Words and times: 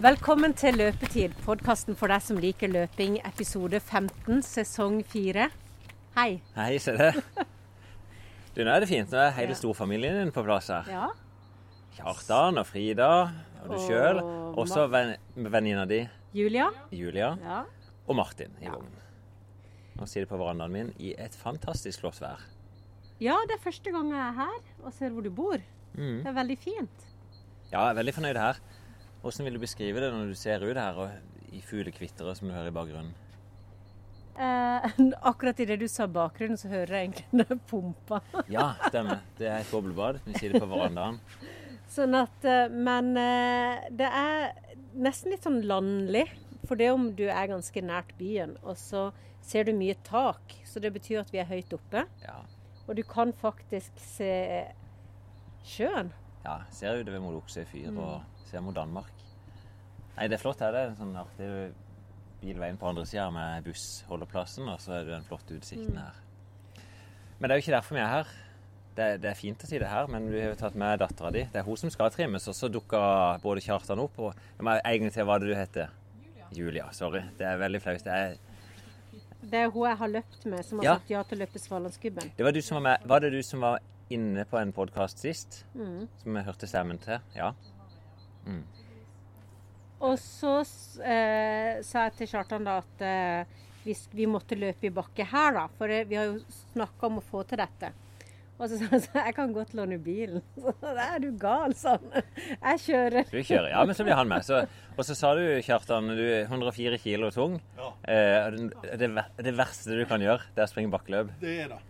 Velkommen 0.00 0.54
til 0.56 0.78
Løpetid, 0.80 1.34
podkasten 1.44 1.96
for 1.98 2.08
deg 2.12 2.22
som 2.24 2.38
liker 2.40 2.70
løping, 2.72 3.18
episode 3.28 3.76
15, 3.82 4.40
sesong 4.46 5.00
4. 5.12 5.48
Hei. 6.16 6.30
Hei, 6.56 6.74
se 6.82 6.94
det. 6.98 7.10
Du, 8.50 8.64
nå 8.66 8.72
er 8.74 8.82
det 8.82 8.88
fint. 8.90 9.12
Nå 9.14 9.18
er 9.22 9.34
hele 9.36 9.54
storfamilien 9.54 10.16
din 10.18 10.32
på 10.34 10.42
plass 10.42 10.66
her. 10.74 10.88
Ja. 10.90 11.04
Kjartan 11.94 12.58
og 12.58 12.66
Frida 12.66 13.06
og 13.62 13.68
du 13.70 13.76
sjøl. 13.84 14.18
Og 14.58 14.66
så 14.68 14.88
ven, 14.90 15.12
venninna 15.38 15.84
di 15.86 16.00
Julia? 16.34 16.66
Julia 16.90 17.28
Ja. 17.38 17.60
og 18.10 18.16
Martin 18.18 18.50
i 18.58 18.66
Ja. 18.66 18.72
vognen. 18.74 18.96
Nå 20.00 20.08
sitter 20.10 20.24
de 20.26 20.30
på 20.32 20.40
verandaen 20.40 20.72
min 20.74 20.90
i 20.98 21.12
et 21.14 21.36
fantastisk 21.38 22.02
flott 22.02 22.18
vær. 22.20 22.42
ja, 23.22 23.36
det 23.46 23.54
er 23.60 23.62
første 23.62 23.92
gang 23.94 24.10
jeg 24.10 24.18
er 24.26 24.36
her 24.40 24.58
og 24.82 24.92
ser 24.98 25.10
hvor 25.14 25.22
du 25.22 25.30
bor. 25.30 25.60
Mm. 25.94 26.24
Det 26.24 26.26
er 26.26 26.36
veldig 26.42 26.58
fint. 26.58 27.06
Ja, 27.70 27.84
jeg 27.86 27.90
er 27.94 27.98
veldig 28.02 28.14
fornøyd 28.18 28.36
her. 28.42 28.58
Hvordan 29.22 29.44
vil 29.46 29.56
du 29.58 29.60
beskrive 29.62 30.00
det 30.00 30.12
når 30.14 30.30
du 30.32 30.34
ser 30.38 30.62
ut 30.64 30.76
her 30.80 30.96
og 30.96 31.10
i 31.52 31.60
fuglekvitteret 31.66 32.38
som 32.38 32.48
du 32.48 32.54
hører 32.54 32.70
i 32.70 32.76
bakgrunnen? 32.76 33.12
Eh, 34.40 34.86
akkurat 35.30 35.60
idet 35.60 35.80
du 35.82 35.88
sa 35.90 36.06
bakgrunnen, 36.08 36.56
så 36.60 36.70
hører 36.72 36.94
jeg 36.96 37.08
egentlig 37.10 37.46
den 37.50 37.60
pumpa. 37.68 38.20
Ja, 38.56 38.70
stemmer. 38.88 39.20
Det 39.38 39.48
er 39.50 39.58
et 39.60 39.72
boblebad. 39.72 40.20
Vi 40.24 40.38
sier 40.38 40.54
det 40.54 40.62
på 40.62 40.70
verandaen. 40.70 41.18
Sånn 41.90 42.14
at 42.14 42.44
eh, 42.46 42.68
Men 42.70 43.10
eh, 43.18 43.88
det 43.98 44.06
er 44.06 44.52
nesten 44.94 45.34
litt 45.34 45.44
sånn 45.44 45.60
landlig. 45.66 46.28
For 46.68 46.78
det 46.78 46.90
om 46.94 47.08
du 47.18 47.24
er 47.26 47.48
ganske 47.50 47.82
nært 47.82 48.12
byen, 48.18 48.52
og 48.62 48.76
så 48.78 49.08
ser 49.42 49.66
du 49.66 49.72
mye 49.74 49.96
tak. 50.06 50.54
Så 50.68 50.78
det 50.80 50.92
betyr 50.94 51.22
at 51.24 51.32
vi 51.34 51.40
er 51.42 51.48
høyt 51.50 51.72
oppe. 51.74 52.04
Ja. 52.22 52.38
Og 52.86 52.94
du 52.98 53.02
kan 53.08 53.32
faktisk 53.36 53.96
se 54.00 54.30
sjøen. 55.66 56.12
ja 56.44 56.60
ser 56.72 57.00
utover 57.02 57.20
mot 57.20 57.36
Oksøy 57.42 57.64
fyr 57.68 57.90
Mm. 57.90 57.98
og 58.00 58.46
ser 58.48 58.62
mot 58.64 58.74
Danmark. 58.76 59.12
Nei, 60.20 60.28
det 60.28 60.36
er 60.36 60.42
flott 60.42 60.60
her. 60.60 60.72
Det 60.74 60.80
er 60.84 60.90
en 60.92 60.98
sånn 60.98 61.16
artig 61.16 61.48
bilveien 62.42 62.76
på 62.80 62.88
andre 62.90 63.06
sida 63.08 63.30
med 63.32 63.64
bussholdeplassen, 63.64 64.68
og 64.68 64.78
så 64.80 64.92
er 64.98 65.04
det 65.08 65.14
den 65.14 65.24
flotte 65.28 65.56
utsikten 65.56 65.94
Mm. 65.96 66.02
her. 66.02 66.14
Men 67.40 67.48
det 67.48 67.50
er 67.54 67.60
jo 67.60 67.64
ikke 67.64 67.76
derfor 67.78 67.94
vi 67.96 68.00
er 68.00 68.06
her. 68.08 68.26
Det 68.96 69.20
det 69.22 69.30
er 69.30 69.34
fint 69.34 69.62
å 69.64 69.66
si 69.66 69.78
det 69.78 69.88
her, 69.88 70.06
men 70.08 70.28
vi 70.30 70.40
har 70.40 70.50
jo 70.50 70.56
tatt 70.56 70.74
med 70.74 70.98
dattera 71.00 71.30
di. 71.32 71.44
Det 71.44 71.56
er 71.56 71.62
hun 71.62 71.76
som 71.76 71.90
skal 71.90 72.10
trimmes, 72.10 72.46
og 72.48 72.54
så 72.54 72.68
dukka 72.68 73.40
både 73.40 73.60
Kjartan 73.62 73.98
opp 73.98 74.18
og 74.18 74.34
Jeg 74.58 74.64
må 74.64 74.80
egentlig 74.84 75.12
til 75.12 75.24
hva 75.24 75.38
det 75.40 75.48
du 75.48 75.54
heter. 75.54 75.88
Julia. 76.52 76.90
Sorry. 76.92 77.22
Det 77.38 77.46
er 77.46 77.56
veldig 77.56 77.80
flaut. 77.80 78.04
Det, 78.04 78.12
er- 78.12 78.36
Det 79.42 79.54
er 79.54 79.70
hun 79.70 79.88
jeg 79.88 79.96
har 79.96 80.08
løpt 80.08 80.44
med, 80.46 80.64
som 80.64 80.78
har 80.78 80.84
Ja. 80.84 80.94
sagt 80.96 81.08
ja 81.10 81.22
til 81.22 81.38
å 81.38 81.46
løpe 81.46 81.58
Svalandsgubben. 81.58 82.30
det 82.36 82.44
var 82.44 82.52
du 82.52 82.60
som 82.60 82.74
var 82.82 82.98
med. 82.98 83.06
Var 83.08 83.20
det 83.20 83.30
du 83.32 83.42
som 83.42 83.60
var 83.60 83.78
inne 84.10 84.44
på 84.44 84.58
en 84.60 84.72
podkast 84.72 85.18
sist? 85.18 85.64
Mm. 85.74 86.08
Som 86.22 86.34
jeg 86.36 86.44
hørte 86.44 86.66
stemmen 86.66 86.98
til? 86.98 87.18
Ja. 87.34 87.52
Og 90.00 90.16
så 90.20 90.60
eh, 91.04 91.80
sa 91.84 92.06
jeg 92.06 92.16
til 92.18 92.30
Kjartan 92.30 92.64
da 92.64 92.78
at 92.80 93.02
eh, 93.04 93.58
vi, 93.84 93.96
vi 94.16 94.28
måtte 94.28 94.56
løpe 94.58 94.88
i 94.88 94.94
bakke 94.94 95.26
her, 95.28 95.56
da. 95.56 95.66
For 95.76 95.92
vi 96.08 96.16
har 96.16 96.30
jo 96.30 96.38
snakka 96.72 97.10
om 97.10 97.20
å 97.20 97.24
få 97.24 97.44
til 97.48 97.60
dette. 97.60 97.92
Og 98.60 98.68
så 98.68 98.76
sa 98.76 98.88
han 98.90 99.00
sånn 99.00 99.22
Jeg 99.22 99.34
kan 99.38 99.52
godt 99.56 99.70
låne 99.76 99.96
bilen. 100.04 100.42
Så 100.60 100.74
da 100.84 101.06
er 101.14 101.22
du 101.22 101.30
gal, 101.40 101.72
sa 101.76 101.96
han. 101.96 102.26
Jeg 102.68 102.82
kjører. 102.84 103.30
Du 103.32 103.38
kjører. 103.40 103.70
Ja, 103.72 103.84
men 103.88 103.96
så 103.96 104.04
blir 104.04 104.18
han 104.18 104.28
med. 104.28 104.44
Så, 104.44 104.60
og 104.96 105.06
så 105.08 105.16
sa 105.16 105.32
du, 105.38 105.44
Kjartan, 105.64 106.12
du 106.16 106.24
er 106.26 106.44
104 106.44 107.00
kilo 107.00 107.32
tung. 107.32 107.56
Ja. 107.80 107.92
Eh, 108.04 108.58
det, 108.84 109.00
det, 109.00 109.10
det 109.48 109.56
verste 109.56 109.96
du 109.96 110.04
kan 110.08 110.20
gjøre, 110.24 110.44
det 110.52 110.64
er 110.64 110.68
å 110.68 110.72
springe 110.72 110.92
bakkeløp. 110.92 111.32
Det 111.40 111.56
er 111.64 111.72
det. 111.72 111.80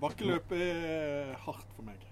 Bakkeløp 0.00 0.56
er 0.56 1.34
hardt 1.44 1.76
for 1.76 1.84
meg. 1.84 2.09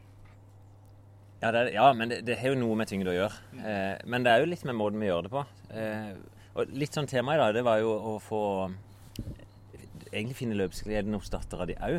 Ja, 1.42 1.52
det, 1.54 1.60
er- 1.60 1.72
ja 1.76 1.86
men 1.94 2.10
det, 2.10 2.22
det 2.26 2.38
har 2.40 2.50
jo 2.54 2.58
noe 2.58 2.76
med 2.80 2.88
tyngde 2.90 3.12
å 3.12 3.16
gjøre. 3.16 3.36
Eh, 3.62 3.94
men 4.10 4.24
det 4.26 4.32
er 4.32 4.42
jo 4.42 4.50
litt 4.50 4.64
med 4.66 4.74
måten 4.78 4.98
vi 5.02 5.06
gjør 5.10 5.28
det 5.28 5.32
på. 5.34 5.44
Eh, 5.70 6.12
og 6.58 6.72
litt 6.74 6.96
sånn 6.96 7.06
tema 7.06 7.36
i 7.36 7.38
dag, 7.38 7.52
det 7.54 7.62
var 7.66 7.78
jo 7.82 7.92
å 7.94 8.16
få 8.22 8.42
Egentlig 10.08 10.38
finne 10.38 10.56
løpsgleden 10.56 11.12
hos 11.18 11.28
dattera 11.30 11.66
di 11.68 11.74
òg. 11.84 11.98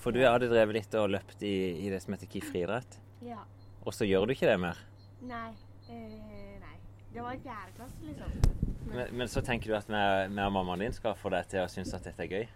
For 0.00 0.16
du 0.16 0.22
hadde 0.24 0.48
drevet 0.48 0.78
litt 0.78 0.94
og 0.96 1.10
løpt 1.12 1.42
i, 1.44 1.50
i 1.84 1.90
det 1.92 1.98
som 2.00 2.14
heter 2.14 2.30
KIF 2.32 2.46
friidrett. 2.54 2.94
Ja. 3.20 3.42
Og 3.84 3.92
så 3.92 4.06
gjør 4.08 4.24
du 4.26 4.32
ikke 4.32 4.48
det 4.48 4.54
mer. 4.62 4.80
Nei. 5.28 5.50
Eh, 5.92 6.54
nei. 6.62 6.78
Det 7.12 7.20
var 7.20 7.36
i 7.36 7.42
fjerde 7.44 7.74
klasse, 7.76 8.00
liksom. 8.06 8.56
Men, 8.88 9.12
men 9.20 9.28
så 9.28 9.42
tenker 9.44 9.68
du 9.68 9.76
at 9.76 9.90
vi 9.92 10.00
og 10.00 10.32
mammaen 10.56 10.86
din 10.86 10.96
skal 10.96 11.18
få 11.20 11.28
deg 11.34 11.50
til 11.52 11.60
å 11.66 11.68
synes 11.68 11.92
at 11.98 12.08
dette 12.08 12.24
er 12.24 12.32
gøy. 12.32 12.48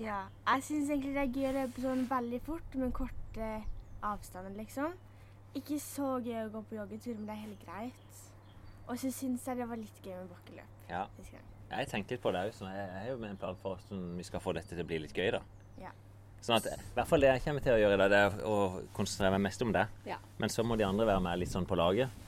Ja. 0.00 0.22
Jeg 0.48 0.64
syns 0.70 0.88
egentlig 0.94 1.12
det 1.18 1.26
er 1.26 1.34
gøy 1.36 1.48
å 1.50 1.54
løpe 1.58 1.84
sånn 1.84 2.06
veldig 2.08 2.40
fort, 2.48 2.78
med 2.80 2.94
korte 2.96 3.50
avstander, 4.04 4.56
liksom. 4.56 4.96
Ikke 5.54 5.78
så 5.78 6.16
gøy 6.18 6.40
å 6.44 6.52
gå 6.52 6.62
på 6.68 6.78
joggetur, 6.80 7.14
men 7.18 7.28
det 7.28 7.34
er 7.34 7.42
helt 7.44 7.60
greit. 7.66 8.22
Og 8.84 8.98
så 9.00 9.10
syns 9.14 9.44
jeg 9.48 9.60
det 9.60 9.66
var 9.70 9.78
litt 9.80 10.00
gøy 10.02 10.16
med 10.16 10.32
bakkeløp. 10.32 10.80
Ja. 10.90 11.04
Jeg 11.74 11.88
tenkte 11.90 12.16
litt 12.16 12.22
på 12.22 12.32
det 12.34 12.42
òg, 12.48 12.56
så 12.56 12.68
jeg 12.68 12.88
er 12.98 13.06
jo 13.12 13.20
med 13.22 13.32
en 13.32 13.38
plan 13.40 13.56
for 13.62 13.78
hvordan 13.78 14.18
vi 14.18 14.26
skal 14.26 14.42
få 14.42 14.52
dette 14.56 14.74
til 14.74 14.84
å 14.84 14.88
bli 14.88 14.98
litt 15.04 15.14
gøy. 15.16 15.30
da. 15.36 15.40
Ja. 15.80 15.94
Sånn 16.44 16.58
at, 16.58 16.66
I 16.68 16.96
hvert 16.98 17.08
fall 17.08 17.24
det 17.24 17.30
jeg 17.30 17.44
kommer 17.46 17.64
til 17.64 17.72
å 17.72 17.80
gjøre 17.80 17.96
i 17.96 18.00
dag, 18.02 18.12
det 18.12 18.20
er 18.20 18.36
å 18.50 18.56
konsentrere 18.96 19.32
meg 19.38 19.46
mest 19.46 19.64
om 19.64 19.72
det. 19.72 19.86
Ja. 20.10 20.18
Men 20.42 20.52
så 20.52 20.66
må 20.66 20.76
de 20.76 20.84
andre 20.86 21.06
være 21.08 21.24
med 21.24 21.40
litt 21.40 21.54
sånn 21.54 21.68
på 21.70 21.78
laget. 21.78 22.22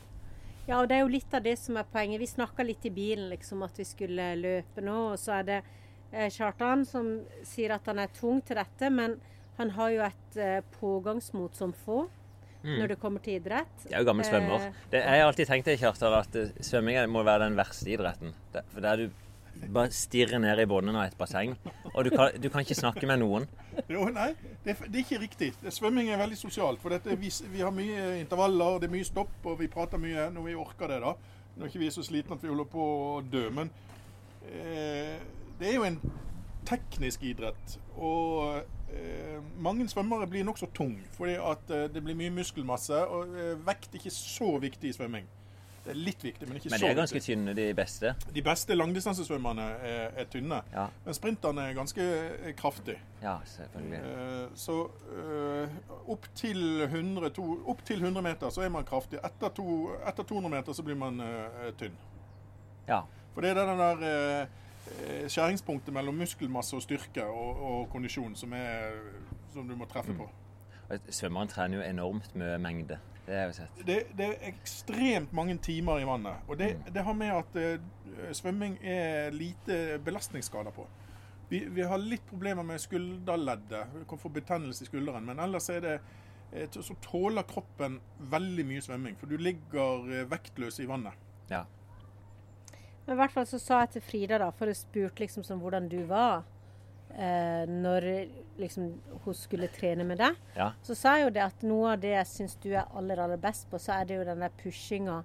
Ja, 0.66 0.80
og 0.80 0.88
det 0.88 0.96
er 0.96 1.04
jo 1.04 1.12
litt 1.12 1.34
av 1.36 1.44
det 1.44 1.54
som 1.60 1.76
er 1.78 1.86
poenget. 1.92 2.22
Vi 2.22 2.30
snakka 2.30 2.64
litt 2.66 2.86
i 2.88 2.94
bilen 2.94 3.28
liksom 3.30 3.60
at 3.66 3.76
vi 3.78 3.86
skulle 3.86 4.32
løpe 4.40 4.82
nå, 4.82 4.96
og 5.12 5.20
så 5.20 5.36
er 5.36 5.50
det 5.50 5.58
eh, 6.10 6.30
Kjartan 6.32 6.86
som 6.88 7.10
sier 7.46 7.76
at 7.76 7.86
han 7.90 8.00
er 8.02 8.14
tung 8.16 8.40
til 8.42 8.58
dette, 8.58 8.90
men 8.90 9.18
han 9.60 9.70
har 9.76 9.92
jo 9.92 10.06
et 10.08 10.40
eh, 10.42 10.62
pågangsmot 10.80 11.54
som 11.58 11.74
få 11.84 12.06
når 12.66 12.88
det 12.94 12.98
kommer 13.00 13.22
til 13.24 13.38
idrett. 13.40 13.86
Jeg 13.86 13.94
er 13.94 14.02
jo 14.02 14.08
gammel 14.10 14.26
svømmer. 14.26 14.66
Eh, 14.66 14.82
Det, 14.90 15.00
jeg 15.04 15.20
har 15.22 15.28
alltid 15.30 15.46
tenkt 15.52 15.70
det, 15.70 15.78
Kjartan, 15.80 16.16
at 16.18 16.36
eh, 16.36 16.50
svømming 16.60 16.98
må 17.12 17.22
være 17.26 17.46
den 17.46 17.56
verste 17.58 17.88
idretten. 17.94 18.34
For 18.74 18.80
der 18.84 18.96
du 19.06 19.10
bare 19.72 19.88
stirrer 19.94 20.36
ned 20.42 20.58
i 20.60 20.66
bunnen 20.68 20.96
av 21.00 21.06
et 21.08 21.14
basseng, 21.16 21.54
og 21.94 22.04
du 22.04 22.10
kan, 22.12 22.34
du 22.36 22.50
kan 22.52 22.60
ikke 22.60 22.76
snakke 22.76 23.06
med 23.08 23.22
noen. 23.22 23.46
Jo, 23.88 24.02
nei, 24.12 24.34
det 24.66 24.74
er, 24.74 24.82
det 24.90 24.98
er 25.00 25.04
ikke 25.06 25.20
riktig. 25.22 25.48
Svømming 25.72 26.10
er 26.12 26.18
veldig 26.20 26.36
sosialt. 26.36 26.82
For 26.82 26.92
dette, 26.92 27.16
vi, 27.16 27.30
vi 27.54 27.62
har 27.64 27.72
mye 27.72 28.18
intervaller, 28.20 28.82
det 28.82 28.90
er 28.90 28.94
mye 28.98 29.08
stopp, 29.08 29.32
og 29.48 29.56
vi 29.62 29.70
prater 29.72 29.96
mye 30.02 30.28
når 30.34 30.50
vi 30.50 30.54
orker 30.60 30.92
det. 30.92 31.00
da. 31.06 31.14
Når 31.56 31.70
ikke 31.70 31.80
vi 31.80 31.86
er 31.88 31.94
så 31.96 32.04
slitne 32.04 32.36
at 32.36 32.42
vi 32.44 32.50
holder 32.52 32.68
på 32.68 32.84
å 32.84 33.22
dø. 33.32 33.46
Men 33.56 33.70
eh, 34.50 35.16
det 35.58 35.70
er 35.70 35.78
jo 35.78 35.86
en 35.88 35.96
teknisk 36.66 37.22
idrett. 37.26 37.78
Og 37.96 38.60
eh, 38.92 39.38
mange 39.62 39.86
svømmere 39.88 40.28
blir 40.30 40.44
nokså 40.46 40.68
tung, 40.76 40.98
fordi 41.16 41.38
at 41.40 41.70
eh, 41.72 41.86
det 41.94 42.02
blir 42.04 42.18
mye 42.18 42.34
muskelmasse. 42.42 43.02
Og 43.06 43.34
eh, 43.38 43.54
vekt 43.66 43.94
er 43.94 44.02
ikke 44.02 44.14
så 44.14 44.52
viktig 44.62 44.90
i 44.92 44.96
svømming. 44.96 45.26
Det 45.86 45.92
er 45.94 45.98
litt 46.02 46.24
viktig, 46.26 46.48
men 46.48 46.56
ikke 46.58 46.66
så 46.66 46.72
viktig. 46.72 46.72
Men 46.74 46.82
de 46.82 46.90
er 46.90 46.96
ganske 46.98 47.14
viktig. 47.14 47.28
tynne, 47.36 47.52
de 47.54 47.64
beste. 47.78 48.10
De 48.34 48.42
beste 48.42 48.74
langdistansesvømmerne 48.74 49.66
er, 49.86 50.16
er 50.18 50.26
tynne. 50.32 50.56
Ja, 50.74 50.88
Men 51.04 51.14
sprinterne 51.14 51.68
er 51.70 51.76
ganske 51.78 52.02
eh, 52.42 52.48
kraftige. 52.58 52.98
ja 53.22 53.36
selvfølgelig. 53.52 54.00
Eh, 54.00 54.48
Så 54.58 54.80
eh, 55.14 55.76
opp 56.10 56.26
til 56.34 56.82
100, 56.88 57.30
to, 57.38 57.44
opp 57.70 57.84
til 57.86 58.02
100 58.02 58.22
meter 58.26 58.50
så 58.50 58.66
er 58.66 58.74
man 58.74 58.84
kraftig. 58.84 59.20
Etter, 59.22 59.54
to, 59.54 59.92
etter 60.02 60.26
200 60.26 60.50
meter 60.56 60.74
så 60.74 60.82
blir 60.82 60.98
man 60.98 61.20
eh, 61.22 61.70
tynn. 61.78 61.94
Ja. 62.88 63.04
For 63.34 63.44
det 63.46 63.54
er 63.54 63.62
den 63.62 63.78
der 63.78 64.02
eh, 64.10 64.40
eh, 64.42 64.46
skjæringspunktet 65.26 65.94
mellom 65.94 66.14
muskelmasse 66.20 66.76
og 66.76 66.82
styrke 66.84 67.24
og, 67.24 67.62
og 67.68 67.88
kondisjon 67.92 68.36
som, 68.38 68.52
er, 68.56 68.94
som 69.52 69.68
du 69.68 69.76
må 69.78 69.88
treffe 69.90 70.14
på. 70.16 70.28
Mm. 70.28 71.06
Svømmeren 71.10 71.50
trener 71.50 71.80
jo 71.80 71.86
enormt 71.86 72.34
med 72.38 72.58
mengde. 72.62 72.98
Det 73.26 73.34
har 73.34 73.48
jeg 73.48 73.54
sett. 73.56 73.80
Det, 73.86 73.96
det 74.18 74.26
er 74.26 74.44
ekstremt 74.52 75.32
mange 75.34 75.56
timer 75.58 75.98
i 75.98 76.06
vannet. 76.06 76.46
Og 76.46 76.58
det, 76.60 76.76
det 76.94 77.02
har 77.02 77.16
med 77.18 77.32
at 77.34 77.58
uh, 77.58 78.28
svømming 78.32 78.78
er 78.86 79.34
lite 79.34 79.98
belastningsskader 80.04 80.70
på. 80.76 80.86
Vi, 81.48 81.64
vi 81.70 81.82
har 81.82 81.98
litt 81.98 82.22
problemer 82.26 82.66
med 82.66 82.82
skulderleddet. 82.82 83.90
Vi 83.94 84.04
kan 84.08 84.18
få 84.18 84.30
betennelse 84.34 84.84
i 84.84 84.88
skulderen. 84.88 85.26
Men 85.26 85.42
ellers 85.42 85.68
er 85.70 85.82
det 85.82 85.96
eh, 86.52 86.70
så 86.70 86.96
tåler 87.02 87.46
kroppen 87.46 88.00
veldig 88.32 88.64
mye 88.66 88.82
svømming. 88.82 89.18
For 89.20 89.30
du 89.30 89.38
ligger 89.38 90.08
eh, 90.10 90.26
vektløs 90.30 90.80
i 90.82 90.88
vannet. 90.90 91.14
Ja. 91.50 91.62
Men 93.06 93.14
i 93.14 93.20
hvert 93.20 93.32
fall 93.36 93.46
så 93.46 93.58
sa 93.62 93.80
jeg 93.84 93.90
til 93.96 94.02
Frida, 94.02 94.38
da, 94.42 94.50
for 94.50 94.66
jeg 94.70 94.76
spurte 94.80 95.22
liksom 95.22 95.44
sånn 95.46 95.60
hvordan 95.62 95.86
du 95.92 96.00
var 96.10 96.42
eh, 97.14 97.64
når 97.70 98.06
liksom 98.58 98.88
hun 99.24 99.34
skulle 99.38 99.68
trene 99.72 100.04
med 100.08 100.18
deg. 100.18 100.34
Ja. 100.56 100.72
Så 100.82 100.96
sa 100.98 101.16
jeg 101.16 101.28
jo 101.28 101.34
det 101.36 101.44
at 101.44 101.62
noe 101.66 101.92
av 101.94 102.00
det 102.02 102.14
jeg 102.16 102.26
syns 102.32 102.56
du 102.64 102.72
er 102.74 102.88
aller, 102.98 103.20
aller 103.22 103.38
best 103.40 103.68
på, 103.70 103.78
så 103.78 104.00
er 104.00 104.08
det 104.08 104.18
jo 104.18 104.24
den 104.26 104.42
der 104.42 104.54
pushinga 104.62 105.20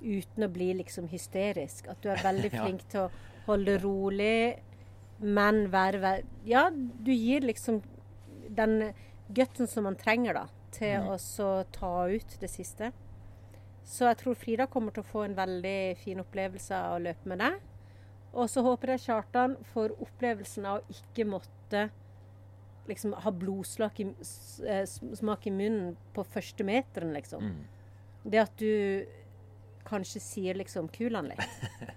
uten 0.00 0.46
å 0.46 0.48
bli 0.54 0.70
liksom 0.80 1.08
hysterisk. 1.10 1.88
At 1.92 2.00
du 2.02 2.08
er 2.14 2.22
veldig 2.24 2.52
Ja. 2.56 2.64
flink 2.64 2.86
til 2.88 3.04
å 3.06 3.10
holde 3.48 3.74
det 3.74 3.82
rolig, 3.84 4.40
men 5.20 5.66
være 5.72 6.00
ve- 6.00 6.24
Ja, 6.48 6.68
du 6.70 7.12
gir 7.12 7.44
liksom 7.44 7.82
den 8.48 8.92
gutten 9.34 9.68
som 9.68 9.84
man 9.84 9.96
trenger, 10.00 10.32
da, 10.38 10.46
til 10.72 11.04
å 11.12 11.18
så 11.20 11.64
ta 11.74 12.06
ut 12.08 12.36
det 12.40 12.48
siste. 12.52 12.92
Så 13.88 14.04
jeg 14.04 14.18
tror 14.20 14.36
Frida 14.36 14.66
kommer 14.68 14.92
til 14.92 15.00
å 15.00 15.08
få 15.08 15.24
en 15.24 15.36
veldig 15.36 15.78
fin 16.02 16.20
opplevelse 16.20 16.76
av 16.76 16.98
å 16.98 17.02
løpe 17.06 17.30
med 17.30 17.40
deg. 17.40 17.56
Og 18.36 18.50
så 18.52 18.60
håper 18.66 18.92
jeg 18.92 19.06
Kjartan 19.06 19.56
får 19.72 19.94
opplevelsen 20.04 20.66
av 20.68 20.82
å 20.82 20.92
ikke 20.92 21.24
måtte 21.28 21.86
liksom 22.88 23.14
ha 23.24 23.32
blodsmak 23.32 24.00
i, 24.00 24.06
eh, 24.68 24.84
i 24.84 25.50
munnen 25.52 25.96
på 26.12 26.24
første 26.24 26.64
meteren, 26.64 27.14
liksom. 27.16 27.44
Mm. 27.44 27.64
Det 28.28 28.42
at 28.42 28.60
du 28.60 29.06
kanskje 29.88 30.20
sier 30.20 30.58
liksom 30.60 30.90
kulene 30.92 31.34
litt. 31.34 31.48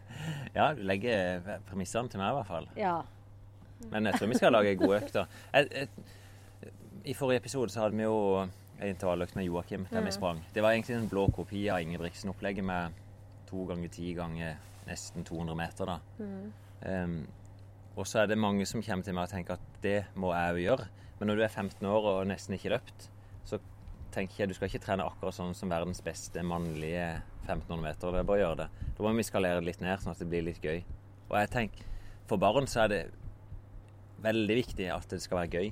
Ja, 0.53 0.73
du 0.75 0.83
legger 0.83 1.39
premissene 1.65 2.11
til 2.11 2.19
meg 2.21 2.29
i 2.29 2.35
hvert 2.35 2.49
fall. 2.49 2.65
Ja. 2.77 2.97
Men 3.89 4.05
jeg 4.05 4.19
tror 4.19 4.29
vi 4.29 4.35
skal 4.37 4.53
lage 4.53 4.75
gode 4.77 4.99
økter. 4.99 5.31
I 7.07 7.15
forrige 7.17 7.41
episode 7.41 7.73
så 7.73 7.85
hadde 7.85 7.97
vi 7.97 8.03
jo 8.03 8.19
intervalløkt 8.87 9.35
med 9.37 9.45
Joakim 9.45 9.85
der 9.91 10.01
vi 10.05 10.11
sprang. 10.15 10.41
Det 10.53 10.63
var 10.63 10.73
egentlig 10.73 10.95
en 10.97 11.09
blå 11.09 11.27
kopi 11.31 11.67
av 11.69 11.81
Ingebrigtsen-opplegget 11.83 12.65
med 12.65 12.97
to 13.49 13.65
ganger 13.69 13.91
ti 13.93 14.13
ganger 14.17 14.57
nesten 14.87 15.23
200 15.27 15.55
meter. 15.55 15.85
da. 15.85 15.99
Um, 16.81 17.27
og 17.95 18.07
så 18.07 18.21
er 18.21 18.31
det 18.31 18.39
mange 18.39 18.65
som 18.65 18.81
kommer 18.81 19.03
til 19.05 19.13
meg 19.13 19.27
og 19.27 19.33
tenker 19.33 19.59
at 19.59 19.81
det 19.83 20.05
må 20.15 20.31
jeg 20.33 20.55
jo 20.55 20.65
gjøre. 20.69 20.87
Men 21.19 21.29
når 21.29 21.35
du 21.35 21.43
er 21.43 21.53
15 21.53 21.85
år 21.85 22.07
og 22.13 22.27
nesten 22.27 22.55
ikke 22.55 22.71
løpt, 22.73 23.09
så 23.45 23.59
tenker 24.11 24.41
jeg 24.41 24.49
du 24.49 24.55
skal 24.57 24.71
ikke 24.71 24.83
trene 24.85 25.05
akkurat 25.05 25.35
sånn 25.35 25.53
som 25.57 25.69
verdens 25.71 26.01
beste 26.01 26.43
mannlige 26.43 27.21
1500 27.45 27.83
meter. 27.83 28.11
Det 28.11 28.23
er 28.23 28.29
bare 28.31 28.39
å 28.39 28.45
gjøre 28.45 28.59
det. 28.63 28.89
Da 28.97 29.05
må 29.05 29.13
vi 29.17 29.27
skalere 29.27 29.59
det 29.59 29.67
litt 29.67 29.83
ned, 29.83 30.01
sånn 30.01 30.15
at 30.15 30.23
det 30.23 30.29
blir 30.31 30.47
litt 30.47 30.63
gøy. 30.63 30.81
Og 31.29 31.37
jeg 31.39 31.51
tenker, 31.53 31.85
for 32.29 32.41
barn 32.41 32.67
så 32.69 32.85
er 32.85 32.91
det 32.91 33.01
veldig 34.21 34.57
viktig 34.61 34.89
at 34.93 35.07
det 35.11 35.21
skal 35.23 35.43
være 35.43 35.59
gøy. 35.59 35.71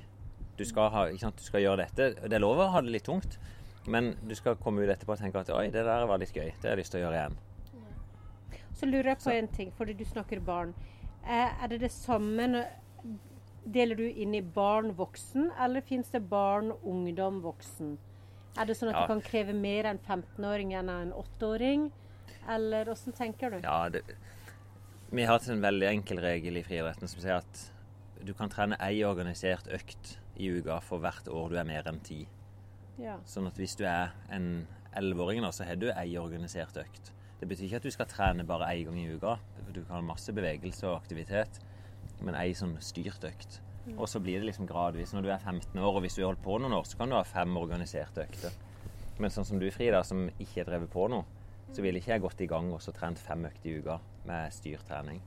Du 0.59 0.65
skal, 0.67 0.89
ha, 0.91 1.05
sant? 1.21 1.39
du 1.39 1.45
skal 1.45 1.63
gjøre 1.63 1.85
dette. 1.85 2.09
Det 2.27 2.35
er 2.35 2.43
lov 2.43 2.59
å 2.59 2.67
ha 2.73 2.81
det 2.83 2.91
litt 2.91 3.05
tungt, 3.07 3.37
men 3.87 4.11
du 4.27 4.35
skal 4.35 4.57
komme 4.59 4.83
ut 4.83 4.91
etterpå 4.91 5.15
og 5.15 5.21
tenke 5.21 5.39
at 5.39 5.51
oi, 5.55 5.69
det 5.71 5.85
der 5.87 6.03
var 6.09 6.19
litt 6.19 6.35
gøy. 6.35 6.49
Det 6.59 6.67
har 6.67 6.75
jeg 6.75 6.81
lyst 6.83 6.93
til 6.95 6.99
å 6.99 7.05
gjøre 7.05 7.21
igjen. 7.21 7.37
Så 8.75 8.87
lurer 8.89 9.13
jeg 9.13 9.21
på 9.23 9.31
en 9.35 9.47
ting, 9.55 9.71
fordi 9.77 9.95
du 9.99 10.03
snakker 10.07 10.43
barn. 10.43 10.73
Eh, 11.23 11.63
er 11.63 11.71
det 11.71 11.81
det 11.85 11.91
samme 11.95 12.65
Deler 13.69 13.97
du 13.99 14.05
inn 14.07 14.31
i 14.33 14.39
barn, 14.41 14.93
voksen, 14.97 15.49
eller 15.61 15.83
fins 15.85 16.07
det 16.09 16.21
barn, 16.31 16.71
ungdom, 16.87 17.41
voksen? 17.43 17.97
Er 18.57 18.65
det 18.65 18.77
sånn 18.79 18.89
at 18.89 18.95
Ja. 18.95 19.01
du 19.03 19.11
kan 19.11 19.21
kreve 19.21 19.53
mer 19.53 19.83
enn 19.85 19.99
15-åring 19.99 20.71
enn 20.73 20.89
en 20.89 21.11
8-åring? 21.13 21.91
Eller 22.49 22.89
åssen 22.89 23.13
tenker 23.13 23.51
du? 23.51 23.59
Ja, 23.61 23.89
det, 23.89 24.01
vi 25.11 25.23
har 25.25 25.37
hatt 25.37 25.49
en 25.49 25.61
veldig 25.61 25.87
enkel 25.91 26.19
regel 26.23 26.57
i 26.57 26.63
friidretten 26.63 27.07
som 27.07 27.21
sier 27.21 27.43
at 27.43 27.71
du 28.23 28.33
kan 28.33 28.49
trene 28.49 28.77
ei 28.79 29.03
organisert 29.03 29.67
økt 29.75 30.17
i 30.39 30.49
uka 30.57 30.79
for 30.83 31.03
hvert 31.03 31.27
år 31.27 31.53
du 31.53 31.57
er 31.59 31.67
mer 31.67 31.87
enn 31.91 32.01
ti. 32.05 32.23
Ja. 32.99 33.17
Sånn 33.27 33.47
at 33.47 33.59
hvis 33.59 33.77
du 33.79 33.85
er 33.87 34.13
en 34.33 34.67
elleveåring, 34.97 35.43
så 35.53 35.67
har 35.67 35.79
du 35.79 35.89
ei 35.93 36.17
organisert 36.19 36.77
økt. 36.79 37.13
Det 37.39 37.47
betyr 37.47 37.69
ikke 37.69 37.79
at 37.79 37.87
du 37.87 37.93
skal 37.95 38.09
trene 38.11 38.43
bare 38.47 38.67
én 38.73 38.89
gang 38.89 38.99
i 38.99 39.07
uka. 39.13 39.37
Du 39.71 39.83
kan 39.85 39.99
ha 39.99 40.03
masse 40.03 40.33
bevegelse 40.35 40.87
og 40.89 40.97
aktivitet, 40.97 41.61
men 42.19 42.35
ei 42.35 42.51
sånn 42.57 42.75
styrt 42.83 43.23
økt. 43.27 43.61
Og 43.95 44.05
så 44.09 44.19
blir 44.21 44.41
det 44.41 44.49
liksom 44.49 44.67
gradvis. 44.69 45.13
Når 45.15 45.23
du 45.25 45.29
er 45.31 45.39
15 45.39 45.79
år, 45.79 45.95
og 45.95 46.03
hvis 46.03 46.17
du 46.17 46.21
har 46.21 46.33
holdt 46.33 46.43
på 46.43 46.57
noen 46.61 46.75
år, 46.77 46.85
så 46.85 46.99
kan 46.99 47.09
du 47.09 47.15
ha 47.17 47.23
fem 47.25 47.55
organiserte 47.57 48.25
økter. 48.27 48.53
Men 49.19 49.33
sånn 49.33 49.47
som 49.47 49.59
du, 49.59 49.69
Frida, 49.73 50.03
som 50.05 50.27
ikke 50.37 50.61
har 50.61 50.69
drevet 50.69 50.91
på 50.93 51.07
noe, 51.11 51.25
så 51.73 51.83
ville 51.85 52.01
ikke 52.01 52.13
jeg 52.13 52.23
gått 52.23 52.41
i 52.41 52.49
gang 52.49 52.71
og 52.73 52.81
så 52.81 52.93
trent 52.95 53.19
fem 53.21 53.45
økter 53.49 53.69
i 53.69 53.79
uka 53.79 53.99
med 54.27 54.53
styrt 54.53 54.85
trening. 54.89 55.21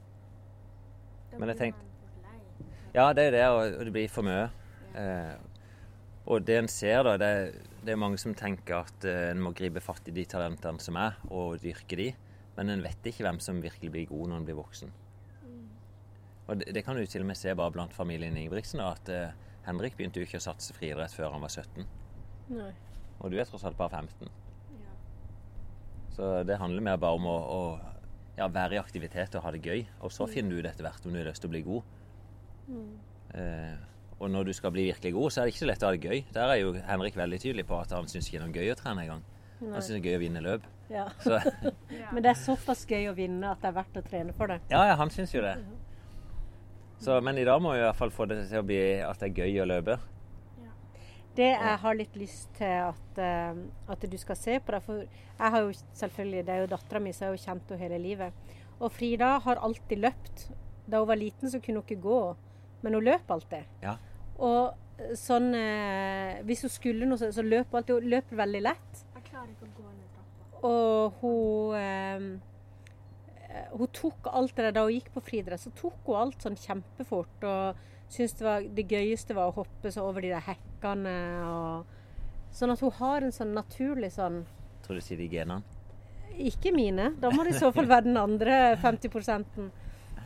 Men 1.38 1.52
jeg 1.52 1.58
tenkte 1.58 1.88
Ja, 2.92 3.12
det 3.16 3.30
er 3.30 3.32
det, 3.32 3.44
og 3.48 3.86
det 3.86 3.92
blir 3.94 4.10
for 4.12 4.26
mye. 4.26 4.50
Eh, 4.98 5.36
og 6.32 6.44
det 6.46 6.58
en 6.60 6.70
ser, 6.70 7.02
da, 7.06 7.16
det, 7.18 7.30
det 7.82 7.94
er 7.94 8.00
mange 8.00 8.20
som 8.20 8.34
tenker 8.38 8.84
at 8.84 9.06
eh, 9.08 9.30
en 9.32 9.42
må 9.42 9.54
gripe 9.58 9.82
fatt 9.82 10.06
i 10.10 10.14
de 10.14 10.24
talentene 10.28 10.82
som 10.82 10.98
er, 11.00 11.18
og 11.30 11.58
dyrke 11.62 11.98
de. 11.98 12.10
Men 12.56 12.70
en 12.70 12.84
vet 12.84 13.08
ikke 13.08 13.24
hvem 13.26 13.40
som 13.42 13.62
virkelig 13.64 13.90
blir 13.94 14.10
god 14.10 14.30
når 14.30 14.42
en 14.42 14.50
blir 14.50 14.60
voksen. 14.60 14.92
Og 16.50 16.58
det, 16.60 16.72
det 16.74 16.82
kan 16.84 16.98
du 16.98 17.04
til 17.06 17.22
og 17.24 17.30
med 17.30 17.38
se 17.38 17.54
bare 17.56 17.72
blant 17.72 17.94
familien 17.94 18.36
Ingebrigtsen, 18.36 18.82
da, 18.82 18.92
at 18.92 19.10
eh, 19.12 19.34
Henrik 19.66 19.96
begynte 19.98 20.20
jo 20.20 20.26
ikke 20.26 20.40
å 20.40 20.46
satse 20.46 20.74
friidrett 20.76 21.14
før 21.14 21.34
han 21.34 21.44
var 21.44 21.52
17. 21.54 21.86
Nei. 22.52 22.72
Og 23.22 23.30
du 23.30 23.38
er 23.38 23.46
tross 23.46 23.64
alt 23.64 23.78
bare 23.78 24.02
15. 24.02 24.30
Så 26.12 26.28
det 26.44 26.58
handler 26.60 26.84
mer 26.84 26.98
bare 27.00 27.16
om 27.16 27.26
å, 27.30 27.36
å 27.40 27.62
ja, 28.36 28.48
være 28.52 28.76
i 28.76 28.80
aktivitet 28.80 29.36
og 29.38 29.46
ha 29.46 29.52
det 29.54 29.62
gøy. 29.64 29.86
Og 30.04 30.12
så 30.12 30.26
finner 30.28 30.52
du 30.52 30.60
ut 30.60 30.68
etter 30.68 30.84
hvert 30.84 31.06
om 31.06 31.14
du 31.14 31.20
har 31.20 31.30
lyst 31.30 31.44
til 31.44 31.48
å 31.48 31.54
bli 31.54 31.62
god. 31.64 31.88
Eh, 33.38 33.86
og 34.22 34.30
når 34.30 34.48
du 34.48 34.52
skal 34.54 34.70
bli 34.74 34.86
virkelig 34.86 35.12
god, 35.16 35.30
så 35.34 35.40
er 35.40 35.48
det 35.48 35.54
ikke 35.54 35.64
så 35.64 35.68
lett 35.68 35.82
å 35.82 35.88
ha 35.88 35.96
det 35.96 36.06
gøy. 36.06 36.24
Der 36.34 36.52
er 36.52 36.58
jo 36.60 36.72
Henrik 36.86 37.16
veldig 37.18 37.40
tydelig 37.42 37.64
på 37.66 37.78
at 37.82 37.94
han 37.94 38.06
syns 38.10 38.28
ikke 38.28 38.38
det 38.38 38.42
er 38.42 38.46
noe 38.46 38.60
gøy 38.62 38.70
å 38.70 38.78
trene 38.78 39.06
engang. 39.06 39.24
Han 39.62 39.82
syns 39.82 39.96
det 39.96 40.00
er 40.00 40.06
gøy 40.08 40.18
å 40.18 40.22
vinne 40.22 40.42
løp. 40.44 40.68
Ja. 40.92 41.06
Så 41.22 41.38
Men 42.14 42.22
det 42.22 42.30
er 42.30 42.38
såpass 42.38 42.84
gøy 42.86 43.08
å 43.10 43.16
vinne 43.18 43.50
at 43.50 43.62
det 43.62 43.72
er 43.72 43.76
verdt 43.80 43.98
å 43.98 44.04
trene 44.06 44.34
for 44.38 44.52
det. 44.52 44.60
ja, 44.70 44.84
ja, 44.92 44.94
han 45.00 45.10
syns 45.10 45.34
jo 45.34 45.42
det. 45.44 45.56
Så, 47.02 47.18
men 47.26 47.38
i 47.38 47.46
dag 47.46 47.58
må 47.58 47.72
vi 47.74 47.80
i 47.80 47.82
hvert 47.82 47.98
fall 47.98 48.14
få 48.14 48.28
det 48.30 48.44
til 48.46 48.62
å 48.62 48.66
bli 48.66 48.78
at 49.02 49.18
det 49.18 49.32
er 49.32 49.42
gøy 49.42 49.62
å 49.64 49.68
løpe. 49.72 49.98
Det 51.34 51.48
jeg 51.48 51.76
har 51.82 51.96
litt 51.96 52.16
lyst 52.20 52.50
til 52.58 52.74
at, 52.92 53.18
eh, 53.18 53.60
at 53.90 54.02
du 54.04 54.18
skal 54.20 54.36
se 54.36 54.58
på 54.60 54.74
det, 54.74 54.82
for 54.84 55.00
jeg 55.00 55.52
har 55.54 55.64
jo 55.64 55.72
selvfølgelig, 55.98 56.44
det 56.46 56.54
er 56.54 56.60
jo 56.60 56.70
dattera 56.74 57.00
mi, 57.00 57.14
så 57.16 57.24
jeg 57.24 57.30
har 57.30 57.38
jo 57.38 57.44
kjent 57.46 57.72
henne 57.72 57.82
hele 57.86 58.00
livet. 58.02 58.52
Og 58.78 58.92
Frida 58.92 59.30
har 59.40 59.62
alltid 59.64 60.02
løpt. 60.04 60.44
Da 60.86 61.00
hun 61.00 61.08
var 61.08 61.18
liten, 61.18 61.48
så 61.48 61.58
kunne 61.62 61.80
hun 61.80 61.88
ikke 61.88 62.04
gå, 62.04 62.20
men 62.84 62.98
hun 62.98 63.06
løp 63.06 63.32
alltid. 63.32 63.64
Ja. 63.82 63.96
Og 64.42 65.00
eh, 65.00 65.12
sånn 65.18 65.52
eh, 65.56 66.40
Hvis 66.48 66.64
hun 66.66 66.72
skulle 66.72 67.08
noe, 67.08 67.20
så, 67.20 67.30
så 67.34 67.44
løp 67.46 67.70
hun 67.72 67.80
alltid. 67.82 68.00
Hun 68.00 68.14
løp 68.16 68.32
veldig 68.42 68.62
lett. 68.64 69.04
Jeg 69.16 69.28
klarer 69.28 69.52
ikke 69.52 69.68
å 69.68 69.74
gå 69.76 69.88
ned 69.90 70.08
trappa. 70.16 70.48
Og 70.68 71.22
hun 71.22 71.78
eh, 71.78 73.66
Hun 73.76 73.92
tok 73.92 74.30
alt 74.32 74.56
det 74.56 74.68
der 74.68 74.76
da 74.78 74.86
hun 74.86 74.94
gikk 74.96 75.10
på 75.14 75.24
friidrett, 75.24 75.60
så 75.60 75.72
tok 75.76 76.08
hun 76.08 76.20
alt 76.22 76.44
sånn 76.44 76.58
kjempefort. 76.58 77.44
Og 77.44 77.82
syntes 78.12 78.38
det, 78.38 78.46
var, 78.46 78.64
det 78.64 78.88
gøyeste 78.88 79.36
var 79.36 79.50
å 79.50 79.58
hoppe 79.62 79.92
så 79.92 80.06
over 80.08 80.24
de 80.24 80.32
der 80.32 80.44
hekkene. 80.46 81.14
Og, 81.48 82.00
sånn 82.52 82.72
at 82.74 82.82
hun 82.84 82.96
har 82.98 83.24
en 83.24 83.32
sånn 83.32 83.54
naturlig 83.56 84.12
sånn 84.12 84.42
Tror 84.82 84.98
du 84.98 85.04
sier 85.04 85.20
de 85.20 85.28
genene? 85.30 85.62
Ikke 86.42 86.72
mine, 86.74 87.12
da 87.20 87.30
må 87.30 87.44
det 87.44 87.54
i 87.54 87.60
så 87.60 87.68
fall 87.72 87.86
være 87.86 88.08
den 88.08 88.18
andre 88.18 88.74
50% 88.80 89.60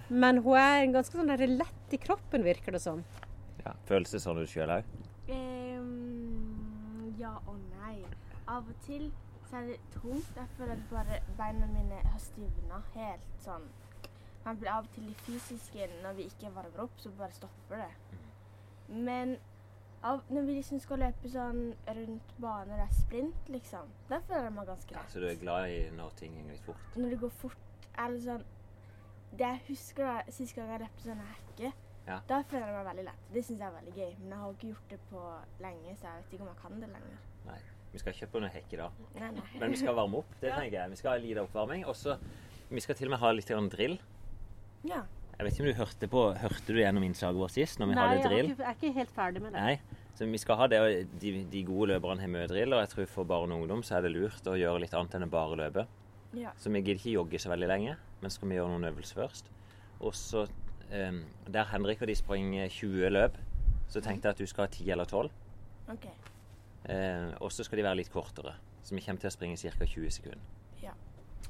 Men 0.08 0.38
hun 0.44 0.56
er 0.56 0.84
en 0.84 0.94
ganske 0.94 1.18
sånn 1.18 1.32
lett 1.58 1.94
i 1.94 2.00
kroppen, 2.00 2.46
virker 2.46 2.74
det 2.74 2.80
som. 2.82 3.02
Ja. 3.66 3.72
Føles 3.88 4.14
det 4.14 4.22
sånn 4.22 4.38
ut 4.38 4.50
sjøl 4.50 4.70
òg? 4.76 4.90
Um, 5.26 7.14
ja 7.18 7.32
og 7.42 7.56
nei. 7.74 7.96
Av 8.46 8.62
og 8.62 8.84
til 8.86 9.08
så 9.50 9.60
er 9.60 9.72
det 9.72 9.80
tungt. 9.96 10.30
Jeg 10.36 10.54
føler 10.58 10.76
at 10.76 10.86
bare 10.90 11.18
beina 11.38 11.66
mine 11.70 11.98
har 12.04 12.22
stivna 12.22 12.80
helt 12.94 13.26
sånn. 13.42 13.66
Man 14.46 14.58
blir 14.60 14.70
av 14.70 14.86
og 14.86 14.94
til 14.94 15.08
litt 15.08 15.26
fysiske 15.26 15.90
når 16.04 16.18
vi 16.20 16.28
ikke 16.30 16.54
varmer 16.54 16.86
opp, 16.86 16.94
så 17.02 17.10
bare 17.18 17.34
stopper 17.34 17.82
det. 17.82 18.20
Men 18.88 19.34
av, 20.06 20.20
når 20.30 20.46
vi 20.46 20.58
liksom 20.60 20.78
skal 20.82 21.00
løpe 21.02 21.30
sånn 21.30 21.62
rundt 21.98 22.34
baner 22.42 22.84
og 22.84 22.92
sprint, 22.94 23.48
liksom, 23.50 23.88
da 24.10 24.20
føler 24.28 24.46
jeg 24.46 24.54
meg 24.58 24.68
ganske 24.70 24.94
Ja, 24.94 25.02
så 25.10 25.22
du 25.22 25.26
er 25.26 25.40
glad 25.40 25.72
i 25.72 25.80
når 25.96 26.14
ting 26.20 26.36
går 26.36 26.52
litt 26.52 26.68
fort? 26.68 26.84
Når 26.94 27.14
det 27.14 27.18
går 27.24 27.34
fort, 27.40 27.88
er 27.96 28.14
det 28.14 28.22
sånn 28.26 28.44
Det 29.36 29.48
jeg 29.50 29.62
husker 29.70 30.06
da, 30.06 30.36
sist 30.36 30.54
gang 30.54 30.70
jeg 30.70 30.84
løpte 30.84 31.08
sånn 31.08 31.24
hekke, 31.32 31.72
Ja. 32.06 32.20
da 32.28 32.40
føler 32.46 32.66
jeg 32.68 32.76
meg 32.76 32.86
veldig 32.86 33.04
lett. 33.08 33.22
Det 33.34 33.42
syns 33.44 33.58
jeg 33.60 33.66
er 33.66 33.76
veldig 33.80 33.94
gøy. 33.96 34.12
Men 34.20 34.30
jeg 34.30 34.38
har 34.42 34.52
ikke 34.54 34.68
gjort 34.72 34.90
det 34.92 34.98
på 35.10 35.22
lenge, 35.64 35.96
så 35.98 36.06
jeg 36.06 36.20
vet 36.22 36.34
ikke 36.36 36.44
om 36.46 36.50
jeg 36.52 36.60
kan 36.62 36.80
det 36.84 36.90
lenger. 36.92 37.18
Nei. 37.46 37.58
Vi 37.92 37.98
skal 38.02 38.12
ikke 38.12 38.28
på 38.34 38.40
noen 38.42 38.52
hekk 38.54 38.72
i 38.76 38.80
dag. 38.82 39.00
Nei, 39.16 39.30
nei. 39.40 39.46
Men 39.60 39.70
vi 39.72 39.76
skal 39.80 39.94
varme 39.96 40.18
opp. 40.20 40.32
Det 40.40 40.50
tenker 40.52 40.76
jeg. 40.78 40.90
Vi 40.92 40.96
skal 41.00 41.10
ha 41.14 41.20
liten 41.22 41.42
oppvarming. 41.46 41.86
Og 41.90 41.96
så 41.96 42.18
Vi 42.68 42.80
skal 42.82 42.94
til 42.98 43.06
og 43.06 43.14
med 43.14 43.20
ha 43.22 43.30
litt 43.32 43.46
grann 43.48 43.68
drill. 43.70 43.98
Ja. 44.86 45.04
Jeg 45.36 45.44
vet 45.46 45.52
ikke 45.52 45.62
om 45.66 45.68
du 45.68 45.78
hørte 45.78 46.08
på 46.08 46.22
Hørte 46.40 46.72
du 46.72 46.78
gjennom 46.80 47.04
innslaget 47.06 47.36
vårt 47.38 47.52
sist, 47.54 47.78
når 47.78 47.90
vi 47.90 47.94
Nei, 47.98 48.06
hadde 48.08 48.28
drill? 48.28 48.48
Nei, 48.48 48.56
jeg 48.56 48.66
er 48.70 48.76
ikke 48.78 48.92
helt 48.96 49.14
ferdig 49.14 49.42
med 49.44 49.52
det. 49.52 49.60
Nei. 49.62 50.02
Så 50.16 50.26
vi 50.32 50.38
skal 50.40 50.56
ha 50.56 50.66
det, 50.72 50.78
og 50.80 51.18
de, 51.20 51.32
de 51.52 51.62
gode 51.68 51.90
løperne 51.92 52.24
har 52.24 52.30
mye 52.32 52.46
drill, 52.48 52.72
og 52.72 52.80
jeg 52.80 52.88
tror 52.94 53.06
for 53.12 53.28
barn 53.28 53.52
og 53.52 53.60
ungdom 53.60 53.82
så 53.84 53.98
er 53.98 54.06
det 54.06 54.14
lurt 54.14 54.46
å 54.48 54.54
gjøre 54.56 54.80
litt 54.80 54.94
annet 54.96 55.14
enn 55.18 55.26
å 55.26 55.32
bare 55.34 55.58
løpe. 55.60 55.84
ja. 56.38 56.54
Så 56.56 56.72
vi 56.72 56.80
gidder 56.80 56.96
ikke 57.02 57.12
jogge 57.18 57.38
så 57.42 57.52
veldig 57.52 57.68
lenge, 57.68 57.96
men 58.22 58.32
skal 58.32 58.48
vi 58.48 58.56
gjøre 58.56 58.72
noen 58.72 58.88
øvelser 58.88 59.20
først. 59.20 59.50
Og 60.00 60.14
så 60.16 60.46
eh, 60.92 61.20
Der 61.52 61.68
Henrik 61.72 62.02
og 62.02 62.08
de 62.08 62.16
springer 62.18 62.68
20 62.68 63.10
løp, 63.10 63.38
så 63.88 64.00
tenkte 64.00 64.28
jeg 64.28 64.34
at 64.34 64.38
du 64.38 64.46
skal 64.46 64.66
ha 64.66 64.70
10 64.72 64.90
eller 64.90 65.04
12. 65.04 65.30
Okay. 65.88 66.14
Eh, 66.88 67.34
og 67.40 67.52
så 67.52 67.64
skal 67.64 67.78
de 67.78 67.84
være 67.86 68.00
litt 68.02 68.12
kortere. 68.12 68.54
Så 68.82 68.94
vi 68.94 69.02
kommer 69.02 69.20
til 69.20 69.30
å 69.30 69.34
springe 69.34 69.58
ca. 69.58 69.86
20 69.86 70.10
sekunder. 70.14 70.42
Ja. 70.82 70.94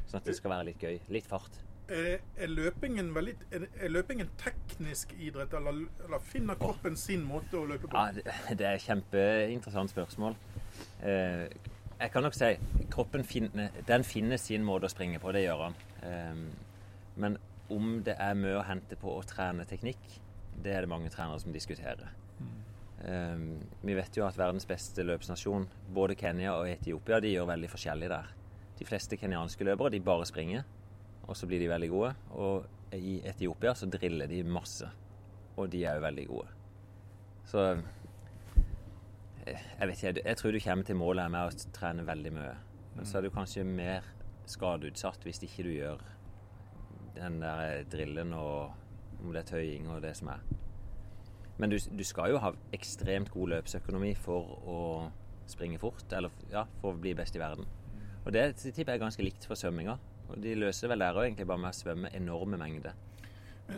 Sånn 0.06 0.20
at 0.20 0.28
det 0.28 0.36
skal 0.38 0.52
være 0.54 0.70
litt 0.70 0.82
gøy. 0.82 1.00
Litt 1.12 1.28
fart. 1.28 1.60
Er, 1.86 2.18
er, 2.34 2.50
løpingen 2.50 3.12
veldig, 3.14 3.36
er, 3.54 3.66
er 3.78 3.92
løpingen 3.92 4.30
teknisk 4.40 5.12
idrett, 5.22 5.52
eller, 5.54 5.84
eller 6.02 6.24
finner 6.32 6.58
kroppen 6.58 6.96
sin 6.98 7.22
måte 7.22 7.60
å 7.60 7.66
løpe 7.68 7.86
på? 7.86 7.94
Ja, 7.94 8.16
det, 8.16 8.24
det 8.58 8.66
er 8.66 8.78
et 8.80 8.86
kjempeinteressant 8.88 9.92
spørsmål. 9.92 10.34
Eh, 11.06 11.44
jeg 11.96 12.12
kan 12.12 12.26
nok 12.26 12.34
si 12.36 12.50
kroppen 12.92 13.22
finner, 13.24 13.76
den 13.86 14.04
finner 14.04 14.40
sin 14.40 14.66
måte 14.66 14.90
å 14.90 14.92
springe 14.92 15.20
på, 15.22 15.30
det 15.36 15.44
gjør 15.44 15.68
han. 15.68 15.78
Eh, 16.08 16.42
men 17.22 17.38
om 17.72 17.98
det 18.06 18.14
er 18.22 18.38
mye 18.38 18.60
å 18.60 18.66
hente 18.66 18.98
på 19.00 19.10
å 19.16 19.24
trene 19.26 19.66
teknikk, 19.68 20.02
det 20.62 20.72
er 20.72 20.84
det 20.84 20.90
mange 20.90 21.10
trenere 21.12 21.40
som 21.42 21.54
diskuterer. 21.54 22.12
Eh, 23.04 23.36
vi 23.82 23.96
vet 23.96 24.16
jo 24.16 24.24
at 24.26 24.38
verdens 24.38 24.66
beste 24.68 25.04
løpsnasjon, 25.04 25.66
både 25.94 26.16
Kenya 26.18 26.54
og 26.56 26.70
Etiopia, 26.70 27.20
de 27.20 27.34
gjør 27.34 27.50
veldig 27.52 27.70
forskjellig 27.72 28.10
der. 28.12 28.32
De 28.76 28.86
fleste 28.88 29.18
kenyanske 29.20 29.64
løpere 29.64 29.94
de 29.94 30.02
bare 30.04 30.26
springer, 30.28 30.64
og 31.26 31.36
så 31.36 31.48
blir 31.48 31.62
de 31.62 31.70
veldig 31.70 31.90
gode. 31.92 32.14
Og 32.36 32.96
i 32.96 33.18
Etiopia 33.26 33.74
så 33.74 33.88
driller 33.90 34.30
de 34.30 34.42
masse, 34.44 34.88
og 35.56 35.70
de 35.72 35.84
er 35.84 35.98
jo 35.98 36.06
veldig 36.06 36.26
gode. 36.30 36.50
Så 37.46 37.62
eh, 39.46 39.64
jeg 39.78 39.88
vet 39.88 40.02
ikke, 40.02 40.22
jeg 40.24 40.36
tror 40.40 40.52
du 40.52 40.60
kommer 40.64 40.88
til 40.88 41.00
målet 41.00 41.32
med 41.32 41.48
å 41.48 41.72
trene 41.76 42.06
veldig 42.06 42.34
mye. 42.36 42.54
Men 42.96 43.08
så 43.08 43.18
er 43.18 43.26
du 43.26 43.34
kanskje 43.34 43.66
mer 43.68 44.06
skadeutsatt 44.48 45.24
hvis 45.26 45.42
ikke 45.42 45.66
du 45.66 45.72
gjør 45.74 46.02
den 47.16 47.40
der 47.42 47.82
drillen 47.92 48.34
og 48.36 48.74
om 49.22 49.32
det 49.32 49.42
er 49.42 49.50
tøying 49.50 49.88
og 49.90 50.02
det 50.04 50.14
som 50.18 50.30
er. 50.34 50.42
Men 51.56 51.72
du, 51.72 51.78
du 51.78 52.04
skal 52.04 52.34
jo 52.34 52.40
ha 52.42 52.52
ekstremt 52.76 53.30
god 53.32 53.54
løpsøkonomi 53.54 54.12
for 54.20 54.58
å 54.68 54.80
springe 55.48 55.78
fort, 55.80 56.04
eller 56.12 56.34
ja, 56.52 56.66
for 56.82 56.92
å 56.92 57.00
bli 57.00 57.14
best 57.16 57.36
i 57.38 57.40
verden. 57.40 57.68
Og 58.26 58.34
det 58.34 58.50
tipper 58.58 58.92
jeg 58.92 58.98
er 58.98 59.04
ganske 59.06 59.24
likt 59.24 59.46
for 59.46 59.58
svømminga. 59.58 59.96
Og 60.26 60.40
de 60.42 60.56
løser 60.58 60.90
vel 60.90 61.04
der 61.04 61.16
òg, 61.16 61.28
egentlig 61.28 61.46
bare 61.48 61.62
med 61.62 61.70
å 61.70 61.78
svømme 61.78 62.10
enorme 62.18 62.58
mengder. 62.60 62.96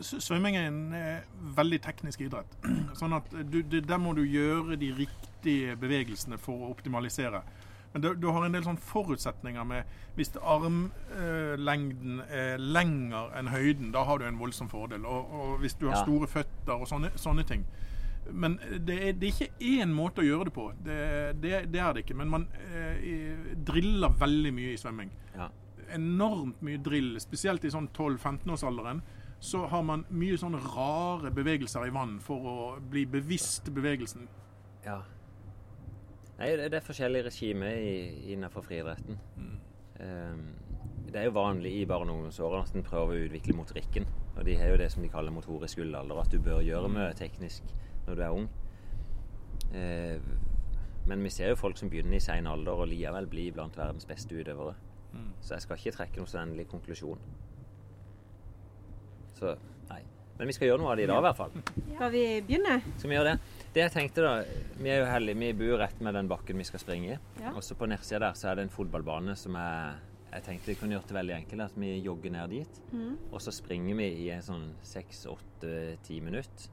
Svømming 0.04 0.56
er 0.56 0.66
en 0.68 0.80
eh, 0.96 1.28
veldig 1.56 1.78
teknisk 1.84 2.24
idrett. 2.24 2.56
Sånn 2.98 3.14
at 3.16 3.30
du, 3.48 3.62
Der 3.64 4.00
må 4.00 4.14
du 4.16 4.24
gjøre 4.24 4.76
de 4.80 4.90
riktige 4.96 5.76
bevegelsene 5.80 6.40
for 6.40 6.64
å 6.64 6.72
optimalisere. 6.72 7.42
Men 7.94 8.02
du, 8.04 8.08
du 8.20 8.26
har 8.30 8.44
en 8.44 8.52
del 8.52 8.64
sånn 8.66 8.76
forutsetninger 8.76 9.64
med 9.64 9.84
Hvis 10.18 10.32
armlengden 10.42 12.20
er 12.28 12.58
lenger 12.58 13.30
enn 13.38 13.48
høyden, 13.52 13.92
da 13.94 14.02
har 14.08 14.18
du 14.20 14.26
en 14.28 14.38
voldsom 14.40 14.68
fordel. 14.70 15.04
Og, 15.06 15.30
og 15.32 15.58
hvis 15.62 15.74
du 15.78 15.86
har 15.88 15.96
Ja. 15.98 16.02
store 16.04 16.26
føtter 16.28 16.74
og 16.74 16.88
sånne, 16.90 17.10
sånne 17.16 17.44
ting. 17.46 17.64
Men 18.30 18.58
det 18.84 18.96
er, 19.08 19.12
det 19.16 19.28
er 19.28 19.32
ikke 19.32 19.54
én 19.64 19.92
måte 19.94 20.20
å 20.20 20.26
gjøre 20.26 20.44
det 20.50 20.52
på. 20.52 20.66
Det, 20.84 20.98
det, 21.40 21.62
det 21.72 21.80
er 21.80 21.92
det 21.96 22.02
ikke. 22.04 22.16
Men 22.18 22.28
man 22.28 22.48
eh, 22.68 23.54
driller 23.64 24.12
veldig 24.20 24.52
mye 24.54 24.72
i 24.74 24.76
svømming 24.80 25.10
Ja. 25.34 25.48
enormt 25.94 26.60
mye 26.62 26.76
drill, 26.84 27.14
spesielt 27.20 27.64
i 27.64 27.70
sånn 27.72 27.88
12-15-årsalderen. 27.96 29.00
Så 29.40 29.62
har 29.70 29.82
man 29.86 30.02
mye 30.10 30.36
sånne 30.36 30.58
rare 30.74 31.30
bevegelser 31.30 31.86
i 31.86 31.90
vann 31.94 32.18
for 32.20 32.36
å 32.42 32.80
bli 32.90 33.06
bevisst 33.06 33.70
bevegelsen. 33.72 34.28
ja. 34.84 35.00
Nei, 36.38 36.52
det 36.56 36.70
det 36.70 36.78
er 36.78 36.86
forskjellige 36.86 37.26
regimer 37.26 37.78
innenfor 38.30 38.62
friidretten. 38.62 39.18
Ehm, 40.00 40.44
det 41.08 41.16
er 41.16 41.24
jo 41.24 41.34
vanlig 41.34 41.72
i 41.80 41.86
barne- 41.86 42.12
og 42.12 42.18
ungdomsårene 42.18 42.62
at 42.62 42.74
en 42.74 42.86
prøver 42.86 43.14
å 43.14 43.24
utvikle 43.26 43.56
motorikken. 43.58 44.06
Og 44.36 44.44
de 44.46 44.56
har 44.56 44.70
jo 44.70 44.76
det 44.76 44.92
som 44.92 45.02
de 45.02 45.08
kaller 45.08 45.34
motorisk 45.34 45.76
gullalder, 45.80 46.20
at 46.20 46.30
du 46.30 46.38
bør 46.38 46.62
gjøre 46.62 46.88
mye 46.88 47.14
teknisk 47.18 47.62
når 48.06 48.14
du 48.14 48.22
er 48.22 48.30
ung. 48.30 48.48
Uh, 49.74 50.20
men 51.08 51.24
vi 51.24 51.30
ser 51.30 51.48
jo 51.48 51.56
folk 51.56 51.78
som 51.78 51.90
begynner 51.90 52.16
i 52.16 52.20
sein 52.20 52.46
alder 52.46 52.72
og 52.72 52.88
likevel 52.88 53.26
blir 53.26 53.52
blant 53.52 53.76
verdens 53.76 54.06
beste 54.06 54.34
utøvere. 54.34 54.74
Så 55.40 55.54
jeg 55.54 55.64
skal 55.64 55.78
ikke 55.80 55.96
trekke 55.96 56.20
noen 56.20 56.42
endelig 56.42 56.68
konklusjon. 56.68 57.20
Så 59.38 59.54
nei. 59.88 60.02
Men 60.38 60.50
vi 60.50 60.54
skal 60.54 60.70
gjøre 60.70 60.82
noe 60.82 60.92
av 60.92 60.98
det 60.98 61.06
i 61.06 61.10
dag, 61.10 61.18
i 61.18 61.26
hvert 61.26 61.38
fall. 61.38 61.54
Skal 61.94 62.12
vi 62.12 62.24
begynne? 62.46 62.76
Skal 62.98 63.10
vi 63.10 63.16
gjøre 63.16 63.32
det? 63.32 63.57
Det 63.74 63.82
jeg 63.84 63.92
tenkte 63.92 64.24
da, 64.24 64.30
Vi 64.80 64.90
er 64.90 65.02
jo 65.02 65.08
heldige, 65.10 65.38
vi 65.38 65.52
bor 65.58 65.78
rett 65.82 65.98
med 66.04 66.16
den 66.16 66.28
bakken 66.30 66.58
vi 66.58 66.66
skal 66.66 66.80
springe 66.82 67.14
i. 67.14 67.18
Ja. 67.42 67.52
Og 67.54 67.62
så 67.66 67.76
på 67.78 67.88
nedsida 67.90 68.22
der 68.26 68.38
så 68.38 68.50
er 68.50 68.58
det 68.58 68.68
en 68.68 68.74
fotballbane 68.74 69.36
som 69.38 69.56
er 69.60 69.98
Jeg 70.32 70.44
tenkte 70.44 70.72
vi 70.72 70.76
kunne 70.76 70.96
gjort 70.96 71.08
det 71.08 71.16
veldig 71.16 71.34
enkelt. 71.38 71.62
At 71.70 71.76
vi 71.80 71.92
jogger 72.04 72.30
ned 72.34 72.50
dit. 72.52 72.80
Og 73.32 73.40
så 73.40 73.52
springer 73.54 73.96
vi 73.96 74.08
i 74.26 74.30
en 74.34 74.42
sånn 74.44 74.66
seks, 74.84 75.24
åtte, 75.30 75.96
ti 76.04 76.18
minutter. 76.20 76.68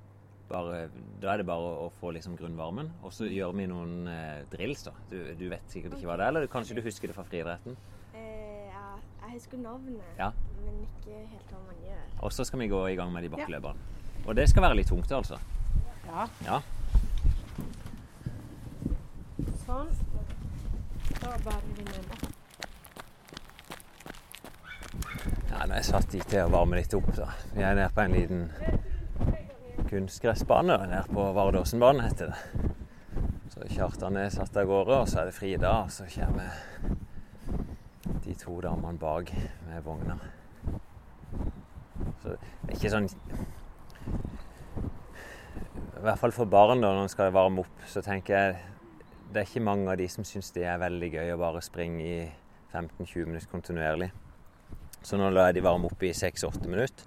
Bare, 0.50 0.90
da 1.24 1.32
er 1.34 1.42
det 1.42 1.46
bare 1.48 1.70
å, 1.82 1.88
få 2.02 2.12
liksom 2.14 2.36
grunnvarmen. 2.38 2.92
Og 3.02 3.14
så 3.16 3.26
gjør 3.26 3.56
vi 3.58 3.66
noen 3.72 4.10
eh, 4.12 4.44
drills, 4.52 4.84
da. 4.86 4.92
Du, 5.10 5.18
du 5.40 5.48
vet 5.50 5.64
sikkert 5.72 5.96
ikke 5.96 6.06
hva 6.12 6.18
det 6.20 6.28
er, 6.28 6.36
eller 6.36 6.52
kanskje 6.52 6.76
du 6.78 6.84
husker 6.86 7.10
det 7.10 7.16
fra 7.18 7.26
friidretten? 7.26 7.78
Eh, 8.14 8.68
ja, 8.70 8.84
jeg 9.24 9.40
husker 9.40 9.58
navnet, 9.64 10.04
Ja. 10.20 10.30
men 10.62 10.84
ikke 10.86 11.18
helt 11.32 11.50
hva 11.56 11.64
man 11.64 11.82
gjør. 11.88 12.04
Og 12.28 12.36
så 12.36 12.46
skal 12.46 12.62
vi 12.62 12.70
gå 12.76 12.84
i 12.92 13.00
gang 13.00 13.10
med 13.16 13.26
de 13.26 13.32
bakkeløpene. 13.34 13.90
Og 14.28 14.36
det 14.38 14.46
skal 14.52 14.68
være 14.68 14.78
litt 14.84 14.92
tungt, 14.92 15.10
altså. 15.16 15.40
Ja. 16.06 16.28
Ja. 16.46 16.62
Sånn. 19.66 19.88
Da 21.22 21.32
bærer 21.42 21.64
vi 21.74 21.84
den 21.88 22.10
opp. 22.14 22.26
Ja, 25.50 25.64
nå 25.66 25.72
er 25.72 25.80
jeg 25.80 25.88
satt 25.88 26.12
dit 26.14 26.28
til 26.30 26.44
å 26.44 26.52
varme 26.54 26.78
litt 26.78 26.94
opp. 26.94 27.10
da. 27.18 27.32
Vi 27.56 27.64
er 27.66 27.74
nede 27.80 27.90
på 27.96 28.04
en 28.04 28.14
liten 28.14 28.44
kunstgressbane. 29.90 30.78
Nede 30.92 31.08
på 31.10 31.26
Vardåsenbanen, 31.34 32.06
heter 32.06 32.30
det. 32.30 32.38
Så 33.56 33.66
Kjartan 33.72 34.20
er 34.22 34.30
satt 34.36 34.58
av 34.62 34.70
gårde, 34.70 35.00
og 35.02 35.10
så 35.10 35.24
er 35.24 35.32
det 35.32 35.38
Frida. 35.40 35.72
Og 35.88 35.92
så 35.96 36.06
kommer 36.14 36.50
de 38.26 38.38
to 38.38 38.60
damene 38.62 39.02
bak 39.02 39.34
med 39.66 39.82
vogna. 39.88 40.20
Så 42.22 42.36
det 42.36 42.70
er 42.70 42.78
ikke 42.78 42.94
sånn 42.94 43.10
I 45.96 46.06
hvert 46.06 46.22
fall 46.22 46.34
for 46.36 46.46
barn, 46.46 46.84
da, 46.84 46.92
når 46.94 47.08
en 47.08 47.10
skal 47.10 47.34
varme 47.34 47.64
opp, 47.64 47.86
så 47.90 48.04
tenker 48.06 48.36
jeg 48.36 48.75
det 49.32 49.42
er 49.42 49.48
ikke 49.50 49.66
mange 49.66 49.92
av 49.92 49.98
de 50.00 50.08
som 50.12 50.26
syns 50.28 50.52
det 50.56 50.66
er 50.70 50.82
veldig 50.82 51.10
gøy 51.14 51.34
å 51.34 51.40
bare 51.42 51.64
springe 51.66 52.04
i 52.04 52.20
15-20 52.74 53.30
minutter 53.30 53.52
kontinuerlig. 53.52 54.12
Så 55.06 55.20
nå 55.22 55.30
lar 55.30 55.52
jeg 55.52 55.60
de 55.60 55.66
varme 55.66 55.90
opp 55.90 56.04
i 56.06 56.14
6-8 56.18 56.66
minutter. 56.66 57.06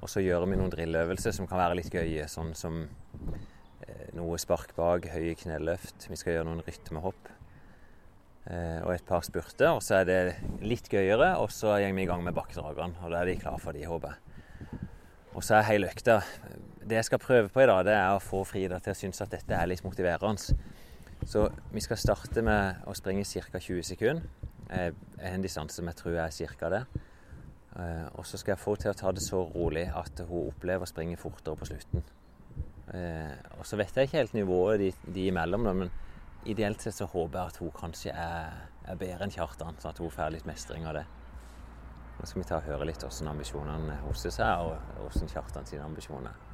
Og 0.00 0.08
så 0.12 0.22
gjør 0.24 0.46
vi 0.48 0.58
noen 0.60 0.72
drilløvelser 0.72 1.34
som 1.36 1.48
kan 1.48 1.60
være 1.60 1.78
litt 1.78 1.92
gøye, 1.92 2.26
sånn 2.28 2.52
som 2.56 2.82
eh, 2.84 4.08
noe 4.16 4.38
spark 4.40 4.74
bak, 4.76 5.08
høye 5.12 5.36
kneløft. 5.40 6.08
Vi 6.10 6.18
skal 6.20 6.36
gjøre 6.36 6.48
noen 6.50 6.64
rytmehopp. 6.66 7.30
Eh, 8.50 8.80
og 8.82 8.94
et 8.94 9.06
par 9.08 9.24
spurter. 9.24 9.70
Og 9.72 9.82
så 9.84 10.00
er 10.00 10.08
det 10.08 10.20
litt 10.64 10.88
gøyere, 10.92 11.34
og 11.40 11.52
så 11.54 11.76
går 11.76 11.96
vi 11.96 12.04
i 12.04 12.10
gang 12.10 12.24
med 12.24 12.36
bakkedragene. 12.36 13.00
Og 13.04 13.12
da 13.12 13.22
er 13.22 13.30
de 13.30 13.38
klare 13.40 13.60
for 13.62 13.76
de, 13.76 13.86
håper 13.88 14.14
jeg. 14.14 14.80
Og 15.30 15.44
så 15.46 15.60
er 15.60 15.68
hele 15.68 15.86
økta 15.92 16.16
Det 16.82 16.96
jeg 16.96 17.06
skal 17.06 17.20
prøve 17.22 17.50
på 17.52 17.62
i 17.62 17.66
dag, 17.70 17.84
det 17.86 17.94
er 17.94 18.16
å 18.16 18.22
få 18.24 18.40
Frida 18.48 18.80
til 18.82 18.92
å 18.92 18.98
synes 18.98 19.20
at 19.22 19.30
dette 19.30 19.54
er 19.54 19.68
litt 19.70 19.84
motiverende. 19.86 20.56
Så 21.26 21.50
vi 21.72 21.80
skal 21.84 22.00
starte 22.00 22.42
med 22.42 22.84
å 22.88 22.94
springe 22.96 23.24
ca. 23.24 23.58
20 23.58 23.82
sekunder. 23.82 24.22
Eh, 24.70 24.92
En 25.18 25.42
distanse 25.42 25.76
som 25.76 25.86
jeg 25.86 25.96
tror 25.96 26.16
er 26.16 26.30
ca. 26.58 26.68
det. 26.70 26.84
Eh, 27.76 28.06
og 28.14 28.26
så 28.26 28.38
skal 28.38 28.52
jeg 28.52 28.58
få 28.64 28.76
til 28.76 28.90
å 28.90 28.96
ta 28.98 29.12
det 29.12 29.22
så 29.22 29.44
rolig 29.54 29.86
at 29.94 30.24
hun 30.26 30.48
opplever 30.48 30.82
å 30.82 30.90
springe 30.90 31.16
fortere 31.16 31.56
på 31.56 31.68
slutten. 31.68 32.02
Eh, 32.94 33.36
og 33.58 33.66
så 33.66 33.76
vet 33.76 33.94
jeg 33.94 34.08
ikke 34.08 34.18
helt 34.18 34.34
nivået 34.34 34.80
de, 34.80 34.90
de 35.06 35.28
imellom, 35.30 35.68
men 35.68 35.90
ideelt 36.46 36.82
sett 36.82 36.96
så 36.96 37.06
håper 37.06 37.38
jeg 37.38 37.52
at 37.52 37.60
hun 37.62 37.70
kanskje 37.76 38.14
er, 38.16 38.60
er 38.88 38.98
bedre 38.98 39.26
enn 39.26 39.34
Kjartan, 39.34 39.78
sånn 39.78 39.92
at 39.92 40.02
hun 40.02 40.10
får 40.10 40.34
litt 40.34 40.48
mestring 40.48 40.88
av 40.88 40.98
det. 40.98 41.06
Nå 42.18 42.26
skal 42.26 42.42
vi 42.42 42.48
ta 42.48 42.58
og 42.58 42.66
høre 42.66 42.88
litt 42.88 43.04
hvordan 43.04 43.30
ambisjonene 43.30 44.00
hennes 44.02 44.40
er, 44.40 44.64
og 44.66 44.96
hvordan 44.98 45.30
Kjartan 45.30 45.68
sine 45.68 45.86
ambisjoner 45.86 46.32
er. 46.32 46.49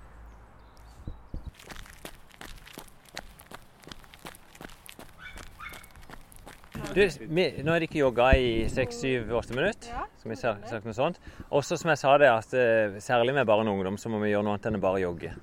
Du, 6.96 7.02
vi, 7.28 7.44
nå 7.60 7.74
er 7.74 7.82
de 7.82 7.88
ikke 7.90 8.00
jogga 8.00 8.30
i 8.40 8.52
6-7-8 8.72 9.52
minutter. 9.52 9.90
Skal 10.16 10.30
vi 10.32 10.36
sa- 10.40 10.54
sagt 10.64 10.86
noe 10.88 10.96
sånt. 10.96 11.18
Også 11.52 11.76
som 11.76 11.90
jeg 11.92 12.00
sa 12.00 12.14
det, 12.22 12.30
at 12.32 12.54
eh, 12.56 12.96
særlig 13.04 13.34
med 13.36 13.44
barn 13.48 13.68
og 13.68 13.76
ungdom 13.76 13.98
så 14.00 14.08
må 14.08 14.20
vi 14.22 14.30
gjøre 14.32 14.46
noe 14.46 14.54
annet 14.56 14.70
enn 14.70 14.78
å 14.78 14.84
bare 14.86 15.02
jogge. 15.02 15.34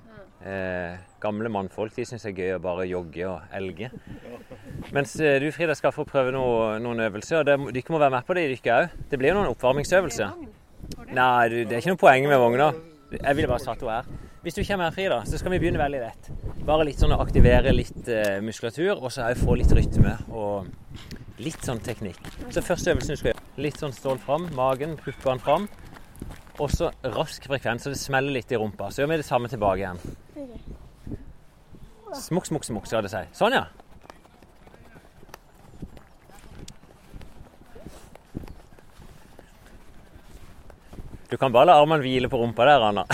Eh, 0.43 0.95
gamle 1.23 1.51
mannfolk 1.53 1.93
de 1.95 2.03
syns 2.09 2.25
det 2.25 2.33
er 2.33 2.39
gøy 2.41 2.55
å 2.57 2.63
bare 2.63 2.87
jogge 2.89 3.27
og 3.29 3.53
elge. 3.55 3.91
Mens 4.97 5.13
eh, 5.21 5.37
du 5.39 5.51
Frida 5.55 5.75
skal 5.77 5.93
få 5.95 6.07
prøve 6.09 6.33
noe, 6.35 6.79
noen 6.83 7.05
øvelser. 7.05 7.43
og 7.43 7.45
Dere 7.45 7.93
må 7.93 8.01
være 8.01 8.15
med 8.17 8.25
på 8.27 8.35
det, 8.39 8.47
dere 8.57 8.79
òg. 8.81 8.97
Det 9.13 9.21
blir 9.21 9.31
jo 9.31 9.37
noen 9.37 9.53
oppvarmingsøvelser. 9.53 10.33
Nei, 11.13 11.47
du, 11.53 11.59
det 11.63 11.77
er 11.77 11.79
ikke 11.83 11.93
noe 11.93 12.01
poeng 12.01 12.27
med 12.33 12.41
vogna. 12.41 12.71
Jeg 13.13 13.37
ville 13.37 13.47
bare 13.53 13.61
satt 13.61 13.85
henne 13.85 14.01
her. 14.01 14.09
Hvis 14.43 14.57
du 14.57 14.63
kommer 14.67 14.89
her, 14.89 14.95
Frida, 14.97 15.21
så 15.29 15.37
skal 15.39 15.53
vi 15.53 15.61
begynne 15.63 15.79
veldig 15.79 16.01
lett. 16.01 16.31
Bare 16.67 16.83
litt 16.89 16.99
sånn 16.99 17.13
å 17.15 17.21
aktivere 17.23 17.71
litt 17.71 18.09
eh, 18.11 18.41
muskulatur, 18.43 18.97
og 18.97 19.13
så 19.13 19.29
òg 19.29 19.37
få 19.39 19.55
litt 19.61 19.71
rytme 19.77 20.17
og 20.33 20.65
litt 21.41 21.65
sånn 21.65 21.81
teknikk. 21.83 22.19
Så 22.53 22.61
første 22.65 22.93
øvelsen 22.93 23.15
du 23.15 23.19
skal 23.19 23.31
gjøre, 23.31 23.45
litt 23.65 23.79
sånn 23.81 23.95
stål 23.95 24.19
fram, 24.21 24.49
magen, 24.57 24.97
puppene 25.01 25.41
fram. 25.41 25.69
Og 26.61 26.69
så 26.69 26.91
rask 27.15 27.45
frekvens, 27.49 27.85
så 27.85 27.93
det 27.93 28.01
smeller 28.01 28.35
litt 28.35 28.51
i 28.53 28.59
rumpa. 28.61 28.91
Så 28.93 29.01
gjør 29.01 29.13
vi 29.13 29.21
det 29.23 29.27
samme 29.27 29.49
tilbake 29.49 29.81
igjen. 29.81 30.01
Smukk, 32.13 32.45
smukk, 32.45 32.67
smukk, 32.67 32.85
skal 32.85 33.05
det 33.05 33.13
si. 33.13 33.23
Sånn, 33.33 33.57
ja. 33.57 33.65
Du 41.33 41.37
kan 41.41 41.49
bare 41.49 41.71
la 41.71 41.79
armene 41.81 42.05
hvile 42.05 42.29
på 42.29 42.37
rumpa 42.37 42.67
der, 42.69 42.83
Anna. 42.91 43.07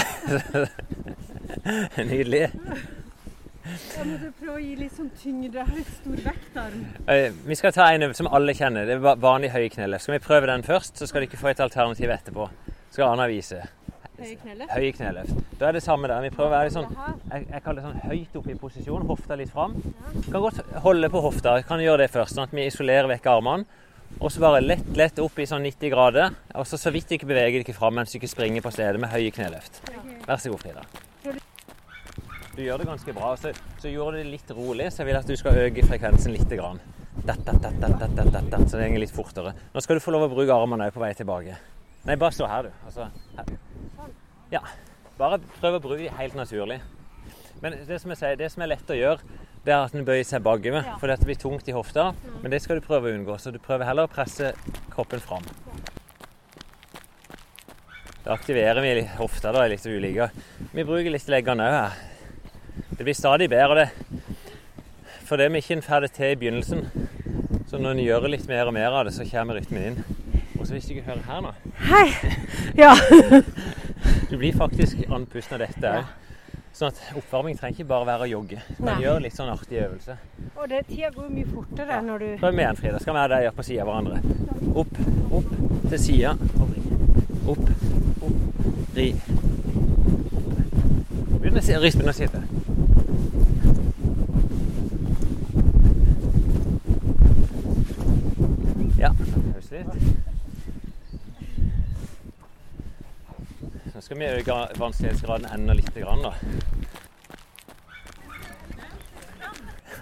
Nydelig. 2.09 2.49
Da 3.69 4.03
må 4.07 4.17
du 4.21 4.29
prøve 4.39 4.55
å 4.57 4.61
gi 4.63 4.75
litt 4.79 4.93
sånn 4.95 5.09
tyngde. 5.19 5.63
Har 5.65 5.75
litt 5.75 5.89
stor 5.99 6.21
vektarm. 6.25 6.85
Eh, 7.07 7.31
Vi 7.45 7.55
skal 7.59 7.73
ta 7.75 7.89
en 7.93 8.13
som 8.17 8.29
alle 8.31 8.53
kjenner. 8.57 8.85
Det 8.89 8.95
er 8.97 9.19
vanlig 9.21 9.51
høy 9.53 9.67
kneløft. 9.73 10.03
Skal 10.07 10.17
vi 10.17 10.23
prøve 10.25 10.49
den 10.49 10.63
først, 10.63 10.97
så 10.97 11.07
skal 11.09 11.25
dere 11.25 11.37
få 11.41 11.51
et 11.51 11.59
alternativ 11.65 12.09
etterpå. 12.09 12.49
Skal 12.91 13.11
Anna 13.11 13.27
vise. 13.29 13.61
Høye 14.19 14.35
kneller. 14.41 14.67
Høy 14.73 14.91
kneløft. 14.97 15.43
Da 15.59 15.69
er 15.69 15.77
det 15.77 15.83
samme 15.83 16.07
der. 16.11 16.21
Vi 16.25 16.31
prøver 16.35 16.49
å 16.49 16.55
være 16.57 16.69
litt 16.69 16.75
sånn 16.75 16.89
jeg, 17.31 17.45
jeg 17.53 17.63
kaller 17.63 17.81
det 17.81 17.87
sånn 17.87 18.09
høyt 18.11 18.39
oppe 18.41 18.51
i 18.51 18.57
posisjon. 18.59 19.05
Hofta 19.07 19.37
litt 19.39 19.51
fram. 19.53 19.75
Kan 20.25 20.41
godt 20.43 20.63
holde 20.85 21.09
på 21.13 21.21
hofta. 21.23 21.61
Kan 21.67 21.79
gjøre 21.83 22.03
det 22.03 22.09
først, 22.11 22.35
sånn 22.35 22.49
at 22.49 22.55
vi 22.55 22.65
isolerer 22.67 23.07
vekk 23.13 23.29
armene. 23.31 23.65
Og 24.19 24.31
så 24.33 24.41
bare 24.41 24.63
lett, 24.65 24.87
lett 24.97 25.19
opp 25.21 25.37
i 25.39 25.45
sånn 25.47 25.63
90 25.63 25.93
grader. 25.93 26.33
Og 26.57 26.65
så 26.67 26.79
så 26.81 26.91
vidt 26.91 27.13
ikke 27.15 27.29
beveger 27.29 27.63
dere 27.63 27.77
fram 27.77 27.95
mens 27.95 28.11
du 28.11 28.17
ikke 28.19 28.31
springer 28.31 28.65
på 28.65 28.73
stedet 28.73 28.99
med 28.99 29.13
høye 29.13 29.31
kneløft. 29.31 29.83
Vær 30.25 30.41
så 30.41 30.51
god, 30.51 30.65
Frida. 30.65 31.08
Du 32.59 32.65
gjør 32.65 32.81
det 32.81 32.89
ganske 32.89 33.13
bra. 33.15 33.29
Så, 33.39 33.53
så 33.79 33.87
gjorde 33.87 34.17
du 34.17 34.25
det 34.25 34.31
litt 34.33 34.49
rolig, 34.51 34.89
så 34.91 34.99
jeg 34.99 35.07
vil 35.07 35.17
at 35.21 35.29
du 35.29 35.35
skal 35.39 35.55
øke 35.61 35.83
frekvensen 35.87 36.33
litt. 36.35 36.49
Grann. 36.59 36.81
Dat, 37.23 37.39
dat, 37.45 37.61
dat, 37.63 38.65
så 38.67 38.75
det 38.75 38.89
går 38.91 38.99
litt 38.99 39.13
fortere. 39.15 39.53
Nå 39.71 39.83
skal 39.85 39.95
du 39.95 40.03
få 40.03 40.11
lov 40.11 40.25
å 40.25 40.31
bruke 40.33 40.51
armene 40.51 40.89
på 40.91 40.99
vei 40.99 41.13
tilbake. 41.15 41.55
Nei, 42.03 42.17
bare 42.19 42.35
stå 42.35 42.49
her, 42.51 42.67
du. 42.67 42.81
Altså, 42.89 43.07
her. 43.37 43.53
Ja. 44.51 44.63
Bare 45.15 45.39
prøv 45.61 45.77
å 45.77 45.81
bruke 45.85 46.01
dem 46.01 46.19
helt 46.19 46.35
naturlig. 46.35 46.81
Men 47.63 47.77
det 47.87 48.01
som, 48.03 48.11
sier, 48.17 48.35
det 48.39 48.51
som 48.51 48.65
er 48.65 48.73
lett 48.73 48.91
å 48.91 48.99
gjøre, 48.99 49.39
det 49.63 49.75
er 49.77 49.85
at 49.85 49.95
en 49.95 50.09
bøyer 50.11 50.27
seg 50.27 50.43
bakover. 50.43 50.83
Ja. 50.83 50.97
For 50.99 51.11
dette 51.13 51.29
blir 51.29 51.39
tungt 51.39 51.71
i 51.71 51.77
hofta. 51.77 52.09
Mm. 52.11 52.37
Men 52.43 52.57
det 52.57 52.59
skal 52.65 52.81
du 52.81 52.87
prøve 52.89 53.07
å 53.07 53.15
unngå. 53.15 53.39
Så 53.39 53.55
du 53.55 53.61
prøver 53.63 53.87
heller 53.87 54.09
å 54.09 54.11
presse 54.11 54.51
kroppen 54.91 55.23
fram. 55.23 55.47
Da 58.27 58.35
aktiverer 58.35 58.83
vi 58.83 59.09
hofta 59.15 59.55
da, 59.55 59.63
litt 59.71 59.87
ulike. 59.87 60.31
Vi 60.75 60.83
bruker 60.83 61.15
litt 61.15 61.31
leggene 61.31 61.71
òg 61.71 61.79
her. 61.79 61.99
Det 62.97 63.03
blir 63.03 63.17
stadig 63.17 63.49
bedre, 63.49 63.85
det. 63.85 63.89
For 65.25 65.37
det 65.37 65.51
vi 65.53 65.61
ikke 65.61 65.81
får 65.85 66.05
det 66.05 66.11
til 66.17 66.33
i 66.33 66.37
begynnelsen, 66.39 66.85
så 67.69 67.77
når 67.77 67.91
en 67.91 68.03
gjør 68.03 68.29
litt 68.33 68.47
mer 68.49 68.69
og 68.69 68.73
mer 68.73 68.89
av 68.91 69.05
det, 69.05 69.13
så 69.13 69.27
kommer 69.29 69.59
rytmen 69.59 69.91
inn. 69.91 69.99
Og 70.59 70.65
så 70.67 70.73
hvis 70.73 70.89
du 70.89 70.95
ikke 70.95 71.05
hører 71.07 71.21
her 71.29 71.43
nå 71.45 71.51
Hei! 71.87 72.07
Ja. 72.77 72.95
Du 74.29 74.37
blir 74.37 74.53
faktisk 74.53 74.99
andpusten 75.09 75.55
av 75.57 75.63
dette 75.63 75.91
òg. 75.99 76.09
Sånn 76.79 76.91
at 76.93 76.99
oppvarming 77.17 77.57
trenger 77.57 77.79
ikke 77.79 77.89
bare 77.89 78.05
være 78.07 78.27
å 78.27 78.29
jogge. 78.29 78.59
Men 78.77 78.91
Nei. 78.91 78.97
gjør 79.03 79.23
litt 79.23 79.35
sånn 79.35 79.49
artig 79.51 79.79
øvelse. 79.81 80.15
Og 80.53 80.69
det, 80.69 80.83
tida 80.87 81.09
går 81.15 81.31
mye 81.33 81.49
fortere 81.49 81.97
når 82.05 82.21
du 82.21 82.27
Prøv 82.39 82.55
med 82.55 82.67
en, 82.69 82.77
Frida. 82.77 83.01
Skal 83.01 83.17
vi 83.17 83.23
ha 83.23 83.27
deg 83.33 83.49
på 83.57 83.65
sida 83.65 83.83
av 83.83 83.89
hverandre. 83.89 84.21
Opp, 84.77 85.01
opp, 85.39 85.49
til 85.89 85.99
sida 86.03 86.35
og 86.61 86.69
vri. 86.69 86.85
Opp, 87.49 87.65
opp, 88.29 88.37
vri. 88.93 89.09
Begynn 91.39 91.59
å 91.59 91.81
rytmen 91.83 92.13
å 92.13 92.15
sitte. 92.15 92.43
Ja, 98.99 99.13
pause 99.17 99.83
litt. 99.83 100.29
Nå 103.95 103.98
skal 104.09 104.19
vi 104.19 104.25
øke 104.25 104.53
vanskelighetsgraden 104.81 105.45
enda 105.53 105.73
litt, 105.77 105.93
grann, 105.93 106.23
da. 106.25 106.31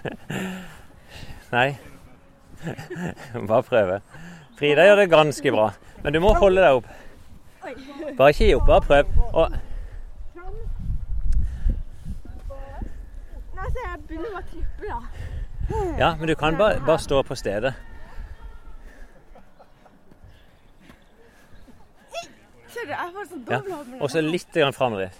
Nei. 1.56 1.76
Bare 3.50 3.62
prøve. 3.62 3.98
Frida 4.56 4.86
gjør 4.88 4.96
det 5.02 5.10
ganske 5.12 5.52
bra, 5.52 5.66
men 6.00 6.16
du 6.16 6.20
må 6.24 6.32
holde 6.40 6.64
deg 6.64 6.78
opp. 6.78 6.88
Bare 8.16 8.30
ikke 8.32 8.48
gi 8.48 8.54
opp, 8.56 8.64
bare 8.70 8.80
prøv. 8.88 9.04
Og 9.28 9.46
jeg 13.68 14.00
begynner 14.08 14.40
å 14.40 14.42
trippe, 14.48 14.88
da. 14.88 15.00
Ja, 16.00 16.14
men 16.16 16.24
du 16.32 16.34
kan 16.34 16.56
bare, 16.56 16.80
bare 16.80 17.04
stå 17.04 17.20
på 17.28 17.36
stedet. 17.36 17.76
Ser 22.78 22.86
du, 22.86 22.92
jeg 22.94 23.10
får 23.14 23.24
sånn 23.26 23.42
Ja. 23.50 23.58
Og 23.98 24.10
så 24.12 24.20
litt 24.22 24.54
framover. 24.76 25.10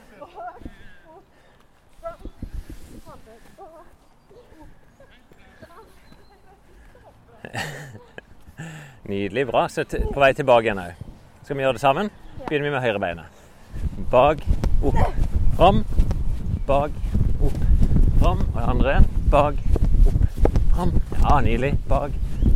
Nydelig. 9.09 9.47
Bra. 9.49 9.69
Så 9.69 9.85
på 9.89 10.21
vei 10.21 10.33
tilbake 10.39 10.65
igjen 10.69 10.79
òg. 10.83 10.93
Skal 11.43 11.57
vi 11.57 11.63
gjøre 11.65 11.79
det 11.79 11.83
sammen? 11.83 12.11
Begynner 12.45 12.67
vi 12.69 12.75
med 12.77 12.85
høyrebeinet. 12.85 13.27
Bak, 14.13 14.39
opp, 14.85 15.01
fram. 15.57 15.79
Bak, 16.69 16.91
opp, 17.43 17.59
fram. 18.21 18.39
Og 18.53 18.59
det 18.61 18.69
andre. 18.75 18.93
Bak, 19.33 19.55
opp, 20.07 20.21
fram. 20.77 20.91
Ja, 21.25 21.41
nydelig. 21.43 21.73
Bak, 21.91 22.11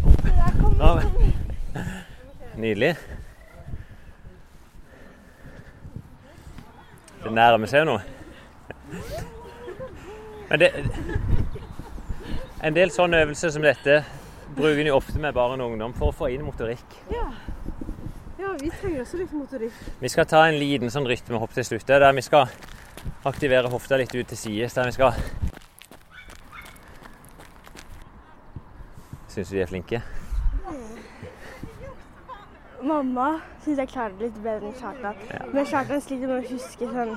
opp, 0.05 0.23
fram. 0.79 0.99
Nydelig. 2.63 2.95
Det 7.23 7.33
nærmer 7.33 7.71
seg 7.71 7.85
jo 7.85 7.93
noe. 7.93 8.03
Men 10.51 10.61
det 10.61 10.73
En 12.63 12.75
del 12.77 12.93
sånne 12.95 13.25
øvelser 13.25 13.51
som 13.51 13.65
dette 13.65 14.03
bruker 14.55 14.87
jo 14.87 14.95
ofte 14.95 15.19
med 15.19 15.35
barn 15.35 15.61
og 15.61 15.73
ungdom 15.73 15.95
for 15.99 16.13
å 16.13 16.15
få 16.15 16.29
inn 16.31 16.45
motorikk. 16.47 16.95
Ja. 17.11 17.25
ja, 18.39 18.53
vi 18.61 18.71
trenger 18.71 19.03
også 19.03 19.19
litt 19.19 19.33
motorikk. 19.35 19.81
Vi 19.99 20.11
skal 20.13 20.29
ta 20.31 20.45
en 20.47 20.61
liten 20.61 20.93
sånn 20.93 21.09
rytmehopp 21.11 21.57
til 21.57 21.67
slutt, 21.67 21.89
der 21.89 22.07
vi 22.15 22.23
skal 22.23 22.53
aktivere 23.27 23.73
hofta 23.73 23.99
litt 23.99 24.15
ut 24.15 24.31
til 24.31 24.39
sides. 24.39 24.79
Der 24.79 24.91
vi 24.91 24.95
skal 24.95 25.19
Syns 29.33 29.49
du 29.49 29.57
de 29.57 29.63
er 29.65 29.71
flinke? 29.71 30.03
Mamma 32.83 33.29
syns 33.63 33.79
jeg 33.79 33.89
klarer 33.93 34.15
det 34.19 34.29
litt 34.31 34.39
bedre 34.43 34.71
enn 34.71 34.79
Kjartan. 34.79 35.15
Men 35.55 35.67
Kjartan 35.69 36.03
sliter 36.03 36.27
med 36.31 36.39
å 36.41 36.49
huske 36.51 36.89
sånn 36.91 37.13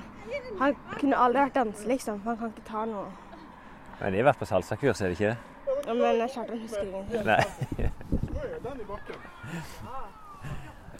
Han 0.59 0.77
kunne 0.99 1.19
aldri 1.25 1.41
vært 1.41 1.57
danser, 1.57 1.87
liksom. 1.89 2.21
Han 2.25 2.37
kan 2.39 2.53
ikke 2.53 2.67
ta 2.69 2.85
noe. 2.89 3.09
Men 3.99 4.13
de 4.13 4.21
har 4.21 4.29
vært 4.29 4.41
på 4.41 4.47
salsakurs, 4.49 5.01
er 5.01 5.11
det 5.11 5.17
ikke 5.17 5.33
det? 5.33 5.39
Ja, 5.85 5.93
Men 5.93 6.23
Kjartan 6.29 6.61
husker 6.61 6.85
ingenting. 6.85 7.25
Nei. 7.25 7.43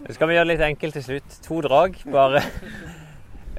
Så 0.05 0.13
skal 0.17 0.29
vi 0.29 0.35
gjøre 0.35 0.45
det 0.45 0.53
litt 0.55 0.65
enkelt 0.67 0.93
til 0.99 1.05
slutt. 1.05 1.39
To 1.47 1.61
drag, 1.65 1.97
bare 2.13 2.41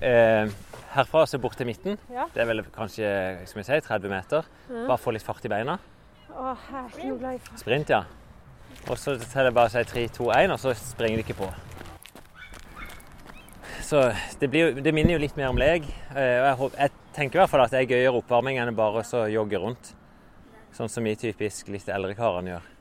eh, 0.05 0.53
herfra 0.95 1.25
og 1.25 1.31
så 1.31 1.41
bort 1.43 1.57
til 1.59 1.67
midten. 1.69 1.99
Ja. 2.13 2.29
Det 2.35 2.45
er 2.45 2.51
vel 2.51 2.63
kanskje 2.75 3.09
skal 3.49 3.63
vi 3.63 3.67
si, 3.67 3.81
30 3.89 4.13
meter. 4.13 4.47
Bare 4.77 5.01
få 5.01 5.15
litt 5.17 5.27
fart 5.27 5.45
i 5.49 5.53
beina. 5.53 5.79
Å, 6.31 6.53
jeg 6.53 6.79
er 6.83 6.89
ikke 6.93 7.11
noe 7.11 7.21
glad 7.23 7.39
i 7.39 7.43
fart. 7.47 7.61
Sprint, 7.63 7.93
ja. 7.95 8.05
Og 8.87 8.99
så 9.01 9.17
er 9.17 9.49
det 9.49 9.55
bare 9.57 9.73
si 9.73 9.83
3, 9.83 10.05
2, 10.15 10.29
1, 10.31 10.53
og 10.55 10.61
så 10.63 10.75
springer 10.79 11.19
de 11.21 11.27
ikke 11.27 11.39
på. 11.41 11.49
Så 13.87 14.03
det, 14.41 14.49
blir, 14.51 14.73
det 14.83 14.93
minner 14.95 15.15
jo 15.15 15.23
litt 15.23 15.37
mer 15.39 15.53
om 15.53 15.59
lek. 15.61 15.85
eh, 16.15 16.43
jeg, 16.43 16.71
jeg 16.75 16.91
tenker 17.15 17.39
i 17.39 17.43
hvert 17.43 17.53
fall 17.53 17.65
at 17.65 17.75
det 17.75 17.85
er 17.85 17.93
gøyere 17.93 18.19
oppvarming 18.19 18.59
enn 18.59 18.75
bare 18.79 19.05
å 19.05 19.27
jogge 19.31 19.61
rundt. 19.63 19.93
Sånn 20.75 20.91
som 20.93 21.07
vi 21.07 21.15
typisk 21.19 21.71
litt 21.73 21.87
eldre 21.89 22.17
karene 22.19 22.57
gjør. 22.57 22.73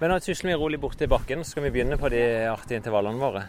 Men 0.00 0.12
nå 0.12 0.18
tusler 0.24 0.52
vi 0.52 0.58
rolig 0.60 0.80
bort 0.80 0.98
til 1.00 1.08
bakken, 1.10 1.44
så 1.44 1.54
skal 1.54 1.66
vi 1.66 1.72
begynne 1.74 1.98
på 2.00 2.08
de 2.12 2.22
artige 2.48 2.80
intervallene 2.80 3.20
våre. 3.20 3.46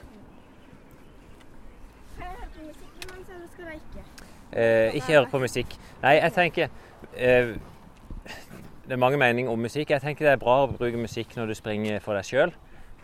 Eh, 4.52 4.96
ikke 5.00 5.14
høre 5.14 5.30
på 5.32 5.40
musikk. 5.40 5.78
Nei, 6.02 6.18
jeg 6.18 6.34
tenker 6.36 6.72
eh, 7.16 7.54
Det 8.92 8.98
er 8.98 9.00
mange 9.00 9.16
meninger 9.18 9.48
om 9.54 9.62
musikk. 9.64 9.94
Jeg 9.94 10.02
tenker 10.04 10.26
det 10.28 10.32
er 10.34 10.40
bra 10.42 10.66
å 10.66 10.68
bruke 10.68 11.00
musikk 11.00 11.38
når 11.38 11.48
du 11.48 11.56
springer 11.56 12.02
for 12.04 12.18
deg 12.20 12.26
sjøl, 12.28 12.50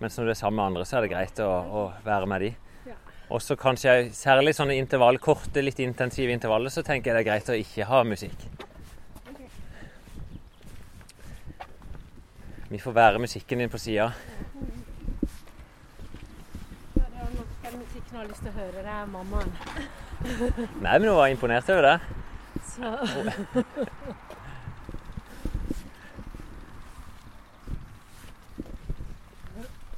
mens 0.03 0.17
når 0.19 0.25
du 0.27 0.31
er 0.33 0.35
sammen 0.35 0.57
med 0.59 0.65
andre, 0.65 0.83
så 0.83 0.97
er 0.97 1.05
det 1.05 1.11
greit 1.13 1.39
å, 1.39 1.47
å 1.47 1.83
være 2.03 2.27
med 2.27 2.43
de. 2.43 2.49
Ja. 2.89 2.95
Og 3.31 3.39
så 3.39 3.55
kanskje 3.55 3.93
jeg- 3.93 4.09
særlig 4.17 4.51
sånne 4.57 4.75
intervall, 4.75 5.15
korte, 5.23 5.63
litt 5.63 5.79
intensive 5.79 6.35
intervaller, 6.35 6.67
så 6.75 6.83
tenker 6.83 7.13
jeg 7.13 7.15
det 7.15 7.23
er 7.23 7.29
greit 7.31 7.53
å 7.53 7.55
ikke 7.55 7.87
ha 7.87 8.03
musikk. 8.03 8.35
Vi 12.67 12.83
får 12.83 12.99
være 12.99 13.23
musikken 13.23 13.63
din 13.63 13.71
på 13.71 13.79
sida. 13.79 14.11
Musikken 17.79 18.17
har 18.19 18.27
lyst 18.27 18.43
til 18.43 18.51
å 18.51 18.57
høre. 18.59 18.83
Det 18.83 18.91
er 18.91 19.05
mammaen. 19.15 19.55
Nei, 20.83 20.99
men 20.99 21.07
hun 21.07 21.15
var 21.15 21.31
imponert 21.31 21.69
over 21.71 21.93
det. 21.93 21.99
Så 22.75 24.17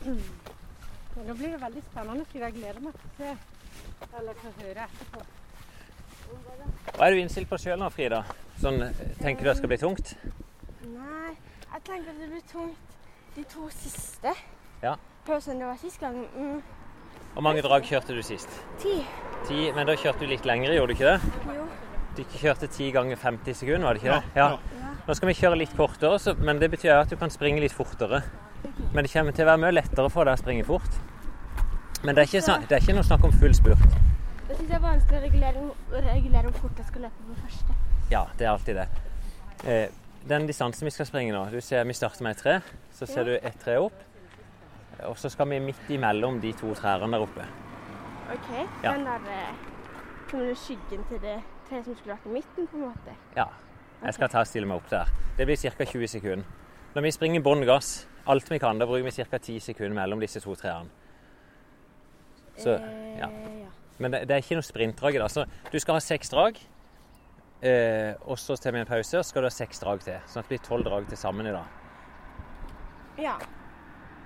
Nå 0.06 1.34
blir 1.36 1.52
det 1.52 1.60
veldig 1.62 1.82
spennende, 1.92 2.26
for 2.30 2.44
jeg 2.46 2.56
gleder 2.56 2.80
meg 2.84 2.96
til 2.96 3.10
å 3.10 3.16
se 3.18 4.16
eller 4.20 4.38
til 4.40 4.50
å 4.50 4.54
høre 4.62 4.86
etterpå. 4.88 5.24
Hva 6.96 7.08
er 7.08 7.16
du 7.16 7.20
innstilt 7.24 7.50
på 7.50 7.58
sjøl 7.60 7.80
nå, 7.82 7.90
Frida? 7.94 8.22
Sånn, 8.62 8.80
tenker 9.20 9.44
du 9.44 9.50
det 9.50 9.58
skal 9.60 9.72
bli 9.72 9.80
tungt? 9.82 10.14
Nei, 10.86 11.34
jeg 11.34 11.84
tenker 11.88 12.16
det 12.20 12.30
blir 12.32 12.46
tungt 12.52 12.98
de 13.36 13.46
to 13.50 13.68
siste. 13.74 14.34
Ja. 14.84 14.96
På 15.28 15.40
sånn 15.44 15.60
det 15.62 15.68
var 15.70 15.80
sist 15.82 16.00
gang. 16.02 16.22
Mm, 16.36 16.62
Hvor 17.34 17.46
mange 17.46 17.64
drag 17.66 17.86
kjørte 17.88 18.16
du 18.16 18.22
sist? 18.26 18.50
ti. 18.82 18.96
Ti, 19.48 19.60
men 19.76 19.88
da 19.88 19.96
kjørte 19.96 20.26
du 20.26 20.32
litt 20.32 20.46
lengre, 20.48 20.74
gjorde 20.76 20.94
du 20.94 20.98
ikke 20.98 21.14
det? 21.14 21.56
Jo. 21.56 21.68
Du 22.18 22.24
kjørte 22.40 22.68
ti 22.72 22.90
ganger 22.92 23.16
50 23.20 23.56
sekunder, 23.56 23.86
var 23.88 23.96
det 23.96 24.04
ikke 24.04 24.16
det? 24.18 24.24
Ja. 24.36 24.48
Ja. 24.80 24.94
Nå 25.08 25.16
skal 25.16 25.30
vi 25.32 25.36
kjøre 25.40 25.60
litt 25.62 25.76
kortere, 25.78 26.20
så, 26.20 26.34
men 26.36 26.60
det 26.60 26.70
betyr 26.74 26.98
at 26.98 27.10
du 27.12 27.16
kan 27.18 27.32
springe 27.32 27.62
litt 27.64 27.74
fortere. 27.76 28.22
Men 28.94 29.06
det 29.06 29.12
kommer 29.14 29.36
til 29.36 29.46
å 29.46 29.50
være 29.52 29.62
mye 29.64 29.76
lettere 29.76 30.10
for 30.14 30.30
deg 30.30 30.38
å 30.38 30.42
springe 30.42 30.66
fort. 30.68 31.00
Men 32.04 32.16
det 32.16 32.24
er 32.24 32.30
ikke, 32.30 32.60
det 32.70 32.78
er 32.78 32.84
ikke 32.84 32.96
noe 32.96 33.08
snakk 33.08 33.26
om 33.28 33.34
full 33.42 33.56
spurt. 33.56 33.86
Det 34.48 34.58
syns 34.58 34.70
det 34.70 34.76
er 34.78 34.84
vanskelig 34.84 35.20
å 35.20 35.24
regulere, 35.24 35.64
regulere 36.10 36.50
hvor 36.50 36.68
fort 36.68 36.80
jeg 36.82 36.88
skal 36.90 37.08
løpe 37.08 37.26
på 37.28 37.40
første. 37.44 37.76
Ja, 38.10 38.24
det 38.40 38.48
er 38.48 38.52
alltid 38.54 38.80
det. 38.80 38.88
Eh, 39.70 39.88
den 40.30 40.48
distansen 40.48 40.88
vi 40.88 40.94
skal 40.96 41.08
springe 41.10 41.36
nå, 41.36 41.44
du 41.54 41.60
ser 41.62 41.84
vi 41.88 41.94
starter 41.94 42.26
med 42.26 42.38
et 42.38 42.44
tre. 42.44 42.56
Så 42.96 43.08
ser 43.08 43.28
du 43.28 43.36
ett 43.36 43.60
tre 43.62 43.78
opp. 43.80 44.06
Og 45.08 45.16
så 45.20 45.30
skal 45.32 45.48
vi 45.52 45.60
midt 45.64 45.92
imellom 45.94 46.42
de 46.42 46.52
to 46.60 46.74
trærne 46.76 47.12
der 47.14 47.24
oppe. 47.24 47.46
OK? 48.34 48.50
Ja. 48.84 48.92
Den 48.94 49.06
der 49.08 49.30
eh, 49.32 49.54
Kommer 50.30 50.46
du 50.46 50.56
skyggen 50.56 51.06
til 51.10 51.22
det 51.24 51.40
treet 51.70 51.86
som 51.86 51.96
skulle 51.98 52.14
vært 52.14 52.26
i 52.30 52.34
midten, 52.36 52.68
på 52.70 52.78
en 52.78 52.84
måte? 52.90 53.16
Ja. 53.36 53.48
Jeg 54.04 54.14
skal 54.14 54.30
ta 54.32 54.44
og 54.44 54.48
stille 54.48 54.68
meg 54.70 54.78
opp 54.80 54.90
der. 54.92 55.10
Det 55.38 55.48
blir 55.48 55.58
ca. 55.58 55.86
20 55.86 56.08
sekunder. 56.08 56.46
Når 56.96 57.06
vi 57.06 57.12
springer 57.12 57.42
bånn 57.44 57.66
gass, 57.68 58.08
alt 58.28 58.50
vi 58.52 58.60
kan, 58.60 58.80
da 58.80 58.86
bruker 58.86 59.04
vi 59.08 59.24
ca. 59.24 59.38
ti 59.40 59.60
sekunder 59.60 59.96
mellom 59.96 60.20
disse 60.20 60.40
to 60.44 60.56
trærne. 60.56 60.90
Så, 62.58 62.76
Eh, 62.76 63.20
ja. 63.20 63.30
ja. 63.30 63.70
Men 64.00 64.12
det, 64.12 64.28
det 64.28 64.36
er 64.36 64.42
ikke 64.44 64.56
noe 64.60 64.64
sprintdrag 64.68 65.16
i 65.16 65.20
dag. 65.20 65.30
Så 65.32 65.46
du 65.72 65.80
skal 65.80 65.96
ha 65.96 66.00
seks 66.00 66.30
drag, 66.30 66.58
eh, 67.62 68.14
og 68.26 68.38
så 68.40 68.56
tar 68.60 68.72
vi 68.76 68.80
en 68.80 68.86
pause, 68.88 69.18
og 69.18 69.24
så 69.26 69.30
skal 69.30 69.42
du 69.44 69.48
ha 69.48 69.54
seks 69.56 69.80
drag 69.80 70.00
til. 70.04 70.20
Sånn 70.28 70.40
at 70.44 70.50
det 70.50 70.54
blir 70.60 70.66
tolv 70.68 70.84
drag 70.88 71.08
til 71.08 71.18
sammen 71.18 71.48
i 71.48 71.52
dag. 71.56 71.66
ja. 73.18 73.38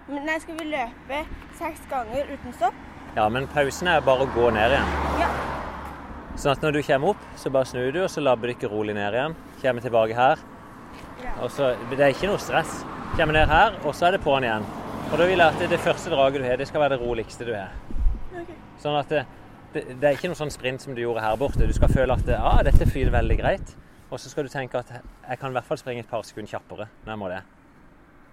Men 0.06 0.25
nei, 0.27 0.34
skal 0.43 0.58
vi 0.60 0.65
løpe 0.67 1.19
seks 1.56 1.79
ganger 1.88 2.27
uten 2.34 2.51
stopp? 2.58 2.73
Ja, 3.15 3.29
men 3.32 3.45
pausen 3.47 3.88
er 3.88 4.01
bare 4.03 4.25
å 4.25 4.32
gå 4.34 4.49
ned 4.51 4.73
igjen. 4.75 4.89
Ja. 5.21 5.29
Sånn 6.36 6.51
at 6.58 6.62
når 6.65 6.73
du 6.75 6.82
kommer 6.84 7.13
opp, 7.13 7.21
så 7.39 7.49
bare 7.49 7.69
snur 7.69 7.88
du, 7.95 8.01
og 8.03 8.10
så 8.12 8.19
labber 8.19 8.49
du 8.51 8.53
ikke 8.58 8.67
rolig 8.67 8.97
ned 8.97 9.13
igjen. 9.15 9.36
Kommer 9.62 9.82
tilbake 9.86 10.17
her. 10.17 10.41
Ja. 11.23 11.38
Og 11.45 11.51
så, 11.56 11.69
Det 11.89 12.01
er 12.01 12.12
ikke 12.12 12.27
noe 12.34 12.38
stress. 12.43 12.84
Kommer 13.13 13.36
ned 13.38 13.45
her, 13.45 13.76
og 13.86 13.93
så 13.93 14.08
er 14.08 14.15
det 14.15 14.23
på'n 14.23 14.41
igjen. 14.41 14.63
Og 15.12 15.19
da 15.21 15.26
vil 15.30 15.38
jeg 15.38 15.45
at 15.45 15.69
det, 15.69 15.78
første 15.84 16.10
draget 16.10 16.41
du 16.41 16.47
har, 16.47 16.58
det 16.58 16.65
skal 16.65 16.82
være 16.82 16.95
det 16.95 17.04
roligste 17.04 17.45
du 17.45 17.52
har. 17.54 17.76
Sånn 18.82 18.97
at 18.97 19.12
det, 19.13 19.21
det, 19.76 19.84
det 20.02 20.08
er 20.10 20.17
ikke 20.17 20.32
noe 20.32 20.39
sånn 20.39 20.49
sprint 20.54 20.82
som 20.82 20.95
du 20.97 21.04
gjorde 21.04 21.21
her 21.21 21.38
borte. 21.38 21.67
Du 21.69 21.76
skal 21.78 21.93
føle 21.93 22.17
at 22.17 22.32
ah, 22.39 22.63
dette 22.65 22.88
flyter 22.89 23.13
veldig 23.13 23.38
greit. 23.38 23.76
Og 24.10 24.17
så 24.17 24.34
skal 24.34 24.49
du 24.49 24.49
tenke 24.49 24.82
at 24.82 24.89
jeg 24.97 25.39
kan 25.41 25.54
i 25.54 25.58
hvert 25.60 25.69
fall 25.69 25.78
springe 25.78 26.02
et 26.02 26.10
par 26.10 26.26
sekunder 26.26 26.56
kjappere 26.56 26.89
når 27.04 27.13
jeg 27.13 27.21
må 27.21 27.30
det. 27.30 27.39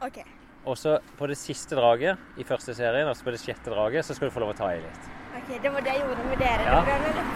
OK. 0.09 0.19
Og 0.65 0.81
så 0.81 0.97
på 1.21 1.29
det 1.29 1.37
siste 1.41 1.77
draget 1.77 2.41
i 2.41 2.49
første 2.49 2.73
serien, 2.77 3.09
altså 3.09 3.29
på 3.29 3.37
det 3.37 3.45
sjette 3.45 3.73
draget, 3.73 4.09
så 4.09 4.17
skal 4.17 4.29
du 4.29 4.35
få 4.35 4.45
lov 4.47 4.55
å 4.55 4.59
ta 4.63 4.73
i 4.73 4.81
litt. 4.81 5.09
ok, 5.37 5.57
Det 5.61 5.73
var 5.77 5.85
det 5.85 5.99
jeg 5.99 6.07
gjorde 6.07 6.31
med 6.33 6.47
dere. 6.47 6.69
Ja. 6.73 6.81
Det 6.89 7.29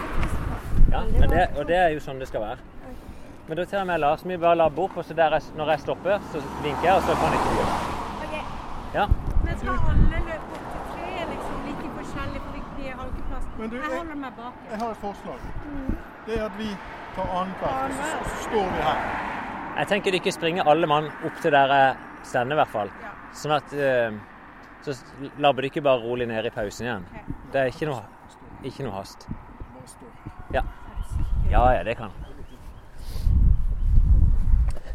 Ja, 0.94 1.00
men 1.10 1.28
det, 1.28 1.48
og 1.58 1.68
det 1.68 1.76
er 1.76 1.92
jo 1.92 2.00
sånn 2.00 2.20
det 2.22 2.28
skal 2.32 2.44
være. 2.44 2.73
Men 3.46 3.56
da 3.56 3.64
tar 3.66 3.84
med 3.84 4.00
Lars. 4.00 4.24
Vi 4.24 4.38
bare 4.38 4.54
lar 4.56 4.70
bort, 4.70 4.96
og 4.96 5.04
så 5.04 5.14
der 5.14 5.30
jeg, 5.36 5.42
når 5.56 5.70
jeg 5.74 5.80
stopper, 5.80 6.18
så 6.32 6.40
vinker 6.64 6.84
jeg, 6.88 6.94
og 6.96 7.02
så 7.02 7.14
kan 7.20 7.34
jeg 7.34 7.40
ikke 7.40 7.56
gå. 7.58 7.64
okay. 8.24 8.44
Ja. 8.94 9.06
Men 9.44 9.58
skal 9.58 9.68
alle 9.90 10.20
løpe 10.28 10.36
opp 10.38 10.70
til 10.72 10.82
tre, 10.94 11.26
liksom 11.32 11.58
like 11.68 11.90
forskjellig, 11.98 12.40
for 12.44 12.52
vi- 12.56 12.62
vi 12.82 12.88
har 12.88 13.04
ikke 13.10 13.24
plass? 13.28 13.44
Men 13.58 13.70
du, 13.70 13.76
Jeg 13.76 13.84
jeg, 13.90 13.98
holder 13.98 14.14
meg 14.14 14.32
bak. 14.36 14.54
jeg 14.70 14.78
har 14.80 14.90
et 14.90 14.96
forslag. 14.96 15.38
Det 16.26 16.38
er 16.40 16.44
at 16.44 16.58
vi 16.58 16.70
tar 17.16 17.28
annenhver, 17.40 17.84
og 17.84 17.90
så, 17.90 18.24
så 18.30 18.42
står 18.48 18.64
vi 18.72 18.80
her. 18.88 18.98
Jeg 19.78 19.86
tenker 19.88 20.12
ikke 20.14 20.32
springer 20.32 20.62
alle 20.70 20.86
mann 20.86 21.04
opp 21.24 21.40
til 21.42 21.52
der 21.52 21.66
jeg 21.74 21.96
stender, 22.22 22.56
i 22.56 22.60
hvert 22.62 22.68
fall. 22.72 22.90
Sånn 23.34 23.52
at 23.56 23.72
eh, 23.72 24.12
Så 24.84 24.92
labber 25.38 25.62
ikke 25.64 25.80
bare 25.82 25.96
rolig 26.00 26.26
ned 26.28 26.44
i 26.44 26.50
pausen 26.50 26.84
igjen. 26.86 27.06
Det 27.52 27.60
er 27.60 27.64
ikke 27.72 27.86
noe, 27.88 28.02
ikke 28.62 28.84
noe 28.84 28.92
hast. 28.92 29.28
Ja. 30.52 30.60
Ja, 31.50 31.70
ja, 31.72 31.82
det 31.82 31.96
kan. 31.96 32.10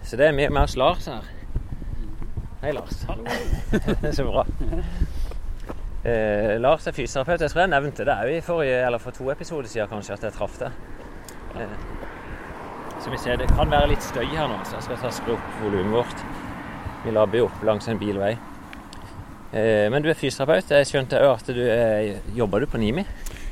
Så 0.10 0.18
det 0.18 0.26
er 0.26 0.34
med, 0.34 0.50
med 0.50 0.64
oss 0.66 0.74
Lars 0.80 1.06
her. 1.06 1.26
Hei, 2.64 2.72
Lars. 2.74 3.04
Så 4.18 4.24
bra. 4.26 4.42
Eh, 6.04 6.56
Lars 6.60 6.88
er 6.90 6.96
fysioterapeut. 6.98 7.44
Jeg 7.46 7.52
tror 7.54 7.62
jeg 7.62 7.72
nevnte 7.76 8.08
det 8.08 8.16
òg 8.16 8.32
i 8.34 8.42
forrige, 8.42 8.80
eller 8.88 9.04
for 9.04 9.14
to 9.14 9.30
episoder 9.30 9.70
siden 9.70 9.92
kanskje, 9.92 10.18
at 10.18 10.26
jeg 10.26 10.36
traff 10.40 10.58
deg. 10.64 10.80
Eh, 11.62 11.78
som 13.04 13.14
vi 13.14 13.22
ser 13.22 13.38
det 13.40 13.52
kan 13.54 13.70
være 13.72 13.92
litt 13.94 14.04
støy 14.04 14.26
her 14.34 14.50
nå, 14.50 14.58
så 14.66 14.80
jeg 14.80 14.88
skal 14.90 15.02
ta 15.06 15.14
skru 15.14 15.36
opp 15.38 15.62
volumet 15.62 15.94
vårt. 16.00 16.26
Vi 17.06 17.14
labber 17.16 17.44
jo 17.44 17.48
opp 17.52 17.64
langs 17.70 17.88
en 17.94 18.02
bilvei. 18.02 18.34
Eh, 19.54 19.86
men 19.94 20.02
du 20.02 20.10
er 20.10 20.18
fysioterapeut. 20.18 20.74
Jeg 20.74 20.90
skjønte 20.90 21.22
òg 21.22 21.36
at 21.38 21.54
du 21.54 21.62
eh, 21.70 22.16
jobber 22.36 22.66
du 22.66 22.72
på 22.74 22.82
Nimi? 22.82 23.06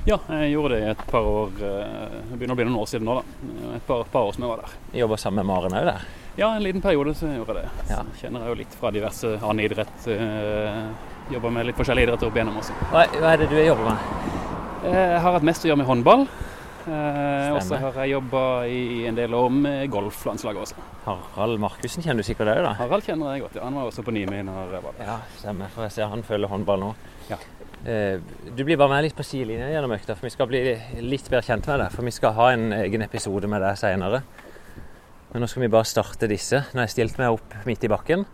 Ja, 0.09 0.17
jeg 0.41 0.55
gjorde 0.55 0.73
det 0.73 0.83
i 0.87 0.91
et 0.95 1.05
par 1.13 1.25
år. 1.37 1.53
eh, 1.61 2.21
Det 2.31 2.39
begynner 2.39 2.57
å 2.57 2.59
bli 2.63 2.67
noen 2.71 2.81
år 2.81 2.89
siden 2.89 3.05
nå, 3.07 3.21
da. 3.21 3.73
Et 3.77 3.87
par, 3.87 4.07
par 4.09 4.31
år 4.31 4.33
som 4.35 4.47
jeg 4.47 4.55
var 4.55 4.65
der. 4.65 4.79
Jeg 4.95 5.05
jobber 5.05 5.21
sammen 5.21 5.43
med 5.45 5.53
Maren 5.53 5.77
òg 5.77 5.91
der. 5.93 6.07
Ja, 6.37 6.51
en 6.55 6.63
liten 6.63 6.81
periode 6.81 7.13
så 7.17 7.25
gjorde 7.33 7.55
jeg 7.55 7.63
det. 7.65 7.87
Så 7.89 8.03
kjenner 8.21 8.43
jeg 8.45 8.49
jo 8.53 8.57
litt 8.59 8.75
fra 8.77 8.91
diverse 8.93 9.35
annen 9.41 9.63
idrett. 9.65 10.07
eh, 10.07 10.83
Jobber 11.33 11.51
med 11.51 11.65
litt 11.67 11.75
forskjellige 11.75 12.07
idretter 12.07 12.29
opp 12.29 12.37
igjennom 12.37 12.59
også. 12.61 12.75
Hva, 12.91 13.01
er 13.33 13.37
det 13.41 13.49
du 13.51 13.57
jobber 13.57 13.89
med? 13.89 13.97
Eh, 14.85 14.93
Jeg 15.15 15.21
har 15.25 15.33
hatt 15.33 15.43
mest 15.43 15.65
å 15.65 15.67
gjøre 15.71 15.77
med 15.81 15.87
håndball. 15.89 16.27
Eh, 16.87 17.49
Og 17.51 17.61
så 17.65 17.75
har 17.81 17.91
jeg 17.99 18.11
jobba 18.13 18.43
i 18.71 19.05
en 19.09 19.15
del 19.17 19.33
år 19.35 19.49
med 19.51 19.89
golflandslaget 19.91 20.61
også. 20.61 20.75
Harald 21.35 21.59
Markussen 21.59 22.03
kjenner 22.05 22.23
du 22.23 22.27
sikkert 22.29 22.47
òg, 22.53 22.61
da? 22.63 22.73
Harald 22.79 23.03
kjenner 23.03 23.33
jeg 23.33 23.41
godt. 23.43 23.55
ja. 23.59 23.63
Han 23.65 23.75
var 23.75 23.89
også 23.89 24.03
på 24.07 24.13
Nimi 24.15 24.39
når 24.45 24.71
jeg 24.77 24.83
var 24.85 24.93
der. 25.01 25.05
Ja, 25.09 25.17
stemmer. 25.41 25.67
For 25.73 25.83
jeg 25.83 25.91
ser 25.97 26.07
han 26.13 26.23
følger 26.23 26.47
håndball 26.47 26.79
nå. 26.79 26.93
Ja. 27.29 27.37
Du 28.55 28.63
blir 28.63 28.77
bare 28.77 28.89
med 28.89 29.03
litt 29.03 29.15
på 29.17 29.23
sidelinja 29.25 29.67
gjennom 29.73 29.91
økta, 29.97 30.15
for 30.15 30.25
vi 30.27 30.29
skal 30.33 30.47
bli 30.47 30.61
litt 31.01 31.27
bedre 31.29 31.43
kjent 31.43 31.67
med 31.67 31.79
deg. 31.83 31.91
For 31.91 32.03
vi 32.07 32.11
skal 32.15 32.33
ha 32.33 32.47
en 32.55 32.71
egen 32.73 33.01
episode 33.01 33.47
med 33.51 33.61
deg 33.61 33.75
seinere. 33.77 34.21
Men 35.31 35.43
nå 35.43 35.47
skal 35.51 35.65
vi 35.65 35.71
bare 35.71 35.87
starte 35.87 36.29
disse. 36.31 36.63
Nå 36.71 36.79
har 36.81 36.87
jeg 36.87 36.95
stilt 36.95 37.19
meg 37.19 37.35
opp 37.35 37.55
midt 37.67 37.83
i 37.83 37.91
bakken. 37.91 38.25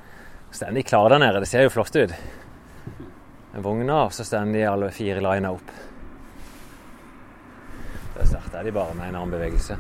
Står 0.54 0.76
de 0.76 0.84
klare 0.86 1.16
der 1.16 1.24
nede. 1.24 1.42
Det 1.42 1.50
ser 1.50 1.66
jo 1.66 1.74
flott 1.74 1.96
ut. 1.98 2.14
Vogna, 3.64 4.04
og 4.06 4.14
så 4.14 4.26
står 4.26 4.54
de 4.54 4.64
alle 4.70 4.92
fire 4.94 5.22
lina 5.22 5.52
opp. 5.54 5.74
Da 8.14 8.26
starter 8.30 8.66
de 8.66 8.74
bare 8.74 8.94
med 8.98 9.10
en 9.10 9.18
annen 9.18 9.34
bevegelse. 9.34 9.78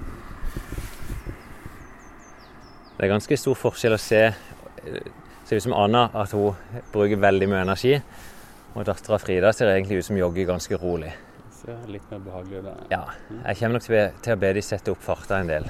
Det 2.94 3.06
er 3.06 3.12
ganske 3.14 3.38
stor 3.38 3.58
forskjell 3.58 3.98
å 3.98 4.02
se 4.02 4.22
eh, 4.30 5.12
ser 5.46 5.58
ut 5.58 5.64
som 5.64 5.74
Anna 5.78 6.08
at 6.14 6.32
hun 6.34 6.56
bruker 6.94 7.20
veldig 7.22 7.50
mye 7.52 7.64
energi. 7.66 7.98
Og 8.74 8.86
dattera 8.88 9.20
Frida 9.22 9.52
ser 9.54 9.70
egentlig 9.74 10.02
ut 10.02 10.08
som 10.10 10.18
jogger 10.18 10.50
ganske 10.50 10.78
rolig. 10.82 11.12
Ser 11.54 11.82
litt 11.92 12.10
mer 12.12 12.24
behagelig 12.26 12.64
ut. 12.64 12.88
Ja, 12.94 13.04
jeg 13.44 13.60
kommer 13.60 13.78
nok 13.78 13.86
til 14.26 14.34
å 14.34 14.40
be 14.42 14.54
de 14.58 14.64
sette 14.66 14.94
opp 14.94 15.04
farta 15.06 15.42
en 15.42 15.52
del. 15.52 15.70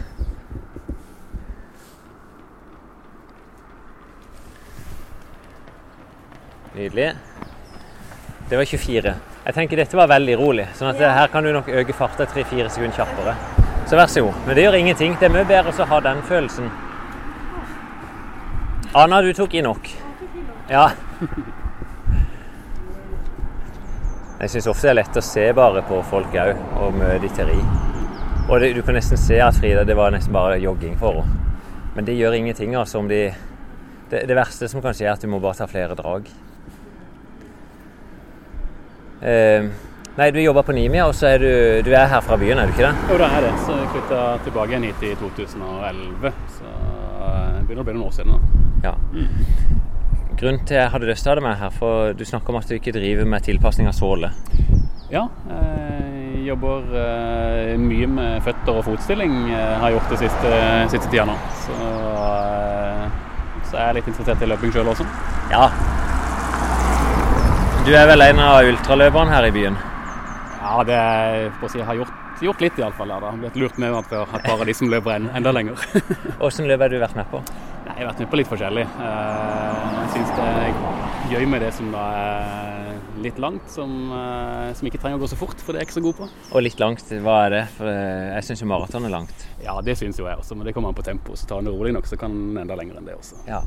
Nydelig. 6.76 7.14
Det 8.50 8.58
var 8.58 8.66
24. 8.66 9.14
Jeg 9.46 9.54
tenker 9.54 9.78
dette 9.78 9.98
var 9.98 10.08
veldig 10.10 10.36
rolig, 10.40 10.66
sånn 10.78 10.90
at 10.94 11.02
her 11.04 11.30
kan 11.30 11.46
du 11.46 11.52
nok 11.54 11.68
øke 11.70 11.94
farta 11.94 12.26
3-4 12.26 12.70
sekunder 12.72 12.96
kjappere. 12.98 13.36
Så 13.90 13.98
vær 14.00 14.08
så 14.10 14.24
god. 14.26 14.40
Men 14.48 14.56
det 14.58 14.64
gjør 14.64 14.78
ingenting. 14.80 15.18
Det 15.20 15.28
er 15.28 15.34
mye 15.34 15.46
bedre 15.46 15.74
å 15.74 15.88
ha 15.92 16.00
den 16.02 16.22
følelsen. 16.26 16.72
Anna, 18.96 19.22
du 19.22 19.34
tok 19.38 19.54
i 19.54 19.62
nok. 19.66 19.90
Ja. 20.72 20.88
Jeg 24.44 24.52
syns 24.52 24.68
ofte 24.68 24.88
det 24.88 24.92
er 24.92 24.98
lett 25.02 25.18
å 25.20 25.24
se 25.24 25.44
bare 25.56 25.84
på 25.88 26.02
folk 26.10 26.34
òg, 26.36 26.64
og 26.82 26.96
møte 27.00 27.22
de 27.24 27.30
til 27.36 27.48
ri. 27.52 27.60
Og 28.50 28.58
det, 28.60 28.74
du 28.76 28.82
kan 28.84 28.98
nesten 28.98 29.20
se 29.20 29.38
at 29.40 29.56
Frida 29.56 29.86
det 29.88 29.96
var 29.96 30.12
nesten 30.12 30.36
bare 30.36 30.58
jogging 30.60 30.98
for 31.00 31.22
henne. 31.22 31.42
Men 31.94 32.08
det 32.08 32.18
gjør 32.18 32.34
ingenting. 32.40 32.76
altså 32.76 33.00
om 33.00 33.08
de... 33.08 33.28
Det, 34.10 34.26
det 34.28 34.36
verste 34.36 34.68
som 34.68 34.82
kan 34.82 34.96
skje, 34.98 35.06
er 35.06 35.14
at 35.14 35.22
du 35.22 35.30
må 35.30 35.40
bare 35.40 35.62
ta 35.62 35.68
flere 35.70 35.96
drag. 35.96 36.28
Eh, 39.24 39.68
nei, 40.20 40.28
du 40.36 40.40
jobber 40.44 40.66
på 40.68 40.76
Nimia, 40.76 41.06
og 41.08 41.16
så 41.16 41.30
er 41.34 41.40
du, 41.44 41.50
du 41.88 41.92
er 41.96 42.10
her 42.12 42.22
fra 42.26 42.36
byen, 42.42 42.60
er 42.60 42.68
du 42.68 42.74
ikke 42.76 42.90
det? 42.90 42.96
Jo, 43.12 43.18
det 43.22 43.30
er 43.30 43.46
det. 43.48 43.54
Så 43.66 43.78
jeg 43.80 43.92
flytta 43.96 44.22
tilbake 44.48 44.74
igjen 44.76 44.88
hit 44.90 45.06
i 45.08 45.14
2011. 45.22 46.34
Så 46.58 46.68
eh, 46.74 47.50
det 47.58 47.64
begynner 47.70 47.86
å 47.86 47.88
bli 47.88 47.96
noen 47.98 48.08
år 48.10 48.18
siden. 48.18 48.36
nå. 48.36 48.40
Ja. 48.84 48.96
Grunnen 50.34 50.66
til 50.68 50.76
jeg 50.76 50.90
hadde 50.92 51.08
lyst 51.08 51.24
til 51.24 51.32
å 51.32 51.36
ha 51.36 51.40
deg 51.40 51.46
med 51.46 51.60
her, 51.62 51.72
for 51.78 52.18
du 52.20 52.26
snakker 52.28 52.52
om 52.52 52.60
at 52.60 52.68
du 52.68 52.76
ikke 52.76 52.92
driver 52.96 53.30
med 53.30 53.46
tilpasning 53.46 53.88
av 53.88 53.96
såle. 53.96 54.34
Ja, 55.14 55.28
jeg 55.48 56.48
jobber 56.50 56.88
eh, 57.00 57.74
mye 57.80 58.08
med 58.10 58.40
føtter 58.44 58.80
og 58.80 58.84
fotstilling. 58.90 59.36
eh, 59.54 59.76
har 59.80 59.88
jeg 59.92 60.00
gjort 60.00 60.10
det 60.12 60.20
siste, 60.26 60.54
siste 60.92 61.12
tida 61.14 61.28
nå. 61.30 61.36
Så, 61.64 61.78
så 63.70 63.78
er 63.78 63.86
jeg 63.92 64.00
litt 64.02 64.10
interessert 64.12 64.44
i 64.44 64.50
løping 64.52 64.74
sjøl 64.76 64.90
også. 64.92 65.06
Ja. 65.54 65.68
Du 67.84 67.92
er 67.92 68.06
vel 68.08 68.24
en 68.24 68.40
av 68.40 68.64
ultraløperne 68.64 69.34
her 69.34 69.46
i 69.50 69.52
byen? 69.56 69.76
Ja, 70.64 70.78
det 70.88 70.96
er, 70.96 71.50
si, 71.68 71.82
jeg 71.82 71.88
har 71.90 71.98
gjort, 72.00 72.14
gjort 72.46 72.62
litt 72.64 72.78
i 72.80 72.86
alle 72.86 72.96
fall. 72.96 73.12
her, 73.12 73.26
da. 73.26 73.32
Blitt 73.42 73.58
lurt 73.60 73.80
med 73.82 73.96
at 73.98 74.08
før 74.08 74.24
et 74.38 74.46
par 74.46 74.56
av 74.62 74.70
de 74.70 74.76
som 74.78 74.88
løper 74.92 75.18
en, 75.18 75.28
enda 75.36 75.52
lenger. 75.52 75.84
Åssen 76.48 76.70
løp 76.70 76.86
har 76.86 76.94
du 76.94 76.96
vært 77.02 77.18
med 77.20 77.28
på? 77.34 77.42
Nei, 77.84 77.98
jeg 77.98 78.06
har 78.06 78.10
vært 78.14 78.22
med 78.24 78.32
på 78.32 78.40
litt 78.40 78.52
forskjellig. 78.54 78.86
Eh, 78.88 79.84
Jeg 80.00 80.14
syns 80.16 80.32
det 80.38 80.48
er 80.54 80.80
gøy 81.34 81.46
med 81.52 81.66
det 81.66 81.74
som 81.76 81.92
da 81.92 82.06
er 82.22 83.20
litt 83.26 83.44
langt, 83.44 83.68
som, 83.72 83.92
eh, 84.16 84.72
som 84.80 84.88
ikke 84.88 85.04
trenger 85.04 85.20
å 85.20 85.26
gå 85.26 85.32
så 85.34 85.42
fort, 85.44 85.60
for 85.60 85.76
det 85.76 85.82
er 85.82 85.84
jeg 85.84 85.92
ikke 85.92 86.00
så 86.00 86.06
god 86.08 86.18
på. 86.24 86.30
Og 86.56 86.64
litt 86.64 86.80
langt, 86.80 87.12
hva 87.28 87.38
er 87.50 87.56
det? 87.58 87.64
For 87.76 87.92
eh, 87.92 88.32
jeg 88.38 88.48
syns 88.48 88.64
jo 88.64 88.72
maraton 88.72 89.10
er 89.12 89.16
langt. 89.20 89.46
Ja, 89.64 89.76
det 89.84 90.00
syns 90.00 90.24
jo 90.24 90.32
jeg 90.32 90.40
også, 90.40 90.56
men 90.56 90.70
det 90.72 90.74
kommer 90.80 90.96
an 90.96 90.98
på 90.98 91.04
tempo. 91.04 91.36
Så 91.36 91.52
tar 91.52 91.60
en 91.60 91.68
det 91.68 91.76
rolig 91.76 91.92
nok, 92.00 92.08
så 92.08 92.16
kan 92.22 92.32
en 92.32 92.64
enda 92.64 92.80
lenger 92.80 93.02
enn 93.04 93.12
det 93.12 93.20
også. 93.20 93.44
Ja. 93.52 93.60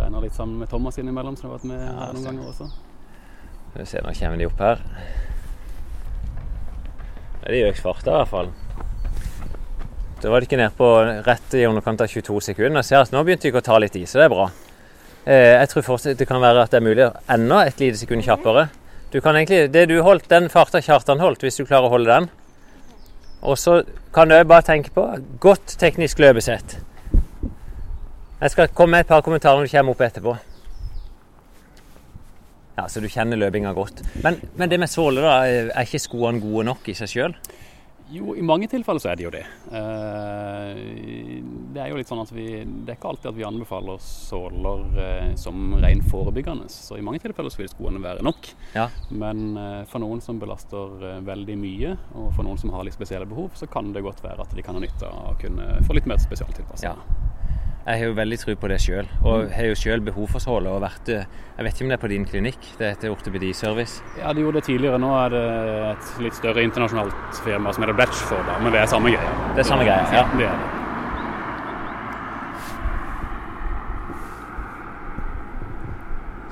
Trener 0.00 0.22
litt 0.24 0.32
sammen 0.34 0.56
med 0.62 0.70
Thomas 0.70 0.96
innimellom, 0.98 1.34
som 1.36 1.50
har 1.50 1.58
vært 1.58 1.66
med 1.68 1.80
Ja, 1.82 1.90
her 2.06 2.14
noen 2.16 2.24
ganger 2.24 2.46
også. 2.48 2.68
Skal 3.70 3.82
vi 3.82 3.88
se, 3.90 4.00
nå 4.00 4.14
kommer 4.16 4.40
de 4.40 4.46
opp 4.48 4.62
her. 4.64 4.80
Det 7.40 7.50
er 7.50 7.52
de 7.52 7.60
økte 7.68 7.84
farta 7.84 8.14
i 8.14 8.16
hvert 8.22 8.30
fall. 8.30 8.48
Da 10.22 10.32
var 10.32 10.40
de 10.40 10.48
ikke 10.48 10.60
nede 10.60 10.72
på 10.76 10.88
rett 11.26 11.54
i 11.56 11.66
underkant 11.68 12.00
av 12.04 12.08
22 12.12 12.40
sekunder. 12.48 12.80
Jeg 12.80 12.88
ser 12.88 13.04
at 13.04 13.12
nå 13.12 13.22
begynte 13.24 13.44
de 13.44 13.52
ikke 13.52 13.60
å 13.60 13.68
ta 13.68 13.78
litt 13.80 13.96
i, 14.00 14.06
så 14.08 14.20
det 14.22 14.26
er 14.30 14.32
bra. 14.32 14.48
Eh, 15.26 15.52
Jeg 15.60 15.68
tror 15.74 15.86
fortsatt 15.92 16.18
det 16.20 16.28
kan 16.28 16.40
være 16.40 16.64
at 16.64 16.72
det 16.72 16.80
er 16.80 16.88
mulig 16.88 17.06
enda 17.36 17.62
et 17.66 17.80
lite 17.80 18.00
sekund 18.00 18.24
kjappere. 18.24 18.70
Du 19.12 19.20
kan 19.20 19.36
egentlig, 19.36 19.66
det 19.72 19.86
du 19.92 19.98
holdt, 20.02 20.28
Den 20.28 20.48
farta 20.48 20.80
Kjartan 20.80 21.20
holdt, 21.20 21.44
hvis 21.44 21.60
du 21.60 21.66
klarer 21.66 21.88
å 21.88 21.92
holde 21.92 22.08
den. 22.08 22.30
Og 23.42 23.56
så 23.58 23.82
kan 24.16 24.28
du 24.28 24.36
bare 24.44 24.64
tenke 24.64 24.92
på 24.96 25.04
godt 25.40 25.76
teknisk 25.80 26.18
løpesett. 26.20 26.78
Jeg 28.40 28.54
skal 28.54 28.70
komme 28.72 28.96
med 28.96 29.04
et 29.04 29.10
par 29.10 29.20
kommentarer 29.20 29.60
når 29.60 29.68
du 29.68 29.74
kommer 29.74 29.92
opp 29.92 30.00
etterpå. 30.06 30.36
Ja, 32.78 32.86
Så 32.88 33.02
du 33.04 33.08
kjenner 33.12 33.36
løpinga 33.36 33.74
godt. 33.76 34.00
Men, 34.24 34.38
men 34.56 34.70
det 34.70 34.78
med 34.80 34.88
såle, 34.88 35.20
da. 35.20 35.34
Er 35.44 35.84
ikke 35.84 36.00
skoene 36.00 36.40
gode 36.40 36.64
nok 36.70 36.88
i 36.88 36.94
seg 36.96 37.10
sjøl? 37.12 37.34
Jo, 38.10 38.32
i 38.34 38.42
mange 38.42 38.66
tilfeller 38.66 38.98
så 38.98 39.12
er 39.12 39.18
det 39.20 39.26
jo 39.26 39.30
det. 39.30 39.44
Eh, 39.76 40.80
det 41.70 41.82
er 41.84 41.92
jo 41.92 41.98
litt 42.00 42.08
sånn 42.10 42.22
at 42.24 42.32
vi 42.34 42.46
Det 42.64 42.90
er 42.90 42.96
ikke 42.96 43.12
alltid 43.12 43.28
at 43.30 43.36
vi 43.36 43.44
anbefaler 43.46 44.00
såler 44.02 44.82
eh, 45.04 45.28
som 45.38 45.76
rent 45.84 46.08
forebyggende. 46.10 46.66
Så 46.72 46.98
i 46.98 47.04
mange 47.06 47.20
tilfeller 47.22 47.52
så 47.54 47.60
vil 47.60 47.70
skoene 47.70 48.02
være 48.02 48.24
nok. 48.26 48.50
Ja. 48.74 48.88
Men 49.12 49.52
eh, 49.54 49.82
for 49.92 50.02
noen 50.02 50.24
som 50.24 50.40
belaster 50.42 51.20
veldig 51.28 51.58
mye, 51.60 51.94
og 52.16 52.32
for 52.34 52.48
noen 52.48 52.58
som 52.58 52.72
har 52.74 52.88
litt 52.88 52.96
spesielle 52.96 53.28
behov, 53.30 53.52
så 53.60 53.68
kan 53.70 53.92
det 53.94 54.02
godt 54.08 54.24
være 54.24 54.48
at 54.48 54.56
de 54.56 54.64
kan 54.64 54.80
ha 54.80 54.82
nytte 54.82 55.06
av 55.06 55.34
å 55.34 55.38
kunne 55.44 55.76
få 55.84 56.00
litt 56.00 56.08
mer 56.10 56.24
spesialtilpasning. 56.24 56.96
Ja. 56.96 57.29
Jeg 57.80 57.96
har 57.96 58.10
jo 58.10 58.12
veldig 58.12 58.36
tro 58.36 58.52
på 58.60 58.68
det 58.68 58.76
sjøl, 58.84 59.06
og 59.24 59.52
har 59.56 59.70
jo 59.70 59.76
sjøl 59.78 60.02
behov 60.04 60.26
for 60.34 60.44
såle. 60.44 60.68
Og 60.68 60.82
vært, 60.84 61.08
eh, 61.08 61.24
jeg 61.56 61.64
vet 61.64 61.74
ikke 61.74 61.84
om 61.86 61.88
det 61.88 61.96
er 61.96 62.02
på 62.02 62.10
din 62.12 62.26
klinikk, 62.28 62.60
det 62.76 62.90
heter 62.90 63.08
ortopediservice. 63.14 64.02
Ja, 64.18 64.34
de 64.34 64.44
gjorde 64.44 64.60
det 64.60 64.64
tidligere. 64.68 64.98
Nå 65.00 65.08
er 65.16 65.28
det 65.32 65.44
et 65.88 66.20
litt 66.20 66.36
større 66.36 66.60
internasjonalt 66.60 67.40
firma 67.40 67.72
som 67.72 67.82
heter 67.82 67.96
Bletchford, 67.96 68.44
da, 68.44 68.58
men 68.60 68.72
det 68.76 68.82
er 68.82 68.86
samme 68.92 69.08
greia. 69.08 69.32
Det 69.56 69.64
er 69.64 69.68
samme 69.70 69.84
greia, 69.88 70.04
ja. 70.12 70.26
det 70.36 70.44
er 70.44 70.52
det. 70.60 70.68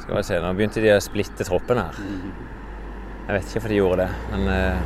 Skal 0.01 0.17
vi 0.17 0.23
se, 0.25 0.41
Nå 0.41 0.55
begynte 0.57 0.81
de 0.81 0.97
å 0.97 1.01
splitte 1.05 1.45
troppen 1.45 1.77
her. 1.77 1.93
Jeg 3.29 3.37
vet 3.37 3.45
ikke 3.45 3.61
hvorfor 3.61 3.69
de 3.69 3.81
gjorde 3.83 4.01
det, 4.01 4.11
men 4.33 4.49
eh, 4.57 4.81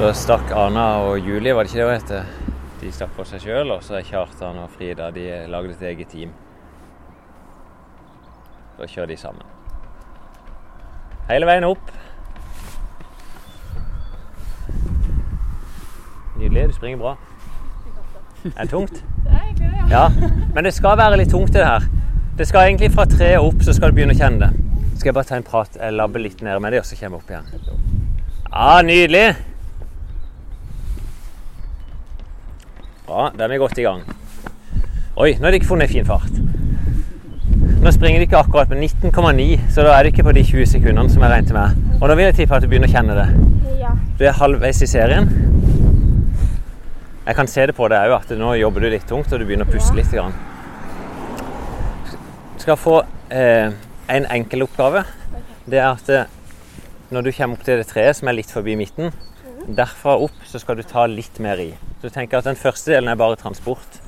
da 0.00 0.12
stakk 0.16 0.56
Ana 0.56 0.90
og 1.04 1.20
Julie, 1.20 1.52
var 1.52 1.68
det 1.68 1.74
ikke 1.74 1.84
det 1.84 1.90
hun 1.92 1.98
het? 2.00 2.37
De 2.80 2.90
stakk 2.94 3.10
for 3.16 3.26
seg 3.26 3.42
sjøl, 3.42 3.72
og 3.74 3.82
så 3.82 3.98
er 3.98 4.06
Kjartan 4.06 4.60
og 4.62 4.70
Frida 4.70 5.10
de 5.10 5.24
lagde 5.50 5.74
et 5.74 5.82
eget 5.90 6.12
team. 6.12 6.30
Da 8.78 8.86
kjører 8.86 9.10
de 9.10 9.16
sammen. 9.18 9.42
Hele 11.28 11.48
veien 11.48 11.66
opp. 11.66 11.90
Nydelig. 16.38 16.68
Du 16.68 16.72
springer 16.72 16.98
bra. 17.02 17.16
Er 18.44 18.62
det 18.62 18.70
tungt? 18.70 19.02
Det 19.24 19.32
er 19.34 19.42
egentlig, 19.42 19.90
Ja, 19.90 20.08
men 20.54 20.64
det 20.64 20.74
skal 20.74 20.98
være 20.98 21.18
litt 21.18 21.30
tungt 21.34 21.52
det 21.52 21.66
her. 21.66 21.82
Det 22.38 22.46
skal 22.46 22.68
egentlig 22.68 22.92
fra 22.94 23.04
treet 23.10 23.42
opp, 23.42 23.62
så 23.66 23.74
skal 23.74 23.90
du 23.90 23.98
begynne 23.98 24.14
å 24.14 24.18
kjenne 24.18 24.46
det. 24.46 24.64
Skal 24.94 25.10
jeg 25.10 25.16
bare 25.18 25.26
ta 25.26 25.36
en 25.40 25.46
prat, 25.46 25.76
jeg 25.80 25.94
labber 25.98 26.22
litt 26.22 26.42
ned 26.46 26.60
med 26.62 26.72
det, 26.72 26.84
så 26.86 26.94
kommer 27.00 27.18
jeg 27.18 27.24
opp 27.24 27.30
igjen. 27.34 27.74
Ja, 28.52 28.82
nydelig. 28.86 29.24
Bra, 33.08 33.30
da 33.32 33.46
er 33.46 33.48
vi 33.48 33.56
godt 33.56 33.78
i 33.80 33.84
gang. 33.86 34.02
Oi, 35.16 35.30
nå 35.38 35.46
har 35.46 35.54
de 35.54 35.56
ikke 35.56 35.70
funnet 35.70 35.88
fin 35.88 36.04
fart. 36.04 36.34
Nå 37.80 37.92
springer 37.94 38.20
de 38.20 38.26
ikke 38.26 38.36
akkurat 38.36 38.68
med 38.68 38.82
19,9, 38.84 39.46
så 39.72 39.86
da 39.86 39.94
er 39.96 40.04
de 40.04 40.10
ikke 40.12 40.26
på 40.26 40.34
de 40.36 40.42
20 40.44 40.66
sekundene 40.74 41.08
som 41.08 41.24
jeg 41.24 41.32
regnet 41.32 41.54
med. 41.56 41.94
Og 42.02 42.04
nå 42.04 42.16
vil 42.18 42.28
jeg 42.28 42.36
tippe 42.42 42.58
at 42.58 42.66
du 42.66 42.68
begynner 42.68 42.90
å 42.90 42.92
kjenne 42.92 43.16
det. 43.16 43.24
Ja. 43.80 43.94
Du 44.18 44.26
er 44.28 44.36
halvveis 44.36 44.82
i 44.84 44.90
serien. 44.90 45.30
Jeg 47.24 47.38
kan 47.38 47.48
se 47.48 47.64
det 47.70 47.76
på 47.78 47.88
deg 47.88 48.12
òg 48.12 48.18
at 48.18 48.34
nå 48.36 48.52
jobber 48.60 48.84
du 48.84 48.90
litt 48.92 49.08
tungt, 49.08 49.32
og 49.32 49.40
du 49.40 49.46
begynner 49.48 49.64
å 49.64 49.72
puste 49.72 49.96
litt. 49.96 50.12
Grann. 50.12 50.36
Du 52.12 52.66
skal 52.66 52.76
få 52.76 52.98
eh, 53.32 53.72
en 54.18 54.28
enkel 54.36 54.66
oppgave. 54.68 55.06
Det 55.64 55.80
er 55.80 55.88
at 55.94 56.12
eh, 56.12 56.28
når 57.08 57.24
du 57.24 57.32
kommer 57.32 57.56
opp 57.56 57.64
til 57.64 57.80
det 57.80 57.88
treet 57.88 58.20
som 58.20 58.28
er 58.28 58.36
litt 58.36 58.52
forbi 58.52 58.76
midten, 58.76 59.16
derfra 59.68 60.14
opp 60.24 60.44
så 60.48 60.58
skal 60.62 60.76
du 60.76 60.82
ta 60.82 61.06
litt 61.06 61.38
mer 61.44 61.60
i. 61.60 61.70
Så 62.00 62.08
du 62.08 62.14
tenker 62.14 62.38
at 62.38 62.44
den 62.48 62.56
første 62.56 62.92
delen 62.94 63.08
er 63.12 63.16
bare 63.20 63.36
transport. 63.36 64.00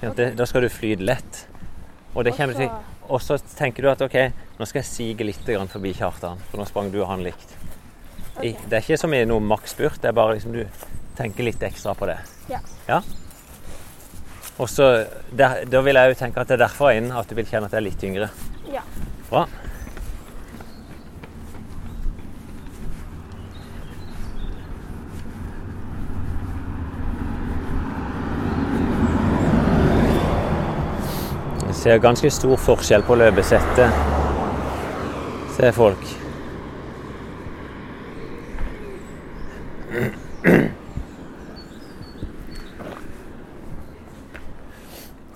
Det- 0.00 0.36
Da 0.36 0.44
skal 0.46 0.62
du 0.62 0.68
flyte 0.68 1.02
lett. 1.04 1.46
Og, 2.14 2.24
det 2.24 2.34
til, 2.36 2.70
og 3.08 3.20
så 3.20 3.36
tenker 3.56 3.82
du 3.82 3.90
at 3.90 4.00
OK, 4.02 4.14
nå 4.58 4.66
skal 4.66 4.80
jeg 4.80 4.86
sige 4.86 5.24
litt 5.24 5.44
grann 5.44 5.68
forbi 5.68 5.92
Kjartan, 5.92 6.38
for 6.50 6.58
nå 6.58 6.64
sprang 6.66 6.90
du 6.90 7.02
og 7.02 7.08
han 7.08 7.22
likt. 7.22 7.54
I, 8.42 8.52
det 8.52 8.72
er 8.72 8.80
ikke 8.80 8.98
som 8.98 9.12
i 9.14 9.24
noe 9.24 9.40
maksspurt, 9.40 10.00
det 10.00 10.08
er 10.08 10.12
bare 10.12 10.34
liksom 10.36 10.52
du 10.52 10.64
tenker 11.16 11.44
litt 11.44 11.60
ekstra 11.62 11.94
på 11.94 12.06
det. 12.06 12.18
Ja. 12.88 13.00
Og 14.58 14.68
så, 14.68 15.06
Da 15.36 15.80
vil 15.82 15.94
jeg 15.94 16.14
jo 16.14 16.18
tenke 16.24 16.40
at 16.40 16.48
det 16.48 16.58
er 16.60 16.64
derfra 16.66 16.94
inn 16.96 17.10
at 17.12 17.28
du 17.28 17.34
vil 17.34 17.44
kjenne 17.44 17.64
at 17.68 17.70
det 17.70 17.78
er 17.78 17.86
litt 17.90 18.02
yngre. 18.04 18.30
Ja. 18.72 18.80
Bra. 19.30 19.46
Ser 31.76 31.98
ganske 32.02 32.30
stor 32.32 32.56
forskjell 32.56 33.04
på 33.06 33.16
løpesettet. 33.20 33.90
Ser 35.56 35.74
folk. 35.76 36.06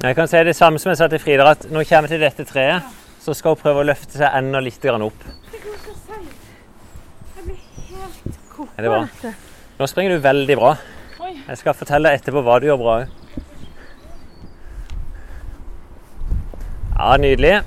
Jeg 0.01 0.17
kan 0.17 0.29
si 0.29 0.41
det 0.45 0.57
samme 0.57 0.81
som 0.81 0.91
jeg 0.91 0.97
sa 0.97 1.07
til 1.13 1.21
Frida, 1.21 1.45
at 1.51 1.67
når 1.69 1.85
hun 1.85 1.89
kommer 1.91 2.09
til 2.09 2.23
dette 2.25 2.45
treet, 2.49 2.83
så 3.21 3.35
skal 3.37 3.53
hun 3.53 3.61
prøve 3.61 3.83
å 3.83 3.89
løfte 3.91 4.17
seg 4.17 4.33
enda 4.33 4.63
litt 4.65 4.85
opp. 4.91 5.27
Jeg 5.53 7.45
blir 7.45 7.61
helt 7.91 8.39
koko. 8.49 8.69
Er 8.79 8.83
det 8.83 8.91
bra? 8.91 9.33
Nå 9.79 9.89
springer 9.93 10.17
du 10.17 10.25
veldig 10.25 10.57
bra. 10.57 10.77
Jeg 11.21 11.61
skal 11.61 11.77
fortelle 11.77 12.15
etterpå 12.17 12.41
hva 12.45 12.59
du 12.61 12.67
gjør 12.71 12.81
bra 12.81 12.95
òg. 13.03 13.20
Ja, 17.01 17.17
nydelig. 17.17 17.61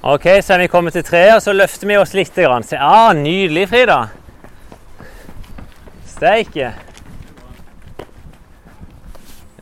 OK, 0.00 0.22
så 0.42 0.54
er 0.54 0.58
vi 0.58 0.68
kommet 0.72 0.94
til 0.96 1.04
treet, 1.04 1.34
og 1.34 1.42
så 1.44 1.52
løfter 1.52 1.90
vi 1.90 1.98
oss 2.00 2.14
litt. 2.16 2.32
Grann. 2.32 2.64
Se, 2.64 2.78
ja, 2.80 3.10
nydelig, 3.12 3.66
Frida. 3.68 3.98
Steike. 6.14 6.70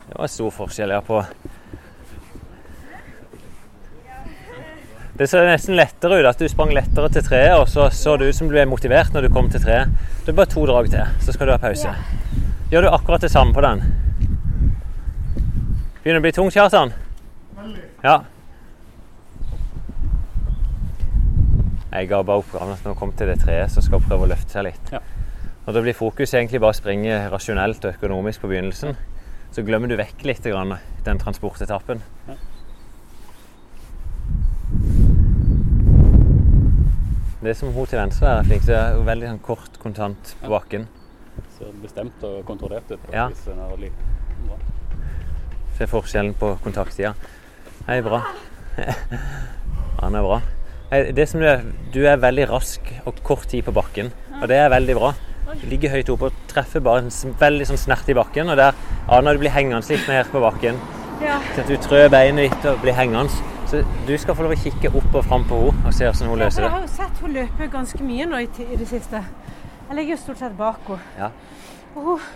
Det 0.05 0.15
var 0.15 0.31
stor 0.31 0.55
forskjell, 0.55 0.95
her 0.95 1.03
på 1.03 1.19
Det 5.19 5.27
ser 5.27 5.51
nesten 5.51 5.75
lettere 5.75 6.21
ut 6.21 6.31
at 6.31 6.39
du 6.39 6.47
sprang 6.47 6.71
lettere 6.71 7.11
til 7.11 7.27
treet, 7.27 7.59
og 7.59 7.67
så 7.67 7.91
så 7.91 8.15
det 8.17 8.31
ut 8.31 8.39
som 8.39 8.47
du 8.47 8.55
ble 8.55 8.63
motivert 8.71 9.11
når 9.11 9.27
du 9.27 9.35
kom 9.35 9.51
til 9.51 9.67
treet. 9.67 9.91
Det 10.23 10.31
er 10.31 10.39
bare 10.39 10.53
to 10.55 10.63
drag 10.65 10.87
til, 10.95 11.11
så 11.19 11.35
skal 11.35 11.51
du 11.51 11.57
ha 11.57 11.59
pause. 11.59 11.91
Gjør 12.71 12.87
du 12.87 12.95
akkurat 12.95 13.27
det 13.27 13.35
samme 13.35 13.51
på 13.53 13.67
den? 13.67 13.83
Begynner 15.99 16.23
å 16.23 16.29
bli 16.29 16.37
tung, 16.39 16.55
Kjartan? 16.55 16.95
Ja. 18.03 18.19
Jeg 21.91 22.07
ga 22.07 22.21
bare 22.23 22.39
oppgaven 22.39 22.71
at 22.71 22.85
når 22.85 22.93
jeg 22.93 22.99
kom 23.01 23.11
til 23.19 23.27
det 23.27 23.39
treet, 23.41 23.71
så 23.71 23.83
skal 23.83 23.99
jeg 23.99 24.07
prøve 24.07 24.27
å 24.27 24.31
løfte 24.31 24.55
seg 24.55 24.69
litt. 24.69 24.93
Ja. 24.93 25.01
Og 25.65 25.75
da 25.75 25.81
blir 25.83 25.93
fokus 25.93 26.31
egentlig 26.33 26.61
bare 26.63 26.73
å 26.73 26.77
springe 26.77 27.17
rasjonelt 27.33 27.83
og 27.85 27.97
økonomisk 27.97 28.41
på 28.41 28.49
begynnelsen. 28.53 28.95
Så 29.51 29.65
glemmer 29.67 29.91
du 29.91 29.97
vekk 29.99 30.23
litt 30.25 30.47
grann, 30.47 30.77
den 31.05 31.19
transportetappen. 31.19 32.01
Ja. 32.29 32.37
Det 37.41 37.57
som 37.57 37.73
hun 37.73 37.89
til 37.89 37.97
venstre 37.97 38.37
er 38.37 38.47
flink 38.47 38.65
til, 38.67 38.75
er 38.77 39.03
veldig 39.05 39.29
sånn 39.31 39.43
kort, 39.43 39.77
kontant 39.81 40.35
på 40.43 40.51
bakken. 40.53 40.87
Ser 41.57 41.75
bestemt 41.81 42.23
og 42.27 42.43
kontrollert 42.45 42.91
ut. 42.93 43.07
Ja. 43.11 43.27
hvis 43.33 43.43
den 43.49 43.59
er 43.59 43.77
litt 43.81 44.03
bra. 44.45 44.59
Se 45.77 45.87
forskjellen 45.89 46.35
på 46.37 46.53
kontakttida. 46.63 47.15
Hei, 47.87 48.01
bra. 48.05 48.21
Han 50.01 50.15
er 50.15 50.21
bra. 50.21 50.37
Hei, 50.91 50.99
Det 51.17 51.25
som 51.29 51.41
du 51.41 51.47
er, 51.49 51.63
du 51.93 52.03
er 52.05 52.19
veldig 52.21 52.45
rask 52.51 52.87
og 53.09 53.21
kort 53.25 53.47
tid 53.49 53.65
på 53.65 53.73
bakken, 53.73 54.11
og 54.37 54.47
det 54.51 54.59
er 54.61 54.69
veldig 54.69 54.95
bra. 54.99 55.11
Du 55.51 55.65
ligger 55.67 55.91
høyt 55.95 56.09
oppe 56.13 56.29
og 56.29 56.43
treffer 56.51 56.83
bare 56.85 57.01
en 57.07 57.35
veldig 57.41 57.67
sånn 57.71 57.81
snert 57.81 58.09
i 58.11 58.15
bakken, 58.15 58.51
og 58.53 58.59
der 58.59 58.77
aner 59.11 59.35
du 59.35 59.41
blir 59.41 59.53
hengende 59.55 59.81
litt 59.89 60.05
mer 60.07 60.29
på 60.29 60.43
bakken. 60.43 60.77
Ja. 61.25 61.39
Så 61.55 61.65
du 61.67 61.73
trør 61.81 62.07
beinet 62.13 62.51
ditt 62.51 62.69
og 62.69 62.79
blir 62.85 62.95
hengende. 62.97 63.33
Så 63.71 63.81
du 64.07 64.13
skal 64.19 64.37
få 64.37 64.45
lov 64.45 64.53
å 64.53 64.61
kikke 64.61 64.91
opp 64.99 65.13
og 65.15 65.25
fram 65.25 65.47
på 65.49 65.57
henne 65.63 65.89
og 65.89 65.95
se 65.95 66.05
hvordan 66.05 66.31
hun 66.31 66.41
løser 66.43 66.65
det. 66.65 66.67
Ja, 66.67 66.69
jeg 66.69 66.77
har 66.77 66.87
jo 66.87 66.95
sett 66.95 67.21
hun 67.25 67.35
løpe 67.35 67.71
ganske 67.71 68.05
mye 68.05 68.29
nå 68.29 68.41
i, 68.45 68.49
i 68.67 68.77
det 68.79 68.87
siste. 68.89 69.23
Jeg 69.87 69.97
ligger 69.97 70.15
jo 70.15 70.21
stort 70.21 70.43
sett 70.43 70.57
bak 70.59 70.85
henne. 70.91 71.01
Ja. 71.17 71.31
Og 71.95 72.11
hun, 72.11 72.27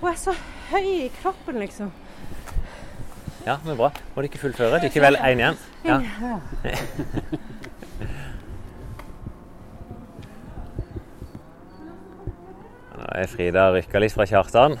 hun 0.00 0.10
er 0.12 0.18
så 0.22 0.34
høy 0.72 0.86
i 0.86 1.10
kroppen, 1.20 1.60
liksom. 1.60 1.92
Ja, 3.46 3.56
men 3.64 3.76
bra. 3.76 3.90
Må 4.14 4.22
du 4.22 4.28
ikke 4.28 4.38
fullføre? 4.38 4.78
Du 4.78 4.86
er 4.86 4.90
ikke 4.92 5.02
vel 5.02 5.16
én 5.18 5.40
igjen? 5.40 5.56
Ja. 5.82 5.96
Nå 12.98 13.08
er 13.18 13.26
Frida 13.32 13.64
rykka 13.74 13.98
litt 13.98 14.14
fra 14.14 14.26
Kjartan. 14.30 14.78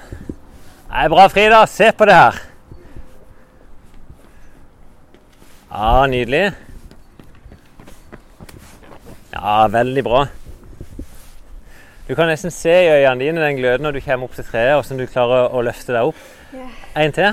Nei, 0.92 1.06
bra, 1.10 1.24
Frida. 1.32 1.66
Se 1.66 1.90
på 1.96 2.06
det 2.06 2.14
her. 2.14 2.38
Ja, 5.72 6.06
nydelig. 6.06 6.52
Ja, 9.32 9.66
veldig 9.72 10.04
bra. 10.06 10.26
Du 12.06 12.14
kan 12.14 12.28
nesten 12.30 12.52
se 12.54 12.70
i 12.84 12.90
øynene 12.92 13.24
dine 13.24 13.42
den 13.42 13.58
gløden 13.58 13.82
når 13.88 13.98
du 13.98 14.00
kommer 14.04 14.28
opp 14.28 14.38
til 14.38 14.46
treet, 14.46 14.76
og 14.76 14.84
hvordan 14.84 15.02
du 15.02 15.06
klarer 15.10 15.50
å 15.50 15.66
løfte 15.66 15.96
deg 15.96 16.12
opp. 16.12 16.22
En 16.94 17.12
til. 17.16 17.32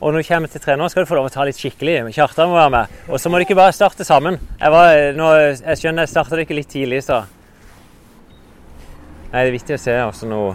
Og 0.00 0.12
når 0.14 0.22
du 0.22 0.28
kommer 0.30 0.48
til 0.48 0.60
tre 0.64 0.76
nå, 0.80 0.86
skal 0.88 1.04
du 1.04 1.08
få 1.10 1.18
lov 1.18 1.26
å 1.28 1.32
ta 1.34 1.44
litt 1.44 1.58
skikkelig. 1.60 1.98
Kjartan 2.16 2.48
må 2.48 2.56
være 2.56 2.70
med. 2.72 2.94
Og 3.12 3.20
så 3.20 3.28
må 3.28 3.36
ikke 3.44 3.56
bare 3.58 3.74
starte 3.76 4.04
sammen. 4.08 4.38
Jeg, 4.60 4.72
var, 4.72 4.94
nå, 5.18 5.26
jeg 5.60 5.76
skjønner 5.82 6.06
jeg 6.06 6.12
starta 6.14 6.38
dere 6.40 6.56
litt 6.56 6.70
tidlig, 6.72 7.02
så 7.04 7.22
Nei, 9.30 9.44
det 9.44 9.48
er 9.50 9.54
viktig 9.54 9.76
å 9.76 9.78
se 9.78 9.92
også 10.02 10.26
noe 10.26 10.54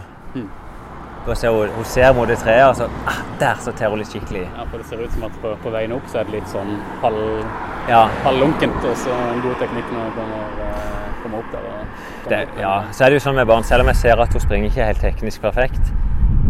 Bare 1.25 1.35
se, 1.39 1.47
hun, 1.49 1.85
ser 1.89 2.11
mot 2.13 2.27
det 2.29 2.35
treet, 2.41 2.65
og 2.67 2.75
så 2.77 2.89
ah, 3.09 3.21
Der 3.39 3.61
så 3.63 3.71
ter 3.73 3.89
hun 3.89 4.01
litt 4.01 4.11
skikkelig. 4.11 4.41
Ja, 4.45 4.65
for 4.69 4.81
Det 4.81 4.89
ser 4.89 4.99
ut 5.05 5.13
som 5.15 5.23
at 5.29 5.37
på, 5.41 5.53
på 5.63 5.71
veien 5.73 5.93
opp 5.95 6.09
så 6.11 6.19
er 6.21 6.27
det 6.27 6.35
litt 6.35 6.51
sånn 6.51 6.75
halv, 7.01 7.23
Ja. 7.89 8.03
halvlunkent, 8.25 8.77
og 8.85 8.97
så 8.99 9.13
en 9.31 9.41
god 9.45 9.55
teknikk 9.61 9.89
når 9.93 10.09
hun 10.09 10.13
kommer, 10.19 10.59
eh, 10.67 11.39
opp 11.39 11.51
der. 11.55 11.63
kommer 11.63 12.29
Det, 12.29 12.41
opp. 12.49 12.59
ja. 12.61 12.73
Så 12.93 13.05
er 13.05 13.09
det 13.13 13.17
jo 13.21 13.23
sånn 13.29 13.39
med 13.39 13.47
barn, 13.49 13.63
selv 13.65 13.81
om 13.85 13.89
jeg 13.93 14.01
ser 14.03 14.21
at 14.21 14.33
hun 14.37 14.43
springer 14.43 14.69
ikke 14.69 14.85
helt 14.91 15.01
teknisk 15.01 15.41
perfekt, 15.41 15.93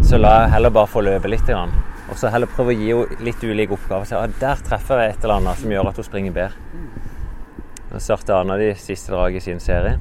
så 0.04 0.18
la 0.20 0.34
jeg 0.42 0.52
heller 0.58 0.74
bare 0.76 0.90
få 0.92 1.04
løpe 1.06 1.30
litt. 1.30 1.46
Grann. 1.46 1.72
Og 2.06 2.18
så 2.18 2.30
heller 2.30 2.50
prøve 2.50 2.74
å 2.74 2.76
gi 2.76 2.92
henne 2.92 3.24
litt 3.26 3.42
ulike 3.42 3.74
oppgaver. 3.74 4.06
Så 4.06 4.20
ah, 4.20 4.28
der 4.40 4.60
treffer 4.66 5.02
jeg 5.02 5.14
et 5.16 5.24
eller 5.24 5.40
annet 5.40 5.62
som 5.62 5.72
gjør 5.72 5.90
at 5.90 5.98
hun 5.98 6.06
springer 6.06 6.36
bedre. 6.36 6.66
Nå 7.90 8.02
starter 8.02 8.38
Anna 8.38 8.58
de 8.60 8.72
siste 8.78 9.14
draget 9.14 9.42
i 9.42 9.46
sin 9.46 9.62
serie. 9.62 9.98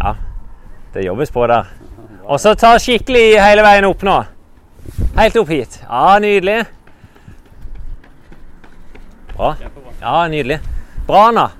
Ja, 0.00 0.14
det 0.92 1.04
jobbes 1.06 1.30
på 1.30 1.46
der. 1.46 1.68
Og 2.22 2.40
så 2.40 2.54
ta 2.54 2.76
skikkelig 2.80 3.40
hele 3.42 3.64
veien 3.66 3.88
opp 3.88 4.04
nå. 4.06 4.16
Helt 5.16 5.36
opp 5.36 5.50
hit. 5.52 5.80
Ja, 5.84 6.18
nydelig. 6.22 6.62
Bra. 9.36 9.54
Ja, 10.00 10.16
nydelig. 10.28 10.60
Bra, 11.06 11.28
Anna. 11.28 11.50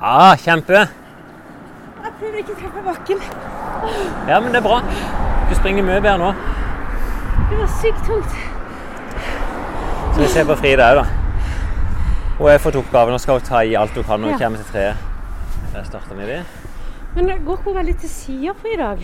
Ja, 0.00 0.36
kjempe. 0.38 0.86
Jeg 2.04 2.12
prøver 2.20 2.38
ikke 2.42 2.54
å 2.54 2.58
treffe 2.60 2.82
bakken. 2.86 3.22
Ja, 4.28 4.38
men 4.40 4.52
det 4.52 4.60
er 4.62 4.66
bra. 4.66 4.80
Du 5.48 5.54
springer 5.58 5.82
mye 5.86 6.00
bedre 6.04 6.18
nå. 6.18 6.32
Det 7.48 7.58
var 7.58 7.70
sykt 7.80 8.02
tungt. 8.06 8.34
Så 10.14 10.20
vi 10.20 10.28
ser 10.32 10.44
på 10.48 10.56
Frida 10.58 10.90
òg, 10.92 11.00
da. 11.02 11.04
Hun 12.38 12.48
har 12.52 12.58
fått 12.62 12.76
oppgaven 12.78 13.14
og 13.16 13.20
skal 13.22 13.40
ta 13.46 13.62
i 13.66 13.74
alt 13.78 13.94
hun 13.98 14.04
kan 14.06 14.20
når 14.20 14.32
hun 14.32 14.38
Ja. 14.38 14.44
kommer 14.44 14.58
til 14.62 14.72
treet. 14.72 14.96
Der 15.74 15.84
starter 15.84 16.14
vi 16.14 16.26
det. 16.26 16.42
Men 17.14 17.26
det 17.26 17.38
går 17.46 17.56
ikke 17.58 17.64
hun 17.64 17.74
veldig 17.76 17.96
til 18.00 18.08
sida 18.08 18.52
for 18.60 18.68
i 18.68 18.76
dag? 18.76 18.98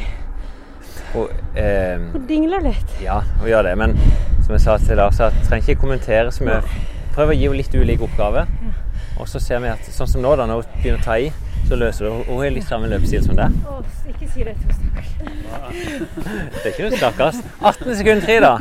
Hun, 1.15 1.29
eh, 1.57 1.99
Hun 2.13 2.27
dingler 2.27 2.61
litt. 2.63 3.01
ja, 3.03 3.21
hun 3.41 3.49
gjør 3.49 3.63
det, 3.63 3.79
men 3.79 3.97
som 4.45 4.53
jeg 4.55 4.61
sa 4.61 4.77
til 4.79 4.97
Lars, 4.97 5.19
jeg 5.19 5.33
trenger 5.49 5.69
ikke 5.69 5.81
kommentere 5.81 6.31
så 6.33 6.45
mye. 6.45 6.63
Prøv 7.15 7.29
å 7.31 7.33
gi 7.35 7.43
henne 7.47 7.57
litt 7.57 7.75
ulike 7.75 8.03
oppgaver. 8.03 8.47
Og 9.19 9.27
så 9.29 9.41
ser 9.41 9.59
vi 9.61 9.69
at 9.69 9.79
sånn 9.87 10.09
som 10.09 10.23
nå, 10.23 10.37
da, 10.37 10.47
når 10.47 10.55
hun 10.63 10.83
begynner 10.83 10.99
å 11.01 11.05
ta 11.05 11.13
i, 11.19 11.33
så 11.69 11.79
løser 11.81 12.07
det. 12.07 12.13
Hun 12.29 12.43
har 12.43 12.53
litt 12.55 12.67
samme 12.69 12.91
løpestil 12.93 13.25
som 13.25 13.39
deg. 13.39 13.55
Ikke 14.13 14.29
si 14.33 14.45
det 14.47 14.55
til 14.61 14.77
stakkars. 14.77 15.15
Det 16.55 16.63
er 16.65 16.71
ikke 16.73 16.87
noe 16.89 16.99
stakkars. 16.99 17.41
18 17.61 17.97
sekunder 18.01 18.27
Frida. 18.27 18.53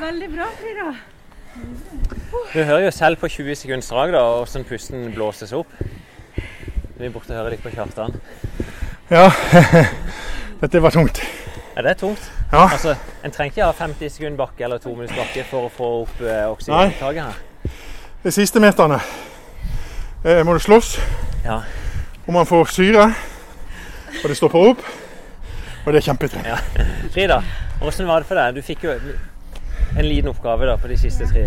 Veldig 0.00 0.30
bra, 0.32 0.48
Frida. 0.60 0.88
Du 2.52 2.58
hører 2.62 2.84
jo 2.86 2.90
selv 2.92 3.16
på 3.20 3.28
20 3.32 3.54
sekunders 3.62 3.88
drag 3.92 4.12
da, 4.12 4.22
hvordan 4.40 4.66
pusten 4.68 5.06
blåses 5.14 5.52
opp. 5.56 5.72
Vi 6.96 7.04
er 7.08 7.12
borte 7.12 7.32
og 7.32 7.40
hører 7.40 7.56
litt 7.56 7.64
på 7.64 7.72
Kjartan. 7.74 8.16
Ja, 9.12 9.28
dette 10.62 10.82
var 10.82 10.94
tungt. 10.96 11.20
Ja, 11.76 11.82
det 11.84 11.90
er 11.92 12.00
tungt. 12.00 12.30
Ja. 12.52 12.66
Altså, 12.72 12.94
En 13.24 13.30
trenger 13.34 13.52
ikke 13.52 13.66
ha 13.68 13.72
50 13.76 14.12
sekunder 14.16 14.38
bakke 14.40 14.64
eller 14.64 14.80
to 14.80 14.94
minutter 14.94 15.16
bakke 15.18 15.44
for 15.50 15.68
å 15.68 15.72
få 15.72 15.88
opp 16.04 16.20
eh, 16.24 16.44
oksygeninntaket 16.48 17.26
her. 17.26 17.72
De 18.24 18.32
siste 18.32 18.62
meterne 18.62 19.00
eh, 20.26 20.42
må 20.44 20.52
du 20.56 20.60
slåss, 20.62 20.96
Ja. 21.44 21.60
og 22.26 22.32
man 22.34 22.46
får 22.46 22.70
syre, 22.74 23.06
og 24.22 24.28
det 24.28 24.36
stopper 24.36 24.70
opp. 24.72 24.82
Og 25.86 25.92
det 25.94 26.00
er 26.02 26.12
kjempetrening. 26.12 26.46
Ja. 26.50 26.58
Frida, 27.14 27.40
hvordan 27.78 28.06
var 28.10 28.18
det 28.24 28.26
for 28.26 28.34
deg? 28.34 28.54
Du 28.56 28.62
fikk 28.66 28.82
jo 28.82 28.90
en 29.96 30.04
liten 30.04 30.28
oppgave 30.32 30.66
da 30.66 30.74
på 30.76 30.88
de 30.90 30.96
siste 30.98 31.28
tre. 31.30 31.44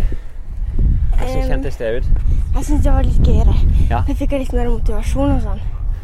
Hvordan 1.18 1.50
kjentes 1.50 1.76
det 1.76 1.90
ut? 2.00 2.06
Jeg 2.54 2.64
syns 2.64 2.82
det 2.86 2.92
var 2.94 3.04
litt 3.04 3.20
gøyere. 3.26 3.54
Ja. 3.90 4.00
Jeg 4.08 4.16
fikk 4.16 4.32
litt 4.38 4.52
mer 4.56 4.70
motivasjon 4.72 5.34
og 5.36 5.42
sånn. 5.44 5.60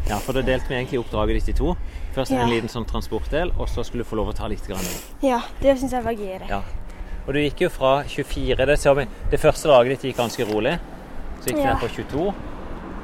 Ja, 0.07 0.19
for 0.23 0.33
Da 0.37 0.41
delte 0.45 0.69
vi 0.69 0.75
egentlig 0.77 0.99
oppdraget 1.01 1.39
ditt 1.41 1.49
i 1.49 1.57
to. 1.57 1.73
Først 2.15 2.31
en 2.31 2.49
liten 2.49 2.69
sånn 2.69 2.85
transportdel, 2.87 3.51
og 3.59 3.67
så 3.67 3.83
skulle 3.83 4.03
du 4.05 4.09
få 4.09 4.15
lov 4.15 4.29
å 4.29 4.35
ta 4.37 4.47
litt. 4.47 4.63
Grann. 4.67 4.85
Ja, 5.21 5.41
det 5.61 5.77
syns 5.79 5.91
jeg 5.91 6.03
var 6.05 6.13
gøyere. 6.13 6.47
Ja. 6.49 6.61
Og 7.27 7.33
du 7.33 7.39
gikk 7.41 7.65
jo 7.65 7.69
fra 7.69 8.03
24 8.07 8.55
Det. 8.65 9.07
Det 9.31 9.39
første 9.41 9.67
laget 9.67 9.97
ditt 9.97 10.13
gikk 10.13 10.17
ganske 10.21 10.45
rolig. 10.47 10.77
Så 11.41 11.49
gikk 11.49 11.55
du 11.57 11.61
Ja. 11.63 11.73
ned 11.73 11.81
på 11.81 11.89
22. 11.89 12.33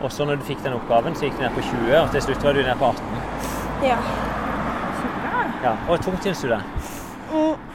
Og 0.03 0.11
så 0.11 0.25
når 0.27 0.41
du 0.41 0.47
fikk 0.47 0.63
den 0.65 0.75
oppgaven, 0.75 1.15
så 1.15 1.27
gikk 1.27 1.37
du 1.39 1.45
ned 1.45 1.53
på 1.55 1.63
20, 1.63 1.93
og 2.01 2.09
til 2.11 2.25
slutt 2.25 2.43
var 2.43 2.57
du 2.57 2.63
ned 2.63 2.79
på 2.79 2.89
18. 2.91 3.03
Ja. 3.87 3.99
Ja. 5.63 5.77
Og 5.87 6.01
tungt 6.03 6.25
syns 6.25 6.41
du 6.43 6.49
det? 6.51 6.59
Mm. 7.31 7.69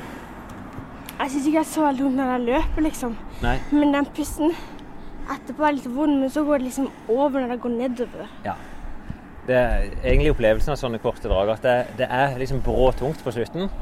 Jeg 1.19 1.31
syns 1.33 1.47
ikke 1.49 1.63
er 1.63 1.71
så 1.71 1.87
veldig 1.87 2.05
vondt 2.05 2.21
når 2.21 2.35
jeg 2.35 2.45
løper, 2.51 2.85
liksom. 2.85 3.15
Nei? 3.43 3.55
Men 3.73 3.95
den 3.97 4.11
pusten 4.17 4.53
etterpå 5.29 5.65
er 5.67 5.79
litt 5.79 5.89
vond, 5.93 6.21
men 6.21 6.33
så 6.33 6.45
går 6.45 6.61
det 6.61 6.69
liksom 6.69 6.91
over 7.13 7.41
når 7.41 7.55
jeg 7.55 7.63
går 7.65 7.75
nedover. 7.79 8.29
Ja. 8.45 8.55
Det 9.49 9.57
er 9.57 9.89
egentlig 10.03 10.35
opplevelsen 10.35 10.75
av 10.75 10.79
sånne 10.81 11.01
korte 11.01 11.31
drag 11.31 11.55
at 11.55 11.65
det, 11.65 11.77
det 12.03 12.09
er 12.13 12.37
liksom 12.41 12.61
brå 12.65 12.91
tungt 12.97 13.25
på 13.25 13.33
slutten. 13.33 13.73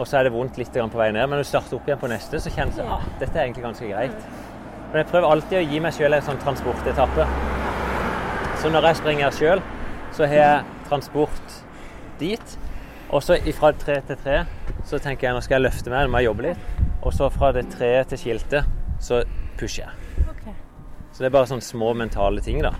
Og 0.00 0.08
så 0.08 0.18
er 0.18 0.26
det 0.26 0.32
vondt 0.32 0.56
litt 0.56 0.72
på 0.72 0.98
vei 0.98 1.10
ned, 1.12 1.26
men 1.26 1.36
når 1.36 1.44
du 1.44 1.50
starter 1.50 1.76
opp 1.76 1.88
igjen 1.88 2.00
på 2.00 2.08
neste, 2.08 2.40
så 2.40 2.52
kjennes 2.52 2.80
det 2.80 2.86
ah, 2.88 3.04
dette 3.20 3.36
er 3.36 3.44
egentlig 3.44 3.66
ganske 3.66 3.90
greit. 3.90 4.24
Men 4.92 5.00
jeg 5.00 5.08
prøver 5.08 5.24
alltid 5.32 5.56
å 5.56 5.64
gi 5.64 5.78
meg 5.80 5.94
sjøl 5.96 6.12
en 6.12 6.24
sånn 6.26 6.40
transportetappe. 6.42 7.24
Så 8.60 8.68
når 8.68 8.90
jeg 8.90 8.98
springer 8.98 9.32
sjøl, 9.32 9.62
så 10.12 10.26
har 10.28 10.36
jeg 10.36 10.82
transport 10.90 11.54
dit. 12.20 12.56
Og 13.08 13.24
så 13.24 13.38
fra 13.56 13.70
tre 13.76 13.96
til 14.08 14.18
tre 14.20 14.42
så 14.84 15.00
tenker 15.00 15.28
jeg 15.28 15.36
nå 15.36 15.40
skal 15.44 15.56
jeg 15.56 15.64
løfte 15.64 15.92
meg, 15.92 16.04
nå 16.04 16.12
må 16.12 16.20
jeg 16.20 16.28
jobbe 16.28 16.44
litt. 16.50 16.82
Og 17.02 17.16
så 17.16 17.30
fra 17.32 17.54
det 17.56 17.64
treet 17.72 18.12
til 18.12 18.20
skiltet 18.20 18.68
så 19.02 19.22
pusher 19.56 19.86
jeg. 19.86 20.26
Okay. 20.34 20.52
Så 21.12 21.24
det 21.24 21.30
er 21.30 21.34
bare 21.38 21.48
sånne 21.48 21.64
små 21.64 21.94
mentale 21.96 22.44
ting, 22.44 22.60
da. 22.60 22.74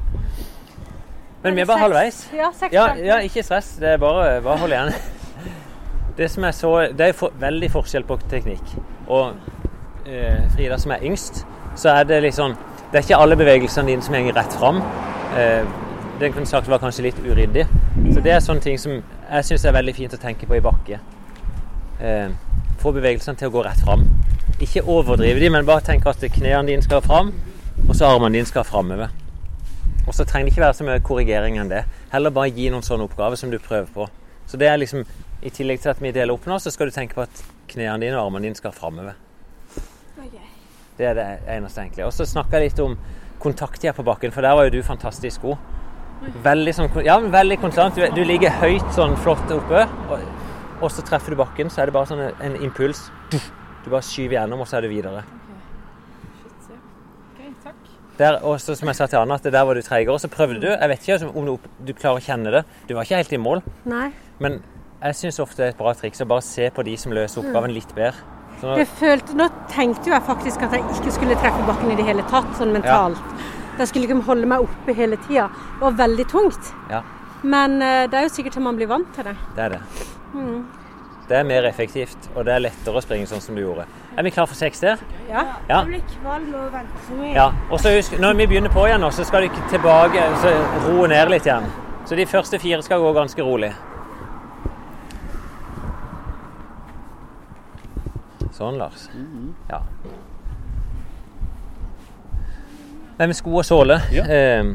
Men 1.42 1.56
vi 1.56 1.64
er 1.64 1.70
bare 1.70 1.86
halvveis. 1.86 2.20
Ja, 2.36 2.52
seks 2.54 2.76
Ja, 2.76 2.92
ja, 3.00 3.18
ikke 3.24 3.42
stress. 3.42 3.72
Det 3.80 3.96
er 3.96 4.02
bare, 4.02 4.36
bare 4.44 4.60
hold 4.60 4.76
igjen. 4.76 4.92
Det 6.16 6.28
som 6.28 6.44
jeg 6.44 6.54
så, 6.54 6.70
det 6.92 7.06
er 7.06 7.14
for, 7.16 7.32
veldig 7.40 7.70
forskjell 7.72 8.04
på 8.04 8.18
teknikk. 8.28 8.74
Og 9.08 9.32
eh, 10.04 10.42
Frida 10.52 10.76
som 10.76 10.92
er 10.92 11.06
yngst, 11.08 11.46
så 11.76 11.94
er 11.96 12.04
det 12.08 12.20
litt 12.24 12.36
sånn 12.36 12.56
Det 12.92 13.00
er 13.00 13.06
ikke 13.06 13.18
alle 13.24 13.36
bevegelsene 13.40 13.88
dine 13.88 14.04
som 14.04 14.12
henger 14.12 14.34
rett 14.36 14.52
fram. 14.52 14.82
Eh, 15.38 15.64
den 16.20 16.34
kunne 16.34 16.46
sagt 16.46 16.68
var 16.68 16.78
kanskje 16.82 17.06
litt 17.06 17.20
uryddig. 17.24 17.64
Så 18.12 18.20
det 18.20 18.34
er 18.34 18.42
sånne 18.44 18.60
ting 18.60 18.76
som 18.78 18.98
jeg 18.98 19.46
syns 19.48 19.64
er 19.64 19.72
veldig 19.72 19.94
fint 19.96 20.12
å 20.12 20.20
tenke 20.20 20.44
på 20.46 20.58
i 20.58 20.60
bakke. 20.60 20.98
Eh, 22.04 22.34
få 22.82 22.92
bevegelsene 22.92 23.40
til 23.40 23.48
å 23.48 23.54
gå 23.54 23.64
rett 23.64 23.80
fram. 23.80 24.04
Ikke 24.60 24.84
overdrive 24.84 25.40
de, 25.40 25.48
men 25.50 25.64
bare 25.66 25.80
tenk 25.86 26.04
at 26.06 26.20
knærne 26.36 26.68
dine 26.68 26.84
skal 26.84 27.00
fram, 27.00 27.32
og 27.88 27.96
så 27.96 28.12
armene 28.12 28.36
dine 28.36 28.50
skal 28.50 28.68
framover. 28.68 29.08
Og 30.06 30.12
så 30.12 30.26
trenger 30.28 30.50
det 30.50 30.52
ikke 30.52 30.66
være 30.66 30.76
så 30.76 30.86
mye 30.86 31.02
korrigering 31.06 31.56
enn 31.62 31.72
det. 31.72 31.84
Heller 32.12 32.34
bare 32.34 32.52
gi 32.52 32.68
noen 32.74 32.84
sånne 32.84 33.08
oppgaver 33.08 33.40
som 33.40 33.50
du 33.50 33.58
prøver 33.62 33.88
på. 33.94 34.08
Så 34.46 34.60
det 34.60 34.68
er 34.68 34.80
liksom, 34.82 35.06
I 35.42 35.50
tillegg 35.50 35.80
til 35.80 35.94
at 35.94 36.02
vi 36.02 36.12
deler 36.12 36.34
opp 36.34 36.44
nå, 36.46 36.58
så 36.60 36.70
skal 36.70 36.90
du 36.90 36.94
tenke 36.94 37.16
på 37.16 37.24
at 37.24 37.44
knærne 37.72 38.04
dine 38.04 38.18
og 38.18 38.26
armene 38.26 38.50
dine 38.50 38.58
skal 38.58 38.74
framover. 38.76 39.16
Det 41.02 41.08
er 41.10 41.18
det 41.18 41.26
eneste 41.50 41.82
egentlig. 41.82 42.06
Og 42.06 42.14
så 42.14 42.26
snakka 42.28 42.60
jeg 42.60 42.70
litt 42.70 42.82
om 42.84 42.96
kontakttida 43.42 43.94
på 43.96 44.04
bakken, 44.06 44.30
for 44.30 44.46
der 44.46 44.54
var 44.54 44.68
jo 44.68 44.76
du 44.76 44.82
fantastisk 44.86 45.42
god. 45.42 45.58
Veldig 46.44 46.74
sånn, 46.76 46.90
ja, 47.02 47.16
veldig 47.18 47.58
konstant. 47.58 47.98
Du, 47.98 48.04
du 48.14 48.22
ligger 48.22 48.54
høyt 48.62 48.92
sånn 48.94 49.16
flott 49.18 49.50
oppe, 49.50 49.82
og, 50.06 50.26
og 50.78 50.90
så 50.94 51.02
treffer 51.06 51.34
du 51.34 51.40
bakken, 51.40 51.72
så 51.72 51.82
er 51.82 51.90
det 51.90 51.96
bare 51.96 52.10
sånn 52.12 52.22
en, 52.28 52.36
en 52.46 52.58
impuls. 52.62 53.08
Du 53.82 53.88
bare 53.90 54.04
skyver 54.06 54.38
gjennom, 54.38 54.62
og 54.62 54.70
så 54.70 54.78
er 54.78 54.86
du 54.86 54.92
videre. 54.92 55.24
Der, 58.20 58.36
og 58.46 58.60
så 58.60 58.76
som 58.78 58.86
jeg 58.90 58.98
sa 59.00 59.08
til 59.10 59.18
Anna, 59.18 59.40
at 59.40 59.46
der 59.50 59.64
var 59.66 59.74
du 59.74 59.82
treigere. 59.82 60.14
Og 60.14 60.20
så 60.22 60.30
prøvde 60.30 60.60
du. 60.62 60.68
Jeg 60.68 60.90
vet 60.92 61.08
ikke 61.08 61.32
om 61.32 61.48
du, 61.48 61.56
du 61.82 61.92
klarer 61.96 62.20
å 62.20 62.22
kjenne 62.22 62.52
det. 62.54 62.62
Du 62.86 62.94
var 62.94 63.08
ikke 63.08 63.18
helt 63.18 63.34
i 63.34 63.40
mål. 63.40 63.64
Nei. 63.88 64.10
Men 64.38 64.60
jeg 65.00 65.18
syns 65.18 65.40
ofte 65.42 65.64
det 65.64 65.66
er 65.70 65.74
et 65.74 65.80
bra 65.80 65.94
triks 65.98 66.22
å 66.22 66.28
bare 66.30 66.44
se 66.46 66.68
på 66.70 66.84
de 66.86 66.94
som 67.00 67.14
løser 67.16 67.42
oppgaven 67.42 67.74
litt 67.74 67.90
bedre. 67.96 68.14
Jeg 68.62 68.86
følte, 68.98 69.34
nå 69.38 69.48
tenkte 69.72 70.10
jeg 70.12 70.22
faktisk 70.26 70.62
at 70.62 70.76
jeg 70.76 70.84
ikke 70.96 71.12
skulle 71.16 71.38
treffe 71.40 71.64
bakken 71.66 71.90
i 71.90 71.96
det 71.98 72.04
hele 72.06 72.22
tatt, 72.30 72.52
sånn 72.58 72.72
mentalt. 72.76 73.18
Jeg 73.78 73.88
skulle 73.88 74.06
liksom 74.06 74.20
holde 74.28 74.46
meg 74.46 74.62
oppe 74.66 74.94
hele 74.94 75.16
tida. 75.26 75.48
Det 75.48 75.80
var 75.82 75.96
veldig 76.02 76.26
tungt. 76.30 76.72
ja, 76.90 77.02
Men 77.42 77.82
eh, 77.82 78.04
det 78.10 78.18
er 78.20 78.28
jo 78.28 78.34
sikkert 78.36 78.52
til 78.58 78.62
man 78.62 78.76
blir 78.78 78.86
vant 78.86 79.08
til 79.16 79.24
det. 79.24 79.36
det 79.56 79.64
er 79.64 79.76
det. 79.76 79.80
Det 81.28 81.36
er 81.38 81.44
mer 81.48 81.64
effektivt, 81.64 82.28
og 82.36 82.44
det 82.44 82.52
er 82.52 82.60
lettere 82.66 82.98
å 82.98 83.02
springe 83.02 83.26
sånn 83.30 83.40
som 83.40 83.56
du 83.56 83.62
gjorde. 83.62 83.86
Er 84.18 84.26
vi 84.26 84.30
klar 84.34 84.46
for 84.50 84.58
seks 84.58 84.82
der? 84.82 85.00
Ja. 85.30 85.44
Ja. 85.68 85.78
Jeg 85.80 85.86
blir 85.86 86.02
kvalm 86.20 86.50
og 86.58 86.72
venter 86.74 87.06
så 87.06 87.16
mye. 87.16 87.32
ja. 87.34 87.46
Og 87.70 87.80
så 87.80 87.94
husk, 87.96 88.18
når 88.20 88.34
vi 88.42 88.46
begynner 88.50 88.74
på 88.74 88.84
igjen, 88.88 89.00
nå, 89.00 89.10
så 89.14 89.24
skal 89.24 89.46
du 89.46 89.48
ikke 89.48 89.68
tilbake, 89.70 90.26
så 90.42 90.52
roe 90.88 91.08
ned 91.08 91.32
litt 91.32 91.46
igjen. 91.48 91.70
Så 92.04 92.18
de 92.18 92.26
første 92.26 92.58
fire 92.60 92.82
skal 92.84 93.00
gå 93.00 93.12
ganske 93.16 93.42
rolig. 93.46 93.72
Sånn, 98.62 98.78
Lars. 98.78 99.08
Ja. 99.70 99.82
Nei, 103.18 103.26
med 103.28 103.36
sko 103.36 103.58
og 103.60 103.66
såle. 103.66 103.98
Ja. 104.14 104.24
Eh, 104.24 104.72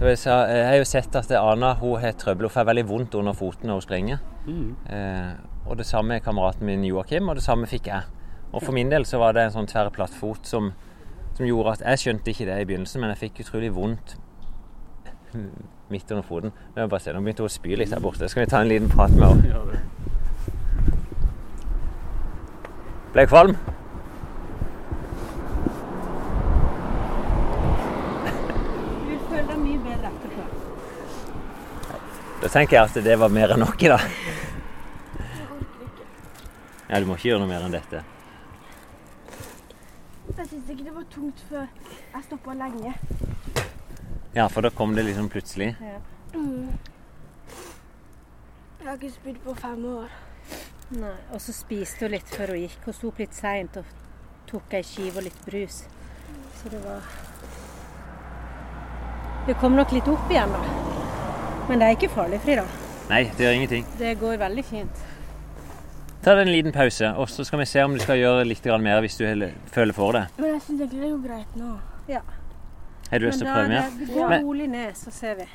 Så 0.00 0.06
jeg, 0.08 0.18
sa, 0.22 0.34
jeg 0.48 0.64
har 0.64 0.76
jo 0.80 0.84
sett 0.88 1.16
at 1.18 1.32
Ana 1.36 1.74
hun 1.80 1.98
har 2.00 2.14
trøbbel. 2.16 2.46
Hun 2.48 2.54
får 2.54 2.64
veldig 2.70 2.84
vondt 2.88 3.14
under 3.18 3.34
foten 3.36 3.68
når 3.68 3.80
hun 3.80 3.84
springer. 3.84 4.20
Mm. 4.46 4.70
Eh, 4.88 5.32
og 5.68 5.76
det 5.76 5.84
samme 5.84 6.16
er 6.16 6.22
kameraten 6.24 6.64
min 6.64 6.84
Joakim, 6.88 7.28
og 7.28 7.36
det 7.36 7.44
samme 7.44 7.68
fikk 7.68 7.90
jeg. 7.90 8.06
Og 8.52 8.62
for 8.64 8.72
min 8.72 8.88
del 8.90 9.04
så 9.06 9.20
var 9.20 9.36
det 9.36 9.44
en 9.44 9.52
sånn 9.58 9.68
tverr 9.68 9.90
plattfot 9.92 10.48
som, 10.48 10.70
som 11.36 11.44
gjorde 11.46 11.74
at 11.76 11.84
Jeg 11.84 12.00
skjønte 12.04 12.32
ikke 12.32 12.46
det 12.48 12.56
i 12.62 12.64
begynnelsen, 12.70 13.00
men 13.02 13.12
jeg 13.12 13.20
fikk 13.26 13.42
utrolig 13.44 13.68
vondt 13.76 14.16
midt 15.90 16.10
under 16.10 16.24
foten. 16.26 16.50
Nå, 16.76 16.86
bare 16.90 17.00
se, 17.04 17.12
nå 17.12 17.20
begynte 17.22 17.44
hun 17.44 17.50
å 17.52 17.56
spy 17.58 17.76
litt 17.76 17.92
der 17.92 18.00
borte. 18.02 18.28
Skal 18.30 18.46
vi 18.46 18.50
ta 18.50 18.62
en 18.64 18.70
liten 18.72 18.88
prat 18.90 19.12
med 19.14 19.28
henne? 19.44 19.82
Ja. 23.10 23.14
Ble 23.14 23.24
jeg 23.24 23.28
kvalm? 23.32 23.56
Du 29.02 29.16
føler 29.26 29.48
deg 29.48 29.58
mye 29.58 29.80
bedre 29.82 30.12
etterpå. 30.12 30.44
Da 32.40 32.50
tenker 32.54 32.76
jeg 32.76 32.84
at 32.84 33.00
det 33.08 33.18
var 33.18 33.34
mer 33.34 33.56
enn 33.56 33.64
nok 33.64 33.82
i 33.82 33.90
dag. 33.90 34.06
Ja, 36.86 37.00
du 37.00 37.10
må 37.10 37.18
ikke 37.18 37.32
gjøre 37.32 37.42
noe 37.42 37.50
mer 37.50 37.66
enn 37.66 37.74
dette. 37.74 38.04
Jeg 40.30 40.46
syns 40.46 40.70
ikke 40.70 40.86
det 40.86 40.94
var 40.94 41.10
tungt 41.10 41.42
før 41.50 41.66
jeg 41.66 42.24
stoppa 42.30 42.54
lenge. 42.62 42.94
Ja, 44.38 44.46
for 44.46 44.62
da 44.62 44.70
kom 44.70 44.94
det 44.94 45.08
liksom 45.10 45.28
plutselig. 45.34 45.74
Mm. 46.30 46.70
Jeg 48.78 48.86
har 48.86 48.94
ikke 48.94 49.16
spydd 49.18 49.42
på 49.42 49.54
fem 49.58 49.82
år. 49.98 50.20
Nei. 50.90 51.14
Og 51.30 51.40
så 51.42 51.54
spiste 51.54 52.06
hun 52.06 52.14
litt 52.16 52.30
før 52.34 52.54
hun 52.54 52.64
gikk. 52.64 52.78
Hun 52.86 52.96
sto 52.96 53.10
opp 53.12 53.20
litt 53.22 53.36
seint 53.36 53.76
og 53.78 53.90
tok 54.50 54.74
ei 54.74 54.82
skive 54.86 55.20
og 55.20 55.26
litt 55.28 55.44
brus. 55.46 55.84
Så 56.60 56.72
det 56.72 56.80
var 56.84 57.04
Det 59.46 59.54
kom 59.60 59.76
nok 59.78 59.92
litt 59.94 60.08
opp 60.10 60.30
igjen, 60.30 60.50
da. 60.52 60.60
Men 61.68 61.80
det 61.80 61.86
er 61.86 61.96
ikke 61.96 62.10
farlig, 62.12 62.40
Frida. 62.44 62.66
Nei, 63.10 63.22
det 63.36 63.46
gjør 63.46 63.56
ingenting. 63.56 63.86
Det 63.98 64.12
går 64.20 64.36
veldig 64.42 64.64
fint. 64.66 65.06
Ta 66.20 66.34
deg 66.36 66.44
en 66.44 66.52
liten 66.52 66.74
pause, 66.74 67.08
og 67.16 67.30
så 67.32 67.46
skal 67.48 67.62
vi 67.62 67.66
se 67.70 67.82
om 67.86 67.94
du 67.96 68.02
skal 68.02 68.18
gjøre 68.20 68.44
litt 68.44 68.66
mer 68.84 69.00
hvis 69.00 69.16
du 69.16 69.24
føler 69.72 69.96
for 69.96 70.12
det. 70.12 70.26
Men 70.36 70.52
jeg 70.52 70.60
syns 70.66 70.80
egentlig 70.82 71.00
det 71.00 71.10
går 71.10 71.22
greit 71.28 71.56
nå. 71.56 71.70
Ja. 72.10 72.20
Har 73.10 73.18
du 73.18 73.26
lyst 73.26 73.40
til 73.40 73.48
å 73.48 73.54
prøve 73.54 73.68
mer? 73.72 73.88
det, 73.96 74.10
gå 74.12 74.28
rolig 74.44 74.68
ned, 74.68 74.92
så 74.94 75.10
ser 75.10 75.38
vi. 75.40 75.46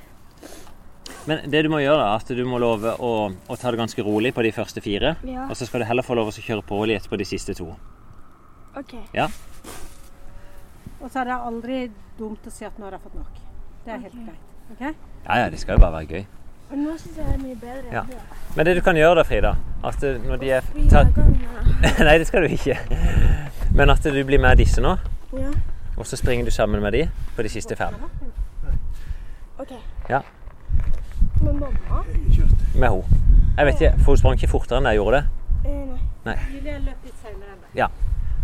Men 1.25 1.41
det 1.49 1.63
du 1.65 1.71
må 1.73 1.81
gjøre, 1.81 2.03
er 2.05 2.21
at 2.21 2.29
du 2.37 2.43
må 2.45 2.59
love 2.61 2.91
å, 3.01 3.11
å 3.33 3.57
ta 3.57 3.71
det 3.73 3.79
ganske 3.81 4.05
rolig 4.05 4.31
på 4.35 4.43
de 4.45 4.51
første 4.53 4.81
fire. 4.85 5.15
Ja. 5.25 5.47
Og 5.49 5.57
så 5.57 5.65
skal 5.65 5.81
du 5.81 5.89
heller 5.89 6.05
få 6.05 6.17
lov 6.17 6.29
å 6.29 6.35
kjøre 6.35 6.65
på 6.65 6.83
litt 6.89 7.09
på 7.09 7.17
de 7.17 7.25
siste 7.25 7.55
to. 7.57 7.71
OK. 8.77 8.93
Ja. 9.15 9.29
Og 11.01 11.09
så 11.09 11.21
er 11.21 11.31
det 11.31 11.41
aldri 11.49 11.81
dumt 12.19 12.45
å 12.45 12.53
si 12.53 12.65
at 12.67 12.77
nå 12.79 12.87
har 12.87 12.97
jeg 12.97 13.05
fått 13.07 13.17
nok. 13.17 13.43
Det 13.85 13.93
er 13.93 14.01
helt 14.05 14.17
greit. 14.17 14.45
ok? 14.71 14.81
Ja, 15.25 15.37
ja, 15.41 15.49
det 15.49 15.61
skal 15.61 15.77
jo 15.77 15.85
bare 15.85 15.99
være 15.99 16.17
gøy. 16.19 16.25
Men 16.69 16.81
nå 16.81 16.95
syns 16.97 17.17
jeg 17.19 17.25
det 17.25 17.33
er 17.33 17.41
mye 17.41 17.57
bedre. 17.61 17.91
Ja. 17.93 18.03
Men 18.55 18.65
det 18.65 18.75
du 18.77 18.81
kan 18.85 18.97
gjøre 18.97 19.19
da, 19.19 19.25
Frida, 19.27 19.51
at 19.85 20.05
eh, 20.05 20.21
når 20.21 20.41
de 20.41 20.49
er 20.57 20.69
ta, 20.89 21.03
Nei, 22.07 22.15
det 22.21 22.29
skal 22.29 22.45
du 22.45 22.53
ikke. 22.53 22.77
Men 23.75 23.93
at 23.93 24.05
du 24.05 24.21
blir 24.25 24.41
med 24.41 24.57
disse 24.61 24.81
nå, 24.81 24.95
ja. 25.33 25.49
ja. 25.49 25.51
og 25.97 26.07
så 26.09 26.17
springer 26.17 26.49
du 26.49 26.53
sammen 26.53 26.81
med 26.81 26.97
de 26.97 27.05
på 27.35 27.45
de 27.45 27.53
siste 27.53 27.77
fem. 27.77 27.97
OK. 29.61 29.77
Ja. 30.09 30.23
Men 31.45 31.59
mamma 31.59 32.01
Med 32.75 32.89
henne. 32.89 33.21
Jeg 33.57 33.65
vet 33.69 33.81
ikke, 33.81 33.91
for 34.03 34.11
hun 34.11 34.17
sprang 34.19 34.35
ikke 34.39 34.51
fortere 34.51 34.81
enn 34.81 34.89
jeg 34.89 34.97
gjorde 34.99 35.19
det. 35.21 35.25
eh, 35.69 35.99
Nei. 36.25 36.35
Julia 36.55 36.77
løp 36.83 37.05
litt 37.07 37.21
senere 37.23 37.53
enn 37.53 37.61
deg. 37.75 38.01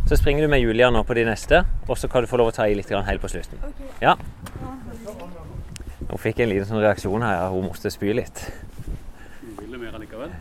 Så 0.08 0.18
springer 0.18 0.42
du 0.46 0.50
med 0.52 0.60
Julia 0.64 0.88
nå 0.92 1.02
på 1.08 1.14
de 1.18 1.24
neste, 1.28 1.60
og 1.88 1.98
så 1.98 2.08
kan 2.10 2.24
du 2.24 2.28
få 2.28 2.38
lov 2.40 2.48
å 2.50 2.54
ta 2.56 2.66
i 2.68 2.74
litt 2.76 2.88
grann 2.90 3.06
helt 3.06 3.22
på 3.22 3.30
slutten. 3.32 3.60
Ja. 4.02 4.16
Hun 6.10 6.18
fikk 6.20 6.40
en 6.44 6.50
liten 6.50 6.66
sånn 6.68 6.82
reaksjon 6.82 7.22
her, 7.24 7.44
hun 7.54 7.68
måtte 7.68 7.92
spy 7.94 8.14
litt. 8.18 8.42
Hun 9.42 9.54
ville 9.60 9.78
mer 9.78 9.94
allikevel? 10.00 10.32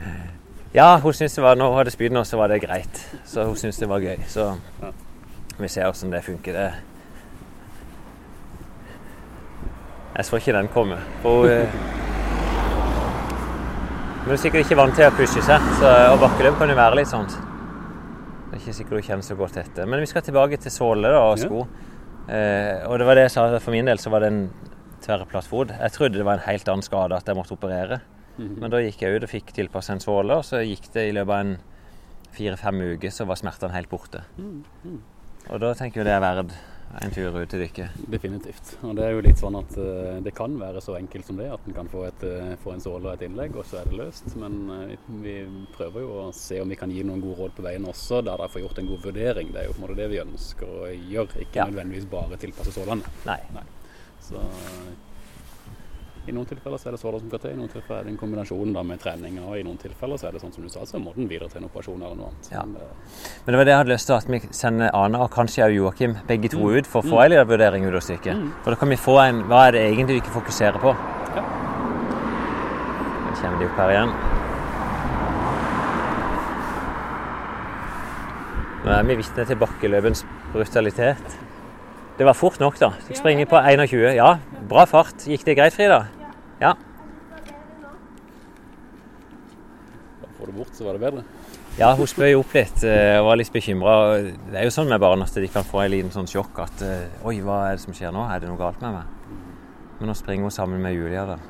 Ja, 0.74 0.96
hun 1.02 1.12
syntes 1.12 1.34
det 1.36 1.42
var, 1.44 1.58
når 1.60 1.68
hun 1.74 1.78
hadde 1.82 1.90
spydd 1.94 2.12
nå, 2.16 2.24
så 2.24 2.38
var 2.40 2.48
det 2.48 2.60
greit. 2.62 3.02
Så 3.28 3.44
hun 3.46 3.56
syntes 3.56 3.78
det 3.82 3.88
var 3.90 4.00
gøy. 4.00 4.16
Så 4.28 4.48
Ja. 4.82 4.90
vi 5.58 5.68
ser 5.68 5.84
hvordan 5.90 6.10
det 6.12 6.24
funker. 6.24 6.52
Det. 6.52 6.72
Jeg 10.16 10.24
så 10.24 10.36
ikke 10.36 10.52
den 10.52 10.68
komme. 10.68 10.98
For 11.22 11.46
hun 11.46 11.66
eh, 14.30 14.36
du 14.36 14.36
er 14.36 14.42
sikkert 14.44 14.62
ikke 14.62 14.76
vant 14.78 14.94
til 14.94 15.08
å 15.08 15.14
pushe 15.16 15.42
seg, 15.42 15.64
så, 15.80 15.88
og 16.12 16.20
bakkeløp 16.22 16.58
kan 16.60 16.70
jo 16.70 16.76
være 16.78 17.00
litt 17.00 17.10
sånn. 17.10 17.26
Det 17.26 18.52
er 18.54 18.60
ikke 18.60 18.74
sikkert 18.76 19.00
du 19.00 19.06
kjenner 19.08 19.26
så 19.26 19.36
godt 19.38 19.56
etter. 19.58 19.88
Men 19.90 20.02
vi 20.04 20.06
skal 20.06 20.22
tilbake 20.22 20.58
til 20.62 20.70
såle 20.70 21.10
da, 21.10 21.18
og 21.18 21.38
Ja. 21.38 21.44
sko. 21.44 21.66
Eh, 22.28 22.86
og 22.86 22.98
det 22.98 23.06
var 23.06 23.14
det 23.14 23.22
jeg 23.26 23.30
sa, 23.30 23.58
for 23.58 23.70
min 23.72 23.86
del 23.86 23.98
så 23.98 24.10
var 24.10 24.20
det 24.20 24.28
en 24.30 24.50
tverrplatt 25.02 25.46
fot. 25.46 25.68
Jeg 25.68 25.92
trodde 25.92 26.18
det 26.18 26.24
var 26.24 26.34
en 26.34 26.46
helt 26.46 26.68
annen 26.68 26.82
skade, 26.82 27.16
at 27.16 27.26
jeg 27.26 27.34
måtte 27.34 27.56
operere. 27.58 28.00
Mhm. 28.38 28.60
Men 28.60 28.70
da 28.70 28.76
gikk 28.78 29.02
jeg 29.02 29.16
ut 29.16 29.24
og 29.24 29.28
fikk 29.28 29.52
tilpassa 29.52 29.92
en 29.92 30.00
såle, 30.00 30.30
og 30.30 30.44
så 30.44 30.62
gikk 30.62 30.92
det 30.92 31.08
i 31.08 31.12
løpet 31.12 31.30
av 31.30 31.40
en 31.40 31.58
fire-fem 32.32 32.80
uker, 32.94 33.10
så 33.10 33.26
var 33.26 33.34
smertene 33.34 33.72
helt 33.72 33.88
borte. 33.90 34.22
Mm, 34.38 34.64
-hmm. 34.86 34.98
Og 35.50 35.60
da 35.60 35.74
tenker 35.74 36.00
jeg 36.00 36.04
det 36.04 36.12
er 36.12 36.20
verdt 36.20 36.52
en 36.98 37.10
tur 37.14 37.36
ut 37.38 37.48
til 37.52 37.60
dykket. 37.62 37.98
Definitivt. 38.10 38.72
Og 38.82 38.96
det 38.98 39.04
er 39.06 39.12
jo 39.14 39.20
litt 39.22 39.38
sånn 39.38 39.54
at 39.60 39.76
eh, 39.78 40.16
det 40.26 40.32
kan 40.34 40.56
være 40.58 40.80
så 40.82 40.96
enkelt 40.98 41.26
som 41.28 41.38
det, 41.38 41.46
at 41.54 41.66
en 41.70 41.76
kan 41.76 41.88
få, 41.92 42.02
et, 42.08 42.24
eh, 42.26 42.54
få 42.64 42.72
en 42.74 42.82
såle 42.82 43.06
og 43.06 43.12
et 43.14 43.22
innlegg, 43.28 43.54
og 43.60 43.64
så 43.68 43.78
er 43.80 43.90
det 43.90 43.98
løst. 44.00 44.32
Men 44.40 44.56
eh, 44.74 44.96
vi 45.22 45.36
prøver 45.76 46.02
jo 46.02 46.10
å 46.24 46.32
se 46.34 46.58
om 46.60 46.68
vi 46.72 46.78
kan 46.80 46.90
gi 46.90 47.04
noen 47.06 47.22
gode 47.22 47.38
råd 47.44 47.54
på 47.60 47.66
veien 47.68 47.86
også, 47.86 48.22
der 48.26 48.42
de 48.42 48.48
får 48.50 48.64
gjort 48.64 48.82
en 48.82 48.90
god 48.90 49.06
vurdering. 49.06 49.52
Det 49.54 49.62
er 49.62 49.68
jo 49.70 49.76
på 49.76 49.82
en 49.82 49.86
måte 49.86 50.00
det 50.02 50.08
vi 50.14 50.22
ønsker 50.24 50.66
å 50.80 50.88
gjøre, 50.90 51.44
ikke 51.46 51.62
Ja. 51.62 51.68
nødvendigvis 51.70 52.10
bare 52.10 52.40
tilpasse 52.42 52.74
sålene. 52.74 53.14
Nei. 53.28 53.38
Så 54.20 54.36
eh, 54.42 54.90
i 56.28 56.32
noen 56.32 56.46
tilfeller 56.46 56.78
så 56.78 56.88
er 56.90 56.92
det 56.94 57.00
såler 57.00 57.18
som 57.22 57.28
skal 57.30 57.40
til, 57.40 57.50
i 57.54 57.58
noen 57.58 57.70
tilfeller 57.72 58.00
er 58.00 58.04
det 58.04 58.12
en 58.12 58.18
kombinasjon 58.20 58.72
da 58.76 58.82
med 58.86 59.00
trening, 59.00 59.38
og 59.42 59.56
i 59.58 59.62
noen 59.66 59.78
tilfeller 59.80 60.20
så 60.20 60.28
er 60.28 60.32
det 60.36 60.42
sånn 60.42 60.52
som 60.52 60.62
du 60.62 60.68
sa, 60.68 60.84
så 60.86 61.00
må 61.00 61.14
den 61.16 61.28
videre 61.30 61.48
til 61.48 61.62
en 61.62 61.68
operasjon 61.70 62.02
eller 62.02 62.18
noe 62.18 62.28
annet. 62.30 62.50
Ja. 62.52 62.62
Men, 62.64 62.76
eh, 62.76 63.40
Men 63.46 63.52
det 63.54 63.58
var 63.60 63.64
det 63.64 63.72
jeg 63.72 63.80
hadde 63.80 63.92
lyst 63.94 64.06
til, 64.06 64.14
at 64.16 64.28
vi 64.28 64.40
sender 64.52 64.90
Ane 64.94 65.18
og 65.18 65.30
kanskje 65.30 65.64
også 65.64 65.74
Joakim 65.76 66.16
begge 66.28 66.48
to 66.50 66.58
Mm. 66.58 66.76
ut 66.78 66.86
for 66.86 67.02
å 67.02 67.08
få 67.08 67.24
en 67.24 67.30
liten 67.30 67.48
vurdering 67.48 67.86
ut 67.88 67.94
av 67.94 68.00
stykket. 68.04 68.36
Mm. 68.36 68.52
For 68.62 68.70
da 68.70 68.76
kan 68.76 68.88
vi 68.88 68.96
få 68.96 69.18
en 69.28 69.42
Hva 69.48 69.68
er 69.68 69.72
det 69.72 69.80
egentlig 69.90 70.06
vi 70.14 70.20
ikke 70.20 70.36
fokuserer 70.40 70.78
på? 70.78 70.94
Ja. 71.34 71.42
Nå 73.26 73.34
kommer 73.40 73.58
de 73.58 73.64
opp 73.66 73.76
her 73.76 73.90
igjen. 73.90 74.12
Nå 78.84 78.90
er 78.96 79.02
vi 79.04 79.16
vitne 79.16 79.46
til 79.46 79.56
bakkeløpens 79.60 80.24
brutalitet. 80.52 81.36
Det 82.20 82.26
var 82.28 82.36
fort 82.36 82.58
nok, 82.60 82.74
da. 82.76 82.90
Du 83.08 83.14
springer 83.16 83.46
på 83.48 83.56
21. 83.56 84.10
Ja, 84.12 84.34
bra 84.68 84.82
fart. 84.84 85.22
Gikk 85.24 85.40
det 85.46 85.54
greit, 85.56 85.72
Frida? 85.72 86.02
Ja. 86.60 86.74
Da 90.20 90.28
får 90.36 90.50
du 90.50 90.58
bort, 90.58 90.74
så 90.76 90.84
var 90.84 90.98
det 90.98 91.00
bedre. 91.00 91.24
Ja, 91.78 91.94
hun 91.96 92.04
spøy 92.10 92.34
opp 92.36 92.52
litt 92.52 92.84
eh, 92.84 93.16
og 93.22 93.30
var 93.30 93.40
litt 93.40 93.54
bekymra. 93.54 93.96
Det 94.20 94.52
er 94.52 94.68
jo 94.68 94.76
sånn 94.76 94.92
med 94.92 95.00
barn 95.00 95.24
at 95.24 95.32
de 95.32 95.48
kan 95.48 95.64
få 95.64 95.80
en 95.80 95.94
liten 95.94 96.12
sånn 96.12 96.28
sjokk 96.28 96.60
at 96.66 96.84
eh, 96.84 97.24
Oi, 97.24 97.38
hva 97.40 97.70
er 97.70 97.80
det 97.80 97.86
som 97.86 97.96
skjer 97.96 98.12
nå? 98.12 98.28
Er 98.28 98.44
det 98.44 98.52
noe 98.52 98.60
galt 98.60 98.84
med 98.84 99.00
meg? 99.00 99.40
Men 100.02 100.12
nå 100.12 100.20
springer 100.20 100.44
hun 100.44 100.52
sammen 100.60 100.84
med 100.84 101.00
Julia, 101.00 101.24
da. 101.24 101.40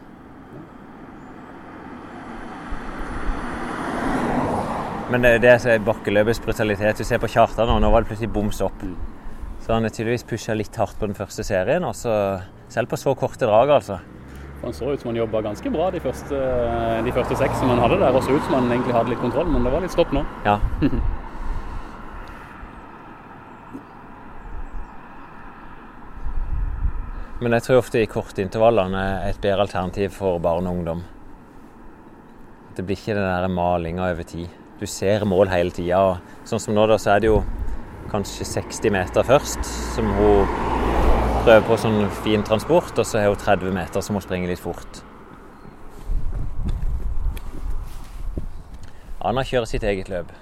Men 5.10 5.26
det, 5.26 5.40
det 5.42 5.56
er 5.58 5.82
bakkeløpets 5.82 6.46
brutalitet. 6.46 7.02
Du 7.02 7.10
ser 7.10 7.18
på 7.18 7.34
Kjartan 7.34 7.66
nå, 7.66 7.82
nå 7.82 7.90
var 7.90 8.06
det 8.06 8.14
plutselig 8.14 8.30
boms 8.38 8.62
opp. 8.62 8.86
Så 9.61 9.74
han 9.74 9.84
har 9.84 9.92
tydeligvis 9.92 10.24
pusha 10.24 10.56
litt 10.56 10.76
hardt 10.80 10.98
på 10.98 11.06
den 11.11 11.18
første 11.18 11.44
serien. 11.44 11.84
også, 11.84 12.12
selv 12.68 12.88
på 12.88 12.96
så 12.96 13.14
korte 13.14 13.46
drag, 13.46 13.70
altså. 13.70 14.00
Han 14.62 14.74
så 14.76 14.92
ut 14.92 15.00
som 15.00 15.08
han 15.08 15.16
jobba 15.16 15.40
ganske 15.40 15.70
bra 15.72 15.88
de 15.90 16.00
første, 16.04 16.36
de 17.04 17.12
første 17.16 17.36
seks 17.36 17.61
som 17.61 17.70
han 17.72 17.80
hadde 17.80 18.00
der. 18.02 18.12
Og 18.12 18.24
så 18.24 18.36
ut 18.36 18.44
som 18.44 18.58
han 18.58 18.68
egentlig 18.72 18.96
hadde 18.96 19.14
litt 19.14 19.22
kontroll, 19.22 19.48
men 19.48 19.64
det 19.64 19.72
var 19.72 19.84
litt 19.84 19.94
stopp 19.94 20.12
nå. 20.16 20.24
Ja. 20.48 20.58
Men 27.40 27.54
jeg 27.56 27.64
tror 27.64 27.78
ofte 27.80 28.02
i 28.02 28.08
kortintervallene 28.11 29.00
er 29.00 29.30
et 29.30 29.38
bedre 29.40 29.64
alternativ 29.64 30.11
for 30.12 30.36
barn 30.44 30.66
og 30.68 30.74
ungdom. 30.76 30.98
Det 32.76 32.84
blir 32.84 32.98
ikke 33.00 33.14
den 33.16 33.24
der 33.24 33.46
malinga 33.48 34.11
over 34.11 34.26
tid. 34.28 34.50
Du 34.76 34.84
ser 34.84 35.24
mål 35.24 35.48
hele 35.48 35.72
tida. 35.72 36.18
Sånn 36.44 36.61
som 36.61 36.76
nå, 36.76 36.84
da, 36.90 36.98
så 37.00 37.14
er 37.14 37.24
det 37.24 37.30
jo 37.30 37.38
kanskje 38.11 38.44
60 38.44 38.90
meter 38.92 39.26
først, 39.26 39.64
som 39.94 40.11
hun 40.16 40.50
prøver 41.44 41.62
på 41.66 41.78
sånn 41.80 42.02
fin 42.24 42.42
transport, 42.44 42.92
og 42.98 43.06
så 43.06 43.22
har 43.22 43.32
hun 43.32 43.40
30 43.40 43.72
meter 43.74 44.04
som 44.04 44.18
hun 44.18 44.24
springer 44.24 44.50
litt 44.50 44.62
fort. 44.62 45.02
Anna 49.20 49.44
kjører 49.44 49.68
sitt 49.68 49.84
eget 49.84 50.08
løp. 50.08 50.32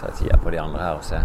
Ta 0.00 0.10
tida 0.18 0.38
på 0.42 0.50
de 0.50 0.60
andre 0.60 0.82
her 0.82 0.98
og 0.98 1.06
se. 1.06 1.20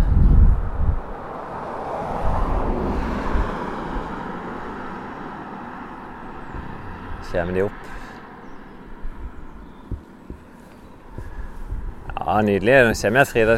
Kommer 7.35 7.57
de 7.57 7.65
opp. 7.65 7.94
Ja, 12.25 12.41
nydelig. 12.41 12.73
Nå 12.87 12.93
kommer 13.01 13.19
jeg 13.21 13.27
Frida 13.27 13.55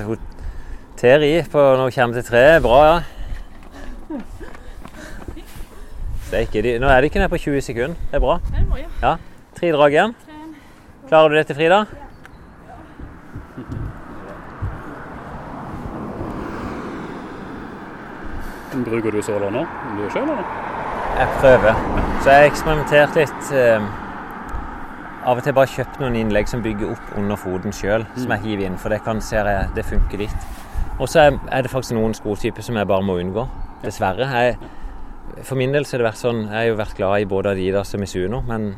Teri 0.97 1.30
på 1.51 1.61
når 1.61 1.84
hun 1.86 1.91
kommer 1.95 2.18
til 2.18 2.26
treet. 2.28 2.61
Bra, 2.61 2.80
ja. 2.84 2.97
Steike, 6.28 6.80
nå 6.82 6.89
er 6.91 7.01
de 7.01 7.07
ikke 7.07 7.22
nede 7.22 7.30
på 7.32 7.38
20 7.38 7.61
sekunder. 7.61 7.95
Det 8.11 8.18
er 8.18 8.20
bra. 8.20 8.39
Er 8.51 8.82
ja. 8.82 8.89
Ja. 9.01 9.13
Tre 9.59 9.72
drag 9.72 9.95
igjen. 9.95 10.15
Klarer 11.07 11.30
du 11.30 11.38
dette, 11.38 11.55
Frida? 11.55 11.86
Bruker 18.86 19.11
du 19.11 19.22
såler 19.22 19.49
nå? 19.55 19.63
Du 19.95 20.03
sjøl, 20.11 20.28
eller? 20.28 20.43
Jeg 21.18 21.28
prøver. 21.39 21.80
Så 22.22 22.30
jeg 22.30 22.41
har 22.41 22.49
eksperimentert 22.51 23.15
litt. 23.15 23.53
Av 25.28 25.42
og 25.42 25.44
til 25.44 25.56
bare 25.58 25.68
kjøpt 25.68 26.00
noen 26.00 26.16
innlegg 26.16 26.48
som 26.48 26.64
bygger 26.64 26.94
opp 26.94 27.16
under 27.20 27.40
foten 27.40 27.76
sjøl, 27.76 28.06
som 28.16 28.32
jeg 28.32 28.46
hiver 28.46 28.70
inn. 28.70 28.78
For 28.80 28.94
det 28.94 29.02
kan 29.04 29.20
ser 29.24 29.50
jeg, 29.52 29.70
det 29.76 29.84
funker 29.88 30.24
litt. 30.24 30.52
Og 30.98 31.10
så 31.12 31.28
er, 31.28 31.62
det 31.62 31.72
faktisk 31.72 31.98
noen 31.98 32.16
skotyper 32.18 32.64
som 32.66 32.80
jeg 32.80 32.88
bare 32.90 33.06
må 33.06 33.18
unngå. 33.22 33.44
Dessverre. 33.84 34.30
Jeg, 34.32 34.56
for 35.44 35.60
min 35.60 35.76
del 35.76 35.86
så 35.86 35.96
har 35.96 36.02
det 36.02 36.08
vært 36.08 36.22
sånn 36.22 36.40
Jeg 36.48 36.56
har 36.56 36.64
jo 36.66 36.78
vært 36.80 36.96
glad 36.98 37.22
i 37.22 37.28
både 37.30 37.52
Adidas 37.54 37.94
og 37.94 38.02
Misuno, 38.02 38.40
men 38.48 38.72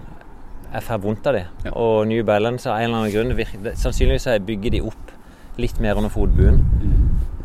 jeg 0.70 0.86
får 0.86 1.04
vondt 1.06 1.30
av 1.30 1.38
de. 1.38 1.44
Ja. 1.68 1.76
Og 1.78 2.02
New 2.10 2.26
Balance 2.26 2.70
av 2.70 2.82
en 2.82 2.90
eller 2.90 3.04
annen 3.04 3.14
grunn 3.14 3.38
virker, 3.38 3.78
Sannsynligvis 3.80 4.26
så 4.28 4.36
jeg 4.36 4.46
bygger 4.50 4.76
de 4.76 4.84
opp 4.90 5.14
litt 5.60 5.80
mer 5.84 6.02
under 6.02 6.12
fotbuen. 6.14 6.60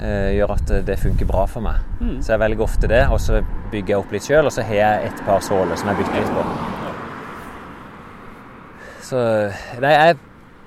Eh, 0.00 0.32
gjør 0.38 0.56
at 0.56 0.72
det 0.88 0.96
funker 1.00 1.28
bra 1.28 1.44
for 1.50 1.64
meg. 1.64 1.84
Mm. 2.00 2.16
Så 2.24 2.34
jeg 2.34 2.42
velger 2.42 2.66
ofte 2.66 2.90
det, 2.90 3.04
og 3.12 3.20
så 3.22 3.44
bygger 3.72 3.94
jeg 3.94 4.00
opp 4.00 4.16
litt 4.16 4.26
sjøl. 4.26 4.48
Og 4.48 4.56
så 4.56 4.64
har 4.66 4.80
jeg 4.80 5.12
et 5.12 5.22
par 5.28 5.44
såler 5.44 5.78
som 5.78 5.92
jeg 5.92 6.02
bytter 6.02 6.20
litt 6.20 6.34
på. 6.34 6.83
Så 9.04 9.18
nei, 9.84 9.92
jeg 9.92 10.18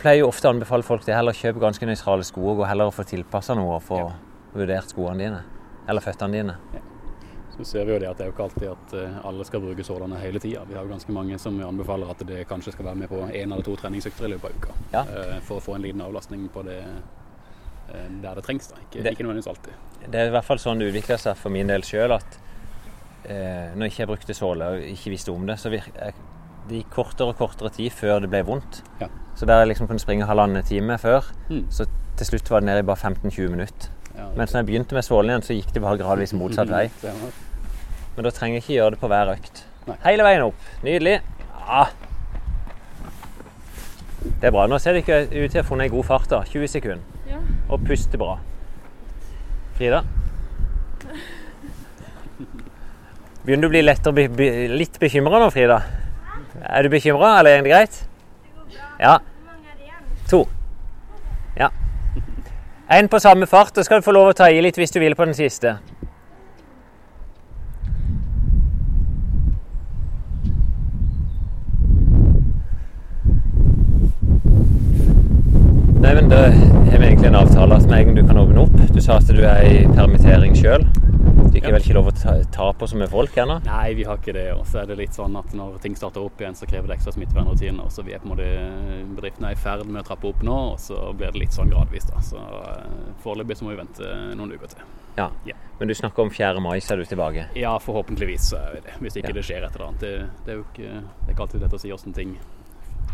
pleier 0.02 0.20
jo 0.22 0.28
ofte 0.30 0.46
å 0.50 0.54
anbefale 0.54 0.86
folk 0.86 1.06
til 1.06 1.16
Heller 1.18 1.34
å 1.34 1.38
kjøpe 1.40 1.62
ganske 1.64 1.88
nøytrale 1.90 2.26
sko 2.28 2.52
og 2.54 2.66
heller 2.70 2.92
og 2.92 2.94
få 2.94 3.06
tilpassa 3.10 3.56
noe 3.58 3.80
og 3.80 3.86
få 3.88 4.02
vurdert 4.54 4.92
skoene 4.94 5.24
dine. 5.24 5.40
Eller 5.90 6.04
føttene 6.06 6.38
dine. 6.38 6.56
Så 7.58 7.66
ser 7.66 7.88
vi 7.88 7.96
jo 7.96 8.00
det 8.04 8.10
at 8.12 8.20
det 8.20 8.28
er 8.28 8.30
jo 8.30 8.36
ikke 8.36 8.46
alltid 8.46 8.68
at 8.70 8.92
eh, 9.00 9.16
alle 9.26 9.46
skal 9.48 9.64
bruke 9.64 9.82
sålene 9.88 10.20
hele 10.22 10.38
tida. 10.44 10.62
Vi 10.70 10.76
har 10.78 10.86
jo 10.86 10.92
ganske 10.92 11.14
mange 11.16 11.40
som 11.42 11.56
anbefaler 11.66 12.12
at 12.14 12.20
det 12.30 12.44
kanskje 12.50 12.76
skal 12.76 12.86
være 12.92 13.00
med 13.02 13.10
på 13.10 13.24
én 13.32 13.48
eller 13.50 13.66
to 13.66 13.74
treningsøkter 13.82 14.28
i 14.28 14.34
løpet 14.36 14.52
av 14.52 14.60
uka. 14.62 14.76
Ja. 14.94 15.02
eh, 15.10 15.40
For 15.48 15.58
å 15.58 15.64
få 15.66 15.74
en 15.80 15.88
liten 15.88 16.04
avlastning 16.06 16.44
på 16.54 16.62
det 16.68 16.78
eh, 16.84 18.06
der 18.22 18.38
det 18.38 18.44
trengs. 18.46 18.70
da. 18.70 18.78
Ikke, 18.84 19.02
Det- 19.08 19.16
ikke 19.16 19.26
nødvendigvis 19.26 19.50
alltid. 19.56 19.74
Det 20.06 20.22
er 20.22 20.28
i 20.30 20.36
hvert 20.38 20.46
fall 20.46 20.62
sånn 20.62 20.78
det 20.84 20.92
utvikler 20.92 21.18
seg 21.26 21.36
for 21.42 21.50
min 21.58 21.68
del 21.74 21.82
sjøl 21.82 22.14
at 22.20 22.38
eh, 23.26 23.74
når 23.74 23.90
ikke 23.90 24.08
brukte 24.14 24.38
såle 24.38 24.70
og 24.76 24.86
ikke 24.94 25.16
visste 25.16 25.34
om 25.34 25.50
det, 25.50 25.58
så 25.58 25.74
virker 25.74 25.98
jeg, 25.98 26.14
det 26.70 26.82
gikk 26.84 26.89
kortere 26.95 27.28
og 27.34 27.38
kortere 27.39 27.70
tid 27.74 27.91
før 27.95 28.20
det 28.24 28.30
ble 28.32 28.41
vondt. 28.47 28.82
Ja. 29.01 29.07
Så 29.38 29.45
der 29.45 29.59
jeg 29.61 29.68
liksom 29.74 29.88
kunne 29.89 30.01
springe 30.01 30.26
halvannen 30.30 30.63
time 30.65 30.97
før, 30.97 31.28
Mm. 31.49 31.65
så 31.72 31.86
til 32.18 32.26
slutt 32.26 32.49
var 32.49 32.59
det 32.59 32.65
nede 32.72 32.80
i 32.80 32.88
bare 32.88 32.97
15-20 32.97 33.49
minutter. 33.53 33.89
Ja, 34.18 34.28
Mens 34.36 34.51
når 34.53 34.59
jeg 34.63 34.65
begynte 34.65 34.93
med 34.97 35.03
svålen 35.05 35.30
igjen, 35.30 35.43
så 35.45 35.53
gikk 35.53 35.74
det 35.74 35.82
bare 35.84 35.97
gradvis 36.01 36.34
motsatt 36.34 36.70
vei. 36.70 36.88
Men 38.18 38.24
da 38.26 38.32
trenger 38.34 38.57
jeg 38.57 38.63
ikke 38.63 38.74
gjøre 38.80 38.91
det 38.95 38.99
på 38.99 39.07
hver 39.11 39.30
økt. 39.36 39.63
Nei. 39.88 39.95
Hele 40.03 40.24
veien 40.26 40.41
opp. 40.47 40.55
Nydelig. 40.84 41.20
Ja. 41.68 41.84
Det 44.41 44.49
er 44.49 44.51
bra. 44.51 44.65
Nå 44.68 44.80
ser 44.82 44.93
det 44.97 45.03
ikke 45.05 45.20
ut 45.30 45.51
til 45.51 45.59
å 45.59 45.63
ha 45.63 45.68
funnet 45.70 45.86
en 45.86 45.91
god 45.93 46.05
fart. 46.09 46.30
da. 46.30 46.41
20 46.43 46.68
sekunder. 46.68 47.03
Ja. 47.30 47.38
Og 47.70 47.86
puste 47.86 48.18
bra. 48.18 48.39
Frida? 49.78 50.01
Begynner 53.45 53.70
du 53.70 54.09
å 54.09 54.11
bli 54.11 54.28
be, 54.28 54.49
litt 54.74 54.97
bekymra 54.99 55.39
nå, 55.39 55.51
Frida? 55.53 55.78
Er 56.62 56.84
du 56.84 56.89
bekymra, 56.89 57.39
eller 57.39 57.51
er 57.51 57.62
det 57.62 57.72
greit? 57.72 58.08
Det 58.43 58.53
går 58.55 58.66
bra. 58.72 58.86
Ja. 58.99 59.18
To. 60.30 60.47
Ja. 61.60 61.70
Én 62.91 63.08
på 63.08 63.20
samme 63.20 63.47
fart, 63.47 63.78
og 63.78 63.86
skal 63.86 64.01
du 64.01 64.05
få 64.05 64.12
lov 64.12 64.32
å 64.32 64.34
ta 64.34 64.49
i 64.49 64.62
litt 64.62 64.78
hvis 64.78 64.91
du 64.91 64.99
vil 64.99 65.16
på 65.16 65.26
den 65.26 65.38
siste. 65.38 65.78
Nei, 76.01 76.14
men 76.16 76.30
Da 76.30 76.41
har 76.47 76.97
vi 76.99 77.05
egentlig 77.05 77.28
en 77.28 77.36
avtale 77.36 77.76
at 77.76 77.89
med 77.89 78.16
du 78.16 78.28
kan 78.28 78.38
åpne 78.38 78.62
opp 78.62 78.95
Du 78.95 79.01
sa 79.01 79.18
at 79.18 79.28
du 79.28 79.43
er 79.43 79.62
i 79.66 79.86
permittering 79.95 80.55
sjøl. 80.55 80.86
Er 81.58 81.62
ikke 81.64 81.74
vel 81.74 81.82
ikke 81.88 81.95
lov 81.97 82.08
å 82.12 82.14
ta, 82.14 82.34
ta 82.53 82.66
på 82.78 82.88
så 82.88 82.97
mye 82.99 83.10
folk 83.10 83.38
ennå? 83.41 83.55
Nei, 83.66 83.93
vi 83.97 84.03
har 84.05 84.20
ikke 84.22 84.34
det. 84.38 84.45
Og 84.53 84.66
så 84.70 84.84
er 84.84 84.89
det 84.91 84.97
litt 84.99 85.16
sånn 85.18 85.36
at 85.39 85.53
når 85.58 85.80
ting 85.82 85.95
starter 85.97 86.22
opp 86.22 86.39
igjen, 86.41 86.55
så 86.58 86.68
krever 86.70 86.91
det 86.91 86.97
ekstra 86.99 87.14
smittevernrutiner. 87.16 87.89
Så 87.93 88.05
vi 88.05 88.14
er 88.14 88.22
på 88.22 88.30
en 88.30 88.34
måte 88.36 88.47
Bedriften 89.18 89.47
er 89.49 89.55
i 89.55 89.60
ferd 89.60 89.86
med 89.89 90.03
å 90.03 90.05
trappe 90.08 90.30
opp 90.30 90.43
nå, 90.45 90.58
og 90.76 90.80
så 90.84 90.99
blir 91.18 91.34
det 91.34 91.41
litt 91.41 91.55
sånn 91.58 91.72
gradvis, 91.74 92.05
da. 92.12 92.22
Så 92.22 92.38
eh, 92.38 92.99
foreløpig 93.24 93.58
så 93.58 93.66
må 93.66 93.74
vi 93.74 93.80
vente 93.82 94.12
noen 94.38 94.53
uker 94.53 94.76
til. 94.76 94.86
Ja. 95.18 95.32
Ja. 95.49 95.55
Men 95.80 95.89
du 95.89 95.95
snakker 95.97 96.28
om 96.28 96.30
4. 96.34 96.62
mai, 96.62 96.78
så 96.82 96.93
er 96.93 97.01
du 97.01 97.05
tilbake? 97.10 97.47
Ja, 97.58 97.74
forhåpentligvis 97.82 98.51
så 98.51 98.60
er 98.62 98.76
vi 98.78 98.84
det. 98.86 98.97
Hvis 99.01 99.18
ikke 99.18 99.34
Ja. 99.34 99.38
det 99.39 99.45
skjer 99.49 99.66
et 99.66 99.74
eller 99.76 99.88
annet. 99.88 99.99
Det, 100.05 100.30
det 100.45 100.53
er 100.53 100.60
jo 100.62 100.66
ikke, 100.68 100.91
det 101.01 101.28
er 101.28 101.34
ikke 101.34 101.47
alltid 101.47 101.66
lett 101.66 101.74
å 101.74 101.82
si 101.82 101.93
åssen 101.95 102.14
ting, 102.14 102.38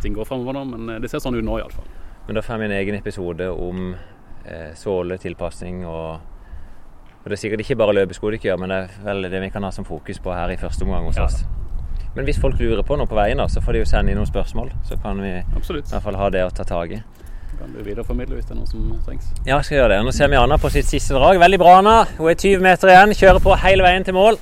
ting 0.03 0.13
går 0.17 0.27
framover 0.27 0.59
nå, 0.59 0.65
men 0.73 0.89
eh, 0.97 0.99
det 0.99 1.11
ser 1.13 1.23
sånn 1.23 1.39
ut 1.39 1.47
nå 1.47 1.61
iallfall. 1.61 1.87
Men 2.27 2.35
da 2.39 2.43
får 2.43 2.59
vi 2.59 2.67
en 2.67 2.75
egen 2.81 2.95
episode 2.99 3.47
om 3.51 3.93
eh, 3.95 4.71
såle, 4.79 5.17
tilpasning 5.19 5.85
og 5.87 6.19
og 7.23 7.29
Det 7.29 7.31
er 7.37 7.41
sikkert 7.41 7.59
ikke 7.63 7.75
bare 7.79 7.93
løpesko 7.95 8.29
de 8.29 8.35
ikke 8.37 8.49
gjør, 8.49 8.57
men 8.59 8.69
det 8.69 8.77
er 8.77 8.87
vel 9.05 9.21
det 9.31 9.41
vi 9.41 9.49
kan 9.49 9.63
ha 9.63 9.71
som 9.71 9.85
fokus 9.85 10.19
på 10.19 10.33
her 10.35 10.49
i 10.51 10.57
første 10.59 10.83
omgang 10.83 11.05
hos 11.05 11.17
Ja. 11.17 11.23
oss. 11.23 11.45
Men 12.15 12.25
hvis 12.25 12.39
folk 12.39 12.59
lurer 12.59 12.83
på 12.83 12.95
noe 12.97 13.07
på 13.07 13.15
veien, 13.15 13.37
da, 13.37 13.47
så 13.47 13.61
får 13.61 13.71
de 13.73 13.79
jo 13.79 13.85
sende 13.85 14.11
inn 14.11 14.17
noen 14.17 14.27
spørsmål. 14.27 14.71
Så 14.85 14.97
kan 15.01 15.21
vi 15.21 15.29
i 15.29 15.43
hvert 15.57 16.03
fall 16.03 16.15
ha 16.15 16.29
det 16.29 16.43
å 16.45 16.49
ta 16.53 16.63
tak 16.63 16.91
i. 16.91 16.99
Kan 17.59 17.71
du 17.73 17.83
videreformidle 17.83 18.35
hvis 18.35 18.45
det 18.45 18.51
er 18.51 18.55
noe 18.59 18.67
som 18.67 19.01
trengs. 19.07 19.25
Ja, 19.45 19.55
jeg 19.57 19.65
skal 19.65 19.77
gjøre 19.77 19.89
det. 19.97 20.05
Nå 20.05 20.11
ser 20.11 20.27
vi 20.27 20.35
Anna 20.35 20.57
på 20.57 20.69
sitt 20.69 20.85
siste 20.85 21.13
drag. 21.15 21.39
Veldig 21.39 21.59
bra, 21.59 21.77
Anna. 21.79 22.03
Hun 22.17 22.29
er 22.29 22.35
20 22.35 22.59
meter 22.61 22.87
igjen. 22.91 23.13
Kjører 23.17 23.39
på 23.39 23.55
hele 23.63 23.83
veien 23.83 24.03
til 24.03 24.13
mål. 24.13 24.37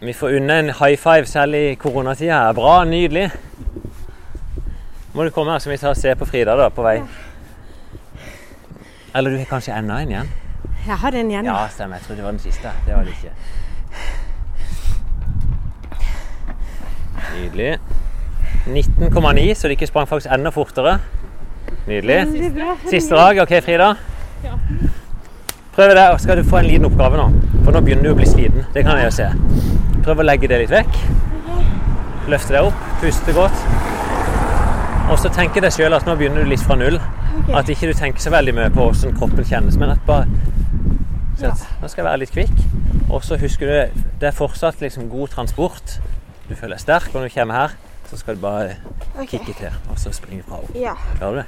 Vi 0.00 0.12
får 0.12 0.36
unna 0.36 0.58
en 0.58 0.70
high 0.70 0.96
five 0.96 1.26
selv 1.26 1.54
i 1.54 1.74
koronatida. 1.74 2.52
Bra, 2.54 2.84
nydelig. 2.84 3.30
Må 5.14 5.24
du 5.24 5.30
komme 5.30 5.52
her, 5.52 5.58
så 5.58 5.70
vi 5.70 5.76
tar 5.76 5.90
og 5.90 5.96
ser 5.96 6.14
på 6.14 6.26
Frida 6.26 6.56
da, 6.56 6.68
på 6.68 6.82
vei. 6.82 7.02
Eller 9.14 9.30
du 9.30 9.36
har 9.38 9.44
kanskje 9.46 9.76
enda 9.78 10.00
en 10.02 10.08
igjen? 10.10 10.32
Jeg 10.86 10.96
har 11.00 11.10
den 11.10 11.30
igjen. 11.30 11.46
Ja, 11.48 11.66
stemmer. 11.72 11.96
Jeg 11.96 12.06
trodde 12.06 12.16
det 12.16 12.24
var 12.24 12.30
den 12.30 12.40
siste. 12.40 12.72
Det 12.86 12.94
var 12.94 13.04
det 13.04 13.10
ikke. 13.10 13.32
Nydelig. 17.34 17.78
19,9, 18.66 19.54
så 19.54 19.68
det 19.68 19.70
ikke 19.78 19.86
sprang 19.86 20.08
faktisk 20.08 20.32
enda 20.32 20.50
fortere. 20.50 20.98
Nydelig. 21.86 22.18
Siste 22.90 23.14
drag. 23.14 23.40
OK, 23.42 23.54
Frida? 23.64 23.94
Prøv 25.74 25.88
det. 25.88 26.10
og 26.10 26.20
Skal 26.20 26.38
du 26.38 26.44
få 26.44 26.56
en 26.56 26.66
liten 26.66 26.84
oppgave 26.84 27.16
nå? 27.16 27.30
For 27.64 27.72
nå 27.72 27.80
begynner 27.80 28.04
du 28.04 28.12
å 28.12 28.18
bli 28.18 28.28
sliten. 28.28 28.66
Det 28.74 28.84
kan 28.84 29.00
jeg 29.00 29.08
jo 29.08 29.14
se. 29.16 29.30
Prøv 30.04 30.20
å 30.20 30.26
legge 30.28 30.48
det 30.48 30.60
litt 30.62 30.72
vekk. 30.72 31.00
Løfte 32.28 32.54
deg 32.56 32.68
opp. 32.68 32.84
Puste 33.00 33.34
godt. 33.36 33.64
Og 35.10 35.18
så 35.20 35.32
tenke 35.32 35.60
deg 35.64 35.72
sjøl 35.74 35.96
at 35.96 36.06
nå 36.08 36.14
begynner 36.20 36.44
du 36.44 36.52
litt 36.52 36.62
fra 36.64 36.76
null. 36.78 37.00
At 37.56 37.68
ikke 37.72 37.90
du 37.90 37.96
tenker 37.96 38.22
så 38.22 38.32
veldig 38.32 38.54
mye 38.56 38.70
på 38.72 38.86
hvordan 38.86 39.16
kroppen 39.18 39.48
kjennes, 39.48 39.76
men 39.80 39.92
at 39.96 40.04
bare 40.06 40.28
så 41.38 41.52
Nå 41.82 41.88
skal 41.88 42.02
jeg 42.02 42.10
være 42.10 42.20
litt 42.22 42.34
kvikk. 42.34 42.58
Og 43.10 43.24
så 43.24 43.38
husker 43.40 43.70
du 43.70 44.02
det 44.20 44.28
er 44.30 44.36
fortsatt 44.36 44.80
liksom 44.80 45.08
god 45.12 45.28
transport. 45.34 45.98
Du 46.48 46.54
føler 46.54 46.76
deg 46.76 46.84
sterk, 46.84 47.10
når 47.14 47.28
du 47.28 47.34
kommer 47.34 47.54
her, 47.54 47.76
så 48.10 48.16
skal 48.20 48.36
du 48.36 48.40
bare 48.40 48.76
okay. 49.14 49.26
kikke 49.38 49.54
til, 49.58 49.78
og 49.90 49.98
så 49.98 50.12
springe 50.12 50.44
fra 50.46 50.60
henne. 50.60 50.80
Ja, 50.80 50.94
Klarer 51.18 51.32
du 51.32 51.38
det? 51.38 51.46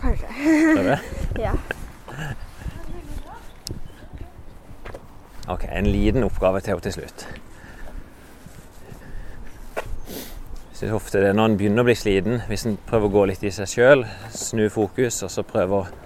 kanskje. 0.00 0.26
Klarer 0.74 0.96
du? 0.96 1.42
Ja. 1.46 1.52
Ok, 5.48 5.64
en 5.72 5.86
liten 5.86 6.24
oppgave 6.24 6.60
til 6.60 6.72
henne 6.72 6.80
til 6.80 6.92
slutt. 6.92 7.26
Jeg 10.74 10.78
syns 10.78 10.92
ofte 10.92 11.20
det 11.20 11.28
er 11.28 11.36
når 11.36 11.50
en 11.50 11.58
begynner 11.58 11.84
å 11.84 11.88
bli 11.88 11.96
sliten, 11.96 12.40
hvis 12.48 12.64
en 12.66 12.78
prøver 12.88 13.08
å 13.08 13.14
gå 13.14 13.26
litt 13.30 13.44
i 13.44 13.52
seg 13.54 13.68
sjøl, 13.70 14.06
snu 14.34 14.66
fokus, 14.72 15.22
og 15.22 15.30
så 15.30 15.44
prøver 15.46 15.76
å 15.76 16.03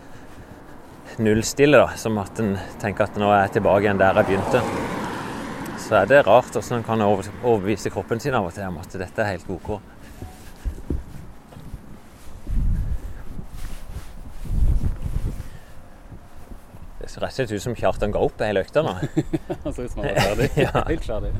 nullstille, 1.22 1.78
da, 1.80 1.88
som 1.98 2.18
at 2.22 2.38
en 2.42 2.54
tenker 2.82 3.04
at 3.08 3.16
nå 3.20 3.28
er 3.32 3.44
jeg 3.46 3.56
tilbake 3.58 3.84
igjen 3.86 4.00
der 4.00 4.20
jeg 4.20 4.28
begynte, 4.30 4.62
så 5.82 6.00
er 6.02 6.10
det 6.10 6.22
rart 6.26 6.50
hvordan 6.54 6.78
en 6.80 6.84
kan 6.86 7.00
over- 7.06 7.30
overbevise 7.42 7.90
kroppen 7.94 8.20
sin 8.20 8.34
av 8.36 8.46
og 8.48 8.54
til 8.56 8.66
om 8.68 8.78
at 8.82 8.96
dette 9.00 9.22
er 9.24 9.32
helt 9.34 9.50
OK. 9.50 9.70
Det 16.98 17.06
ser 17.12 17.22
rett 17.22 17.30
og 17.30 17.36
slett 17.38 17.52
ut 17.54 17.62
som 17.62 17.76
Kjartan 17.78 18.12
ga 18.14 18.20
opp 18.26 18.40
hele 18.42 18.64
økta 18.64 18.82
nå. 18.84 18.94
Han 19.64 19.74
ser 19.74 19.86
ut 19.86 19.92
som 19.92 20.02
han 20.02 20.10
er 20.10 20.22
ferdig. 20.24 20.48
Ja. 20.64 20.72
Helt 20.90 21.06
ferdig. 21.06 21.32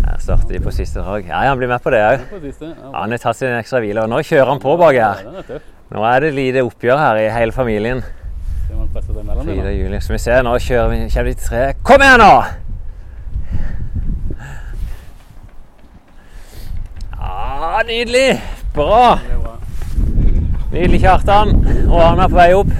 Her 0.00 0.18
starter 0.24 0.50
de 0.56 0.60
på 0.64 0.72
siste 0.74 1.00
drag. 1.04 1.28
Ja, 1.30 1.44
han 1.46 1.60
blir 1.60 1.70
med 1.70 1.82
på 1.84 1.92
det 1.94 2.00
òg. 2.02 2.24
Ja, 2.64 2.90
Han 2.96 3.14
har 3.14 3.22
tatt 3.22 3.38
sin 3.38 3.54
ekstra 3.54 3.78
hvile, 3.84 4.02
og 4.02 4.10
nå 4.10 4.18
kjører 4.26 4.50
han 4.54 4.62
på 4.62 4.74
bak 4.80 4.96
her. 4.96 5.22
Ja, 5.22 5.28
Den 5.28 5.38
er 5.42 5.46
tøff. 5.52 5.68
Nå 5.90 6.02
er 6.06 6.20
det 6.22 6.34
lite 6.34 6.62
oppgjør 6.62 6.98
her 6.98 7.16
i 7.18 7.30
hele 7.34 7.52
familien. 7.52 8.02
Frida 9.42 9.70
Julie. 9.74 10.00
Som 10.00 10.12
vi 10.12 10.18
ser, 10.18 10.42
nå 10.46 10.52
kjører 10.62 10.88
vi, 10.92 10.98
kommer 11.10 11.30
de 11.32 11.34
tre. 11.34 11.62
Kom 11.82 12.04
igjen 12.04 12.22
nå! 12.22 12.34
Ja, 17.16 17.82
nydelig! 17.88 18.38
Bra! 18.74 19.18
Nydelig, 20.70 21.00
Kjartan. 21.02 21.56
Og 21.88 21.98
Arne 22.04 22.22
er 22.28 22.30
på 22.30 22.38
vei 22.38 22.52
opp. 22.54 22.70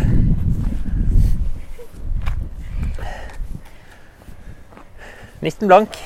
19 5.42 5.66
blank. 5.66 5.98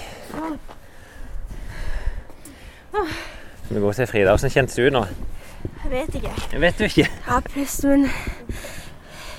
Skal 2.95 3.77
vi 3.77 3.81
gå 3.85 3.93
til 3.93 4.07
Frida. 4.07 4.33
Hvordan 4.33 4.57
kjentes 4.57 4.81
du 4.81 4.89
nå? 4.95 5.05
Jeg 5.85 5.91
vet 5.93 6.15
ikke. 6.19 6.33
Jeg 6.53 6.61
vet 6.63 6.79
du 6.79 6.85
ikke. 6.87 7.05
Jeg 7.05 7.27
har 7.29 7.41
press, 7.45 7.77
men 7.85 8.07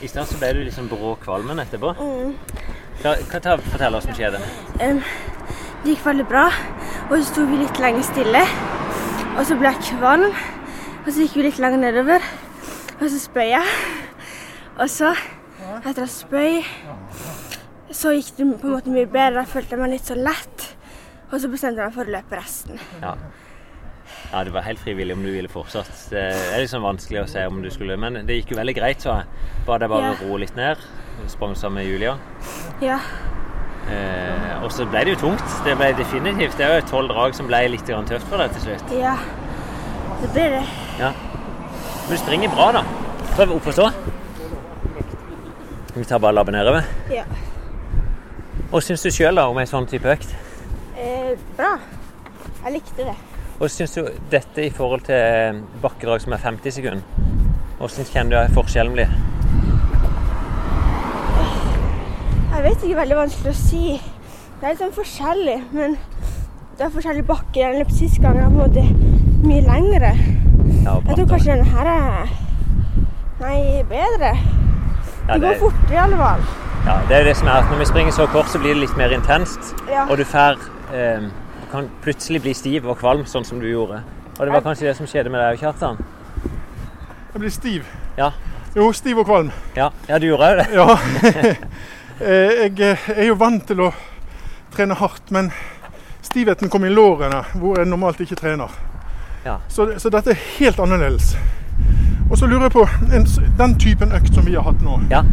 I 0.04 0.08
stad 0.12 0.28
så 0.30 0.38
ble 0.38 0.52
du 0.54 0.60
liksom 0.68 0.90
brå 0.92 1.16
kvalmen 1.24 1.60
etterpå. 1.64 1.94
mm, 1.98 2.34
Hva, 3.02 3.16
hva 3.32 3.40
ta, 3.42 3.56
fortell 3.72 3.98
oss 3.98 4.06
som 4.06 4.14
skjedde. 4.18 4.42
Um, 4.84 5.02
det 5.84 5.96
gikk 5.96 6.06
veldig 6.06 6.26
bra. 6.30 6.46
Og 7.10 7.16
så 7.18 7.24
sto 7.32 7.46
vi 7.50 7.58
litt 7.64 7.80
lenge 7.82 8.04
stille. 8.06 8.44
Og 9.36 9.42
så 9.50 9.58
ble 9.60 9.72
jeg 9.74 9.88
kvalm. 9.98 10.30
Og 11.06 11.10
så 11.12 11.26
gikk 11.26 11.36
vi 11.40 11.48
litt 11.48 11.60
lenger 11.62 11.82
nedover. 11.82 12.28
Og 13.00 13.08
så 13.10 13.20
spøy 13.20 13.50
jeg. 13.52 13.74
Og 14.76 14.90
så, 14.92 15.12
etter 15.82 16.04
å 16.06 16.10
spøy, 16.12 16.62
så 17.96 18.14
gikk 18.16 18.32
det 18.38 18.48
på 18.62 18.68
en 18.70 18.76
måte 18.78 18.94
mye 18.94 19.10
bedre. 19.10 19.42
Da 19.42 19.48
følte 19.50 19.76
jeg 19.76 19.82
meg 19.84 19.96
litt 19.96 20.10
sånn 20.12 20.24
lett. 20.26 20.70
Og 21.32 21.40
så 21.42 21.50
bestemte 21.52 21.82
jeg 21.82 21.90
meg 21.90 21.98
for 21.98 22.06
å 22.06 22.16
løpe 22.16 22.38
resten. 22.40 22.80
Ja. 23.02 23.16
Ja, 24.36 24.44
det 24.44 24.52
var 24.52 24.66
helt 24.68 24.80
frivillig 24.84 25.16
om 25.16 25.22
du 25.24 25.32
ville 25.32 25.48
fortsatt. 25.48 25.92
Det 26.12 26.22
er 26.36 26.60
liksom 26.60 26.84
vanskelig 26.84 27.22
å 27.24 27.28
se 27.32 27.46
om 27.48 27.62
du 27.64 27.70
skulle 27.72 27.96
Men 27.98 28.18
det 28.28 28.36
gikk 28.42 28.52
jo 28.52 28.58
veldig 28.60 28.76
greit, 28.76 29.00
så 29.06 29.14
jeg. 29.22 29.26
Bare 29.66 29.80
det 29.86 29.90
bare 29.90 30.10
Ja. 30.12 30.16
roe 30.28 30.40
litt 30.44 30.56
ned. 30.56 30.78
Sprang 31.32 31.56
sammen 31.56 31.80
med 31.80 31.88
Julia. 31.88 32.18
Ja. 32.82 33.00
Eh, 33.88 34.64
og 34.64 34.72
så 34.72 34.86
ble 34.90 35.06
det 35.06 35.14
jo 35.16 35.22
tungt. 35.30 35.64
Det 35.64 35.78
ble 35.78 35.94
definitivt. 35.94 36.58
Det 36.58 36.66
er 36.68 36.82
jo 36.82 36.88
tolv 36.90 37.08
drag 37.14 37.36
som 37.38 37.48
ble 37.48 37.68
litt 37.70 37.86
tøft 37.86 38.28
for 38.28 38.38
deg 38.38 38.52
til 38.52 38.62
slutt. 38.62 38.92
Ja. 39.00 39.16
Det 40.22 40.32
blir 40.34 40.50
det. 40.50 40.64
Ja. 41.00 41.12
Men 41.12 42.10
du 42.10 42.18
springer 42.18 42.50
bra, 42.50 42.72
da. 42.72 42.84
Prøv 43.36 43.56
opp 43.56 43.68
og 43.68 43.74
stå. 43.74 43.92
Vi 45.96 46.04
tar 46.04 46.20
bare 46.20 46.34
labben 46.34 46.54
nedover? 46.54 46.84
Ja. 47.10 47.24
Hva 48.72 48.82
syns 48.84 49.04
du 49.06 49.10
sjøl 49.16 49.40
om 49.40 49.58
ei 49.62 49.66
sånn 49.70 49.88
type 49.88 50.10
økt? 50.12 50.34
Eh, 50.98 51.36
bra. 51.56 51.78
Jeg 52.66 52.74
likte 52.74 53.06
det. 53.06 53.16
Og 53.60 53.70
syns 53.72 53.94
du 53.96 54.02
dette 54.32 54.66
i 54.66 54.72
forhold 54.74 55.06
til 55.08 55.62
bakkedrag 55.84 56.22
som 56.26 56.34
er 56.36 56.42
50 56.44 56.76
sekunder? 56.76 57.04
Hvordan 57.80 58.08
kjenner 58.12 58.48
du 58.50 58.54
forskjellen 58.56 58.96
blir? 58.98 59.14
Jeg 62.56 62.64
vet 62.66 62.84
ikke, 62.84 62.98
veldig 62.98 63.18
vanskelig 63.20 63.52
å 63.52 63.58
si. 63.60 63.84
Det 64.60 64.64
er 64.66 64.74
litt 64.74 64.82
sånn 64.82 64.94
forskjellig, 64.96 65.56
men 65.76 65.96
det 66.80 66.86
er 66.88 66.92
forskjellige 66.94 67.28
bakker. 67.30 67.72
Den 67.76 67.82
løp 67.84 67.92
sist 67.96 68.20
gang 68.24 68.40
er 68.40 68.48
på 68.50 68.56
en 68.56 68.60
måte 68.64 68.86
mye 69.46 69.64
lengre. 69.68 70.12
Ja, 70.86 70.98
Jeg 71.08 71.18
tror 71.20 71.28
kanskje 71.34 71.52
denne 71.56 71.70
her 71.72 71.90
er 71.92 72.34
Nei, 73.40 73.84
bedre. 73.90 74.32
ja, 75.28 75.34
Det 75.38 75.42
går 75.44 75.58
fortere 75.60 75.94
i 75.96 75.98
alle 76.06 76.18
fall. 76.18 76.44
ja, 76.86 76.96
det 77.08 77.16
er 77.16 77.20
jo 77.24 77.28
det 77.30 77.38
som 77.38 77.48
er 77.48 77.58
at 77.62 77.70
når 77.72 77.78
vi 77.84 77.86
springer 77.86 78.12
så 78.12 78.28
kort, 78.32 78.48
så 78.50 78.60
blir 78.60 78.74
det 78.74 78.82
litt 78.86 78.98
mer 78.98 79.12
intenst. 79.12 79.74
Ja. 79.92 80.06
Og 80.10 80.18
du 80.18 80.24
får 80.26 80.58
eh, 80.94 81.28
kan 81.76 81.90
plutselig 82.04 82.42
bli 82.46 82.54
stiv 82.56 82.88
og 82.88 83.00
kvalm, 83.02 83.26
sånn 83.28 83.46
som 83.48 83.60
du 83.60 83.68
gjorde. 83.68 84.02
Og 84.36 84.42
det 84.42 84.54
var 84.54 84.64
kanskje 84.64 84.88
det 84.88 84.96
som 84.98 85.08
skjedde 85.10 85.32
med 85.34 85.44
deg, 85.44 85.60
Kjartan? 85.60 86.00
Jeg 87.34 87.42
blir 87.42 87.52
stiv. 87.52 87.90
Ja. 88.18 88.32
Jo, 88.76 88.90
stiv 88.96 89.20
og 89.20 89.28
kvalm. 89.28 89.52
Ja, 89.76 89.90
ja 90.08 90.20
du 90.20 90.30
gjorde 90.30 90.50
òg 90.52 90.64
det. 90.64 90.68
Ja. 90.76 90.88
Eh, 92.16 92.30
jeg 92.72 92.80
eh, 92.80 93.02
er 93.12 93.26
jo 93.28 93.34
vant 93.36 93.66
til 93.68 93.82
å 93.84 93.90
trene 94.72 94.96
hardt, 94.96 95.34
men 95.36 95.50
stivheten 96.24 96.72
kom 96.72 96.86
i 96.88 96.92
lårene, 96.94 97.42
hvor 97.60 97.82
jeg 97.82 97.90
normalt 97.90 98.22
ikke 98.24 98.38
trener. 98.40 98.72
Ja. 99.44 99.58
Så, 99.68 99.90
så 100.00 100.12
dette 100.14 100.32
er 100.32 100.46
helt 100.56 100.80
annerledes. 100.80 101.34
Og 102.30 102.38
så 102.40 102.48
lurer 102.48 102.70
jeg 102.70 102.76
på 102.78 102.86
en, 103.18 103.28
den 103.60 103.76
typen 103.84 104.16
økt 104.16 104.32
som 104.32 104.48
vi 104.48 104.56
har 104.56 104.64
hatt 104.64 104.80
nå. 104.86 105.02
Ja. 105.12 105.26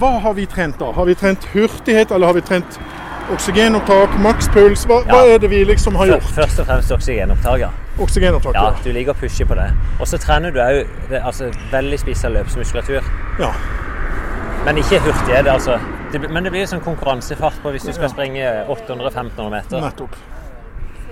Hva 0.00 0.14
har 0.24 0.32
vi 0.40 0.48
trent 0.48 0.80
da? 0.80 0.88
Har 0.96 1.04
vi 1.04 1.18
trent 1.20 1.44
hurtighet, 1.52 2.16
eller 2.16 2.32
har 2.32 2.40
vi 2.40 2.46
trent 2.48 2.80
oksygenopptak, 3.34 4.16
makspuls? 4.22 4.84
Hva, 4.88 5.00
hva 5.08 5.20
er 5.32 5.38
det 5.42 5.50
vi 5.50 5.62
liksom 5.68 5.96
har 6.00 6.06
gjort? 6.14 6.28
Først 6.36 6.60
og 6.62 6.66
fremst 6.68 6.92
oksygenopptak, 6.92 7.60
ja. 7.60 7.70
Oksygenopptak, 8.00 8.54
Ja, 8.56 8.64
ja. 8.70 8.82
du 8.84 8.92
ligger 8.92 9.12
å 9.14 9.20
pushe 9.20 9.46
på 9.48 9.54
det. 9.58 9.68
Og 10.00 10.08
så 10.08 10.18
trener 10.22 10.50
du 10.54 10.60
òg 10.62 11.16
altså, 11.22 11.50
veldig 11.72 11.98
spissa 12.00 12.28
løpsmuskulatur. 12.32 13.02
ja. 13.40 13.52
Men 14.64 14.78
ikke 14.78 15.00
hurtighet. 15.02 15.46
Altså. 15.50 15.78
Det, 16.12 16.20
men 16.30 16.44
det 16.44 16.52
blir 16.54 16.66
sånn 16.70 16.80
konkurransefart 16.84 17.56
på 17.64 17.70
hvis 17.74 17.82
du 17.82 17.92
skal 17.96 18.12
springe 18.12 18.44
800-1500 18.70 19.48
meter. 19.50 19.80
Nettopp. 19.82 20.14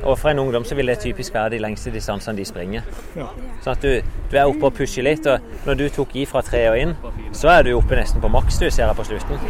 Og 0.02 0.18
for 0.18 0.30
en 0.30 0.38
ungdom 0.38 0.64
så 0.64 0.74
vil 0.74 0.86
det 0.88 0.98
typisk 1.02 1.34
være 1.34 1.50
de 1.50 1.58
lengste 1.60 1.90
distansene 1.92 2.36
de 2.38 2.44
springer. 2.48 2.82
Ja. 3.16 3.26
Sånn 3.60 3.74
at 3.76 3.82
du, 3.84 4.12
du 4.30 4.36
er 4.38 4.46
oppe 4.48 4.70
og 4.70 4.74
pusher 4.78 5.04
litt. 5.04 5.26
Og 5.28 5.66
når 5.66 5.74
du 5.80 5.88
tok 5.92 6.14
i 6.16 6.24
fra 6.26 6.40
tre 6.46 6.62
og 6.70 6.78
inn, 6.80 6.94
så 7.36 7.50
er 7.52 7.66
du 7.68 7.74
oppe 7.76 7.98
nesten 7.98 8.22
på 8.22 8.30
maks, 8.32 8.58
du 8.62 8.70
ser 8.70 8.86
jeg 8.86 8.96
på 8.96 9.04
slutten. 9.10 9.42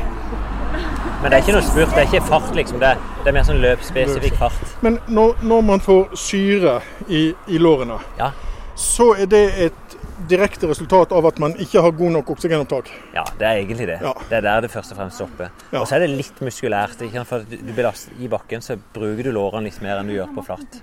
Men 1.23 1.31
det 1.31 1.37
er 1.37 1.43
ikke 1.45 1.53
noe 1.59 1.67
spurt, 1.67 1.91
det 1.95 2.03
er 2.03 2.09
ikke 2.09 2.27
fart, 2.27 2.55
liksom. 2.57 2.79
Det 2.81 2.89
er, 2.95 3.01
det 3.21 3.29
er 3.29 3.37
mer 3.37 3.45
sånn 3.47 3.61
løpsspesifikk 3.61 4.39
fart. 4.41 4.61
Men 4.83 4.99
når, 5.13 5.35
når 5.45 5.67
man 5.69 5.83
får 5.85 6.15
syre 6.17 6.79
i, 7.09 7.27
i 7.53 7.61
lårene, 7.61 7.99
Ja. 8.19 8.31
så 8.75 9.11
er 9.21 9.29
det 9.29 9.43
et 9.67 9.89
direkte 10.29 10.68
resultat 10.71 11.12
av 11.16 11.27
at 11.31 11.39
man 11.43 11.55
ikke 11.62 11.81
har 11.85 11.93
god 11.97 12.12
nok 12.16 12.31
oksygenopptak. 12.35 12.91
Ja, 13.14 13.25
det 13.39 13.47
er 13.47 13.61
egentlig 13.62 13.87
det. 13.89 13.99
Ja. 14.03 14.12
Det 14.29 14.37
er 14.41 14.45
der 14.47 14.61
det 14.66 14.71
først 14.73 14.93
og 14.93 14.99
fremst 15.01 15.16
stopper. 15.21 15.51
Ja. 15.73 15.81
Og 15.81 15.89
så 15.89 15.97
er 15.97 16.05
det 16.05 16.11
litt 16.18 16.41
muskulært. 16.45 17.01
For 17.29 17.45
du 17.49 17.73
belaster, 17.77 18.12
I 18.21 18.29
bakken 18.33 18.62
så 18.64 18.77
bruker 18.95 19.29
du 19.29 19.33
lårene 19.37 19.68
litt 19.71 19.81
mer 19.85 20.01
enn 20.01 20.11
du 20.11 20.16
gjør 20.16 20.35
på 20.37 20.45
flatt. 20.51 20.81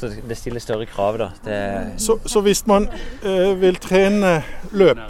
Så 0.00 0.12
det 0.28 0.38
stiller 0.38 0.62
større 0.64 0.86
krav, 0.90 1.18
da. 1.20 1.30
Det, 1.44 1.58
Så, 2.00 2.18
så 2.26 2.42
hvis 2.46 2.64
man 2.70 2.88
eh, 3.22 3.52
vil 3.60 3.76
trene 3.82 4.38
løp 4.72 5.04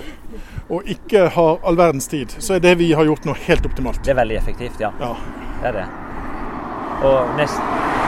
og 0.68 0.84
ikke 0.84 1.28
har 1.32 1.62
all 1.64 1.78
verdens 1.80 2.11
tid, 2.12 2.34
så 2.45 2.59
er 2.59 2.61
det 2.61 2.74
vi 2.78 2.91
har 2.93 3.07
gjort 3.09 3.24
nå 3.24 3.32
helt 3.47 3.64
optimalt. 3.64 4.03
det 4.05 4.12
er 4.12 4.18
veldig 4.20 4.36
effektivt, 4.36 4.80
ja. 4.80 4.91
Ja. 5.01 5.14
Det 5.62 5.70
er 5.70 5.78
det. 5.80 5.86
Og 7.09 7.30
nest, 7.39 7.59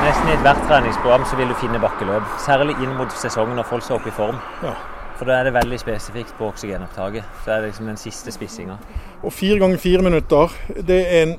nesten 0.04 0.28
i 0.28 0.34
ethvert 0.34 0.60
treningsprogram 0.68 1.24
så 1.30 1.36
vil 1.38 1.48
du 1.48 1.54
finne 1.60 1.78
bakkeløp. 1.82 2.26
Særlig 2.42 2.74
inn 2.82 2.92
mot 2.98 3.12
sesongen 3.14 3.56
når 3.56 3.68
folk 3.70 3.86
skal 3.86 4.00
opp 4.00 4.08
i 4.10 4.14
form. 4.16 4.40
Ja. 4.66 4.74
For 5.20 5.28
da 5.28 5.34
er 5.42 5.50
det 5.50 5.52
veldig 5.52 5.76
spesifikt 5.76 6.30
på 6.38 6.46
oksygenopptaket. 6.48 7.24
Så 7.44 7.52
er 7.52 7.60
det 7.60 7.70
liksom 7.74 7.90
den 7.90 7.98
siste 8.00 8.32
spissinga. 8.32 8.78
Og 9.20 9.32
fire 9.36 9.58
ganger 9.60 9.76
fire 9.82 10.02
minutter, 10.06 10.54
det 10.80 10.96
er 11.12 11.26
en 11.26 11.34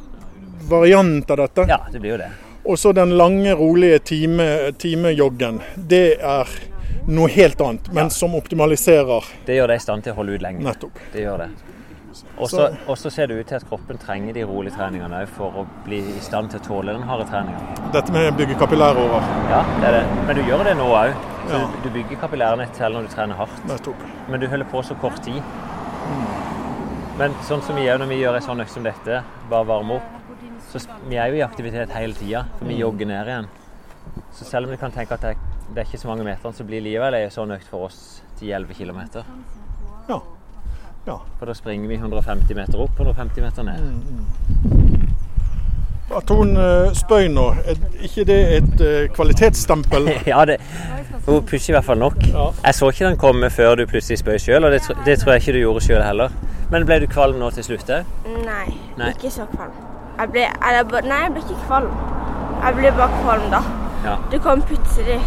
variant 0.69 1.31
av 1.33 1.39
dette. 1.41 1.65
Ja, 1.71 1.79
det 1.89 1.99
blir 2.03 2.13
jo 2.13 2.19
det. 2.21 2.27
Og 2.61 2.77
så 2.77 2.91
den 2.93 3.15
lange, 3.17 3.55
rolige 3.57 3.99
time- 4.05 4.71
timejoggen. 4.77 5.61
det 5.75 6.19
er 6.21 6.47
noe 7.07 7.27
helt 7.33 7.61
annet, 7.61 7.89
men 7.93 8.09
som 8.13 8.35
optimaliserer 8.37 9.25
Det 9.47 9.55
gjør 9.57 9.67
deg 9.73 9.81
i 9.81 9.83
stand 9.87 10.03
til 10.03 10.13
å 10.13 10.15
holde 10.15 10.35
ut 10.37 10.41
lenge. 10.45 10.61
nettopp. 10.61 10.99
Det 11.13 11.23
gjør 11.25 11.37
det. 11.37 11.49
Og 12.37 12.49
Så- 12.97 13.09
ser 13.11 13.27
det 13.27 13.39
ut 13.39 13.47
til 13.47 13.55
at 13.55 13.65
kroppen 13.69 13.97
trenger 13.97 14.33
de 14.33 14.43
rolige 14.43 14.73
treningene 14.75 15.27
for 15.27 15.51
å 15.51 15.65
bli 15.85 15.99
i 15.99 16.19
stand 16.19 16.49
til 16.49 16.59
å 16.59 16.63
tåle 16.63 16.93
den 16.93 17.03
harde 17.03 17.25
treninga. 17.29 17.91
Dette 17.91 18.11
med 18.11 18.33
å 18.33 18.37
bygge 18.37 18.55
kapillærårer. 18.57 19.21
Ja, 19.49 19.61
det 19.81 19.87
er 19.87 19.91
det. 19.99 20.25
Men 20.27 20.35
du 20.35 20.41
gjør 20.43 20.63
det 20.63 20.77
nå 20.77 20.87
òg. 20.87 21.13
Ja. 21.49 21.67
Du, 21.83 21.89
du 21.89 21.89
bygger 21.89 22.17
kapillærene 22.17 22.67
selv 22.73 22.95
når 22.95 23.01
du 23.01 23.07
trener 23.15 23.35
hardt. 23.35 23.65
Nettopp. 23.67 23.95
Men 24.29 24.39
du 24.39 24.47
holder 24.47 24.65
på 24.65 24.83
så 24.83 24.95
kort 24.99 25.21
tid. 25.23 25.41
Men 27.17 27.33
sånn 27.45 27.61
som 27.61 27.75
vi 27.75 27.83
gjør 27.85 27.99
når 28.01 28.07
vi 28.07 28.19
gjør 28.23 28.35
en 28.39 28.41
sånn 28.41 28.61
økt 28.63 28.73
som 28.73 28.83
dette, 28.83 29.23
bare 29.49 29.67
varme 29.69 29.97
opp, 29.99 30.01
så 30.71 30.79
vi 31.09 31.15
er 31.21 31.27
jo 31.33 31.35
i 31.41 31.45
aktivitet 31.45 31.89
hele 31.93 32.13
tida, 32.17 32.45
for 32.57 32.65
vi 32.65 32.77
jogger 32.79 33.05
ned 33.09 33.27
igjen. 33.27 33.47
Så 34.33 34.45
selv 34.45 34.65
om 34.65 34.71
du 34.71 34.77
kan 34.81 34.91
tenke 34.91 35.11
at 35.11 35.21
det 35.21 35.35
er, 35.35 35.35
det 35.75 35.77
er 35.83 35.89
ikke 35.91 35.99
så 36.01 36.07
mange 36.07 36.23
meterne, 36.25 36.55
så 36.55 36.65
blir 36.65 36.81
likevel 36.81 37.13
ei 37.19 37.27
sånn 37.29 37.51
økt 37.53 37.67
for 37.69 37.85
oss 37.89 38.21
10-11 38.39 38.73
km. 38.73 39.01
Ja. 40.09 40.19
Ja. 41.07 41.15
For 41.39 41.45
da 41.49 41.53
springer 41.57 41.87
vi 41.89 41.95
150 41.97 42.55
meter 42.55 42.81
opp 42.83 42.99
og 42.99 43.05
150 43.07 43.41
meter 43.41 43.63
ned. 43.63 43.79
Mm, 43.81 44.25
hun 46.29 46.57
eh, 46.59 46.91
spøy 46.93 47.27
nå, 47.31 47.45
er 47.65 47.79
ikke 48.05 48.25
det 48.27 48.39
et 48.57 48.81
eh, 48.85 49.09
kvalitetsstempel? 49.15 50.09
Ja, 50.31 50.43
det, 50.45 50.57
hun 51.25 51.41
pusher 51.47 51.71
i 51.73 51.77
hvert 51.77 51.85
fall 51.85 51.97
nok. 52.01 52.17
Ja. 52.27 52.47
Jeg 52.65 52.75
så 52.75 52.89
ikke 52.91 53.05
den 53.07 53.17
komme 53.17 53.49
før 53.49 53.75
du 53.75 53.85
plutselig 53.89 54.19
spøy 54.19 54.37
sjøl, 54.41 54.63
og 54.67 54.71
det, 54.75 54.81
det 55.05 55.19
tror 55.19 55.33
jeg 55.33 55.41
ikke 55.41 55.57
du 55.57 55.61
gjorde 55.63 55.85
sjøl 55.87 56.03
heller. 56.03 56.33
Men 56.71 56.85
ble 56.87 56.99
du 57.03 57.07
kvalm 57.11 57.39
nå 57.39 57.49
til 57.55 57.63
slutt 57.67 57.89
òg? 57.91 58.11
Nei, 58.45 58.67
Nei. 58.99 59.09
ikke 59.15 59.31
så 59.33 59.47
kvalm. 59.55 59.73
Jeg 60.19 60.29
ble, 60.35 60.45
eller, 60.69 60.83
bare- 60.91 61.07
nei, 61.07 61.21
jeg 61.25 61.33
ble 61.37 61.45
ikke 61.47 61.61
kvalm. 61.67 61.93
Jeg 62.61 62.77
ble 62.77 62.91
bare 62.99 63.21
kvalm 63.23 63.47
da. 63.53 63.61
Ja. 64.05 64.15
Det 64.31 64.41
kom 64.43 64.61
plutselig. 64.65 65.17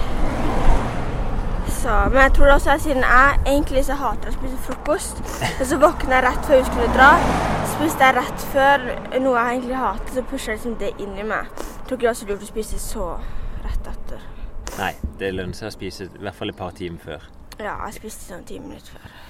Så, 1.84 1.94
men 2.12 2.22
jeg 2.22 2.32
tror 2.32 2.50
også 2.54 2.70
at 2.72 2.80
siden 2.80 3.02
jeg 3.04 3.40
egentlig 3.44 3.82
så 3.84 3.94
hater 4.00 4.30
å 4.30 4.32
spise 4.32 4.56
frokost, 4.64 5.18
og 5.44 5.66
så 5.70 5.76
våkner 5.82 6.14
jeg 6.16 6.24
rett 6.24 6.46
før 6.48 6.56
vi 6.56 6.68
skulle 6.70 6.86
dra, 6.94 7.08
spiste 7.74 8.06
jeg 8.06 8.16
rett 8.16 8.44
før 8.54 8.86
noe 9.20 9.34
jeg 9.36 9.58
egentlig 9.58 9.80
hater, 9.82 10.14
så 10.14 10.22
jeg 10.22 10.54
liksom 10.54 10.78
det 10.80 10.88
inn 11.04 11.18
i 11.20 11.26
meg. 11.28 11.50
Jeg 11.60 11.82
tror 11.84 11.98
ikke 11.98 12.06
det 12.06 12.12
er 12.14 12.16
så 12.22 12.28
lurt 12.30 12.46
å 12.46 12.48
spise 12.48 12.80
så 12.80 13.08
rett 13.66 13.90
etter. 13.92 14.22
Nei, 14.78 14.88
det 15.20 15.30
lønner 15.34 15.58
seg 15.58 15.68
å 15.68 15.74
spise 15.74 16.06
i 16.08 16.22
hvert 16.24 16.38
fall 16.38 16.54
et 16.54 16.58
par 16.62 16.72
timer 16.78 17.04
før. 17.04 17.28
Ja, 17.58 17.76
jeg 17.84 17.98
spiste 17.98 18.30
sånn 18.30 18.48
ti 18.48 18.56
minutter 18.64 18.96
før. 18.96 19.20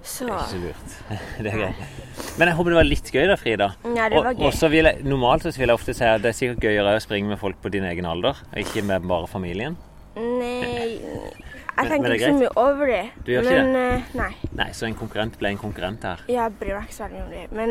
Så 0.00 0.24
Det 0.24 0.32
er 0.32 0.40
ikke 0.40 0.48
så 0.54 0.62
lurt. 0.64 0.96
Det 1.44 1.52
er 1.52 1.60
greit. 1.60 2.34
Men 2.40 2.48
jeg 2.48 2.60
håper 2.62 2.72
det 2.72 2.80
var 2.80 2.88
litt 2.88 3.12
gøy 3.12 3.28
da, 3.28 3.36
Frida. 3.36 3.70
Ja, 3.92 4.08
det 4.08 4.24
var 4.24 4.32
gøy. 4.40 4.46
Og 4.48 4.56
så 4.56 4.72
vil 4.72 4.88
jeg, 4.88 5.04
normalt 5.04 5.44
så 5.44 5.52
vil 5.52 5.68
jeg 5.68 5.76
ofte 5.76 5.98
si 6.00 6.08
at 6.08 6.24
det 6.24 6.32
er 6.32 6.40
sikkert 6.40 6.64
gøyere 6.70 6.96
å 6.96 7.04
springe 7.04 7.28
med 7.28 7.44
folk 7.44 7.60
på 7.60 7.76
din 7.76 7.84
egen 7.92 8.08
alder, 8.08 8.40
og 8.40 8.64
ikke 8.64 8.88
med 8.88 9.04
bare 9.04 9.28
familien. 9.28 9.76
Nei 10.20 10.98
Men- 11.00 11.46
Jeg 11.80 11.88
men 11.88 12.02
det 12.02 12.10
tenker 12.10 12.10
er 12.10 12.14
ikke 12.18 12.26
så 12.26 12.38
mye 12.40 12.50
over 12.60 12.86
det. 12.90 13.04
Du 13.24 13.30
gjør 13.32 13.40
ikke 13.46 13.60
men 13.62 13.76
eh, 13.76 14.02
nei. 14.18 14.32
Nei, 14.58 14.66
så 14.76 14.86
en 14.86 14.94
konkurrent 14.98 15.38
ble 15.40 15.48
en 15.54 15.58
konkurrent 15.58 16.02
her. 16.04 16.18
Jeg 16.28 16.52
bryr 16.60 16.74
meg 16.76 16.82
ikke 16.90 16.94
så 16.98 17.06
veldig 17.06 17.22
om 17.22 17.30
det. 17.30 17.44
Men 17.56 17.70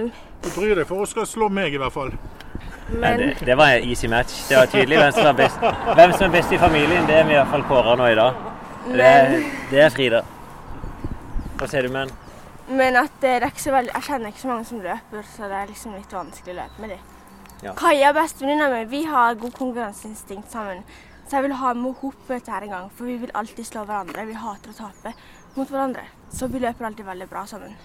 um, 0.00 0.12
Du 0.44 0.48
bryr 0.54 0.74
deg 0.78 0.86
for 0.88 1.02
hun 1.02 1.06
skal 1.10 1.26
slå 1.28 1.48
meg, 1.52 1.74
i 1.74 1.80
hvert 1.82 1.92
fall. 1.92 2.14
Nei, 2.14 3.00
Men 3.02 3.18
det, 3.20 3.28
det 3.44 3.56
var 3.60 3.74
en 3.74 3.84
easy 3.90 4.08
match. 4.08 4.38
Det 4.48 4.56
var 4.56 4.70
tydelig 4.72 4.96
hvem 5.02 5.12
som 5.18 5.26
er 5.26 5.36
best, 5.42 5.60
hvem 5.98 6.12
som 6.16 6.26
er 6.30 6.32
best 6.38 6.52
i 6.56 6.58
familien. 6.62 7.06
Det 7.10 7.18
er 7.20 7.24
vi 7.28 7.36
i 7.36 7.38
hvert 7.40 7.52
fall 7.52 7.66
kåra 7.68 7.96
nå 8.00 8.08
i 8.12 8.16
dag. 8.22 8.40
Det 8.88 9.04
er, 9.10 9.36
det 9.70 9.80
er 9.84 9.92
Frida. 9.92 10.22
Hva 11.58 11.68
sier 11.70 11.86
du, 11.88 11.92
men? 11.94 12.10
Men 12.68 12.96
at 12.96 13.12
det 13.20 13.30
er 13.42 13.46
ikke 13.50 13.60
så 13.66 13.72
veldig, 13.74 13.92
jeg 13.92 14.06
kjenner 14.08 14.32
ikke 14.32 14.40
så 14.40 14.48
mange 14.54 14.64
som 14.68 14.80
løper, 14.84 15.26
så 15.36 15.48
det 15.50 15.58
er 15.60 15.66
liksom 15.72 15.96
litt 15.98 16.12
vanskelig 16.16 16.54
å 16.54 16.62
løpe 16.62 16.80
med 16.84 16.94
dem. 16.96 17.10
Ja. 17.64 17.72
Kaja 17.78 18.12
bestevenninna 18.16 18.68
mi 18.72 18.84
vi 18.90 19.02
har 19.08 19.36
god 19.40 19.52
konkurranseinstinkt 19.58 20.52
sammen. 20.52 20.80
Så 21.24 21.38
jeg 21.38 21.46
vil 21.46 21.56
ha 21.56 21.72
med 21.74 21.94
henne 22.02 22.12
på 22.26 22.34
dette 22.34 22.52
her 22.52 22.62
en 22.66 22.72
gang, 22.74 22.88
for 22.94 23.08
vi 23.08 23.16
vil 23.22 23.30
alltid 23.34 23.64
slå 23.66 23.84
hverandre. 23.88 24.26
Vi 24.28 24.34
hater 24.36 24.70
å 24.74 24.76
tape 24.76 25.14
mot 25.56 25.68
hverandre. 25.70 26.04
Så 26.34 26.48
vi 26.52 26.60
løper 26.60 26.84
alltid 26.90 27.06
veldig 27.06 27.28
bra 27.30 27.44
sammen. 27.46 27.76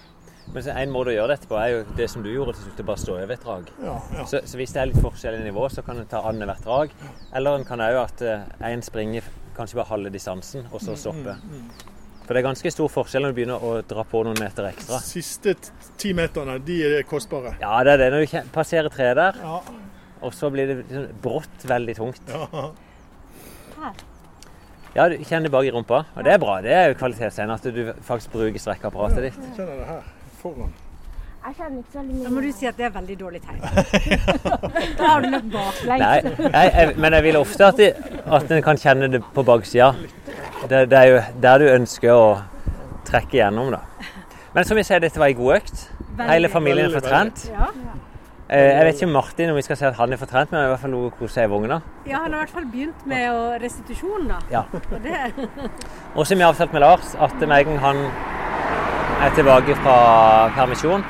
Men 0.52 0.64
så 0.66 0.74
En 0.74 0.90
måte 0.90 1.12
å 1.12 1.14
gjøre 1.14 1.28
dette 1.36 1.46
på 1.46 1.54
er 1.60 1.68
jo 1.70 1.82
det 1.96 2.08
som 2.10 2.22
du 2.24 2.30
gjorde 2.32 2.56
til 2.56 2.64
slutt, 2.66 2.80
å 2.82 2.86
bare 2.88 2.98
stå 2.98 3.12
over 3.14 3.32
et 3.36 3.44
drag. 3.44 3.68
Ja, 3.84 3.94
ja. 4.16 4.24
Så, 4.26 4.40
så 4.50 4.58
hvis 4.58 4.72
det 4.74 4.80
er 4.82 4.90
litt 4.90 5.00
forskjell 5.04 5.36
i 5.38 5.44
nivå, 5.44 5.68
så 5.70 5.84
kan 5.86 6.00
en 6.02 6.08
ta 6.10 6.24
annethvert 6.26 6.64
drag. 6.66 6.94
Eller 7.38 7.60
en 7.60 7.64
kan 7.68 7.80
òg 7.84 8.00
at 8.02 8.24
én 8.66 8.82
springer 8.82 9.28
kanskje 9.56 9.78
bare 9.78 9.92
halve 9.92 10.10
distansen, 10.12 10.66
og 10.72 10.82
så 10.82 10.96
stoppe. 10.98 11.36
For 12.26 12.34
det 12.34 12.42
er 12.42 12.46
ganske 12.48 12.70
stor 12.74 12.90
forskjell 12.92 13.24
når 13.24 13.32
du 13.32 13.38
begynner 13.40 13.62
å 13.66 13.70
dra 13.86 14.04
på 14.06 14.20
noen 14.26 14.38
meter 14.42 14.68
ekstra. 14.68 14.98
Siste 15.02 15.54
ti 15.98 16.12
meterne, 16.18 16.58
de 16.66 16.76
er 16.86 17.02
kostbare. 17.08 17.56
Ja, 17.62 17.78
det 17.86 17.94
er 17.96 18.02
det. 18.04 18.10
Når 18.14 18.26
du 18.26 18.52
passerer 18.54 18.90
treet 18.92 19.16
der, 19.18 19.38
Ja. 19.42 19.60
og 20.22 20.34
så 20.36 20.50
blir 20.50 20.66
det 20.66 20.76
liksom 20.84 21.08
brått 21.22 21.66
veldig 21.66 21.96
tungt. 21.98 22.22
ja. 22.28 22.70
Ja, 24.94 25.06
du 25.08 25.16
kjenner 25.22 25.46
det 25.46 25.52
bak 25.54 25.66
i 25.68 25.70
rumpa, 25.70 26.04
og 26.16 26.24
det 26.26 26.32
er 26.34 26.38
bra. 26.42 26.60
Det 26.64 26.72
er 26.74 26.88
jo 26.90 26.96
kvalitetstegn 26.98 27.52
at 27.54 27.66
du 27.70 27.82
faktisk 28.06 28.32
bruker 28.34 28.62
strekkeapparatet 28.62 29.28
ditt. 29.28 29.42
Jeg 29.44 29.58
kjenner 29.60 29.76
det 29.78 29.90
her 29.90 30.06
foran. 30.40 30.72
Jeg 31.40 31.54
kjenner 31.56 31.78
ikke 31.78 31.92
så 31.92 31.98
veldig 31.98 32.14
mye. 32.14 32.24
da 32.24 32.30
må 32.34 32.40
du 32.44 32.48
si 32.52 32.66
at 32.68 32.76
det 32.76 32.84
er 32.84 32.90
veldig 32.96 33.16
dårlig 33.20 33.40
tegn. 33.46 33.60
da 34.98 35.06
har 35.06 35.22
du 35.24 35.28
løpt 35.30 35.52
baklengs. 35.54 36.02
Nei, 36.02 36.16
jeg, 36.18 36.72
jeg, 36.74 36.96
men 37.00 37.16
jeg 37.16 37.26
vil 37.28 37.38
ofte 37.40 37.68
at, 37.70 37.80
de, 37.80 38.18
at 38.38 38.52
en 38.56 38.66
kan 38.66 38.82
kjenne 38.82 39.08
det 39.14 39.22
på 39.34 39.44
baksida. 39.48 39.92
Det, 40.68 40.82
det 40.90 40.98
er 40.98 41.06
jo 41.08 41.22
der 41.46 41.62
du 41.62 41.70
ønsker 41.70 42.12
å 42.12 42.26
trekke 43.08 43.38
gjennom, 43.38 43.70
da. 43.72 43.80
Men 44.52 44.66
som 44.66 44.76
vi 44.76 44.84
sier, 44.84 45.00
dette 45.00 45.22
var 45.22 45.30
ei 45.30 45.38
god 45.38 45.60
økt. 45.60 45.86
Veldig. 46.10 46.28
Hele 46.34 46.50
familien 46.52 46.90
er 46.90 46.98
Veldig, 46.98 47.00
fortrent. 47.00 47.46
Ja. 47.54 47.70
Eh, 48.50 48.70
Jeg 48.76 48.84
vet 48.86 48.94
ikke 48.98 49.06
om 49.06 49.12
Martin 49.14 49.50
om 49.52 49.56
vi 49.56 49.62
skal 49.62 49.76
si 49.78 49.84
at 49.86 49.94
han 49.94 50.12
er 50.12 50.18
fortrent, 50.18 50.50
men 50.50 50.58
han 50.58 50.64
er 50.64 50.70
i 50.70 50.72
hvert 50.74 50.82
fall 50.82 50.90
noe 50.90 51.10
å 51.10 51.14
kose 51.14 51.34
seg 51.36 51.46
i 51.46 51.50
vogna. 51.52 51.76
ja, 52.08 52.18
han 52.24 52.32
har 52.34 52.40
i 52.40 52.44
hvert 52.46 52.54
fall 52.56 52.66
begynt 52.72 53.06
med 53.06 53.62
restitusjon, 53.62 54.26
da. 54.28 54.40
Ja. 54.50 54.64
Og 56.16 56.24
så 56.26 56.32
har 56.32 56.32
som 56.32 56.38
vi 56.40 56.42
har 56.42 56.50
avtalt 56.52 56.72
med 56.74 56.82
Lars, 56.82 57.14
at 57.14 57.38
med 57.40 57.54
en 57.60 57.64
gang 57.70 57.78
han 57.84 58.02
er 59.22 59.30
tilbake 59.36 59.76
fra 59.84 59.96
permisjon, 60.56 61.04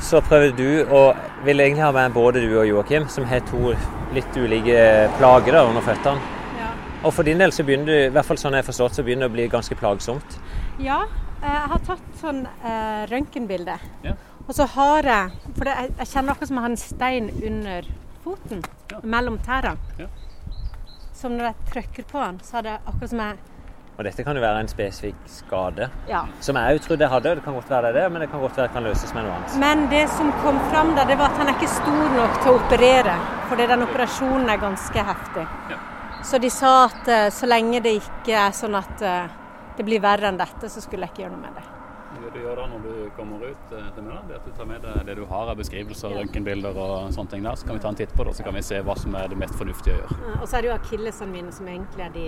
så 0.00 0.20
prøver 0.20 0.52
du 0.58 0.84
å 0.92 1.02
vil 1.46 1.60
egentlig 1.62 1.84
ha 1.86 1.92
med 1.96 2.12
både 2.12 2.42
du 2.44 2.58
og 2.60 2.66
Joakim, 2.68 3.08
som 3.08 3.24
har 3.24 3.40
to 3.48 3.72
litt 4.12 4.36
ulike 4.36 5.08
plager 5.16 5.56
da, 5.56 5.64
under 5.70 5.80
føttene. 5.80 6.20
ja. 6.60 6.68
Og 7.04 7.14
for 7.14 7.22
din 7.24 7.38
del 7.40 7.52
så 7.52 7.64
begynner 7.64 7.86
det, 7.86 8.00
i 8.06 8.12
hvert 8.12 8.26
fall 8.28 8.36
sånn 8.40 8.52
jeg 8.58 8.64
har 8.64 8.68
forstått, 8.68 8.98
så 8.98 9.02
begynner 9.06 9.28
det 9.28 9.32
å 9.32 9.36
bli 9.38 9.48
ganske 9.48 9.76
plagsomt. 9.78 10.36
Ja, 10.82 11.00
jeg 11.40 11.68
har 11.72 11.80
tatt 11.86 12.04
sånn 12.20 12.44
eh, 12.44 13.06
røntgenbilde. 13.08 13.78
Ja. 14.04 14.12
Og 14.46 14.54
så 14.54 14.66
har 14.76 15.02
jeg 15.02 15.30
For 15.56 15.64
det, 15.66 15.74
jeg, 15.74 15.90
jeg 15.98 16.08
kjenner 16.12 16.34
akkurat 16.36 16.48
som 16.50 16.58
jeg 16.60 16.64
har 16.66 16.70
en 16.74 16.80
stein 16.80 17.28
under 17.48 17.90
foten. 18.24 18.62
Ja. 18.92 19.00
Mellom 19.02 19.38
tærne. 19.42 19.76
Ja. 19.98 20.06
Som 21.16 21.36
når 21.38 21.50
jeg 21.50 21.68
trykker 21.72 22.06
på 22.10 22.20
den, 22.22 22.40
så 22.44 22.58
er 22.60 22.66
det 22.66 22.74
akkurat 22.86 23.10
som 23.10 23.22
jeg 23.24 23.38
Og 23.96 24.04
dette 24.04 24.24
kan 24.26 24.36
jo 24.36 24.42
være 24.44 24.60
en 24.60 24.68
spesifikk 24.68 25.22
skade, 25.32 25.86
Ja. 26.06 26.26
som 26.44 26.56
jeg 26.60 26.76
òg 26.76 26.82
trodde 26.84 27.00
jeg 27.06 27.08
hadde. 27.14 27.30
Det 27.38 27.44
kan 27.46 27.54
godt 27.56 27.70
være 27.70 27.92
det, 27.96 28.02
men 28.12 28.20
det 28.20 28.30
kan 28.30 28.40
godt 28.42 28.56
være 28.58 28.66
det 28.68 28.74
kan 28.74 28.84
løses 28.84 29.14
med 29.16 29.24
noe 29.24 29.32
annet. 29.38 29.54
Men 29.62 29.86
det 29.88 30.02
som 30.12 30.32
kom 30.42 30.58
fram 30.70 30.92
da, 30.98 31.06
det 31.08 31.16
var 31.16 31.30
at 31.32 31.40
han 31.40 31.48
er 31.48 31.56
ikke 31.56 31.70
stor 31.72 32.12
nok 32.12 32.36
til 32.42 32.50
å 32.52 32.58
operere. 32.60 33.14
Fordi 33.48 33.66
den 33.72 33.82
operasjonen 33.86 34.50
er 34.52 34.60
ganske 34.60 35.06
heftig. 35.10 35.46
Ja. 35.72 35.78
Så 36.22 36.38
de 36.42 36.50
sa 36.50 36.74
at 36.90 37.08
eh, 37.08 37.30
så 37.32 37.48
lenge 37.48 37.80
det 37.80 37.94
ikke 38.02 38.36
er 38.36 38.52
sånn 38.52 38.76
at 38.76 39.00
eh, 39.00 39.32
det 39.78 39.84
blir 39.88 40.00
verre 40.04 40.28
enn 40.28 40.36
dette, 40.44 40.68
så 40.68 40.80
skulle 40.84 41.06
jeg 41.08 41.14
ikke 41.14 41.22
gjøre 41.24 41.32
noe 41.38 41.46
med 41.46 41.56
det. 41.56 41.64
Du 42.36 42.42
gjør 42.42 42.58
da 42.60 42.64
når 42.68 42.82
du 42.84 42.96
kommer 43.16 43.44
ut 43.48 43.70
eh, 43.72 43.84
til 43.96 44.04
middag, 44.04 44.24
er 44.28 44.34
at 44.36 44.44
du 44.44 44.50
tar 44.58 44.66
med 44.68 44.82
deg 44.84 45.06
det 45.08 45.14
du 45.16 45.22
har 45.30 45.48
av 45.48 45.56
beskrivelser, 45.56 46.12
røntgenbilder 46.18 46.76
og 46.76 47.14
sånne 47.14 47.32
ting 47.32 47.46
der. 47.46 47.56
Så 47.56 47.64
kan 47.64 47.78
vi 47.78 47.80
ta 47.80 47.92
en 47.94 47.96
titt 47.96 48.12
på 48.12 48.26
det, 48.26 48.34
og 48.34 48.36
så 48.36 48.44
kan 48.44 48.58
vi 48.58 48.62
se 48.66 48.80
hva 48.84 48.96
som 49.00 49.16
er 49.16 49.30
det 49.32 49.38
mest 49.40 49.56
fornuftige 49.56 49.94
å 49.94 50.02
gjøre. 50.02 50.34
Og 50.34 50.44
så 50.44 50.58
er 50.58 50.66
det 50.66 50.68
jo 50.68 50.74
akillesene 50.74 51.32
mine 51.32 51.54
som 51.56 51.70
egentlig 51.72 52.04
er 52.04 52.12
de 52.12 52.26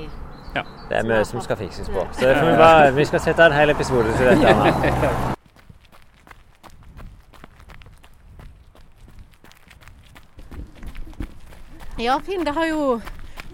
Ja. 0.57 0.65
Det 0.89 0.97
er 0.97 1.11
mye 1.13 1.29
som 1.29 1.45
skal 1.45 1.61
fikses 1.61 1.93
på. 1.93 2.07
Så 2.17 2.33
vi, 2.41 2.57
bare, 2.65 2.89
vi 2.97 3.09
skal 3.11 3.21
sette 3.27 3.51
en 3.51 3.59
hel 3.59 3.75
episode 3.77 4.17
til 4.17 4.33
dette. 4.33 5.35
Ja, 11.99 12.21
Finn, 12.23 12.45
det 12.47 12.55
har 12.55 12.69
jo 12.71 13.01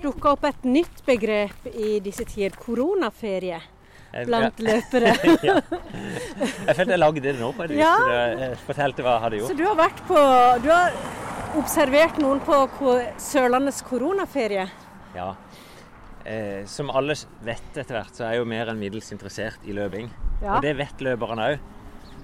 dukka 0.03 0.37
opp 0.37 0.45
et 0.45 0.67
nytt 0.69 1.01
begrep 1.07 1.65
i 1.73 1.97
disse 2.05 2.29
tider. 2.29 2.53
Koronaferie 2.61 3.59
blant 4.29 4.63
løpere. 4.63 5.13
ja. 5.49 5.57
jeg 5.65 6.77
følte 6.79 6.95
jeg 6.95 7.01
lagde 7.03 7.25
det 7.25 7.35
nå 7.41 7.51
på 7.57 7.67
et. 7.67 7.75
Ja. 7.79 7.93
så 7.99 8.09
Jeg 8.13 8.39
jeg 8.45 8.63
fortalte 8.69 9.07
hva 9.07 9.17
jeg 9.17 9.25
hadde 9.27 9.41
Så 9.41 9.45
gjort. 9.49 9.59
du 9.59 9.65
har 9.69 9.79
vært 9.81 10.03
på 10.09 10.25
Du 10.65 10.71
har 10.73 10.99
observert 11.61 12.19
noen 12.23 12.41
på 12.45 12.95
Sørlandets 13.23 13.83
koronaferie? 13.87 14.67
Ja. 15.15 15.35
Eh, 16.25 16.65
som 16.67 16.89
alle 16.91 17.15
vet 17.45 17.77
etter 17.77 17.99
hvert, 17.99 18.15
så 18.17 18.25
er 18.25 18.35
jeg 18.35 18.43
jo 18.43 18.49
mer 18.49 18.71
enn 18.73 18.81
middels 18.81 19.13
interessert 19.15 19.67
i 19.69 19.75
løping. 19.77 20.09
Ja. 20.41 20.57
Og 20.57 20.65
det 20.65 20.73
vet 20.79 21.05
løperne 21.05 21.51
òg. 21.53 21.71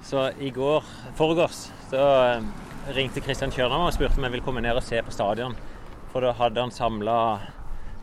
Så 0.07 0.31
i 0.41 0.49
går, 0.57 0.87
foregårs, 1.19 1.67
så 1.91 2.01
eh, 2.01 2.47
ringte 2.97 3.21
Kristian 3.21 3.53
Kjørnar 3.53 3.91
og 3.91 3.95
spurte 3.95 4.17
om 4.17 4.25
jeg 4.25 4.35
ville 4.35 4.47
komme 4.47 4.63
ned 4.65 4.79
og 4.81 4.87
se 4.87 5.03
på 5.05 5.13
stadion. 5.15 5.55
For 6.11 6.25
da 6.25 6.33
hadde 6.39 6.65
han 6.65 6.73
samla 6.75 7.17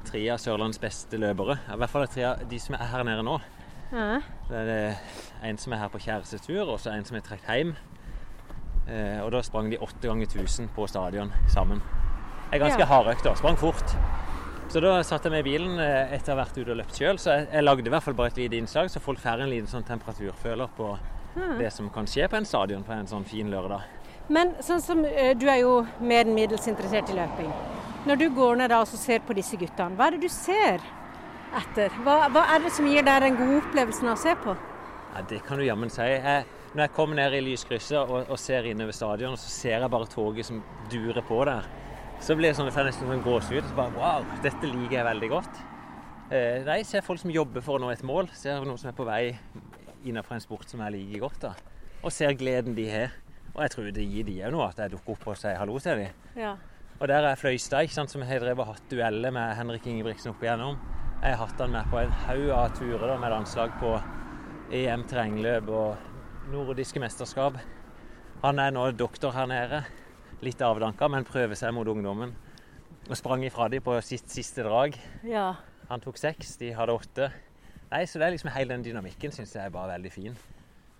tre 0.08 0.22
av 0.32 0.40
Sørlandets 0.40 0.80
beste 0.80 1.20
løpere. 1.20 1.58
I 1.74 1.80
hvert 1.82 1.92
fall 1.92 2.08
tre 2.14 2.28
av 2.30 2.46
de 2.48 2.60
som 2.62 2.78
er 2.78 2.92
her 2.94 3.04
nede 3.08 3.26
nå. 3.26 3.40
Ja. 3.92 4.20
Det 4.50 4.62
er 4.70 4.96
en 5.48 5.58
som 5.58 5.74
er 5.74 5.78
her 5.84 5.88
på 5.94 6.00
kjærestetur, 6.04 6.68
og 6.68 6.80
så 6.80 6.92
en 6.96 7.06
som 7.08 7.18
er 7.18 7.22
trukket 7.26 7.54
hjem. 7.56 7.76
Eh, 8.88 9.20
og 9.24 9.32
da 9.32 9.42
sprang 9.44 9.70
de 9.72 9.78
åtte 9.84 10.08
ganger 10.08 10.28
1000 10.28 10.70
på 10.76 10.88
stadion 10.88 11.32
sammen. 11.52 11.82
Er 12.52 12.60
ganske 12.60 12.80
Ja. 12.80 12.86
hardøkt, 12.86 13.24
da. 13.24 13.34
Sprang 13.36 13.58
fort. 13.58 13.96
Så 14.70 14.82
da 14.82 15.02
satt 15.04 15.24
jeg 15.24 15.32
meg 15.32 15.46
i 15.46 15.50
bilen 15.50 15.80
eh, 15.80 16.14
etter 16.16 16.34
å 16.34 16.38
ha 16.38 16.44
vært 16.44 16.58
ute 16.58 16.72
og 16.72 16.78
løpt 16.78 16.96
sjøl. 17.00 17.18
Så 17.20 17.32
jeg, 17.32 17.48
jeg 17.54 17.64
lagde 17.64 17.86
i 17.88 17.90
hvert 17.90 18.04
fall 18.04 18.14
bare 18.14 18.28
et 18.28 18.38
lite 18.38 18.58
innslag, 18.58 18.90
så 18.92 19.00
folk 19.00 19.20
får 19.20 19.42
en 19.44 19.50
liten 19.50 19.68
sånn 19.68 19.84
temperaturføler 19.88 20.68
på 20.78 20.98
det 21.60 21.70
som 21.72 21.90
kan 21.94 22.08
skje 22.10 22.28
på 22.32 22.36
en 22.40 22.46
stadion 22.50 22.84
på 22.84 22.92
en 22.96 23.06
sånn 23.08 23.24
fin 23.26 23.48
lørdag. 23.52 23.82
Men 24.30 24.56
sånn 24.60 24.82
som 24.82 25.06
eh, 25.06 25.34
du 25.38 25.46
er 25.48 25.62
jo 25.62 25.86
mer 26.02 26.26
enn 26.26 26.34
middels 26.36 26.68
interessert 26.68 27.10
i 27.10 27.14
løping. 27.16 27.52
Når 28.08 28.16
du 28.20 28.30
går 28.36 28.56
ned 28.58 28.70
da 28.74 28.82
og 28.82 28.88
ser 28.88 29.20
på 29.20 29.36
disse 29.38 29.56
guttene, 29.60 29.96
hva 29.96 30.08
er 30.08 30.12
det 30.18 30.22
du 30.22 30.30
ser 30.30 30.80
etter? 31.56 31.94
Hva, 32.04 32.28
hva 32.34 32.44
er 32.56 32.64
det 32.66 32.74
som 32.76 32.88
gir 32.90 33.06
deg 33.08 33.24
den 33.24 33.38
gode 33.40 33.62
opplevelsen 33.62 34.10
av 34.12 34.18
å 34.18 34.22
se 34.22 34.36
på? 34.44 34.56
Ja, 35.14 35.24
Det 35.30 35.42
kan 35.48 35.58
du 35.60 35.66
jammen 35.66 35.90
si. 35.90 36.04
Jeg, 36.04 36.46
når 36.74 36.84
jeg 36.84 36.94
kommer 36.98 37.16
ned 37.20 37.34
i 37.38 37.42
lyskrysset 37.46 37.98
og, 38.02 38.30
og 38.30 38.40
ser 38.42 38.68
innover 38.70 38.96
stadion, 38.96 39.38
så 39.40 39.50
ser 39.50 39.78
jeg 39.80 39.92
bare 39.94 40.10
toget 40.12 40.50
som 40.50 40.62
durer 40.92 41.24
på 41.26 41.40
der. 41.48 41.68
Så 42.20 42.36
blir 42.36 42.50
det 42.52 42.58
sånn, 42.58 42.70
jeg 42.74 42.90
nesten 42.90 43.10
sånn 43.10 43.24
gåsehud. 43.26 43.66
Så 43.70 43.78
bare, 43.78 43.94
wow, 43.98 44.26
dette 44.44 44.70
liker 44.70 45.00
jeg 45.00 45.08
veldig 45.08 45.30
godt. 45.32 45.60
Eh, 46.28 46.64
nei, 46.68 46.82
ser 46.84 47.06
folk 47.06 47.22
som 47.22 47.32
jobber 47.32 47.64
for 47.64 47.78
å 47.78 47.84
nå 47.86 47.92
et 47.94 48.04
mål. 48.06 48.28
Ser 48.36 48.60
noen 48.60 48.80
som 48.82 48.90
er 48.92 48.98
på 48.98 49.06
vei 49.08 49.38
innenfor 50.08 50.36
en 50.38 50.44
sport 50.44 50.68
som 50.70 50.82
jeg 50.84 50.96
liker 50.98 51.24
godt. 51.28 51.46
da. 51.46 51.54
Og 52.04 52.12
ser 52.14 52.34
gleden 52.38 52.76
de 52.78 52.88
har. 52.92 53.14
Og 53.54 53.62
jeg 53.64 53.74
tror 53.74 53.92
det 53.94 54.06
gir 54.06 54.26
de 54.28 54.42
òg 54.46 54.54
noe 54.54 54.68
at 54.68 54.82
jeg 54.84 54.94
dukker 54.94 55.16
opp 55.16 55.30
og 55.32 55.40
sier 55.40 55.58
hallo 55.58 55.80
til 55.82 56.04
dem. 56.04 56.26
Ja. 56.38 56.56
Og 56.98 57.08
der 57.10 57.26
er 57.30 57.38
Fløystad, 57.38 57.90
som 57.94 58.26
har 58.26 58.42
drevet 58.42 58.70
hatt 58.70 58.90
dueller 58.90 59.34
med 59.34 59.56
Henrik 59.58 59.86
Ingebrigtsen 59.90 60.34
opp 60.34 60.42
igjennom. 60.44 60.78
Jeg 61.22 61.34
har 61.36 61.48
hatt 61.48 61.60
han 61.62 61.72
med 61.74 61.88
på 61.92 61.98
en 62.00 62.12
haug 62.28 62.50
av 62.54 62.74
turer 62.78 63.08
da, 63.10 63.16
med 63.20 63.32
landslag 63.34 63.74
på 63.82 63.94
EM 64.78 65.04
terrengløp 65.10 65.70
og 65.74 66.52
nordiske 66.54 67.02
mesterskap. 67.02 67.58
Han 68.44 68.62
er 68.62 68.74
nå 68.76 68.86
doktor 68.96 69.34
her 69.36 69.48
nede. 69.50 69.82
Litt 70.46 70.62
avdanka, 70.62 71.08
men 71.10 71.26
prøver 71.26 71.58
seg 71.58 71.74
mot 71.74 71.88
ungdommen. 71.90 72.36
Og 73.08 73.16
sprang 73.18 73.42
ifra 73.48 73.66
dem 73.72 73.82
på 73.82 73.96
sitt 74.06 74.30
siste 74.34 74.66
drag. 74.68 74.98
ja. 75.26 75.54
Han 75.88 76.02
tok 76.04 76.18
seks, 76.20 76.58
de 76.60 76.74
hadde 76.76 76.92
åtte. 76.92 77.30
Nei, 77.94 78.02
så 78.12 78.20
det 78.20 78.26
er 78.26 78.34
liksom 78.34 78.50
Hele 78.52 78.74
den 78.74 78.82
dynamikken 78.84 79.32
syns 79.32 79.54
jeg 79.56 79.64
er 79.64 79.72
bare 79.72 79.94
veldig 79.94 80.10
fin. 80.12 80.34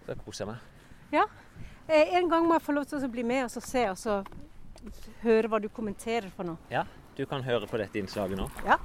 Så 0.06 0.14
jeg 0.14 0.22
koser 0.24 0.48
meg. 0.48 0.62
ja. 1.12 1.26
Eh, 1.90 2.16
En 2.16 2.30
gang 2.30 2.46
må 2.48 2.54
jeg 2.56 2.62
få 2.64 2.72
lov 2.72 2.86
til 2.88 3.04
å 3.04 3.10
bli 3.12 3.24
med 3.28 3.44
og 3.44 3.52
så 3.52 3.60
se 3.62 3.84
og 3.90 3.98
så 4.00 4.22
høre 5.26 5.50
hva 5.52 5.60
du 5.60 5.68
kommenterer 5.68 6.30
for 6.32 6.48
noe. 6.48 6.56
Ja, 6.72 6.86
du 7.18 7.26
kan 7.26 7.44
høre 7.44 7.68
på 7.68 7.78
dette 7.78 8.00
innslaget 8.00 8.40
nå. 8.40 8.48
Ja. 8.66 8.78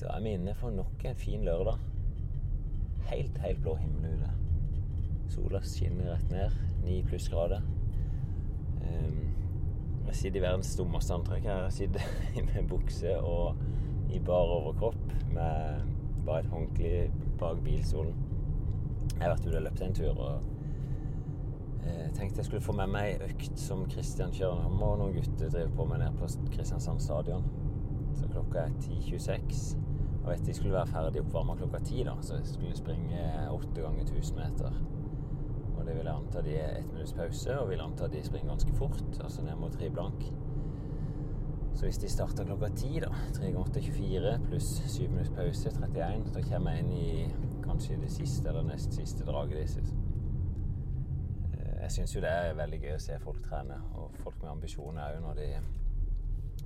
Da 0.00 0.06
er 0.14 0.22
vi 0.22 0.30
inne 0.32 0.54
for 0.56 0.70
nok 0.72 1.04
en 1.04 1.16
fin 1.16 1.44
lørdag. 1.44 1.76
Helt, 3.10 3.38
helt 3.38 3.60
blå 3.60 3.74
himmel 3.76 4.14
ute. 4.14 4.30
Sola 5.28 5.60
skinner 5.60 6.14
rett 6.14 6.30
ned. 6.32 6.56
Ni 6.86 7.02
plussgrader. 7.04 7.60
Um, 8.80 9.20
jeg 10.06 10.14
sitter 10.14 10.40
i 10.40 10.46
verdens 10.46 10.72
dummeste 10.76 11.14
antrekk 11.14 11.44
her. 11.44 11.66
Jeg 11.68 11.72
sitter 11.72 12.00
med 12.54 12.68
bukse 12.68 13.18
og 13.20 13.60
i 14.08 14.18
bar 14.18 14.48
overkropp 14.56 15.12
med 15.34 15.84
bare 16.24 16.40
et 16.40 16.52
håndkle 16.54 17.10
bak 17.38 17.60
bilstolen. 17.64 18.16
Jeg 19.12 19.26
har 19.26 19.36
vært 19.36 19.46
ute 19.46 19.60
og 19.60 19.68
løpt 19.68 19.84
en 19.84 19.98
tur 20.00 20.14
og 20.14 20.57
eh, 21.84 22.08
tenkte 22.16 22.42
jeg 22.42 22.48
skulle 22.48 22.64
få 22.64 22.74
med 22.78 22.90
meg 22.92 23.10
ei 23.12 23.28
økt 23.28 23.60
som 23.60 23.84
Kristian 23.90 24.34
Kjørnholm 24.34 24.82
og 24.82 24.98
noen 25.00 25.16
gutter 25.18 25.52
driver 25.52 25.74
på 25.76 25.88
med 25.90 26.02
nede 26.02 26.16
på 26.18 26.30
Kristiansand 26.54 27.02
stadion. 27.04 27.46
Så 28.18 28.28
klokka 28.32 28.66
er 28.66 28.74
10.26. 28.82 29.76
Og 30.24 30.30
vet 30.32 30.46
de 30.46 30.54
skulle 30.54 30.74
være 30.74 30.90
ferdig 30.90 31.22
oppvarma 31.22 31.56
klokka 31.56 31.80
ti, 31.86 32.02
da, 32.04 32.16
så 32.20 32.40
jeg 32.40 32.50
skulle 32.50 32.76
springe 32.76 33.22
åtte 33.54 33.80
ganger 33.80 34.04
1000 34.04 34.40
meter. 34.42 34.80
Og 35.78 35.86
det 35.86 35.94
vil 35.94 36.08
jeg 36.08 36.14
anta 36.14 36.42
de 36.44 36.58
er 36.58 36.74
ett 36.80 36.92
minutts 36.92 37.14
pause, 37.16 37.54
og 37.60 37.70
vil 37.70 37.80
anta 37.80 38.10
de 38.12 38.24
springer 38.26 38.50
ganske 38.52 38.74
fort, 38.76 39.02
altså 39.22 39.44
ned 39.46 39.56
mot 39.56 39.72
tre 39.72 39.90
blank. 39.90 40.26
Så 41.78 41.86
hvis 41.86 41.98
de 42.02 42.08
starter 42.10 42.44
klokka 42.44 42.68
ti, 42.74 42.98
da, 43.00 43.12
3 43.36 43.52
ganger 43.52 43.60
8 43.60 43.80
24 43.80 44.32
pluss 44.48 44.70
7 44.90 45.04
minutts 45.12 45.30
pause, 45.30 45.70
31, 45.70 46.24
da 46.34 46.42
kommer 46.42 46.74
jeg 46.74 46.84
inn 46.84 46.92
i 46.92 47.26
kanskje 47.62 48.00
det 48.02 48.10
siste 48.10 48.50
eller 48.50 48.66
nest 48.66 48.96
siste 48.98 49.26
draget 49.28 49.60
deres. 49.60 49.92
Jeg 51.88 51.94
syns 51.94 52.12
jo 52.12 52.20
det 52.20 52.28
er 52.28 52.50
veldig 52.58 52.78
gøy 52.82 52.90
å 52.98 53.00
se 53.00 53.14
folk 53.22 53.38
trene, 53.46 53.78
og 53.96 54.12
folk 54.20 54.34
med 54.42 54.50
ambisjoner 54.50 55.14
òg 55.14 55.22
når, 55.24 55.38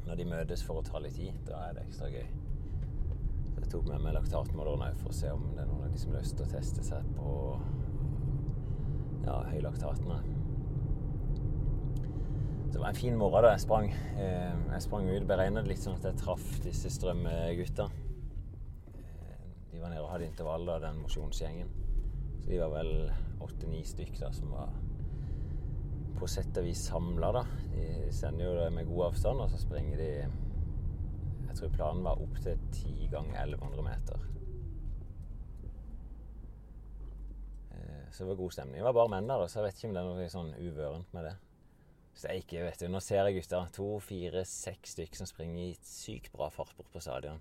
når 0.09 0.17
de 0.19 0.25
møtes 0.27 0.65
for 0.67 0.81
å 0.81 0.83
ta 0.83 0.99
litt 0.99 1.15
tid. 1.15 1.37
Da 1.47 1.61
er 1.69 1.77
det 1.77 1.85
ekstra 1.87 2.09
gøy. 2.11 2.25
Så 3.53 3.61
jeg 3.63 3.71
tok 3.71 3.87
med 3.87 4.03
meg 4.03 4.17
laktatmåleren 4.17 4.83
òg 4.89 4.99
for 4.99 5.13
å 5.13 5.19
se 5.21 5.31
om 5.31 5.45
det 5.55 5.63
er 5.63 5.71
noen 5.71 5.87
av 5.87 5.95
de 5.95 6.03
som 6.03 6.11
har 6.11 6.25
lyst 6.25 6.35
til 6.41 6.49
å 6.49 6.51
teste 6.57 6.83
seg 6.89 7.07
på 7.15 7.37
ja, 9.29 9.37
høylaktatene. 9.53 10.19
Så 12.67 12.75
det 12.75 12.83
var 12.83 12.91
en 12.91 12.99
fin 13.05 13.19
morgen 13.23 13.47
da 13.47 13.55
jeg 13.55 13.63
sprang. 13.69 13.91
Eh, 14.19 14.59
Jeg 14.73 14.83
sprang 14.89 15.07
ut, 15.07 15.27
beregna 15.31 15.63
det 15.63 15.71
litt 15.77 15.85
sånn 15.87 16.01
at 16.03 16.11
jeg 16.11 16.19
traff 16.25 16.47
disse 16.67 16.91
strømmegutta. 16.99 17.87
Eh, 18.91 19.43
De 19.71 19.79
var 19.85 19.95
nede 19.95 20.03
og 20.03 20.11
hadde 20.17 20.27
intervall 20.33 20.67
da, 20.67 20.81
den 20.89 20.99
mosjonsgjengen. 21.07 21.71
Så 22.43 22.51
de 22.51 22.59
var 22.65 22.75
vel 22.75 23.13
åtte-ni 23.45 23.85
stykk 23.87 24.19
da, 24.19 24.33
som 24.35 24.51
var 24.51 24.73
på 26.19 26.29
sett 26.31 26.57
og 26.61 26.65
vis 26.67 26.85
samla, 26.89 27.33
da. 27.35 27.43
De 27.73 27.87
sender 28.15 28.47
jo 28.47 28.55
det 28.59 28.69
med 28.75 28.89
god 28.89 29.05
avstand, 29.11 29.41
og 29.45 29.51
så 29.51 29.61
springer 29.61 30.01
de 30.01 30.11
Jeg 30.13 31.57
tror 31.59 31.73
planen 31.75 32.05
var 32.07 32.21
opp 32.23 32.39
til 32.43 32.59
10 32.73 33.09
ganger 33.13 33.43
1100 33.43 33.83
meter. 33.85 34.23
Eh, 37.71 38.11
Så 38.11 38.25
det 38.25 38.29
var 38.29 38.41
god 38.41 38.53
stemning. 38.53 38.77
Det 38.81 38.85
var 38.85 38.93
bare 38.93 39.09
menn 39.09 39.29
der, 39.29 39.47
så 39.47 39.61
jeg 39.61 39.67
vet 39.67 39.81
ikke 39.81 39.89
om 39.89 39.95
det 39.95 40.03
er 40.03 40.11
noe 40.11 40.29
sånn 40.33 40.55
uvørent 40.59 41.13
med 41.17 41.29
det. 41.29 41.35
Så 42.15 42.29
er 42.29 42.41
ikke, 42.41 42.65
vet 42.67 42.81
du, 42.81 42.89
Nå 42.93 43.01
ser 43.01 43.25
jeg 43.25 43.41
gutta. 43.41 43.63
To, 43.73 43.89
fire, 44.05 44.45
seks 44.49 44.97
stykker 44.97 45.23
som 45.23 45.29
springer 45.29 45.71
i 45.71 45.77
sykt 45.87 46.33
bra 46.33 46.51
fart 46.53 46.75
bort 46.77 46.91
på 46.93 47.01
stadion. 47.01 47.41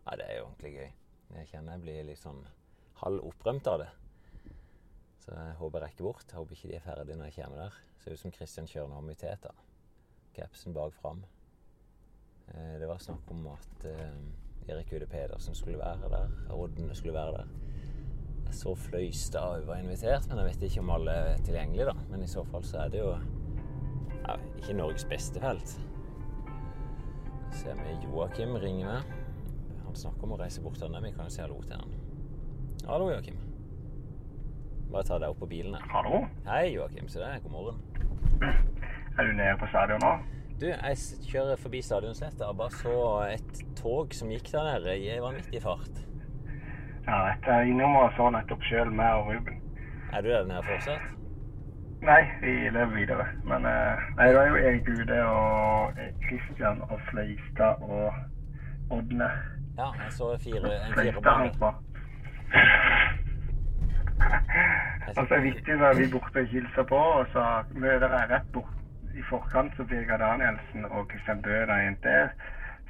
Ja, 0.00 0.16
det 0.16 0.26
er 0.26 0.38
jo 0.38 0.48
ordentlig 0.48 0.74
gøy. 0.74 0.90
Jeg 1.36 1.48
kjenner 1.52 1.76
jeg 1.76 1.84
blir 1.84 2.04
litt 2.08 2.20
sånn 2.20 2.42
halv 3.00 3.24
opprømt 3.30 3.68
av 3.70 3.82
det. 3.84 3.88
Så 5.20 5.34
jeg 5.36 5.56
håper 5.60 5.78
jeg 5.78 5.88
rekker 5.88 6.06
bort. 6.06 6.24
Jeg 6.30 6.38
håper 6.38 6.56
ikke 6.56 6.70
de 6.70 6.76
er 6.78 6.84
ferdige 6.84 7.16
når 7.18 7.28
jeg 7.30 7.36
kommer 7.42 7.64
der. 7.66 7.80
Ser 8.00 8.14
ut 8.16 8.22
som 8.22 8.32
Christian 8.32 8.68
Kjørnholm 8.70 9.10
i 9.12 9.16
teta. 9.20 9.52
Capsen 10.36 10.74
bak 10.76 10.94
fram. 10.96 11.24
Eh, 12.54 12.78
Det 12.80 12.88
var 12.88 12.98
snakk 12.98 13.30
om 13.30 13.46
at 13.52 13.84
eh, 13.90 14.70
Erik 14.70 14.92
Ude 14.96 15.06
Pedersen 15.06 15.54
skulle 15.54 15.78
være 15.78 16.08
der. 16.12 16.32
Rodden 16.50 16.94
skulle 16.94 17.14
være 17.14 17.32
der. 17.36 17.52
Jeg 18.46 18.54
så 18.54 18.74
Fløystad 18.74 19.66
var 19.66 19.78
invitert, 19.78 20.26
men 20.28 20.38
jeg 20.38 20.46
vet 20.46 20.62
ikke 20.66 20.80
om 20.80 20.90
alle 20.90 21.12
er 21.12 21.36
tilgjengelige, 21.46 21.86
da. 21.86 21.94
Men 22.10 22.22
i 22.22 22.26
så 22.30 22.42
fall 22.44 22.64
så 22.66 22.80
er 22.84 22.88
det 22.88 22.98
jo 22.98 23.12
ja, 24.24 24.34
ikke 24.56 24.74
Norges 24.74 25.04
beste 25.04 25.40
felt. 25.40 25.76
Ser 27.60 27.74
vi 27.78 27.94
Joakim 28.06 28.56
ringer 28.58 28.86
med. 28.88 29.14
Han 29.84 29.94
snakker 29.94 30.24
om 30.26 30.34
å 30.34 30.40
reise 30.40 30.62
bort 30.62 30.78
til 30.80 30.88
ham. 30.94 31.04
Vi 31.04 31.12
kan 31.14 31.28
jo 31.28 31.34
si 31.34 31.42
hallo 31.44 31.60
til 31.62 31.76
han. 31.76 31.94
Hallo, 32.88 33.10
Joakim. 33.10 33.49
Bare 34.90 35.06
ta 35.06 35.18
deg 35.22 35.30
opp 35.30 35.38
på 35.38 35.46
bilen 35.46 35.74
her. 35.74 35.86
Hallo? 35.92 36.24
Hei, 36.48 36.74
Joakim. 36.74 37.08
Se 37.08 37.20
der. 37.22 37.38
God 37.44 37.52
morgen. 37.52 37.76
Er 39.18 39.24
du 39.24 39.32
nede 39.32 39.56
på 39.60 39.66
stadion 39.70 40.02
nå? 40.02 40.12
Du, 40.60 40.66
jeg 40.66 40.96
kjører 41.30 41.56
forbi 41.56 41.80
stadionsletta 41.82 42.48
og 42.50 42.56
bare 42.58 42.74
så 42.74 42.96
et 43.30 43.60
tog 43.78 44.12
som 44.14 44.32
gikk 44.34 44.50
der 44.52 44.66
nede 44.66 44.96
i 44.98 45.14
vanvittig 45.22 45.62
fart. 45.62 46.02
Ja, 47.06 47.20
vet 47.28 47.46
du, 47.46 47.48
jeg 47.48 47.56
er 47.56 47.70
innom 47.70 47.96
og 47.96 48.10
så 48.18 48.26
nettopp 48.34 48.66
sjøl, 48.68 48.90
meg 48.92 49.22
og 49.22 49.30
Ruben. 49.30 49.62
Er 50.12 50.26
du 50.26 50.28
der 50.28 50.44
nede 50.50 50.66
fortsatt? 50.66 51.06
Nei, 52.02 52.20
vi 52.42 52.52
lever 52.74 52.92
videre. 52.96 53.26
Men 53.46 53.64
eh, 53.70 54.04
nei, 54.18 54.28
det 54.34 54.42
er 54.42 54.50
jo 54.50 54.60
Erik 54.60 54.90
Ude 54.90 55.22
og 55.30 56.02
Kristian 56.26 56.82
og 56.88 56.98
Fløystad 57.10 57.86
og 57.86 58.12
Ådne. 58.98 59.30
Ja, 59.78 59.92
jeg 60.02 60.12
så 60.18 60.34
fire, 60.44 60.60
en 60.66 60.92
Fløystad 60.98 61.22
firebane. 61.22 61.74
Han 65.16 65.26
så 65.26 65.34
er 65.34 65.40
det 65.40 65.46
viktig 65.52 65.78
da 65.80 65.92
vi 65.98 66.10
borte 66.12 66.44
og 66.44 66.52
hilser 66.52 66.86
på, 66.92 67.00
og 67.20 67.26
så 67.32 67.44
møter 67.74 68.14
jeg 68.16 68.30
rett 68.30 68.52
bort 68.52 68.76
i 69.16 69.22
forkant 69.30 69.76
så 69.76 69.84
Birger 69.84 70.16
Danielsen 70.22 70.84
og 70.90 71.08
Kristian 71.08 71.42
Bøe 71.42 71.66
der 71.66 71.86
inne 71.86 71.96
der. 72.02 72.28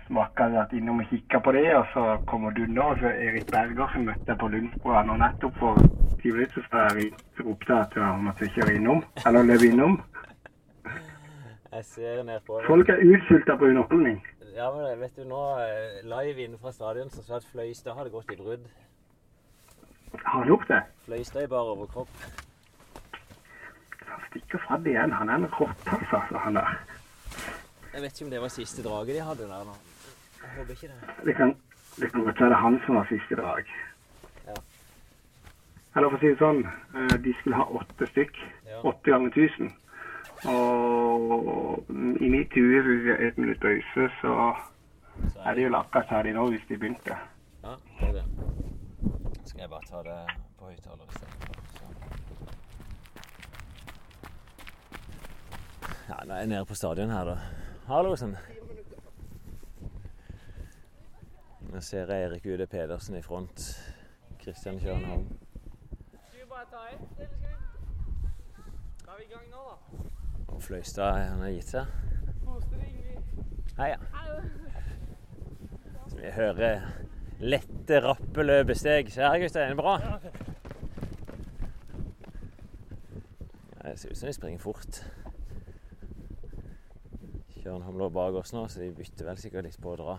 Smakka 0.07 0.49
at 0.63 0.73
innom 0.73 1.01
og 1.03 1.07
kikker 1.11 1.39
på 1.39 1.53
det, 1.53 1.77
og 1.77 1.87
så 1.93 2.19
kommer 2.27 2.51
du 2.51 2.65
nå, 2.67 2.83
og 2.83 2.99
så 2.99 3.07
Erik 3.07 3.47
Berger 3.53 3.93
som 3.93 4.07
møtte 4.09 4.27
jeg 4.33 4.39
på 4.39 4.49
Lundsbroa 4.49 5.03
nå 5.07 5.17
nettopp 5.23 5.59
for 5.63 5.79
ti 6.23 6.33
minutter. 6.35 6.67
Så 6.71 6.83
jeg 6.99 7.13
til 7.93 8.03
om 8.03 8.29
at 8.29 8.41
jeg 8.41 8.51
kjører 8.57 8.75
innom, 8.75 9.05
eller 9.27 9.43
løp 9.43 9.65
innom. 9.71 10.01
Jeg 11.73 11.85
ser 11.85 12.23
ned 12.23 12.41
på 12.47 12.61
Folk 12.67 12.89
er 12.89 13.03
utsulta 13.15 13.57
på 13.57 13.65
underholdning. 13.71 14.19
Ja, 14.57 14.71
men 14.75 15.01
vet 15.01 15.17
du, 15.17 15.25
nå 15.25 15.43
eh, 15.63 16.01
live 16.03 16.43
inne 16.45 16.59
fra 16.59 16.73
stadion 16.75 17.11
så 17.11 17.23
sa 17.23 17.37
jeg 17.37 17.45
at 17.45 17.51
Fløystad 17.53 17.95
hadde 17.95 18.11
gått 18.11 18.33
i 18.35 18.37
brudd. 18.37 18.67
Har 20.13 20.39
han 20.39 20.47
gjort 20.47 20.69
det? 20.69 20.83
Fløystøy 21.05 21.47
bare 21.47 21.75
over 21.75 21.87
kropp. 21.87 22.09
Han 24.07 24.25
stikker 24.31 24.59
fra 24.67 24.79
det 24.79 24.95
igjen. 24.95 25.13
Han 25.13 25.29
er 25.29 25.35
en 25.35 25.47
rottass, 25.47 26.13
altså, 26.13 26.39
han 26.39 26.55
der. 26.55 26.75
Jeg 27.93 28.03
vet 28.03 28.13
ikke 28.15 28.25
om 28.25 28.31
det 28.31 28.41
var 28.41 28.49
siste 28.49 28.83
draget 28.83 29.15
de 29.17 29.23
hadde 29.27 29.49
der 29.51 29.65
nå. 29.65 29.77
Jeg 30.43 30.51
håper 30.57 30.71
ikke 30.71 30.89
det. 30.89 31.27
Det 31.27 31.37
kan, 31.37 31.57
det 32.01 32.13
kan 32.13 32.25
godt 32.25 32.41
være 32.41 32.49
det 32.49 32.57
er 32.57 32.65
han 32.65 32.81
som 32.87 32.95
var 32.95 33.07
siste 33.11 33.37
drag. 33.43 33.73
Ja. 34.47 34.55
Eller 35.97 36.09
for 36.09 36.17
å 36.17 36.21
si 36.23 36.31
det 36.31 36.39
sånn, 36.39 36.63
eh, 36.95 37.17
de 37.25 37.35
skulle 37.41 37.59
ha 37.59 37.67
åtte 37.81 38.07
stykk. 38.13 38.43
Ja. 38.69 38.83
Åtte 38.87 39.11
ganger 39.11 39.35
tusen. 39.35 39.73
Og 40.49 41.85
i 42.21 42.29
mitt 42.33 42.55
hue, 42.57 42.83
hvis 42.87 43.07
jeg 43.11 43.17
er 43.17 43.27
et 43.29 43.39
minutt 43.39 43.61
pause, 43.61 44.11
så 44.21 44.53
Så 45.21 45.41
er 45.45 45.55
det 45.55 45.63
jo 45.63 45.77
akkurat 45.77 46.25
de 46.25 46.33
nå 46.33 46.47
hvis 46.49 46.63
de 46.69 46.79
begynte. 46.79 47.17
Ja, 47.63 47.75
det 48.01 48.09
er 48.09 48.13
det. 48.13 48.25
Skal 49.61 49.69
jeg 49.69 49.71
bare 49.71 49.89
ta 49.89 49.99
det 50.11 50.27
på 50.59 50.65
høyttaler 50.65 51.05
i 51.05 51.13
stedet. 51.13 51.35
Ja, 56.09 56.17
nå 56.25 56.33
er 56.33 56.39
jeg 56.39 56.47
nede 56.47 56.65
på 56.65 56.75
stadion 56.75 57.11
her, 57.13 57.25
da. 57.29 57.35
Hallo, 57.91 58.15
sann. 58.17 58.37
Nå 61.61 61.81
ser 61.85 62.09
jeg 62.09 62.25
Erik 62.31 62.47
Ude 62.47 62.67
Pedersen 62.67 63.19
i 63.21 63.23
front. 63.23 63.67
Kristian 64.41 64.81
Kjørnholm. 64.81 65.29
Skal 66.09 66.39
vi 66.39 66.49
bare 66.55 66.65
ta 66.73 66.87
ett, 66.95 67.05
eller 67.19 67.29
skal 67.29 67.45
vi 67.45 67.53
Da 69.05 69.13
er 69.13 69.17
vi 69.21 69.25
i 69.29 69.33
gang 69.35 69.47
nå, 69.53 69.61
da. 69.69 69.77
Og 70.49 70.63
Fløystad, 70.63 71.21
han 71.27 71.45
har 71.45 71.53
gitt 71.59 71.77
seg. 71.77 71.85
Koste 72.49 72.81
deg, 72.81 73.21
Hei, 73.77 73.93
ja. 73.93 74.01
Så 76.09 76.17
vi 76.17 76.37
hører 76.41 76.81
lette, 77.41 78.01
rappe 78.05 78.45
løpesteg. 78.45 79.11
Se 79.13 79.25
her, 79.25 79.39
Gustein. 79.41 79.77
Bra? 79.77 79.97
Ja, 83.77 83.89
det 83.89 83.99
ser 83.99 84.11
ut 84.11 84.19
som 84.19 84.29
de 84.29 84.37
springer 84.37 84.61
fort. 84.63 85.03
Kjørnholm 87.61 87.99
lå 88.01 88.09
bak 88.13 88.37
oss 88.41 88.55
nå, 88.57 88.67
så 88.69 88.81
de 88.81 88.93
bytter 88.97 89.29
vel 89.29 89.41
sikkert 89.41 89.67
litt 89.69 89.81
på 89.81 89.93
å 89.93 89.99
dra. 90.01 90.17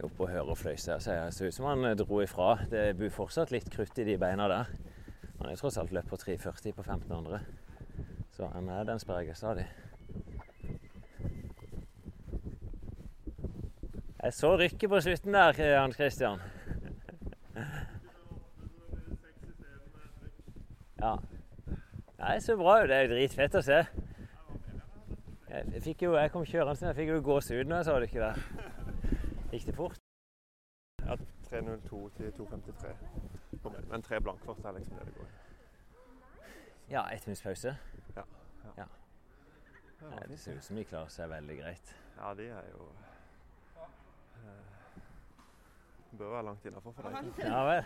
Oppe 0.00 0.24
og 0.24 0.30
hører 0.32 0.56
Fløystad. 0.58 1.02
Så 1.02 1.14
det 1.14 1.34
ser 1.36 1.50
ut 1.50 1.56
som 1.58 1.68
han 1.68 1.84
eh, 1.90 1.98
dro 1.98 2.22
ifra. 2.24 2.54
Det 2.70 2.94
bor 2.98 3.12
fortsatt 3.20 3.52
litt 3.54 3.68
krutt 3.70 3.98
i 4.00 4.06
de 4.08 4.16
beina 4.18 4.48
der. 4.50 4.72
Han 5.40 5.50
er 5.50 5.60
tross 5.60 5.78
alt 5.80 5.92
løpt 5.92 6.10
på 6.10 6.18
3,40 6.20 6.74
på 6.76 6.86
1500. 6.86 7.44
Så 8.34 8.48
han 8.54 8.68
er 8.72 8.88
den 8.88 9.02
sperger 9.02 9.36
stadig. 9.36 9.66
Jeg 14.22 14.32
så 14.36 14.56
rykket 14.56 14.90
på 14.90 15.00
slutten 15.00 15.34
der, 15.34 15.54
eh, 15.58 15.80
Hans 15.80 15.96
Christian. 15.96 16.40
Ja. 21.00 21.16
Nei, 22.18 22.40
så 22.40 22.56
bra. 22.56 22.86
Det 22.86 22.96
er 22.96 23.02
jo 23.06 23.14
dritfett 23.14 23.54
å 23.54 23.62
se. 23.64 23.78
Jeg, 25.50 25.82
fikk 25.82 26.02
jo, 26.04 26.14
jeg 26.14 26.30
kom 26.30 26.44
kjørende, 26.46 26.86
jeg 26.86 26.96
fikk 26.98 27.08
jo 27.08 27.20
gåsehud 27.26 27.70
når 27.70 27.80
jeg 27.80 27.88
så 27.88 27.94
det 27.98 28.10
ikke 28.10 28.26
der. 28.26 28.42
Gikk 29.50 29.66
det 29.66 29.74
fort? 29.74 29.96
Ja, 31.06 31.16
3.02 31.48 32.02
til 32.16 32.32
2.53. 32.36 32.92
Men 33.90 34.02
tre 34.02 34.20
blankfart 34.20 34.64
er 34.64 34.76
liksom 34.76 35.00
det 35.00 35.06
det 35.08 35.14
går 35.16 35.24
i. 35.24 35.40
Ja, 36.90 37.06
ett 37.14 37.26
minutts 37.26 37.42
pause. 37.42 37.76
Ja. 38.16 38.22
Ja. 38.76 38.86
Nei, 40.02 40.22
det 40.28 40.38
ser 40.40 40.56
ut 40.56 40.64
som 40.64 40.76
de 40.76 40.84
klarer 40.84 41.10
seg 41.12 41.30
veldig 41.30 41.56
greit. 41.62 41.96
Ja, 42.18 42.34
de 42.34 42.46
er 42.52 42.68
jo 42.70 42.86
eh, 42.92 43.19
bør 46.20 46.34
være 46.34 46.46
langt 46.50 46.66
innafor 46.68 46.92
for 46.92 47.08
deg. 47.08 47.30
Ja 47.44 47.60
vel. 47.68 47.84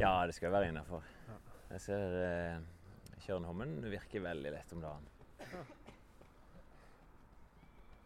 Ja, 0.00 0.26
det 0.28 0.34
skal 0.36 0.52
være 0.52 0.68
innafor. 0.68 1.04
Jeg 1.70 1.80
ser 1.80 2.16
eh, 2.20 2.58
Tjørnhommen 3.24 3.78
virker 3.90 4.22
veldig 4.22 4.52
lett 4.54 4.72
om 4.76 4.82
dagen. 4.84 5.06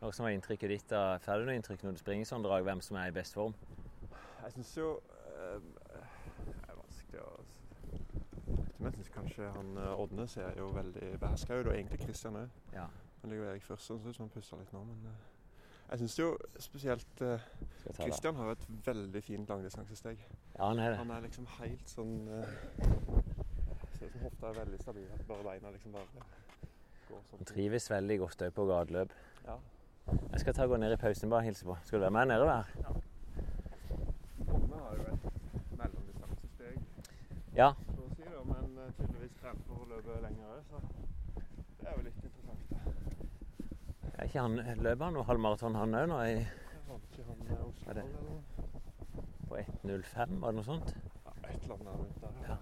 Hva 0.00 0.08
som 0.16 0.24
var 0.24 0.32
inntrykket 0.32 0.70
ditt? 0.72 0.86
da? 0.88 1.18
Får 1.20 1.42
du 1.42 1.48
noe 1.50 1.58
inntrykk 1.58 1.82
når 1.84 1.98
du 1.98 2.00
springer 2.00 2.28
sånn 2.28 2.44
drag, 2.46 2.64
hvem 2.64 2.80
som 2.84 2.96
er 2.96 3.10
i 3.10 3.16
best 3.16 3.36
form? 3.36 3.56
Jeg 4.46 4.54
syns 4.54 4.70
jo 4.78 4.86
eh, 5.34 5.58
Det 6.46 6.54
er 6.56 6.78
vanskelig 6.78 7.24
å 7.26 7.32
Men 8.78 8.88
jeg 8.88 8.94
syns 8.94 9.12
kanskje 9.18 9.50
han 9.58 9.74
eh, 9.76 10.00
Ådne 10.06 10.28
ser 10.30 10.56
jo 10.56 10.70
veldig 10.78 11.10
beherska 11.20 11.58
ut, 11.58 11.66
og 11.66 11.74
egentlig 11.74 12.00
Kristian 12.06 12.38
òg. 12.40 12.56
Ja. 12.72 12.86
Han 13.20 13.34
ligger 13.34 13.44
jo 13.44 13.50
Erik 13.50 13.66
først, 13.66 13.90
så 13.90 13.98
det 13.98 14.06
ser 14.06 14.14
ut 14.14 14.20
som 14.20 14.28
han 14.28 14.34
pusser 14.38 14.62
litt 14.62 14.72
nå, 14.72 14.86
men 14.88 15.10
eh, 15.10 15.29
jeg 15.90 15.98
syns 15.98 16.18
jo 16.18 16.28
spesielt 16.62 17.06
Kristian 17.16 17.40
Skal 17.80 17.94
jeg? 17.94 18.04
Christian 18.04 18.36
har 18.36 18.50
et 18.52 18.66
veldig 18.86 19.22
fint 19.26 19.48
langdistansesteg. 19.48 20.20
Ja, 20.56 20.68
han 20.68 20.78
er 20.78 20.90
det. 20.92 20.98
Han 21.00 21.10
er 21.10 21.20
liksom 21.24 21.46
helt 21.58 21.88
sånn 21.90 22.14
uh, 22.28 22.44
Ser 23.98 24.06
ut 24.06 24.12
som 24.12 24.22
hofta 24.24 24.50
er 24.52 24.58
veldig 24.60 24.80
stabil. 24.80 25.08
At 25.16 25.26
bare 25.28 25.44
beina 25.48 25.72
liksom 25.74 25.92
bare 25.96 26.06
går 27.08 27.22
sånn. 27.26 27.40
Han 27.40 27.50
trives 27.50 27.90
veldig 27.90 28.18
godt 28.22 28.46
òg 28.46 28.54
på 28.56 28.66
gateløp. 28.70 29.14
Ja. 29.46 29.56
Jeg 30.10 30.40
skal 30.42 30.54
ta 30.56 30.64
og 30.66 30.72
gå 30.74 30.78
ned 30.82 30.94
i 30.94 31.00
pausen 31.00 31.30
bare 31.30 31.44
og 31.44 31.50
hilse 31.50 31.66
på. 31.68 31.76
Skal 31.84 31.98
du 32.00 32.04
være 32.06 32.14
med 32.16 32.30
nedover 32.32 32.62
her? 32.62 33.00
Ådne 34.50 34.78
har 34.84 34.96
jo 34.98 35.04
et 35.10 35.26
mellomdistansesteg, 35.78 36.80
Ja. 37.54 37.68
så 37.94 38.06
å 38.06 38.08
si, 38.16 38.24
da, 38.24 38.40
men 38.48 38.78
eh, 38.78 38.90
tydeligvis 38.98 39.36
trent 39.42 39.62
for 39.68 39.84
å 39.84 39.88
løpe 39.92 40.16
lenger 40.24 40.56
òg, 40.56 40.60
så 40.70 40.80
det 41.80 41.86
er 41.92 41.94
jo 41.98 42.02
litt. 42.08 42.19
Er 44.20 44.24
ikke 44.28 44.40
han 44.44 44.56
løper 44.84 45.04
han 45.06 45.14
noe 45.16 45.24
halvmaraton 45.24 45.76
han 45.80 45.94
òg 45.96 46.08
nå 46.10 46.16
i, 46.28 46.34
Jeg 46.36 46.48
Er 47.88 47.92
det- 47.94 48.04
på 49.48 49.56
1.05, 49.56 50.40
var 50.40 50.48
det 50.50 50.54
noe 50.56 50.64
sånt? 50.64 50.94
Ja, 51.24 51.30
et 51.48 51.62
eller 51.62 51.74
annet 51.74 51.94
rundt 51.98 52.20
der. 52.20 52.28
Ja. 52.48 52.56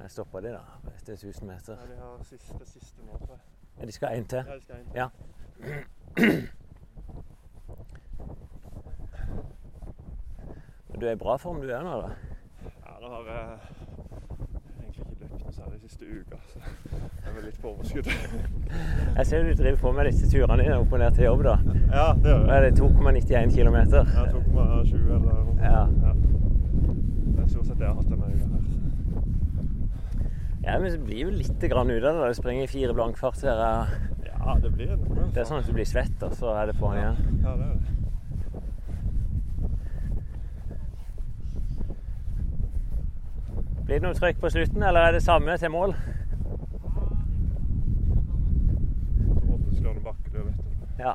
Jeg 0.00 0.10
stoppa 0.10 0.40
de, 0.40 0.48
da. 0.52 0.60
Etter 0.96 1.12
1000 1.16 1.46
meter. 1.46 1.76
Ja, 1.80 1.86
de 1.92 1.96
har 2.00 2.22
siste, 2.22 2.66
siste 2.66 3.02
nå, 3.06 3.18
tror 3.18 3.34
jeg. 3.36 3.40
Ja, 3.78 3.86
de 3.86 3.92
skal 3.92 4.08
én 4.20 4.26
til. 4.26 4.42
Ja, 4.46 4.54
de 4.54 4.60
skal 4.60 4.76
inn. 4.80 4.90
Ja. 4.94 5.08
Men 10.88 11.00
du 11.00 11.06
er 11.06 11.12
i 11.12 11.16
bra 11.16 11.36
form 11.36 11.60
du 11.62 11.68
er 11.70 11.82
nå, 11.82 11.94
da? 12.02 12.08
Ja, 12.84 12.98
det 13.00 13.08
har 13.10 13.22
jeg 13.30 13.58
egentlig 14.80 15.06
ikke 15.06 15.20
løpt 15.20 15.40
noe 15.44 15.52
særlig 15.64 15.80
siste 15.80 16.04
uka, 16.04 16.36
så 16.52 16.58
jeg 16.60 17.30
er 17.30 17.34
vel 17.36 17.44
litt 17.48 17.60
på 17.62 17.70
overskudd. 17.70 18.08
Jeg 19.18 19.26
ser 19.26 19.44
du 19.46 19.52
driver 19.56 19.78
på 19.80 19.92
med 19.96 20.08
disse 20.10 20.28
turene 20.28 20.62
dine 20.62 20.76
opp 20.82 20.92
og 20.92 21.00
ned 21.00 21.14
til 21.16 21.24
jobb, 21.24 21.44
da. 21.46 21.54
ja, 21.94 22.06
det 22.18 22.32
gjør 22.32 22.40
jeg. 22.40 22.48
Det 22.48 22.56
er 22.56 22.62
det 22.64 22.72
2,91 22.80 23.54
km? 23.54 23.78
Ja, 23.94 24.24
2,20 24.34 25.14
eller 25.14 25.38
noe. 25.38 25.54
Ja. 25.62 25.84
Det 27.34 27.44
er 27.44 27.48
stort 27.52 27.66
sett 27.68 27.78
det 27.78 27.86
jeg 27.86 27.92
har 27.92 27.96
hatt 28.00 28.10
denne 28.10 28.26
uka 28.34 28.46
her. 28.52 28.64
Ja, 30.64 30.78
men 30.80 30.88
det 30.90 31.00
blir 31.04 31.26
jo 31.26 31.32
litt 31.32 31.66
grann 31.70 31.92
ut 31.92 32.04
av 32.08 32.20
det. 32.20 32.30
Du 32.32 32.38
springer 32.40 32.64
i 32.64 32.70
fire 32.72 32.96
blankfart 32.96 33.44
her. 33.44 33.64
Ja, 34.28 34.56
det 34.60 34.72
blir 34.74 34.94
noe. 34.96 35.28
Det 35.34 35.44
er 35.44 35.48
sånn 35.48 35.60
at 35.62 35.68
du 35.68 35.74
blir 35.76 35.88
svett, 35.88 36.16
og 36.24 36.36
så 36.36 36.54
er 36.58 36.72
det 36.72 36.78
på'n 36.80 36.96
igjen. 36.98 37.20
Ja, 37.44 37.56
det 37.60 37.68
er 37.70 37.76
det. 37.78 38.03
Blir 43.84 44.00
det 44.00 44.06
noe 44.06 44.16
trøkk 44.16 44.40
på 44.40 44.50
slutten, 44.50 44.82
eller 44.82 45.00
er 45.00 45.12
det 45.12 45.22
samme 45.22 45.56
til 45.60 45.70
mål? 45.70 45.94
Ja. 50.98 51.14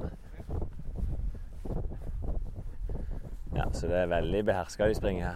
Ja, 3.55 3.65
så 3.74 3.88
det 3.88 3.97
er 3.97 4.05
veldig 4.07 4.45
beherska 4.45 4.88
de 4.88 4.95
springer 4.95 5.28
her. 5.28 5.36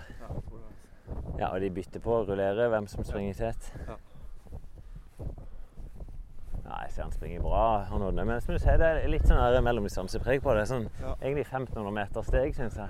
Ja, 1.39 1.47
og 1.47 1.61
de 1.61 1.69
bytter 1.73 1.99
på 2.03 2.19
å 2.19 2.25
rullere 2.27 2.69
hvem 2.69 2.88
som 2.88 3.03
springer 3.03 3.34
tett. 3.34 3.71
Ja. 3.88 3.97
Jeg 6.84 6.91
ser 6.91 7.03
han 7.03 7.11
springer 7.11 7.41
bra, 7.41 7.65
han 7.89 8.01
ordner. 8.01 8.27
Men 8.27 8.41
som 8.41 8.53
du 8.53 8.61
sier, 8.61 8.77
det 8.77 8.88
er 8.88 9.09
litt 9.09 9.25
sånn 9.27 9.63
mellomdistansepreg 9.65 10.43
på 10.43 10.53
det. 10.57 10.67
Sånn. 10.69 10.89
Egentlig 11.15 11.47
1500 11.47 11.95
meter 11.95 12.27
steg, 12.27 12.53
syns 12.57 12.77
jeg. 12.77 12.89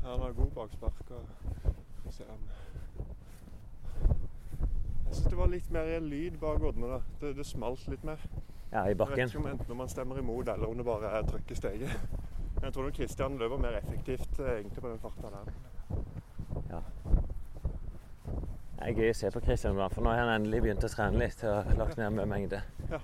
Ja, 0.00 0.14
han 0.14 0.22
har 0.24 0.32
god 0.38 0.52
bakspark. 0.56 1.10
og 1.10 1.24
så 1.26 1.49
ser 2.20 2.30
han 2.30 2.46
Jeg 5.08 5.16
syns 5.18 5.26
det 5.32 5.38
var 5.40 5.50
litt 5.50 5.70
mer 5.74 5.90
lyd 6.06 6.36
bak 6.40 6.62
Ådne. 6.70 6.86
da. 6.94 7.00
Det, 7.20 7.32
det 7.36 7.46
smalt 7.46 7.86
litt 7.90 8.04
mer. 8.06 8.20
Ja, 8.70 8.84
i 8.84 8.92
Jeg 8.92 8.98
vet 8.98 8.98
bakken. 9.00 9.28
ikke 9.28 9.38
om 9.42 9.46
enten 9.50 9.76
man 9.80 9.88
stemmer 9.90 10.18
imot 10.20 10.48
eller 10.48 10.70
om 10.70 10.76
det 10.78 10.86
bare 10.86 11.10
er 11.18 11.26
trøkk 11.26 11.50
i 11.50 11.58
steget. 11.58 11.90
Men 12.54 12.64
jeg 12.68 12.72
tror 12.76 12.86
nok 12.86 12.94
Christian 13.00 13.38
løper 13.40 13.58
mer 13.58 13.78
effektivt 13.80 14.38
eh, 14.38 14.52
egentlig 14.60 14.82
på 14.84 14.88
den 14.92 14.98
farta 15.02 15.30
der. 15.34 15.50
Ja. 16.70 16.80
Det 18.80 18.88
er 18.88 18.94
gøy 18.96 19.10
å 19.10 19.16
se 19.18 19.30
på 19.34 19.42
Christian, 19.44 19.80
for 19.92 20.04
nå 20.06 20.12
har 20.14 20.22
han 20.22 20.34
endelig 20.36 20.62
begynt 20.64 20.84
å 20.86 20.88
trene 20.92 21.18
litt 21.20 21.42
og 21.44 21.72
lagt 21.76 21.98
ned 21.98 22.14
med 22.16 22.30
mengde. 22.30 22.62
Ja. 22.92 23.00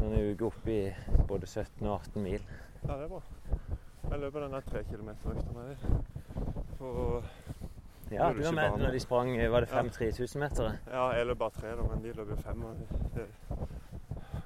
Han 0.00 0.12
er 0.12 0.32
uke 0.34 0.50
oppe 0.50 0.74
i 0.74 0.82
både 1.30 1.46
17 1.46 1.86
og 1.86 1.94
18 2.00 2.22
mil. 2.26 2.42
Ja, 2.82 2.96
det 2.96 3.06
er 3.06 3.12
bra. 3.14 3.22
Jeg 4.10 4.20
løper 4.22 4.44
denne 4.44 4.60
tre 4.66 4.82
kilometer-økta 4.90 5.54
med 5.54 5.70
dem. 5.70 5.78
På 6.78 6.90
Ja, 8.10 8.32
du 8.32 8.42
var 8.42 8.52
med 8.54 8.78
når 8.78 8.92
de 8.92 9.00
sprang 9.00 9.32
var 9.50 9.60
det 9.60 9.70
Ja. 9.72 9.82
5-3000 9.82 10.38
meter? 10.38 10.76
Ja, 10.86 11.08
jeg 11.10 11.26
løp 11.26 11.38
bare 11.38 11.50
tre, 11.50 11.68
da, 11.76 11.82
men 11.82 12.02
de 12.04 12.12
løp 12.12 12.28
jo 12.30 12.36
fem. 12.36 12.62
Og 12.64 12.76
det 13.14 13.26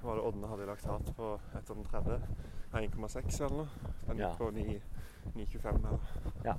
var 0.03 0.15
det 0.15 0.23
Ådne 0.25 0.49
hadde 0.49 0.67
lagt 0.67 0.87
hat 0.87 1.13
på 1.17 1.35
etter 1.59 1.75
den 1.75 1.85
tredje. 1.85 2.21
1,6 2.73 3.41
eller 3.45 3.57
noe. 3.57 3.69
Den 4.09 4.17
gikk 4.17 4.39
på 4.39 4.51
9,25 4.51 5.87
eller 5.87 5.99
Ja, 6.45 6.55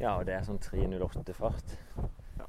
ja, 0.00 0.10
og 0.18 0.26
det 0.26 0.34
er 0.34 0.42
sånn 0.44 0.58
3.08-fart. 0.60 1.76
Ja, 2.38 2.46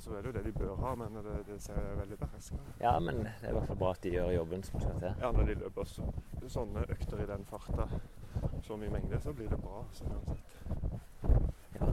så 0.00 0.14
er 0.16 0.22
det 0.22 0.30
jo 0.30 0.32
det 0.32 0.44
de 0.44 0.52
bør 0.58 0.76
ha, 0.80 0.94
men 0.96 1.14
det, 1.14 1.34
det 1.46 1.58
ser 1.62 1.76
veldig 1.98 2.16
beherskende 2.18 2.62
ut. 2.68 2.80
Ja, 2.80 2.98
men 2.98 3.18
det 3.24 3.32
er 3.42 3.50
i 3.50 3.52
hvert 3.58 3.66
fall 3.68 3.76
bra 3.76 3.90
at 3.90 4.00
de 4.02 4.10
gjør 4.14 4.30
jobben 4.32 4.62
som 4.64 4.80
skal 4.80 4.96
til. 5.02 5.14
Ja, 5.20 5.30
når 5.36 5.50
de 5.50 5.54
løper 5.60 5.84
så, 5.84 6.06
sånne 6.48 6.86
økter 6.88 7.20
i 7.20 7.26
den 7.28 7.44
farta, 7.44 7.86
så 8.64 8.76
mye 8.80 8.90
mengde, 8.90 9.20
så 9.20 9.32
blir 9.36 9.48
det 9.52 9.60
bra. 9.60 9.84
Så 9.92 10.08
uansett. 10.08 10.56
Ja. 11.80 11.92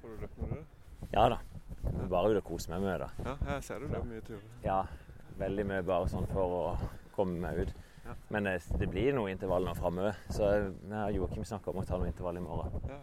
Får 0.00 0.08
du 0.08 0.16
løpt 0.20 0.38
med 0.38 0.50
det? 0.50 0.64
ja 1.12 1.28
da. 1.28 1.38
Det 1.84 2.02
er 2.02 2.08
Bare 2.08 2.30
ut 2.30 2.36
og 2.36 2.44
kose 2.44 2.70
meg 2.70 2.82
med 2.84 3.00
det. 3.00 3.08
Ja, 3.24 3.34
jeg 3.52 3.64
ser 3.64 3.78
du 3.82 3.88
løper 3.88 4.06
mye 4.08 4.22
turer. 4.24 4.44
Ja, 4.64 4.78
veldig 5.40 5.66
mye 5.66 5.82
bare 5.86 6.08
sånn 6.12 6.26
for 6.30 6.56
å 6.58 6.62
komme 7.14 7.38
meg 7.42 7.64
ut. 7.64 7.74
Ja. 8.04 8.14
Men 8.34 8.44
det, 8.48 8.58
det 8.80 8.88
blir 8.92 9.14
noe 9.16 9.32
intervall 9.32 9.64
nå 9.64 9.74
framover. 9.78 10.16
Så 10.32 10.48
jeg 10.50 10.72
og 11.00 11.18
Joakim 11.18 11.44
snakka 11.48 11.72
om 11.72 11.80
å 11.80 11.84
ta 11.88 11.98
noe 12.00 12.10
intervall 12.10 12.40
i 12.40 12.44
morgen. 12.44 12.88
Ja. 12.90 12.98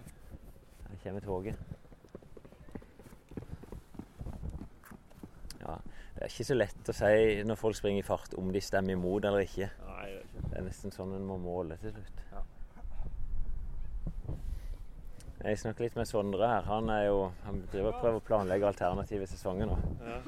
Her 0.91 0.99
kommer 1.03 1.25
toget. 1.25 1.57
Ja, 5.61 5.77
det 6.21 6.27
er 6.27 6.33
ikke 6.35 6.45
så 6.51 6.55
lett 6.55 6.89
å 6.91 6.93
si 6.93 7.43
når 7.49 7.57
folk 7.57 7.75
springer 7.79 8.03
i 8.03 8.05
fart 8.05 8.35
om 8.37 8.51
de 8.53 8.61
stemmer 8.61 8.93
imot 8.93 9.25
eller 9.25 9.41
ikke. 9.41 9.71
Nei, 9.87 10.03
det 10.05 10.19
er 10.19 10.25
ikke 10.27 10.49
Det 10.51 10.57
er 10.59 10.65
nesten 10.67 10.93
sånn 10.93 11.15
en 11.17 11.23
må 11.25 11.37
måle 11.41 11.77
til 11.81 11.95
slutt. 11.95 12.19
Ja. 12.31 12.43
Jeg 15.41 15.57
snakker 15.57 15.87
litt 15.87 15.95
med 15.97 16.05
Sondre 16.05 16.45
her. 16.45 16.67
Han, 16.69 16.89
er 16.93 17.07
jo, 17.07 17.17
han 17.47 17.63
driver 17.71 17.95
og 17.95 18.01
prøver 18.03 18.19
å 18.21 18.25
planlegge 18.27 18.67
alternative 18.69 19.25
sesonger 19.31 19.71
nå. 19.71 19.77
ja. 20.05 20.19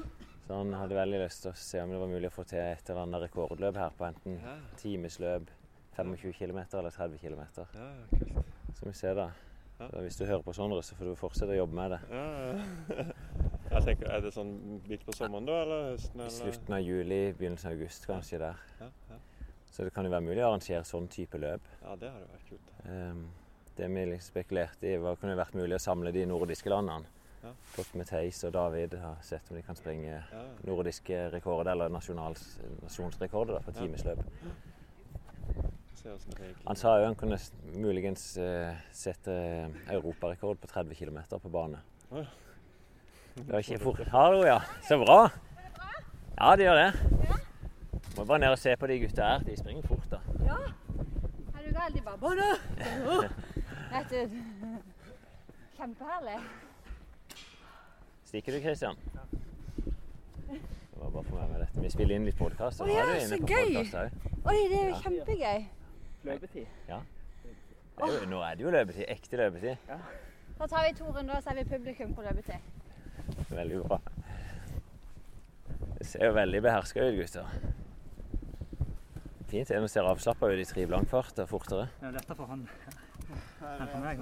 Så 0.44 0.58
han 0.58 0.74
hadde 0.76 0.96
veldig 0.98 1.18
lyst 1.22 1.40
til 1.46 1.52
å 1.54 1.56
se 1.56 1.78
om 1.80 1.88
det 1.94 1.98
var 2.02 2.10
mulig 2.10 2.28
å 2.28 2.34
få 2.34 2.42
til 2.44 2.58
et 2.60 2.90
eller 2.90 3.06
annet 3.06 3.22
rekordløp 3.22 3.78
her 3.80 3.94
på 3.96 4.04
enten 4.10 4.34
Ja. 4.42 4.56
timesløp, 4.76 5.46
25 5.96 6.34
km 6.36 6.58
eller 6.74 6.90
30 6.90 7.18
km. 7.22 7.40
Ja, 7.56 7.86
kult. 8.10 8.42
Så 8.76 8.84
vi 8.90 8.92
ser 8.98 9.14
da. 9.14 9.30
Ja. 9.80 9.88
Hvis 10.04 10.16
du 10.16 10.24
hører 10.24 10.42
på 10.46 10.52
Sondre, 10.54 10.82
så 10.86 10.94
får 10.94 11.04
du 11.10 11.14
fortsette 11.18 11.50
å 11.52 11.56
jobbe 11.58 11.74
med 11.74 11.90
det. 11.90 12.00
Ja. 12.10 13.04
Jeg 13.74 13.82
tenker, 13.88 14.10
Er 14.14 14.20
det 14.22 14.30
sånn 14.34 14.52
midt 14.86 15.02
på 15.06 15.12
sommeren 15.16 15.46
da, 15.48 15.56
eller 15.64 15.88
høsten? 15.92 16.20
Eller? 16.20 16.30
slutten 16.30 16.74
av 16.76 16.82
juli, 16.84 17.22
begynnelsen 17.34 17.70
av 17.72 17.78
august 17.78 18.06
kanskje 18.06 18.38
der. 18.38 18.60
Ja, 18.80 18.90
ja. 19.10 19.18
Så 19.74 19.82
det 19.84 19.90
kan 19.96 20.06
jo 20.06 20.12
være 20.12 20.22
mulig 20.22 20.44
å 20.44 20.52
arrangere 20.52 20.84
sånn 20.86 21.08
type 21.10 21.38
løp. 21.42 21.64
ja, 21.82 21.96
det 21.98 22.12
hadde 22.14 22.28
vært 22.30 22.48
kult. 22.52 22.70
Um, 22.86 23.24
det 23.74 23.88
vi 23.90 24.04
liksom 24.06 24.30
spekulerte 24.36 24.86
i, 24.92 24.96
var 25.02 25.16
kunne 25.18 25.34
vært 25.36 25.56
mulig 25.58 25.74
å 25.74 25.82
samle 25.82 26.12
de 26.14 26.22
nordiske 26.30 26.70
landene. 26.70 27.10
Ja. 27.42 27.50
Fått 27.74 27.94
med 27.98 28.06
Theis 28.06 28.38
og 28.46 28.52
David 28.54 28.94
har 29.02 29.16
sett 29.26 29.50
om 29.50 29.56
de 29.58 29.62
kan 29.66 29.76
springe 29.76 30.22
nordiske 30.64 31.26
rekorder, 31.34 31.72
eller 31.74 31.90
nasjonsrekorder 31.90 33.58
da, 33.58 33.60
Ja. 33.66 33.80
timesløp. 33.80 34.22
Han 36.66 36.76
sa 36.76 36.98
jo 37.00 37.04
han 37.06 37.14
kunne 37.16 37.38
muligens 37.80 38.36
eh, 38.36 38.74
sette 38.92 39.32
eh, 39.32 39.68
europarekord 39.94 40.58
på 40.60 40.66
30 40.68 40.94
km 40.98 41.18
på 41.40 41.48
bane. 41.48 41.78
Det 43.34 43.46
var 43.48 43.58
ikke 43.64 43.78
fort. 43.82 44.02
Hallo, 44.12 44.42
ja. 44.46 44.58
Så 44.88 44.98
bra. 45.00 45.28
Ja, 46.38 46.56
det 46.56 46.64
gjør 46.66 46.80
det. 46.80 46.90
Må 48.16 48.24
bare 48.24 48.38
ned 48.38 48.52
og 48.54 48.58
se 48.58 48.76
på 48.76 48.86
de 48.86 48.98
gutta 49.00 49.22
her. 49.32 49.38
De 49.46 49.56
springer 49.56 49.82
fort, 49.88 50.04
da. 50.10 50.20
Ja. 50.44 50.58
Er 51.54 51.64
du 51.64 51.70
gal? 51.74 51.94
De 51.94 52.00
bare 52.04 52.18
Både! 52.18 52.50
Kjempeherlig. 55.78 56.36
Stikker 58.24 58.52
du, 58.52 58.60
Kristian? 58.60 58.96
Det 59.78 61.00
var 61.00 61.10
bare 61.10 61.24
for 61.24 61.38
meg 61.38 61.48
med 61.50 61.64
dette. 61.64 61.80
Vi 61.82 61.90
spiller 61.90 62.14
inn 62.18 62.28
litt 62.28 62.38
podkast. 62.38 62.82
Å 62.84 62.86
ja, 62.90 63.06
så 63.24 63.38
gøy! 63.40 63.80
Oi, 64.44 64.58
det 64.68 64.78
er 64.78 64.84
jo 64.84 64.92
Ja. 64.92 65.00
kjempegøy. 65.00 65.64
Løpetid. 66.24 66.66
Ja. 66.88 67.00
Er 68.02 68.10
jo, 68.10 68.26
nå 68.28 68.40
er 68.42 68.56
det 68.58 68.64
jo 68.64 68.70
løpetid. 68.74 69.04
Ekte 69.08 69.36
løpetid. 69.36 69.76
Da 70.58 70.66
tar 70.66 70.86
vi 70.88 70.94
to 70.98 71.10
runder, 71.10 71.36
og 71.36 71.42
så 71.42 71.52
er 71.52 71.62
vi 71.62 71.64
publikum 71.76 72.14
på 72.14 72.24
løpetid. 72.26 72.58
Veldig 73.50 73.82
bra. 73.84 74.00
Det 75.98 76.06
ser 76.06 76.26
jo 76.26 76.32
veldig 76.36 76.62
beherska 76.62 77.06
ut, 77.06 77.18
gutter. 77.20 77.46
Fint 79.48 79.70
er 79.70 79.80
når 79.80 79.92
ser 79.92 80.08
avslappa 80.10 80.50
ut 80.50 80.58
i 80.58 80.66
tre 80.66 80.86
blankfart 80.90 81.38
og 81.44 81.48
fortere. 81.48 81.88
Det 82.00 82.08
er 82.08 82.16
lettere 82.18 82.36
for 82.36 82.50
han 82.50 82.66
enn 83.64 83.88
for 83.88 83.98
meg. 84.04 84.20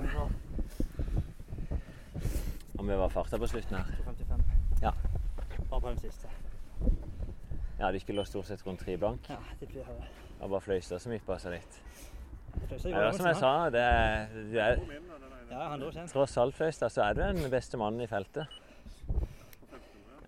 Om 2.78 2.88
vi 2.88 2.98
var 2.98 3.08
farta 3.12 3.38
på 3.38 3.46
slutten 3.50 3.76
her. 3.78 3.84
2,55. 4.06 4.42
Ja. 4.82 4.92
Bare 5.70 5.80
på 5.80 5.88
den 5.88 5.98
siste. 5.98 6.28
Ja, 7.78 7.92
de 7.92 8.00
skulle 8.00 8.24
stort 8.26 8.46
sett 8.46 8.66
rundt 8.66 8.80
tre 8.80 8.96
blank. 8.96 9.30
Ja, 9.30 9.38
de 9.60 9.66
blir 9.66 9.84
det. 9.86 10.10
Og 10.40 10.50
bare 10.50 10.60
Fløystad 10.60 10.98
som 11.02 11.14
på 11.26 11.38
seg 11.38 11.56
litt. 11.56 11.80
Ja, 12.52 12.66
det 12.68 12.92
er 12.92 13.12
som 13.16 13.26
jeg 13.26 13.36
sa, 13.36 13.52
det 13.72 13.80
er, 13.80 14.26
du 14.52 14.58
er 14.58 14.80
Ja, 15.52 15.68
han 15.68 15.80
dro 15.80 15.90
tross 16.08 16.36
alt 16.40 16.56
Fløystad, 16.56 16.92
så 16.92 17.02
er 17.04 17.16
du 17.16 17.20
den 17.20 17.50
beste 17.52 17.76
mannen 17.80 18.00
i 18.00 18.08
feltet. 18.08 18.46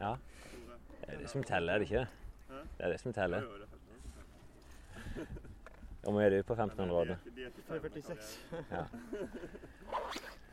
Ja. 0.01 0.15
Det 1.01 1.15
er 1.15 1.19
det 1.23 1.31
som 1.31 1.45
teller, 1.45 1.75
er 1.75 1.79
det 1.79 1.89
ikke? 1.91 2.07
Det 2.77 2.85
er 2.87 2.93
det 2.93 3.01
som 3.01 3.13
teller. 3.13 3.47
Hvor 6.05 6.13
mye 6.13 6.27
er 6.27 6.37
du 6.37 6.43
på 6.45 6.55
1500-rådet? 6.55 7.17
3,46. 7.71 8.33
Ja. 8.71 8.85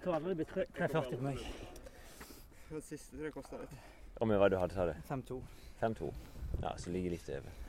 Jeg 0.02 0.04
tror 0.04 0.16
aldri 0.16 0.36
det 0.36 0.48
blir 0.54 0.70
3,40 0.78 1.16
på 1.16 1.24
meg. 1.26 1.42
Den 2.70 2.86
siste 2.88 3.18
tror 3.18 3.28
jeg 3.28 3.36
kosta 3.36 3.60
litt. 3.60 3.76
Hvor 4.18 4.30
mye 4.30 4.40
var 4.40 4.54
det 4.54 4.56
du 4.56 4.62
hadde, 4.62 4.78
sa 4.78 4.86
du? 4.88 4.94
5,2. 5.10 5.42
5-2. 5.82 6.14
Ja, 6.62 6.72
så 6.78 6.94
ligger 6.94 7.18
litt 7.18 7.30
over. 7.36 7.61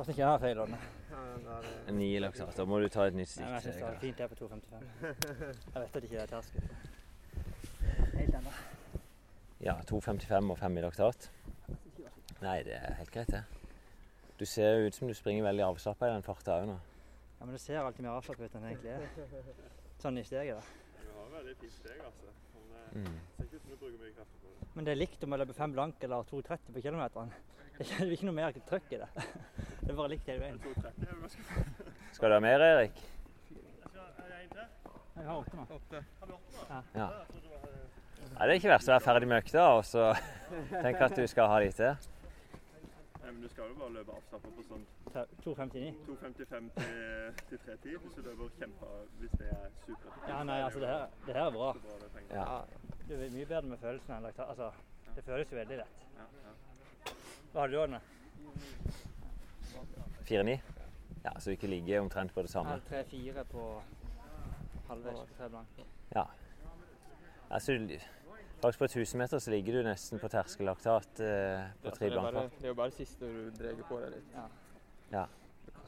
Pass 0.00 0.08
ikke 0.08 0.22
jeg 0.22 0.28
har 0.32 0.38
feil, 0.40 0.58
Ådne. 0.62 0.78
Ni 1.92 2.06
laksat. 2.24 2.54
Da 2.56 2.64
må 2.64 2.78
du 2.80 2.86
ta 2.88 3.04
et 3.10 3.16
nytt 3.18 3.34
men 3.36 3.50
jeg 3.52 3.64
syns 3.66 3.76
det 3.76 3.84
er 3.84 3.98
fint 4.00 4.16
det 4.16 4.24
er 4.24 4.30
på 4.30 4.38
2,55. 4.38 4.86
Jeg 5.74 5.82
vet 5.82 5.82
at 5.82 5.96
det 5.98 6.08
ikke 6.08 6.22
er 6.22 6.30
terskel. 6.30 6.70
Helt 8.14 8.38
ennå. 8.38 8.54
Ja, 9.60 9.74
2,55 9.90 10.48
og 10.54 10.58
5 10.62 10.78
i 10.80 10.84
laktat. 10.86 11.28
Nei, 12.40 12.54
det 12.64 12.78
er 12.78 12.96
helt 12.96 13.12
greit, 13.12 13.34
det. 13.34 13.42
Du 14.40 14.46
ser 14.48 14.86
ut 14.86 14.96
som 14.96 15.10
du 15.10 15.12
springer 15.18 15.44
veldig 15.50 15.66
avslappa 15.66 16.08
i 16.08 16.14
den 16.14 16.24
farta 16.24 16.56
òg 16.62 16.70
nå. 16.72 16.78
Ja, 17.36 17.44
men 17.44 17.52
det 17.58 17.60
ser 17.66 17.82
alltid 17.82 18.06
mer 18.08 18.16
avslappa 18.16 18.48
ut 18.48 18.56
enn 18.56 18.64
det 18.64 18.72
egentlig 18.72 18.96
er. 18.96 19.52
Sånn 20.00 20.16
i 20.16 20.24
steget, 20.24 20.56
da. 20.56 20.96
Du 21.04 21.12
har 21.18 21.28
veldig 21.36 21.58
fint 21.60 21.76
steg, 21.76 22.00
altså. 22.08 22.32
Men 22.56 23.04
Mm. 23.04 23.20
det 23.36 23.44
ser 23.44 23.44
ikke 23.44 23.56
ut 23.56 23.62
som 23.62 23.70
du 23.70 23.76
bruker 23.84 24.00
mye 24.00 24.14
kraft 24.16 24.32
på 24.40 24.48
det. 24.48 24.68
Men 24.74 24.84
det 24.88 24.92
er 24.96 24.98
likt 25.04 25.24
om 25.28 25.30
jeg 25.36 25.38
løper 25.44 25.60
5 25.60 25.72
blank 25.76 26.04
eller 26.08 26.24
2,30 26.32 26.72
på 26.72 26.80
kilometeren. 26.88 27.34
Det 27.80 27.86
er 28.00 28.10
ikke 28.12 28.26
noe 28.28 28.34
mer 28.36 28.52
trøkk 28.52 28.90
i 28.92 28.98
det. 29.00 29.06
Det 29.80 29.90
er 29.90 29.96
bare 29.96 30.12
likt 30.12 30.28
hele 30.28 30.42
veien. 30.44 30.60
2,30 30.60 31.08
jo 31.08 31.16
ganske 31.24 31.40
Skal 32.16 32.30
du 32.30 32.34
ha 32.36 32.40
mer, 32.44 32.60
Erik? 32.60 33.02
Jeg 35.16 35.26
har 35.26 35.36
åtte 35.36 35.56
nå. 35.56 36.38
Ja. 36.94 37.08
Nei, 38.30 38.46
det 38.46 38.52
er 38.52 38.56
ikke 38.60 38.70
verst 38.72 38.88
å 38.88 38.94
være 38.94 39.04
ferdig 39.04 39.28
med 39.28 39.42
økta 39.42 39.64
og 39.74 39.82
så 39.84 40.06
tenke 40.70 41.04
at 41.04 41.16
du 41.18 41.26
skal 41.28 41.50
ha 41.50 41.58
de 41.60 41.72
til. 41.76 42.06
Nei, 43.20 43.32
men 43.32 43.40
du 43.42 43.48
skal 43.52 43.68
jo 43.68 43.76
bare 43.80 43.92
løpe 43.98 44.16
avslappa 44.16 44.52
på 44.56 44.64
sånn 44.68 44.86
2,59. 45.10 45.90
2,55 46.06 46.70
til, 46.78 47.34
til 47.50 47.60
3,10 47.66 47.98
hvis 48.04 48.14
du 48.16 48.22
løper 48.28 48.54
kjempa 48.60 48.92
hvis 49.20 49.34
det 49.42 49.50
er 49.56 49.66
super. 49.84 50.16
Ja, 50.28 50.40
nei, 50.46 50.60
altså 50.64 50.84
det 50.84 50.92
her, 50.94 51.04
det 51.26 51.36
her 51.36 51.42
er 51.44 51.56
bra. 51.58 51.74
Ja. 52.30 52.46
Det 53.08 53.18
er 53.18 53.34
mye 53.34 53.50
bedre 53.52 53.74
med 53.74 53.82
følelsen 53.82 54.16
enn 54.16 54.28
laktat. 54.28 54.54
Altså, 54.54 54.70
det 55.16 55.26
føles 55.26 55.52
jo 55.52 55.60
veldig 55.60 55.82
lett. 55.82 56.08
Ja, 56.16 56.28
ja. 56.46 56.56
Hva 57.52 57.64
hadde 57.66 57.72
du, 57.74 57.80
Ådne? 57.82 58.00
4-9? 60.28 60.58
Ja, 61.24 61.32
så 61.38 61.50
ikke 61.50 61.66
ligger 61.66 62.00
omtrent 62.00 62.34
på 62.34 62.42
det 62.42 62.50
samme. 62.50 62.80
3-4 62.90 63.42
på 63.50 63.82
halvveis 64.88 65.18
på 65.18 65.34
3 65.38 65.48
blank. 65.48 65.82
Ja. 66.14 66.24
Altså, 67.50 67.72
faktisk 68.62 68.78
på 68.78 68.84
1000 68.84 69.18
meter 69.18 69.38
så 69.38 69.50
ligger 69.50 69.72
du 69.72 69.88
nesten 69.88 70.18
på 70.18 70.28
terskellaktat 70.28 71.20
eh, 71.20 71.66
på 71.82 71.90
tre 71.90 72.06
det, 72.06 72.16
er 72.16 72.20
blankfart. 72.20 72.56
det 72.58 72.64
er 72.64 72.68
jo 72.68 72.74
bare 72.74 72.90
siste 72.94 73.26
du 73.26 73.50
drar 73.58 73.82
på 73.88 74.00
deg 74.00 74.10
litt. 74.16 74.34
Ja. 74.34 74.46
Ja. 75.12 75.24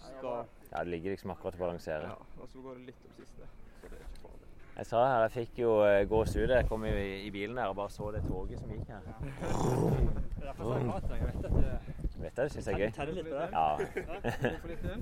Det 0.03 0.47
Ja, 0.73 0.79
det 0.79 0.89
ligger 0.89 1.11
liksom 1.11 1.31
akkurat 1.31 1.55
å 1.55 1.59
balansere. 1.59 2.03
ja, 2.09 2.43
og 2.43 2.49
så 2.49 2.61
går 2.65 2.75
det 2.75 2.87
litt 2.87 3.05
om 3.07 3.13
siste. 3.19 3.49
Så 3.81 3.89
det 3.89 3.99
er 3.99 4.05
ikke 4.07 4.23
farlig. 4.23 4.49
Jeg 4.77 4.87
sa 4.87 5.03
her, 5.07 5.23
jeg 5.23 5.33
fikk 5.33 5.59
jo 5.59 5.73
eh, 5.85 6.05
gås 6.09 6.37
ut. 6.37 6.51
Jeg 6.51 6.69
kom 6.69 6.85
i, 6.85 6.93
i 7.27 7.31
bilen 7.31 7.59
her 7.59 7.69
og 7.69 7.77
bare 7.77 7.91
så 7.91 8.11
det 8.11 8.23
toget 8.29 8.61
som 8.61 8.71
gikk 8.73 8.89
her. 8.89 9.01
Det 9.05 9.13
er 9.13 10.47
derfor 10.47 10.77
jeg 10.79 10.89
har 10.91 11.01
Jeg 11.17 11.27
vet 11.29 11.45
at 11.45 11.53
det 11.53 11.92
Vet 12.23 12.37
du, 12.37 12.43
det 12.43 12.53
syns 12.55 12.67
jeg 12.71 12.75
er 12.75 12.83
gøy. 12.85 12.91
tenner 12.97 13.17
litt 13.17 13.29
på 13.29 13.35
det. 13.35 13.49
Ja. 13.53 13.69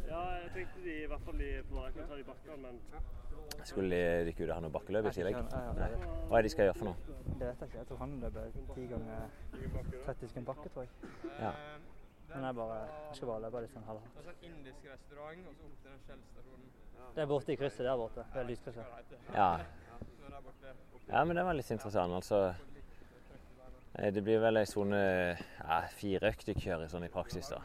Ja, 0.08 0.20
jeg 0.40 0.50
tenkte 0.54 0.84
de 0.84 0.94
i 1.02 1.08
hvert 1.10 1.24
fall 1.26 1.38
de 1.42 1.50
på 1.68 1.84
ta 1.96 2.16
de 2.16 2.24
bakkene, 2.30 2.56
men 2.64 3.64
Skulle 3.68 3.98
de 4.24 4.32
ikke 4.32 4.44
ut 4.44 4.50
og 4.50 4.54
ha 4.56 4.60
noe 4.64 4.74
bakkeløp 4.76 5.08
i 5.10 5.12
tillegg? 5.18 5.36
Hva 5.36 6.38
er 6.38 6.42
det 6.42 6.48
de 6.48 6.52
skal 6.54 6.70
gjøre 6.70 6.78
for 6.80 6.90
noe? 6.90 7.16
Det 7.26 7.46
vet 7.46 7.60
jeg 7.60 7.68
ikke. 7.68 7.78
Jeg 7.78 7.88
tror 7.90 8.00
han 8.04 8.16
løper 8.24 8.40
10 8.74 8.86
ganger 8.94 9.18
30 10.06 10.32
sekunder 10.32 10.48
bakke, 10.52 10.72
tror 10.72 10.86
jeg. 10.86 11.12
Ja. 11.40 11.52
Men 12.30 12.44
jeg, 12.46 12.54
bare, 12.54 12.78
jeg 13.10 13.18
skal 13.18 13.28
bare 13.32 13.42
løpe 13.44 13.62
litt 13.64 13.72
sånn 13.74 13.86
halvhardt. 13.90 14.16
Det 14.16 14.22
er 14.22 14.28
sånn 14.30 14.48
indisk 14.48 14.88
restaurant, 14.92 15.46
og 15.50 15.54
så 15.58 15.68
opp 15.68 15.78
til 15.82 15.90
den 15.90 16.02
Shell-stasjonen. 16.06 16.68
Det 17.16 17.22
er 17.24 17.30
borte 17.30 17.52
i 17.52 17.56
krysset 17.58 17.86
der 17.88 17.96
borte. 17.98 18.24
Det 18.32 18.42
er 18.42 18.50
lyskrysset. 18.52 18.84
Ja. 19.34 19.50
Ja, 21.10 21.24
men 21.24 21.36
det 21.36 21.44
var 21.44 21.56
litt 21.58 21.70
interessant. 21.74 22.14
Altså 22.14 22.54
Det 23.94 24.22
blir 24.22 24.38
vel 24.40 24.56
ei 24.60 24.66
sone 24.70 24.98
ja, 25.36 25.80
fire 25.98 26.30
økter 26.30 26.54
kjører 26.54 26.88
sånn 26.92 27.04
i 27.04 27.10
praksis, 27.12 27.48
da. 27.50 27.58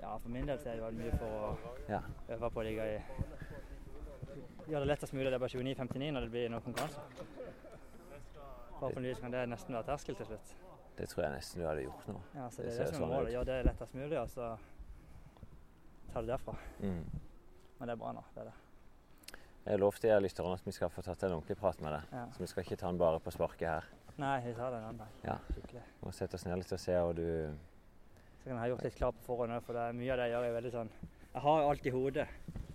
Ja, 0.00 0.16
for 0.18 0.28
min 0.32 0.46
del 0.48 0.58
så 0.58 0.70
er 0.72 0.78
det 0.80 0.82
veldig 0.86 1.04
mye 1.04 1.18
for 1.20 1.28
å 1.28 1.50
Ja. 1.92 2.00
øve 2.34 2.50
på 2.50 2.60
å 2.60 2.64
ligge 2.64 2.86
i 2.96 3.02
Gjøre 4.70 4.80
det 4.86 4.88
lettest 4.88 5.12
mulig. 5.12 5.26
Det 5.28 5.34
er 5.34 5.38
bare 5.42 5.50
29,59 5.50 6.12
når 6.14 6.20
det 6.20 6.30
blir 6.30 6.48
noen 6.48 6.62
konkurranse. 6.62 7.00
Forhåpentligvis 8.78 9.20
kan 9.20 9.30
det 9.34 9.42
nesten 9.50 9.74
være 9.74 9.86
terskel 9.90 10.16
til 10.16 10.26
slutt. 10.26 10.52
Det 10.96 11.08
tror 11.10 11.24
jeg 11.24 11.32
nesten 11.36 11.60
du 11.62 11.66
hadde 11.66 11.84
gjort 11.84 12.06
nå. 12.08 12.20
Ja, 12.34 12.48
så 12.50 12.62
Det 12.62 12.68
det 12.70 12.74
er 12.80 12.84
det 12.84 12.94
som 12.94 13.02
sånn 13.02 13.10
er 13.10 13.16
målet. 13.16 13.28
ut. 13.28 13.34
Gjøre 13.34 13.44
det 13.50 13.66
lettest 13.66 13.94
mulig, 13.94 14.18
og 14.20 14.28
så 14.28 14.58
ta 16.12 16.20
det 16.20 16.28
derfra. 16.32 16.54
Mm. 16.80 17.04
Men 17.78 17.88
det 17.88 17.92
er 17.92 17.96
bra 18.04 18.12
nå. 18.12 18.24
det 18.34 18.40
er 18.40 18.44
det. 18.50 19.38
Jeg 19.66 19.78
lovte 19.78 20.08
jeg 20.08 20.22
lytterne 20.22 20.54
at 20.54 20.64
vi 20.66 20.72
skal 20.72 20.88
få 20.90 21.02
tatt 21.02 21.22
en 21.22 21.32
ordentlig 21.32 21.56
prat 21.58 21.80
med 21.80 21.92
deg. 21.92 22.02
Ja. 22.12 22.24
Så 22.32 22.38
vi 22.38 22.46
skal 22.46 22.62
ikke 22.64 22.76
ta 22.78 22.86
den 22.88 22.98
bare 22.98 23.20
på 23.20 23.30
sparket 23.30 23.68
her. 23.68 23.84
Nei, 24.20 24.40
vi 24.44 24.54
tar 24.54 24.70
det 24.70 24.78
en 24.82 24.88
annen. 24.90 25.12
Ja. 25.24 25.38
Skikkelig. 25.54 25.82
Vi 26.00 26.06
må 26.06 26.12
sette 26.12 26.36
oss 26.36 26.44
ned 26.46 26.60
litt 26.60 26.72
og 26.74 26.80
se 26.80 26.96
hva 26.98 27.12
du 27.16 27.24
Så 28.42 28.48
kan 28.48 28.52
jeg 28.56 28.60
ha 28.60 28.70
gjort 28.72 28.84
litt 28.84 28.96
klar 28.98 29.12
på 29.16 29.24
forhånd 29.26 29.56
for 29.64 29.78
det 29.78 29.86
er 29.88 29.96
mye 29.96 30.12
av 30.12 30.20
det 30.20 30.26
jeg 30.28 30.34
gjør 30.34 30.46
er 30.48 30.56
veldig 30.58 30.72
sånn 30.74 30.90
Jeg 31.32 31.44
har 31.46 31.68
alt 31.70 31.86
i 31.86 31.92
hodet, 31.94 32.26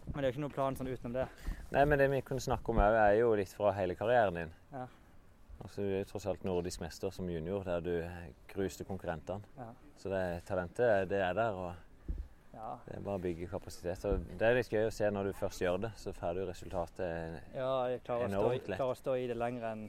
men 0.08 0.18
det 0.18 0.24
er 0.24 0.30
jo 0.32 0.36
ikke 0.36 0.44
noen 0.46 0.56
plan 0.56 0.78
sånn 0.80 0.90
utenom 0.90 1.14
det. 1.14 1.28
Nei, 1.76 1.84
men 1.86 2.00
det 2.02 2.08
vi 2.10 2.22
kunne 2.26 2.42
snakke 2.42 2.72
om 2.74 2.80
òg, 2.82 2.96
er 3.04 3.18
jo 3.20 3.34
litt 3.38 3.54
fra 3.54 3.74
hele 3.78 3.94
karrieren 4.00 4.40
din. 4.40 4.54
Ja. 4.72 4.88
Altså, 5.62 5.82
du 5.82 5.94
er 6.00 6.08
tross 6.10 6.26
alt 6.30 6.46
nordisk 6.46 6.82
mester 6.82 7.14
som 7.14 7.30
junior, 7.30 7.66
der 7.66 7.84
du 7.86 7.94
gruste 8.50 8.86
konkurrentene. 8.88 9.46
Ja. 9.58 9.68
Så 9.98 10.10
det 10.14 10.24
talentet, 10.48 11.10
det 11.12 11.22
er 11.22 11.38
der. 11.38 11.54
og 11.54 11.74
Ja, 12.54 12.72
Det 12.88 12.96
er 12.98 13.02
bare 13.06 13.20
å 13.20 13.22
bygge 13.22 13.48
kapasitet. 13.52 14.06
Og 14.10 14.26
det 14.40 14.48
er 14.48 14.58
litt 14.58 14.72
gøy 14.74 14.88
å 14.88 14.94
se 14.94 15.10
når 15.14 15.30
du 15.30 15.34
først 15.38 15.62
gjør 15.62 15.78
det, 15.86 15.92
så 16.02 16.14
får 16.14 16.34
du 16.40 16.46
resultatet. 16.48 17.42
ja 17.54 17.72
jeg 17.92 18.02
klarer 18.06 18.34
å, 18.34 18.50
stå 18.58 18.74
klarer 18.74 18.94
å 18.94 18.98
stå 18.98 19.16
i 19.22 19.28
det 19.30 19.38
lenger 19.38 19.68
enn 19.72 19.84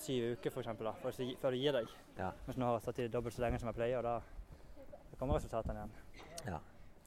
syv 0.00 0.36
uker, 0.36 0.52
for 0.54 0.62
eksempel, 0.62 0.88
da, 0.88 0.94
for, 1.02 1.20
før 1.42 1.54
du 1.54 1.60
gir 1.60 1.76
deg. 1.76 1.92
Ja. 2.18 2.30
Mens 2.46 2.58
nå 2.60 2.68
har 2.68 2.78
jeg 2.78 2.86
satt 2.86 3.00
i 3.00 3.06
det 3.06 3.12
dobbelt 3.14 3.36
så 3.36 3.44
lenge 3.44 3.60
som 3.62 3.70
jeg 3.70 3.78
pleier, 3.78 3.98
og 4.00 4.06
da, 4.06 4.94
da 5.10 5.18
kommer 5.20 5.38
resultatene 5.38 5.82
igjen. 5.82 5.92
Ja. 6.46 6.60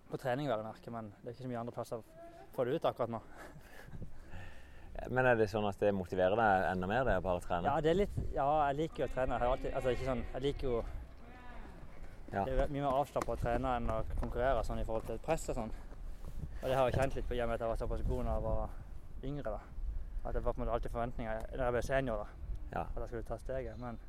På 0.10 0.20
trening, 0.22 0.50
vel 0.50 0.64
å 0.64 0.68
merke, 0.68 0.94
men 0.94 1.12
det 1.22 1.32
er 1.32 1.36
ikke 1.36 1.46
så 1.46 1.52
mye 1.52 1.62
andre 1.62 1.76
plasser 1.76 2.02
å 2.02 2.30
få 2.56 2.66
det 2.66 2.78
ut 2.80 2.88
akkurat 2.90 3.14
nå. 3.14 3.22
Men 5.16 5.30
er 5.30 5.38
det 5.40 5.46
sånn 5.48 5.64
at 5.64 5.80
det 5.80 5.94
motiverer 5.96 6.36
deg 6.36 6.66
enda 6.74 6.88
mer, 6.92 7.06
det 7.08 7.14
å 7.22 7.24
bare 7.24 7.40
trene? 7.46 7.70
Ja, 7.70 7.80
det 7.80 7.94
er 7.94 8.00
litt, 8.02 8.18
ja, 8.36 8.48
jeg 8.68 8.80
liker 8.82 9.06
jo 9.06 9.08
å 9.08 9.14
trene. 9.14 9.38
Jeg 9.38 9.46
har 9.46 9.54
alltid, 9.54 9.76
altså 9.80 9.94
ikke 9.96 10.08
sånn, 10.10 10.24
jeg 10.34 10.44
liker 10.50 10.68
jo 10.74 10.80
Ja. 12.30 12.44
Det 12.46 12.52
er 12.54 12.68
mye 12.70 12.84
mer 12.84 12.98
avslappa 13.00 13.34
å 13.34 13.40
trene 13.42 13.72
enn 13.80 13.88
å 13.90 14.02
konkurrere 14.20 14.62
sånn 14.68 14.82
i 14.82 14.84
forhold 14.86 15.08
til 15.08 15.22
press 15.24 15.48
og 15.50 15.56
sånn. 15.58 15.72
Og 16.60 16.68
det 16.68 16.76
har 16.76 16.90
jeg 16.90 17.00
kjent 17.00 17.16
litt 17.16 17.30
på 17.30 17.38
i 17.38 17.40
og 17.42 17.50
med 17.50 17.56
at 17.56 17.64
jeg 17.64 17.72
var 17.72 17.80
såpass 17.80 18.04
god 18.06 18.28
da 18.28 18.36
jeg 18.36 18.44
var 18.44 18.76
yngre. 19.32 19.54
da. 19.56 19.62
At 20.26 20.36
det 20.36 20.44
var 20.44 20.54
på 20.54 20.60
en 20.60 20.66
måte 20.66 20.76
alltid 20.76 20.94
forventninger 20.94 21.42
når 21.56 21.64
jeg 21.64 21.76
ble 21.78 21.84
senior, 21.88 22.26
da. 22.26 22.49
Ja. 22.74 22.82
At 22.86 23.00
jeg 23.02 23.08
skulle 23.08 23.24
ta 23.30 23.38
steget. 23.42 23.78
Men, 23.82 24.00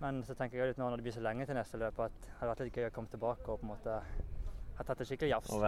men 0.00 0.22
så 0.24 0.34
tenker 0.38 0.58
jeg 0.58 0.72
litt 0.72 0.80
nå 0.80 0.88
når 0.90 1.00
det 1.00 1.06
blir 1.08 1.16
så 1.16 1.22
lenge 1.24 1.46
til 1.48 1.56
neste 1.58 1.80
løp, 1.80 1.98
at 2.04 2.18
det 2.24 2.34
hadde 2.40 2.50
vært 2.52 2.64
litt 2.66 2.80
gøy 2.80 2.88
å 2.90 2.94
komme 2.94 3.12
tilbake 3.14 3.48
og 3.48 3.60
på 3.62 3.66
en 3.68 3.72
måte 3.72 4.00
ha 4.78 4.84
tatt 4.86 5.00
et 5.02 5.08
skikkelig 5.10 5.30
jafs. 5.32 5.50
Og 5.50 5.62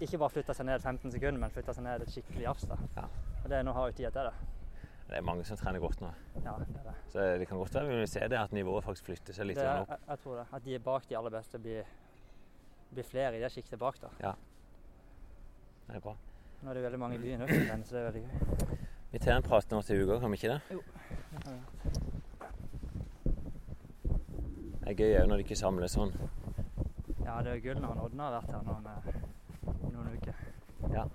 Ikke- 0.00 0.18
bare 0.18 0.32
flytta 0.32 0.54
seg 0.54 0.66
ned 0.66 0.80
15 0.80 1.12
sekunder, 1.12 1.40
men 1.40 1.50
flytta 1.50 1.74
seg 1.74 1.84
ned 1.84 2.02
et 2.02 2.08
skikkelig 2.14 2.42
jafs. 2.46 2.64
da. 2.70 2.76
Ja. 2.96 3.08
Og 3.44 3.50
det, 3.50 3.64
nå 3.64 3.72
har 3.72 3.90
jo 3.90 3.92
tida 3.92 4.10
til 4.10 4.30
det. 4.30 4.34
Det 5.06 5.16
er 5.16 5.22
mange 5.22 5.44
som 5.44 5.56
trener 5.56 5.78
godt 5.78 6.00
nå. 6.00 6.08
Ja, 6.44 6.56
det 6.58 6.66
er 6.76 6.82
det. 6.88 6.94
Så 7.12 7.18
det 7.38 7.46
kan 7.48 7.58
godt 7.58 7.74
være 7.74 7.88
vi 7.88 7.96
vil 8.00 8.08
se 8.08 8.20
det, 8.20 8.38
at 8.38 8.52
nivået 8.52 8.84
faktisk 8.84 9.04
flytter 9.04 9.32
seg 9.36 9.46
litt 9.46 9.56
det 9.56 9.64
er, 9.64 9.80
opp. 9.80 9.88
jeg, 9.88 9.98
jeg 10.08 10.18
tror 10.18 10.36
det. 10.40 10.46
At 10.52 10.64
de 10.64 10.74
er 10.74 10.78
bak 10.78 11.08
de 11.08 11.16
aller 11.18 11.30
beste, 11.30 11.58
blir, 11.58 11.84
blir 12.92 13.04
flere 13.04 13.36
i 13.36 13.40
det 13.40 13.52
sjiktet 13.52 13.78
bak. 13.78 14.00
da. 14.00 14.08
Det 15.86 15.96
er 15.96 16.00
bra. 16.00 16.16
Nå 16.62 16.70
er 16.70 16.74
det 16.74 16.82
veldig 16.82 16.98
mange 16.98 17.14
i 17.14 17.18
byen 17.22 17.42
også, 17.42 17.84
så 17.84 17.94
det 17.94 18.00
er 18.02 18.10
veldig 18.10 18.22
gøy. 18.24 18.85
Vi 19.16 19.20
tar 19.20 19.32
en 19.32 19.42
prat 19.42 19.70
nå 19.70 19.78
til 19.82 20.02
uka, 20.04 20.18
kan 20.20 20.28
vi 20.30 20.36
ikke 20.36 20.48
det? 20.50 20.56
Gjøre. 20.68 21.52
Det 24.82 24.90
er 24.90 24.98
gøy 24.98 25.14
òg 25.22 25.30
når 25.30 25.40
de 25.40 25.46
ikke 25.46 25.56
samles 25.56 25.94
sånn. 25.96 26.10
Ja, 27.22 27.38
det 27.46 27.54
er 27.54 27.62
gull 27.64 27.80
når 27.80 27.94
han 27.94 28.02
Odne 28.04 28.26
har 28.26 28.34
vært 28.34 28.52
her 28.52 28.66
noen, 28.66 28.84
noen 29.94 30.10
uker. 30.18 30.42
Ja. 30.92 31.06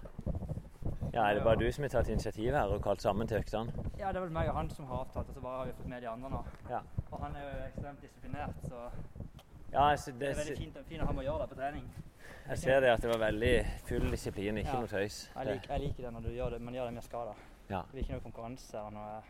ja, 1.13 1.27
er 1.27 1.37
det 1.37 1.43
bare 1.45 1.61
du 1.61 1.67
som 1.69 1.85
har 1.85 1.93
tatt 1.93 2.09
initiativ 2.09 2.57
her 2.57 2.73
og 2.73 2.81
kalt 2.87 3.05
sammen 3.05 3.29
til 3.29 3.37
øktene? 3.37 3.85
Ja, 3.99 4.09
det 4.09 4.17
er 4.17 4.25
vel 4.25 4.33
meg 4.39 4.49
og 4.49 4.57
han 4.57 4.73
som 4.73 4.89
har 4.89 5.03
avtalt, 5.05 5.29
og 5.29 5.37
så 5.37 5.45
bare 5.45 5.59
har 5.61 5.69
vi 5.69 5.77
fått 5.83 5.93
med 5.93 6.01
de 6.01 6.09
andre 6.15 6.33
nå. 6.33 6.41
Ja. 6.73 6.81
Og 7.11 7.21
han 7.27 7.37
er 7.37 7.45
jo 7.45 7.53
ekstremt 7.67 8.01
disiplinert, 8.07 8.65
så 8.65 8.81
Ja, 9.75 9.91
altså, 9.91 10.09
det 10.09 10.19
det, 10.25 10.33
er 10.33 10.41
veldig 10.41 10.57
fint, 10.57 10.81
fint 10.89 11.05
å 11.05 11.11
ha 11.11 11.13
med 11.19 11.27
å 11.27 11.29
gjøre 11.29 11.45
det 11.45 11.49
på 11.53 11.61
trening. 11.61 11.85
jeg 12.49 12.65
ser 12.65 12.81
det 12.81 12.95
at 12.97 13.05
det 13.05 13.13
var 13.13 13.23
veldig 13.29 13.55
full 13.85 14.09
disiplin, 14.17 14.57
ikke 14.57 14.73
Ja. 14.73 14.79
noe 14.81 14.89
tøys. 14.97 15.21
Jeg 15.37 15.53
liker, 15.53 15.73
jeg 15.77 15.87
liker 15.87 16.03
det 16.09 16.13
når 16.17 16.29
du 16.31 16.33
gjør 16.33 16.57
det, 16.57 16.61
men 16.65 16.73
gjør 16.73 16.89
det 16.89 16.97
med 16.97 17.03
skader. 17.11 17.47
Ja. 17.71 17.85
Det 17.87 17.93
blir 17.93 18.03
ikke 18.03 18.17
noe 18.17 18.23
konkurranse 18.25 18.79
og 18.83 18.91
noe 18.91 19.21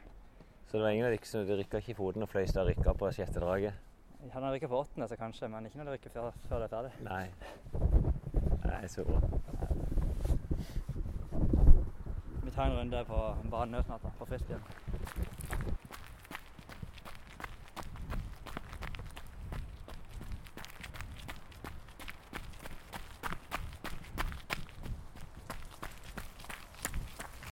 Så 0.65 0.77
det 0.77 0.81
var 0.81 0.95
ingen 0.95 1.05
av 1.05 1.11
dere 1.13 1.27
som 1.29 1.43
rykka 1.45 1.81
ikke 1.83 1.93
i 1.93 1.97
foten 1.99 2.25
og 2.25 2.29
Fløystad 2.31 2.65
rykka 2.65 2.93
på 2.97 3.11
sjette 3.13 3.43
draget? 3.43 3.73
Ja, 4.21 4.39
den 4.39 4.47
rykket 4.53 4.69
på 4.71 4.79
åttende, 4.81 5.07
så 5.07 5.17
kanskje, 5.19 5.49
men 5.51 5.65
ikke 5.65 5.77
når 5.77 5.89
det 5.89 5.93
rykker 5.97 6.13
før, 6.15 6.31
før 6.49 6.63
det 6.63 6.67
er 6.67 6.73
ferdig. 6.75 6.91
Nei. 7.05 7.25
Nei, 8.65 8.87
så 8.89 9.05
bra. 9.05 9.19
Vi 12.43 12.51
tar 12.55 12.65
en 12.65 12.77
runde 12.79 13.03
på 13.05 13.21
banen 13.51 13.75
nå 13.75 13.81
snart, 13.85 14.05
da, 14.05 14.13
på 14.17 14.29
frisbeen. 14.29 14.63